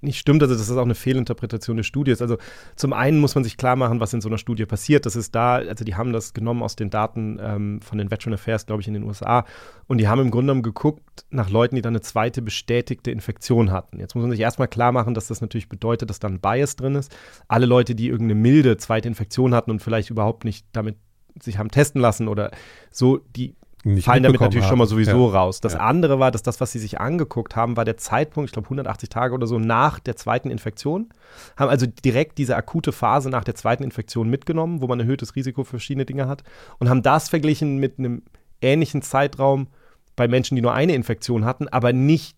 nicht 0.00 0.18
stimmt, 0.18 0.42
also 0.42 0.54
das 0.54 0.70
auch 0.70 0.82
eine 0.82 0.94
Fehlinterpretation 0.94 1.76
der 1.76 1.84
Studie 1.84 2.10
ist. 2.10 2.22
Also 2.22 2.38
zum 2.76 2.92
einen 2.92 3.18
muss 3.18 3.34
man 3.34 3.44
sich 3.44 3.56
klar 3.56 3.76
machen, 3.76 4.00
was 4.00 4.12
in 4.12 4.20
so 4.20 4.28
einer 4.28 4.38
Studie 4.38 4.66
passiert. 4.66 5.06
Das 5.06 5.16
ist 5.16 5.34
da, 5.34 5.56
also 5.56 5.84
die 5.84 5.94
haben 5.94 6.12
das 6.12 6.34
genommen 6.34 6.62
aus 6.62 6.76
den 6.76 6.90
Daten 6.90 7.38
ähm, 7.40 7.80
von 7.82 7.98
den 7.98 8.10
Veteran 8.10 8.34
Affairs, 8.34 8.66
glaube 8.66 8.82
ich, 8.82 8.88
in 8.88 8.94
den 8.94 9.04
USA. 9.04 9.44
Und 9.86 9.98
die 9.98 10.08
haben 10.08 10.20
im 10.20 10.30
Grunde 10.30 10.52
genommen 10.52 10.62
geguckt 10.62 11.24
nach 11.30 11.50
Leuten, 11.50 11.76
die 11.76 11.82
dann 11.82 11.92
eine 11.92 12.00
zweite 12.00 12.42
bestätigte 12.42 13.10
Infektion 13.10 13.70
hatten. 13.70 13.98
Jetzt 13.98 14.14
muss 14.14 14.22
man 14.22 14.30
sich 14.30 14.40
erstmal 14.40 14.68
klar 14.68 14.92
machen, 14.92 15.14
dass 15.14 15.28
das 15.28 15.40
natürlich 15.40 15.68
bedeutet, 15.68 16.10
dass 16.10 16.20
da 16.20 16.28
ein 16.28 16.40
Bias 16.40 16.76
drin 16.76 16.94
ist. 16.94 17.14
Alle 17.48 17.66
Leute, 17.66 17.94
die 17.94 18.08
irgendeine 18.08 18.40
milde 18.40 18.76
zweite 18.76 19.08
Infektion 19.08 19.54
hatten 19.54 19.70
und 19.70 19.82
vielleicht 19.82 20.10
überhaupt 20.10 20.44
nicht 20.44 20.66
damit 20.72 20.96
sich 21.40 21.58
haben 21.58 21.70
testen 21.70 22.00
lassen 22.00 22.28
oder 22.28 22.50
so, 22.90 23.18
die 23.36 23.54
Nicht 23.94 24.04
fallen 24.04 24.22
damit 24.22 24.40
natürlich 24.40 24.64
haben. 24.64 24.70
schon 24.70 24.78
mal 24.78 24.86
sowieso 24.86 25.26
Ja. 25.28 25.38
raus. 25.40 25.60
Das 25.60 25.74
Ja. 25.74 25.80
andere 25.80 26.18
war, 26.18 26.30
dass 26.30 26.42
das, 26.42 26.60
was 26.60 26.72
sie 26.72 26.78
sich 26.78 27.00
angeguckt 27.00 27.56
haben, 27.56 27.76
war 27.76 27.84
der 27.84 27.96
Zeitpunkt, 27.96 28.48
ich 28.48 28.52
glaube 28.52 28.68
180 28.70 29.08
Tage 29.08 29.34
oder 29.34 29.46
so 29.46 29.58
nach 29.58 29.98
der 29.98 30.16
zweiten 30.16 30.50
Infektion. 30.50 31.08
Haben 31.56 31.68
also 31.70 31.86
direkt 31.86 32.38
diese 32.38 32.56
akute 32.56 32.92
Phase 32.92 33.30
nach 33.30 33.44
der 33.44 33.54
zweiten 33.54 33.82
Infektion 33.82 34.30
mitgenommen, 34.30 34.80
wo 34.80 34.86
man 34.86 35.00
erhöhtes 35.00 35.36
Risiko 35.36 35.64
für 35.64 35.70
verschiedene 35.70 36.06
Dinge 36.06 36.28
hat 36.28 36.42
und 36.78 36.88
haben 36.88 37.02
das 37.02 37.28
verglichen 37.28 37.78
mit 37.78 37.98
einem 37.98 38.22
ähnlichen 38.62 39.02
Zeitraum 39.02 39.68
bei 40.16 40.28
Menschen, 40.28 40.56
die 40.56 40.62
nur 40.62 40.72
eine 40.72 40.94
Infektion 40.94 41.44
hatten, 41.44 41.68
aber 41.68 41.92
nicht 41.92 42.36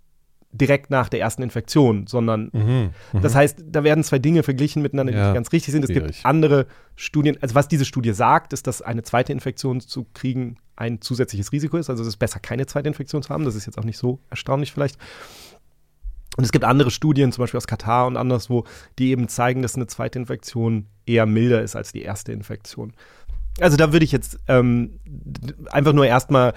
direkt 0.52 0.90
nach 0.90 1.08
der 1.08 1.20
ersten 1.20 1.42
Infektion, 1.42 2.06
sondern 2.08 2.50
Mhm. 2.52 2.90
Mhm. 3.12 3.20
das 3.22 3.34
heißt, 3.34 3.62
da 3.66 3.84
werden 3.84 4.02
zwei 4.02 4.18
Dinge 4.18 4.42
verglichen 4.42 4.82
miteinander, 4.82 5.12
die 5.12 5.18
Ja, 5.18 5.26
nicht 5.26 5.34
ganz 5.34 5.52
richtig 5.52 5.72
sind. 5.72 5.84
Es 5.84 5.90
schwierig. 5.90 6.16
gibt 6.16 6.26
andere 6.26 6.66
Studien, 6.96 7.38
also 7.40 7.54
was 7.54 7.68
diese 7.68 7.84
Studie 7.84 8.12
sagt, 8.12 8.52
ist, 8.52 8.66
dass 8.66 8.82
eine 8.82 9.02
zweite 9.02 9.32
Infektion 9.32 9.80
zu 9.80 10.06
kriegen 10.12 10.56
ein 10.76 11.00
zusätzliches 11.00 11.52
Risiko 11.52 11.76
ist. 11.76 11.88
Also 11.90 12.02
es 12.02 12.08
ist 12.08 12.16
besser, 12.16 12.40
keine 12.40 12.66
zweite 12.66 12.88
Infektion 12.88 13.22
zu 13.22 13.28
haben. 13.30 13.44
Das 13.44 13.54
ist 13.54 13.66
jetzt 13.66 13.78
auch 13.78 13.84
nicht 13.84 13.98
so 13.98 14.18
erstaunlich 14.30 14.72
vielleicht. 14.72 14.96
Und 16.36 16.44
es 16.44 16.52
gibt 16.52 16.64
andere 16.64 16.90
Studien, 16.90 17.32
zum 17.32 17.42
Beispiel 17.42 17.58
aus 17.58 17.66
Katar 17.66 18.06
und 18.06 18.16
anderswo, 18.16 18.64
die 18.98 19.10
eben 19.10 19.28
zeigen, 19.28 19.62
dass 19.62 19.74
eine 19.76 19.86
zweite 19.88 20.18
Infektion 20.18 20.86
eher 21.04 21.26
milder 21.26 21.60
ist 21.62 21.76
als 21.76 21.92
die 21.92 22.02
erste 22.02 22.32
Infektion. 22.32 22.92
Also 23.60 23.76
da 23.76 23.92
würde 23.92 24.04
ich 24.04 24.12
jetzt 24.12 24.38
ähm, 24.48 25.00
einfach 25.70 25.92
nur 25.92 26.06
erstmal, 26.06 26.54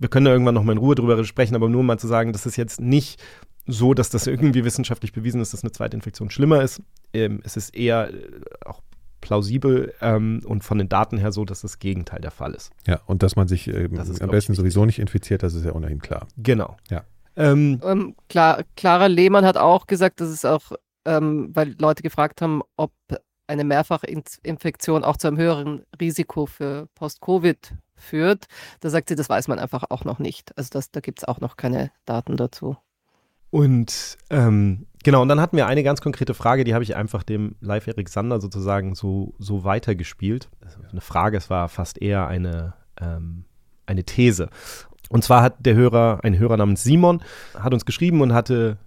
wir 0.00 0.08
können 0.08 0.24
da 0.24 0.32
irgendwann 0.32 0.54
noch 0.54 0.64
mal 0.64 0.72
in 0.72 0.78
Ruhe 0.78 0.94
drüber 0.94 1.22
sprechen, 1.24 1.54
aber 1.54 1.68
nur 1.68 1.84
mal 1.84 1.98
zu 1.98 2.08
sagen, 2.08 2.32
das 2.32 2.46
ist 2.46 2.56
jetzt 2.56 2.80
nicht 2.80 3.22
so, 3.66 3.94
dass 3.94 4.10
das 4.10 4.26
irgendwie 4.26 4.64
wissenschaftlich 4.64 5.12
bewiesen 5.12 5.40
ist, 5.40 5.52
dass 5.52 5.62
eine 5.62 5.72
zweite 5.72 5.96
Infektion 5.96 6.30
schlimmer 6.30 6.62
ist. 6.62 6.82
Ähm, 7.12 7.40
es 7.44 7.56
ist 7.56 7.74
eher 7.76 8.12
äh, 8.12 8.40
auch 8.64 8.80
plausibel 9.20 9.92
ähm, 10.00 10.40
und 10.46 10.64
von 10.64 10.78
den 10.78 10.88
Daten 10.88 11.18
her 11.18 11.30
so, 11.30 11.44
dass 11.44 11.60
das 11.60 11.78
Gegenteil 11.78 12.20
der 12.20 12.30
Fall 12.30 12.54
ist. 12.54 12.72
Ja, 12.86 13.00
und 13.06 13.22
dass 13.22 13.36
man 13.36 13.46
sich 13.46 13.68
ähm, 13.68 13.94
Das 13.94 14.08
ist, 14.08 14.22
am 14.22 14.30
besten 14.30 14.54
sowieso 14.54 14.86
nicht 14.86 14.98
infiziert, 14.98 15.42
das 15.42 15.54
ist 15.54 15.66
ja 15.66 15.74
ohnehin 15.74 16.00
klar. 16.00 16.26
Genau. 16.38 16.76
Ja. 16.88 17.04
Ähm, 17.36 17.80
Ähm, 17.84 18.16
klar, 18.28 18.64
Clara 18.76 19.06
Lehmann 19.06 19.44
hat 19.44 19.58
auch 19.58 19.86
gesagt, 19.86 20.20
dass 20.20 20.30
es 20.30 20.46
auch, 20.46 20.72
ähm, 21.04 21.50
weil 21.52 21.76
Leute 21.78 22.02
gefragt 22.02 22.40
haben, 22.40 22.62
ob 22.76 22.92
eine 23.46 23.64
Mehrfachinfektion 23.64 25.04
auch 25.04 25.16
zu 25.16 25.28
einem 25.28 25.36
höheren 25.36 25.82
Risiko 26.00 26.46
für 26.46 26.88
Post-Covid 26.94 27.74
führt. 28.00 28.46
Da 28.80 28.90
sagt 28.90 29.08
sie, 29.08 29.14
das 29.14 29.28
weiß 29.28 29.48
man 29.48 29.58
einfach 29.58 29.84
auch 29.90 30.04
noch 30.04 30.18
nicht. 30.18 30.56
Also 30.56 30.70
das, 30.72 30.90
da 30.90 31.00
gibt 31.00 31.20
es 31.20 31.24
auch 31.24 31.40
noch 31.40 31.56
keine 31.56 31.90
Daten 32.04 32.36
dazu. 32.36 32.76
Und 33.50 34.16
ähm, 34.30 34.86
genau, 35.02 35.22
und 35.22 35.28
dann 35.28 35.40
hatten 35.40 35.56
wir 35.56 35.66
eine 35.66 35.82
ganz 35.82 36.00
konkrete 36.00 36.34
Frage, 36.34 36.64
die 36.64 36.74
habe 36.74 36.84
ich 36.84 36.94
einfach 36.96 37.22
dem 37.22 37.56
Live 37.60 37.86
Erik 37.86 38.08
Sander 38.08 38.40
sozusagen 38.40 38.94
so, 38.94 39.34
so 39.38 39.64
weitergespielt. 39.64 40.48
Das 40.60 40.78
war 40.78 40.88
Eine 40.90 41.00
Frage, 41.00 41.36
es 41.36 41.50
war 41.50 41.68
fast 41.68 42.00
eher 42.00 42.28
eine, 42.28 42.74
ähm, 43.00 43.44
eine 43.86 44.04
These. 44.04 44.50
Und 45.08 45.24
zwar 45.24 45.42
hat 45.42 45.66
der 45.66 45.74
Hörer, 45.74 46.20
ein 46.22 46.38
Hörer 46.38 46.56
namens 46.56 46.84
Simon, 46.84 47.22
hat 47.58 47.74
uns 47.74 47.84
geschrieben 47.84 48.20
und 48.20 48.32
hatte 48.32 48.78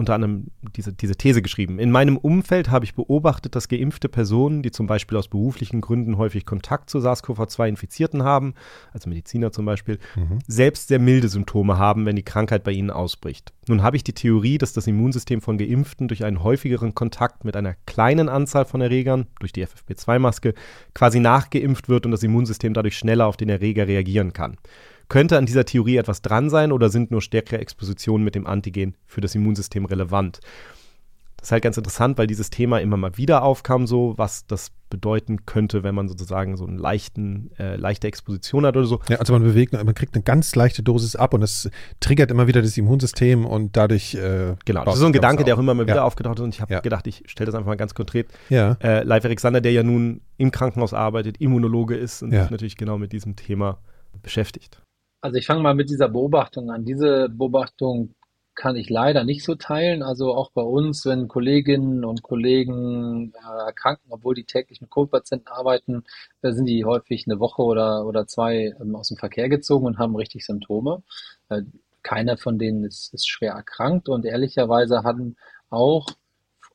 unter 0.00 0.14
anderem 0.14 0.46
diese, 0.74 0.92
diese 0.92 1.14
These 1.14 1.42
geschrieben. 1.42 1.78
In 1.78 1.90
meinem 1.90 2.16
Umfeld 2.16 2.70
habe 2.70 2.84
ich 2.84 2.94
beobachtet, 2.94 3.54
dass 3.54 3.68
geimpfte 3.68 4.08
Personen, 4.08 4.62
die 4.62 4.72
zum 4.72 4.86
Beispiel 4.86 5.16
aus 5.16 5.28
beruflichen 5.28 5.80
Gründen 5.80 6.16
häufig 6.16 6.46
Kontakt 6.46 6.90
zu 6.90 6.98
SARS-CoV-2-Infizierten 6.98 8.24
haben, 8.24 8.54
also 8.92 9.08
Mediziner 9.08 9.52
zum 9.52 9.66
Beispiel, 9.66 9.98
mhm. 10.16 10.38
selbst 10.46 10.88
sehr 10.88 10.98
milde 10.98 11.28
Symptome 11.28 11.78
haben, 11.78 12.06
wenn 12.06 12.16
die 12.16 12.24
Krankheit 12.24 12.64
bei 12.64 12.72
ihnen 12.72 12.90
ausbricht. 12.90 13.52
Nun 13.68 13.82
habe 13.82 13.96
ich 13.96 14.02
die 14.02 14.14
Theorie, 14.14 14.58
dass 14.58 14.72
das 14.72 14.86
Immunsystem 14.86 15.42
von 15.42 15.58
Geimpften 15.58 16.08
durch 16.08 16.24
einen 16.24 16.42
häufigeren 16.42 16.94
Kontakt 16.94 17.44
mit 17.44 17.54
einer 17.54 17.74
kleinen 17.86 18.28
Anzahl 18.28 18.64
von 18.64 18.80
Erregern, 18.80 19.26
durch 19.38 19.52
die 19.52 19.64
FFP2-Maske, 19.64 20.54
quasi 20.94 21.20
nachgeimpft 21.20 21.88
wird 21.88 22.06
und 22.06 22.12
das 22.12 22.22
Immunsystem 22.22 22.74
dadurch 22.74 22.96
schneller 22.96 23.26
auf 23.26 23.36
den 23.36 23.50
Erreger 23.50 23.86
reagieren 23.86 24.32
kann. 24.32 24.56
Könnte 25.10 25.36
an 25.36 25.44
dieser 25.44 25.64
Theorie 25.64 25.96
etwas 25.96 26.22
dran 26.22 26.50
sein 26.50 26.70
oder 26.70 26.88
sind 26.88 27.10
nur 27.10 27.20
stärkere 27.20 27.58
Expositionen 27.58 28.24
mit 28.24 28.36
dem 28.36 28.46
Antigen 28.46 28.94
für 29.06 29.20
das 29.20 29.34
Immunsystem 29.34 29.84
relevant? 29.84 30.38
Das 31.36 31.48
ist 31.48 31.52
halt 31.52 31.64
ganz 31.64 31.76
interessant, 31.76 32.16
weil 32.16 32.28
dieses 32.28 32.50
Thema 32.50 32.80
immer 32.80 32.96
mal 32.96 33.16
wieder 33.16 33.42
aufkam, 33.42 33.88
so 33.88 34.14
was 34.16 34.46
das 34.46 34.70
bedeuten 34.88 35.46
könnte, 35.46 35.82
wenn 35.82 35.96
man 35.96 36.08
sozusagen 36.08 36.56
so 36.56 36.64
eine 36.64 36.76
leichten, 36.76 37.50
äh, 37.58 37.74
leichte 37.74 38.06
Exposition 38.06 38.64
hat 38.64 38.76
oder 38.76 38.86
so. 38.86 39.00
Ja, 39.08 39.16
also 39.16 39.32
man 39.32 39.42
bewegt, 39.42 39.72
man 39.72 39.94
kriegt 39.94 40.14
eine 40.14 40.22
ganz 40.22 40.54
leichte 40.54 40.84
Dosis 40.84 41.16
ab 41.16 41.34
und 41.34 41.42
es 41.42 41.68
triggert 41.98 42.30
immer 42.30 42.46
wieder 42.46 42.62
das 42.62 42.76
Immunsystem 42.76 43.46
und 43.46 43.76
dadurch. 43.76 44.14
Äh, 44.14 44.54
genau, 44.64 44.84
das 44.84 44.94
ist 44.94 45.00
so 45.00 45.06
ein 45.06 45.12
Gedanke, 45.12 45.42
der 45.42 45.56
auch 45.56 45.58
immer 45.58 45.74
mal 45.74 45.86
wieder 45.86 45.96
ja. 45.96 46.04
aufgetaucht 46.04 46.38
ist 46.38 46.44
und 46.44 46.54
ich 46.54 46.60
habe 46.60 46.72
ja. 46.72 46.80
gedacht, 46.80 47.08
ich 47.08 47.24
stelle 47.26 47.46
das 47.46 47.56
einfach 47.56 47.68
mal 47.68 47.76
ganz 47.76 47.94
konkret. 47.94 48.28
Ja. 48.48 48.76
Äh, 48.80 49.02
Live 49.02 49.24
Alexander, 49.24 49.60
der 49.60 49.72
ja 49.72 49.82
nun 49.82 50.20
im 50.36 50.52
Krankenhaus 50.52 50.94
arbeitet, 50.94 51.38
Immunologe 51.40 51.96
ist 51.96 52.22
und 52.22 52.30
sich 52.30 52.48
natürlich 52.50 52.76
genau 52.76 52.96
mit 52.96 53.12
diesem 53.12 53.34
Thema 53.34 53.78
beschäftigt. 54.22 54.82
Also 55.20 55.36
ich 55.36 55.46
fange 55.46 55.62
mal 55.62 55.74
mit 55.74 55.90
dieser 55.90 56.08
Beobachtung 56.08 56.70
an. 56.70 56.84
Diese 56.84 57.28
Beobachtung 57.28 58.14
kann 58.54 58.76
ich 58.76 58.90
leider 58.90 59.24
nicht 59.24 59.44
so 59.44 59.54
teilen. 59.54 60.02
Also 60.02 60.34
auch 60.34 60.50
bei 60.52 60.62
uns, 60.62 61.06
wenn 61.06 61.28
Kolleginnen 61.28 62.04
und 62.04 62.22
Kollegen 62.22 63.32
äh, 63.34 63.66
erkranken, 63.66 64.10
obwohl 64.10 64.34
die 64.34 64.44
täglich 64.44 64.80
mit 64.80 64.90
Covid-Patienten 64.90 65.48
arbeiten, 65.48 66.04
äh, 66.42 66.52
sind 66.52 66.66
die 66.66 66.84
häufig 66.84 67.26
eine 67.26 67.38
Woche 67.40 67.62
oder, 67.62 68.06
oder 68.06 68.26
zwei 68.26 68.74
ähm, 68.80 68.96
aus 68.96 69.08
dem 69.08 69.16
Verkehr 69.16 69.48
gezogen 69.48 69.86
und 69.86 69.98
haben 69.98 70.16
richtig 70.16 70.44
Symptome. 70.44 71.02
Äh, 71.48 71.62
keiner 72.02 72.36
von 72.36 72.58
denen 72.58 72.84
ist, 72.84 73.12
ist 73.14 73.28
schwer 73.28 73.52
erkrankt 73.52 74.08
und 74.08 74.24
ehrlicherweise 74.24 75.02
hatten 75.04 75.36
auch 75.68 76.06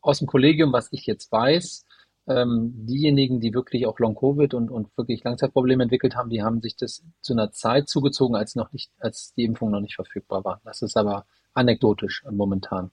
aus 0.02 0.20
dem 0.20 0.28
Kollegium, 0.28 0.72
was 0.72 0.90
ich 0.92 1.06
jetzt 1.08 1.32
weiß, 1.32 1.86
ähm, 2.28 2.74
diejenigen, 2.86 3.40
die 3.40 3.54
wirklich 3.54 3.86
auch 3.86 4.00
Long-Covid 4.00 4.54
und, 4.54 4.72
und 4.72 4.96
wirklich 4.98 5.24
Langzeitprobleme 5.24 5.84
entwickelt 5.84 6.16
haben, 6.16 6.30
die 6.30 6.42
haben 6.42 6.62
sich 6.62 6.76
das 6.76 7.04
zu 7.22 7.34
einer 7.34 7.52
Zeit 7.52 7.88
zugezogen, 7.88 8.36
als 8.36 8.56
noch 8.56 8.72
nicht, 8.74 8.92
als 9.00 9.34
die 9.36 9.44
Impfung 9.44 9.72
noch 9.72 9.82
nicht 9.82 9.96
verfügbar 9.96 10.44
war. 10.44 10.62
Das 10.64 10.82
ist 10.82 10.98
aber 10.98 11.26
anekdotisch 11.54 12.24
momentan. 12.30 12.92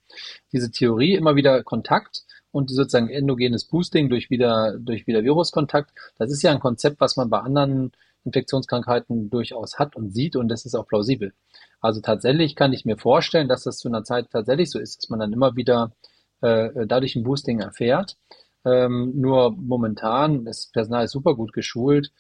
Diese 0.53 0.71
Theorie, 0.71 1.15
immer 1.15 1.35
wieder 1.35 1.63
Kontakt 1.65 2.25
und 2.53 2.71
sozusagen 2.71 3.09
endogenes 3.09 3.65
Boosting 3.65 4.09
durch 4.09 4.31
wieder, 4.31 4.79
durch 4.79 5.07
wieder 5.07 5.23
Viruskontakt, 5.23 5.91
das 6.19 6.31
ist 6.31 6.43
ja 6.43 6.53
ein 6.53 6.61
Konzept, 6.61 7.01
was 7.01 7.17
man 7.17 7.31
bei 7.31 7.41
anderen 7.41 7.93
Infektionskrankheiten 8.25 9.31
durchaus 9.31 9.79
hat 9.79 9.97
und 9.97 10.13
sieht 10.13 10.37
und 10.37 10.49
das 10.49 10.65
ist 10.65 10.75
auch 10.75 10.87
plausibel. 10.87 11.33
Also 11.81 12.01
tatsächlich 12.01 12.55
kann 12.55 12.73
ich 12.73 12.85
mir 12.85 12.97
vorstellen, 12.97 13.49
dass 13.49 13.65
das 13.65 13.79
zu 13.79 13.89
einer 13.89 14.05
Zeit 14.05 14.31
tatsächlich 14.31 14.71
so 14.71 14.79
ist, 14.79 15.03
dass 15.03 15.11
man 15.11 15.19
dann 15.19 15.33
immer 15.33 15.57
wieder 15.57 15.93
äh, 16.41 16.87
dadurch 16.87 17.17
ein 17.17 17.25
Boosting 17.25 17.61
erfährt. 17.61 18.17
Ähm, 18.65 19.13
nur 19.21 19.53
momentan, 19.53 20.45
das 20.45 20.67
Personal 20.67 21.05
ist 21.05 21.13
super 21.13 21.35
gut 21.35 21.53
geschult, 21.53 22.13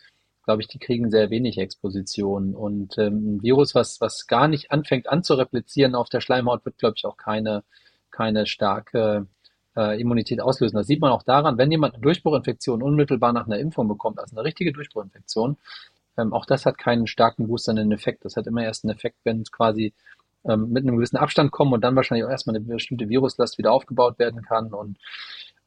glaube 0.45 0.63
ich, 0.63 0.69
die 0.69 0.79
kriegen 0.79 1.11
sehr 1.11 1.31
wenig 1.31 1.59
Exposition. 1.59 2.55
Und 2.55 2.99
ähm, 2.99 3.37
ein 3.37 3.43
Virus, 3.43 3.75
was, 3.75 4.01
was 4.01 4.27
gar 4.27 4.49
nicht 4.49 4.73
anfängt 4.73 5.09
an 5.09 5.23
zu 5.23 5.35
replizieren 5.35 5.95
auf 5.95 6.09
der 6.09 6.21
Schleimhaut, 6.21 6.65
wird, 6.65 6.79
glaube 6.79 6.95
ich, 6.97 7.05
auch 7.05 7.17
keine, 7.17 7.63
keine 8.11 8.47
starke 8.47 9.27
äh, 9.77 10.01
Immunität 10.01 10.41
auslösen. 10.41 10.77
Das 10.77 10.87
sieht 10.87 11.01
man 11.01 11.13
auch 11.13 11.23
daran, 11.23 11.59
wenn 11.59 11.71
jemand 11.71 11.95
eine 11.95 12.03
Durchbruchinfektion 12.03 12.83
unmittelbar 12.83 13.33
nach 13.33 13.47
einer 13.47 13.59
Impfung 13.59 13.89
bekommt, 13.89 14.19
also 14.19 14.37
eine 14.37 14.45
richtige 14.45 14.73
Durchbruchinfektion, 14.73 15.57
ähm, 16.19 16.33
auch 16.33 16.45
das 16.47 16.67
hat 16.67 16.79
keinen 16.79 17.07
starken 17.07 17.47
boosternden 17.47 17.93
Effekt. 17.93 18.25
Das 18.25 18.37
hat 18.37 18.47
immer 18.47 18.65
erst 18.65 18.85
einen 18.85 18.95
Effekt, 18.95 19.19
wenn 19.25 19.43
es 19.43 19.53
quasi 19.53 19.95
ähm, 20.45 20.71
mit 20.71 20.83
einem 20.83 20.97
gewissen 20.97 21.17
Abstand 21.17 21.53
kommen 21.53 21.73
und 21.73 21.83
dann 21.83 21.97
wahrscheinlich 21.97 22.25
auch 22.25 22.31
erstmal 22.31 22.57
eine 22.57 22.65
bestimmte 22.65 23.09
Viruslast 23.09 23.59
wieder 23.59 23.73
aufgebaut 23.73 24.19
werden 24.19 24.43
kann. 24.43 24.73
Und 24.75 24.99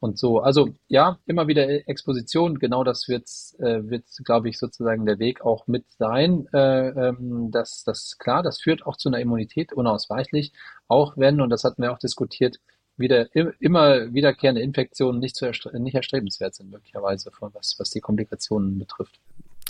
und 0.00 0.18
so. 0.18 0.40
Also 0.40 0.70
ja, 0.88 1.18
immer 1.26 1.48
wieder 1.48 1.88
Exposition, 1.88 2.58
genau 2.58 2.84
das 2.84 3.08
wird, 3.08 3.28
äh, 3.58 3.88
wird 3.88 4.04
glaube 4.24 4.48
ich, 4.48 4.58
sozusagen 4.58 5.06
der 5.06 5.18
Weg 5.18 5.40
auch 5.40 5.66
mit 5.66 5.84
sein. 5.98 6.46
Äh, 6.52 6.88
ähm, 6.88 7.50
das, 7.50 7.82
das 7.84 8.16
klar, 8.18 8.42
das 8.42 8.60
führt 8.60 8.86
auch 8.86 8.96
zu 8.96 9.08
einer 9.08 9.20
Immunität 9.20 9.72
unausweichlich, 9.72 10.52
auch 10.88 11.16
wenn, 11.16 11.40
und 11.40 11.50
das 11.50 11.64
hatten 11.64 11.82
wir 11.82 11.92
auch 11.92 11.98
diskutiert, 11.98 12.58
wieder 12.98 13.28
immer 13.60 14.14
wiederkehrende 14.14 14.62
Infektionen 14.62 15.18
nicht, 15.18 15.36
zu 15.36 15.44
erstre 15.44 15.78
nicht 15.78 15.94
erstrebenswert 15.94 16.54
sind, 16.54 16.70
möglicherweise, 16.70 17.30
von 17.30 17.52
was, 17.52 17.74
was 17.78 17.90
die 17.90 18.00
Komplikationen 18.00 18.78
betrifft. 18.78 19.20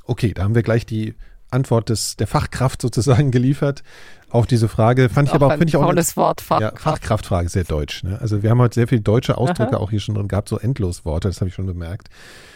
Okay, 0.05 0.32
da 0.32 0.44
haben 0.44 0.55
wir 0.55 0.62
gleich 0.62 0.86
die 0.86 1.15
Antwort 1.57 1.89
des, 1.89 2.16
der 2.16 2.28
Fachkraft 2.28 2.81
sozusagen 2.81 3.31
geliefert 3.33 3.83
auf 4.31 4.47
diese 4.47 4.69
Frage. 4.69 5.09
Fand 5.09 5.28
ich 5.28 5.35
aber 5.35 5.47
auch, 5.47 5.53
finde 5.53 5.69
ich 5.69 5.77
auch. 5.77 5.87
Tolles 5.87 6.16
Wort, 6.16 6.41
Fachkraft. 6.41 6.74
Ja, 6.74 6.81
Fachkraftfrage, 6.81 7.49
sehr 7.49 7.65
deutsch. 7.65 8.05
Ne? 8.05 8.19
Also 8.20 8.43
wir 8.43 8.51
haben 8.51 8.61
heute 8.61 8.74
sehr 8.74 8.87
viele 8.87 9.01
deutsche 9.01 9.39
Ausdrücke 9.39 9.77
Aha. 9.77 9.83
auch 9.83 9.91
hier 9.91 10.01
schon 10.01 10.15
drin 10.15 10.28
gehabt, 10.28 10.49
so 10.49 10.59
Endlosworte, 10.59 11.28
das 11.28 11.41
habe 11.41 11.49
ich 11.49 11.55
schon 11.55 11.66
bemerkt. 11.66 12.09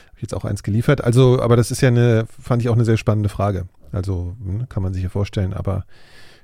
Habe 0.06 0.16
ich 0.16 0.22
jetzt 0.22 0.34
auch 0.34 0.44
eins 0.44 0.62
geliefert. 0.62 1.02
Also, 1.02 1.40
aber 1.40 1.56
das 1.56 1.70
ist 1.70 1.80
ja 1.80 1.88
eine, 1.88 2.26
fand 2.40 2.62
ich 2.62 2.68
auch 2.68 2.74
eine 2.74 2.84
sehr 2.84 2.96
spannende 2.96 3.28
Frage. 3.28 3.66
Also 3.92 4.36
ne, 4.38 4.66
kann 4.68 4.82
man 4.82 4.92
sich 4.94 5.02
ja 5.02 5.08
vorstellen, 5.08 5.52
aber 5.54 5.84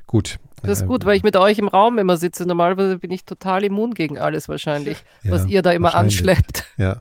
gut. 0.06 0.38
Das 0.62 0.80
ist 0.80 0.86
gut, 0.86 1.04
weil 1.04 1.16
ich 1.16 1.22
mit 1.22 1.36
euch 1.36 1.58
im 1.58 1.68
Raum 1.68 1.98
immer 1.98 2.16
sitze. 2.16 2.44
Normalerweise 2.44 2.98
bin 2.98 3.10
ich 3.10 3.24
total 3.24 3.64
immun 3.64 3.94
gegen 3.94 4.18
alles 4.18 4.48
wahrscheinlich, 4.48 5.04
ja, 5.22 5.32
was 5.32 5.46
ihr 5.46 5.62
da 5.62 5.70
immer 5.72 5.94
anschleppt. 5.94 6.64
Ja. 6.76 6.96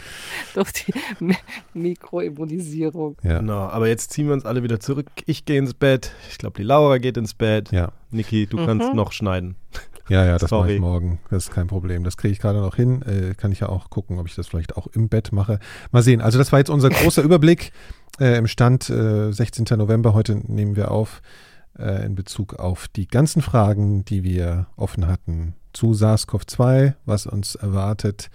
Durch 0.54 0.72
die 0.72 0.92
Mikroimmunisierung. 1.74 3.16
Ja. 3.22 3.38
Genau, 3.38 3.58
aber 3.58 3.88
jetzt 3.88 4.12
ziehen 4.12 4.26
wir 4.26 4.34
uns 4.34 4.44
alle 4.44 4.62
wieder 4.62 4.80
zurück. 4.80 5.06
Ich 5.26 5.44
gehe 5.44 5.58
ins 5.58 5.74
Bett. 5.74 6.12
Ich 6.30 6.38
glaube, 6.38 6.56
die 6.56 6.62
Laura 6.62 6.98
geht 6.98 7.16
ins 7.16 7.34
Bett. 7.34 7.72
Ja. 7.72 7.92
Niki, 8.10 8.46
du 8.46 8.58
mhm. 8.58 8.66
kannst 8.66 8.94
noch 8.94 9.12
schneiden. 9.12 9.56
Ja, 10.08 10.24
ja, 10.24 10.38
das 10.38 10.52
mache 10.52 10.72
ich 10.72 10.78
morgen. 10.78 11.18
Das 11.30 11.46
ist 11.46 11.50
kein 11.50 11.66
Problem. 11.66 12.04
Das 12.04 12.16
kriege 12.16 12.30
ich 12.30 12.38
gerade 12.38 12.60
noch 12.60 12.76
hin. 12.76 13.02
Äh, 13.02 13.34
kann 13.34 13.50
ich 13.50 13.58
ja 13.58 13.68
auch 13.68 13.90
gucken, 13.90 14.20
ob 14.20 14.28
ich 14.28 14.36
das 14.36 14.46
vielleicht 14.46 14.76
auch 14.76 14.86
im 14.86 15.08
Bett 15.08 15.32
mache. 15.32 15.58
Mal 15.90 16.02
sehen. 16.02 16.20
Also 16.20 16.38
das 16.38 16.52
war 16.52 16.60
jetzt 16.60 16.70
unser 16.70 16.90
großer 16.90 17.22
Überblick 17.24 17.72
äh, 18.20 18.38
im 18.38 18.46
Stand 18.46 18.88
äh, 18.88 19.32
16. 19.32 19.66
November. 19.76 20.14
Heute 20.14 20.36
nehmen 20.36 20.76
wir 20.76 20.92
auf 20.92 21.22
äh, 21.78 22.04
in 22.04 22.14
Bezug 22.14 22.54
auf 22.54 22.88
die 22.88 23.06
ganzen 23.06 23.42
Fragen, 23.42 24.04
die 24.04 24.24
wir 24.24 24.66
offen 24.76 25.06
hatten 25.06 25.54
zu 25.72 25.92
SARS-CoV-2, 25.92 26.94
was 27.04 27.26
uns 27.26 27.54
erwartet, 27.54 28.30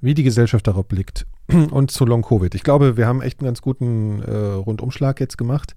wie 0.00 0.14
die 0.14 0.22
Gesellschaft 0.22 0.66
darauf 0.66 0.86
blickt 0.86 1.26
und 1.70 1.90
zu 1.90 2.04
Long-Covid. 2.04 2.54
Ich 2.54 2.62
glaube, 2.62 2.96
wir 2.96 3.06
haben 3.06 3.22
echt 3.22 3.40
einen 3.40 3.46
ganz 3.46 3.62
guten 3.62 4.22
äh, 4.22 4.32
Rundumschlag 4.32 5.20
jetzt 5.20 5.38
gemacht. 5.38 5.74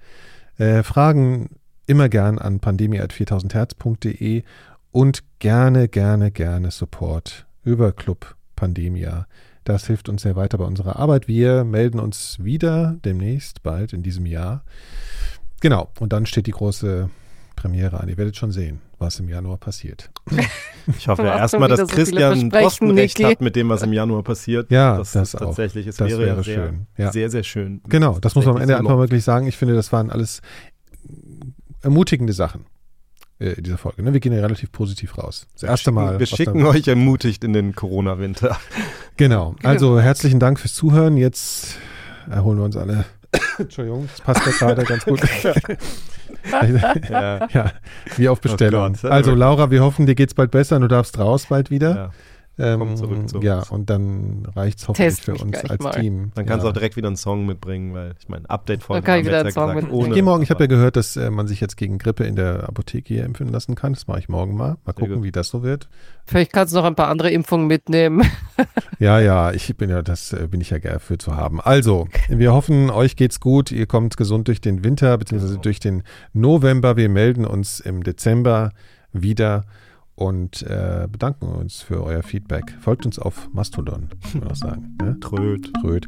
Äh, 0.57 0.83
Fragen 0.83 1.49
immer 1.87 2.07
gern 2.07 2.37
an 2.37 2.59
pandemie.4000herz.de 2.59 4.43
und 4.91 5.23
gerne, 5.39 5.87
gerne, 5.87 6.31
gerne 6.31 6.71
Support 6.71 7.47
über 7.63 7.91
Club 7.91 8.35
Pandemia. 8.55 9.25
Das 9.63 9.87
hilft 9.87 10.09
uns 10.09 10.23
sehr 10.23 10.35
weiter 10.35 10.57
bei 10.57 10.65
unserer 10.65 10.97
Arbeit. 10.97 11.27
Wir 11.27 11.63
melden 11.63 11.99
uns 11.99 12.37
wieder 12.43 12.97
demnächst, 13.05 13.63
bald 13.63 13.93
in 13.93 14.03
diesem 14.03 14.25
Jahr. 14.25 14.63
Genau, 15.61 15.89
und 15.99 16.11
dann 16.11 16.25
steht 16.25 16.47
die 16.47 16.51
große 16.51 17.09
Premiere 17.55 17.99
an. 17.99 18.09
Ihr 18.09 18.17
werdet 18.17 18.35
schon 18.35 18.51
sehen, 18.51 18.81
was 18.97 19.19
im 19.19 19.29
Januar 19.29 19.57
passiert. 19.57 20.09
Ich 20.97 21.07
hoffe 21.07 21.21
ja 21.25 21.37
erstmal, 21.37 21.69
dass 21.69 21.87
Christian 21.87 22.39
so 22.39 22.49
Postenrecht 22.49 23.19
Niki. 23.19 23.31
hat 23.31 23.41
mit 23.41 23.55
dem, 23.55 23.69
was 23.69 23.83
im 23.83 23.93
Januar 23.93 24.23
passiert. 24.23 24.71
Ja, 24.71 24.97
das, 24.97 25.11
das 25.11 25.31
tatsächlich. 25.31 25.85
Es 25.85 25.97
das 25.97 26.09
wäre, 26.09 26.21
wäre 26.21 26.43
sehr, 26.43 26.55
schön. 26.55 26.87
Ja. 26.97 27.11
Sehr, 27.11 27.29
sehr 27.29 27.43
schön. 27.43 27.81
Genau, 27.87 28.13
das, 28.13 28.21
das 28.21 28.35
muss 28.35 28.45
man 28.45 28.55
am 28.55 28.61
Ende 28.61 28.77
einfach 28.77 28.97
wirklich 28.97 29.23
sagen. 29.23 29.45
Ich 29.47 29.57
finde, 29.57 29.75
das 29.75 29.91
waren 29.93 30.09
alles 30.09 30.41
ermutigende 31.83 32.33
Sachen 32.33 32.65
äh, 33.39 33.51
in 33.51 33.63
dieser 33.63 33.77
Folge. 33.77 34.01
Ne? 34.01 34.13
Wir 34.13 34.19
gehen 34.19 34.33
ja 34.33 34.41
relativ 34.41 34.71
positiv 34.71 35.17
raus. 35.19 35.45
Das 35.53 35.63
erste 35.63 35.91
Mal. 35.91 36.19
Wir 36.19 36.25
schicken 36.25 36.65
euch 36.65 36.87
ermutigt 36.87 37.43
in 37.43 37.53
den 37.53 37.75
Corona-Winter. 37.75 38.57
Genau. 39.17 39.55
Also 39.61 39.99
herzlichen 39.99 40.39
Dank 40.39 40.59
fürs 40.59 40.73
Zuhören. 40.73 41.17
Jetzt 41.17 41.77
erholen 42.27 42.57
wir 42.57 42.65
uns 42.65 42.75
alle 42.75 43.05
Entschuldigung, 43.57 44.09
das 44.09 44.21
passt 44.21 44.45
ja 44.45 44.51
gerade 44.51 44.83
ganz 44.83 45.05
gut. 45.05 45.21
ja. 47.09 47.47
ja. 47.47 47.71
wie 48.17 48.29
auf 48.29 48.41
Bestellung. 48.41 48.97
Oh 49.03 49.07
also 49.07 49.33
Laura, 49.35 49.71
wir 49.71 49.81
hoffen, 49.81 50.05
dir 50.05 50.15
geht's 50.15 50.33
bald 50.33 50.51
besser 50.51 50.75
und 50.77 50.83
du 50.83 50.87
darfst 50.87 51.17
raus 51.17 51.47
bald 51.47 51.69
wieder. 51.71 52.11
Ja. 52.57 52.73
Ähm, 52.73 52.95
zurück 52.95 53.29
zu 53.29 53.41
ja, 53.41 53.63
und 53.69 53.89
dann 53.89 54.45
reicht 54.55 54.79
es 54.79 54.87
hoffentlich 54.87 55.15
Test 55.15 55.25
für 55.25 55.33
uns 55.33 55.57
als 55.57 55.81
mal. 55.81 55.91
Team. 55.91 56.31
Dann 56.35 56.45
kannst 56.45 56.65
du 56.65 56.69
auch 56.69 56.73
direkt 56.73 56.95
wieder 56.95 57.07
einen 57.07 57.15
Song 57.15 57.45
mitbringen, 57.45 57.93
weil 57.93 58.13
ich 58.19 58.27
meine, 58.29 58.49
Update-Folge 58.49 59.05
kann 59.05 59.19
ich 59.19 59.25
wieder 59.25 59.39
einen 59.39 59.51
Song 59.51 59.73
mitbringen. 59.73 60.07
Ich 60.07 60.13
gehe 60.13 60.23
morgen, 60.23 60.43
ich 60.43 60.49
habe 60.49 60.63
ja 60.63 60.67
gehört, 60.67 60.95
dass 60.95 61.15
äh, 61.15 61.31
man 61.31 61.47
sich 61.47 61.61
jetzt 61.61 61.77
gegen 61.77 61.97
Grippe 61.97 62.25
in 62.25 62.35
der 62.35 62.67
Apotheke 62.67 63.13
hier 63.13 63.25
impfen 63.25 63.47
lassen 63.47 63.75
kann. 63.75 63.93
Das 63.93 64.07
mache 64.07 64.19
ich 64.19 64.29
morgen 64.29 64.55
mal. 64.55 64.77
Mal 64.85 64.93
gucken, 64.93 65.23
wie 65.23 65.31
das 65.31 65.49
so 65.49 65.63
wird. 65.63 65.89
Vielleicht 66.25 66.53
kannst 66.53 66.73
du 66.73 66.77
noch 66.77 66.85
ein 66.85 66.95
paar 66.95 67.07
andere 67.07 67.31
Impfungen 67.31 67.67
mitnehmen. 67.67 68.29
ja, 68.99 69.19
ja, 69.19 69.51
ich 69.51 69.75
bin 69.77 69.89
ja, 69.89 70.01
das 70.01 70.33
äh, 70.33 70.47
bin 70.47 70.61
ich 70.61 70.69
ja 70.69 70.77
gerne 70.77 70.99
für 70.99 71.17
zu 71.17 71.35
haben. 71.35 71.61
Also, 71.61 72.07
wir 72.29 72.53
hoffen, 72.53 72.89
euch 72.89 73.15
geht's 73.15 73.39
gut. 73.39 73.71
Ihr 73.71 73.87
kommt 73.87 74.17
gesund 74.17 74.47
durch 74.47 74.61
den 74.61 74.83
Winter, 74.83 75.17
beziehungsweise 75.17 75.53
genau. 75.53 75.63
durch 75.63 75.79
den 75.79 76.03
November. 76.33 76.97
Wir 76.97 77.09
melden 77.09 77.45
uns 77.45 77.79
im 77.79 78.03
Dezember 78.03 78.71
wieder 79.13 79.63
und 80.21 80.61
äh, 80.61 81.07
bedanken 81.11 81.47
uns 81.47 81.81
für 81.81 82.03
euer 82.03 82.21
Feedback. 82.21 82.77
Folgt 82.79 83.07
uns 83.07 83.17
auf 83.17 83.49
Mastodon, 83.53 84.09
würde 84.33 84.49
ich 84.53 84.59
sagen. 84.59 84.95
Ne? 85.01 85.19
Tröd. 85.19 85.71
Tröd. 85.81 86.05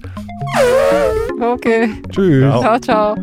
Okay. 1.42 1.90
Tschüss. 2.10 2.62
Ciao, 2.62 2.80
ciao. 2.80 3.16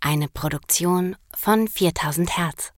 Eine 0.00 0.28
Produktion 0.32 1.16
von 1.34 1.68
4000 1.68 2.38
Hertz. 2.38 2.72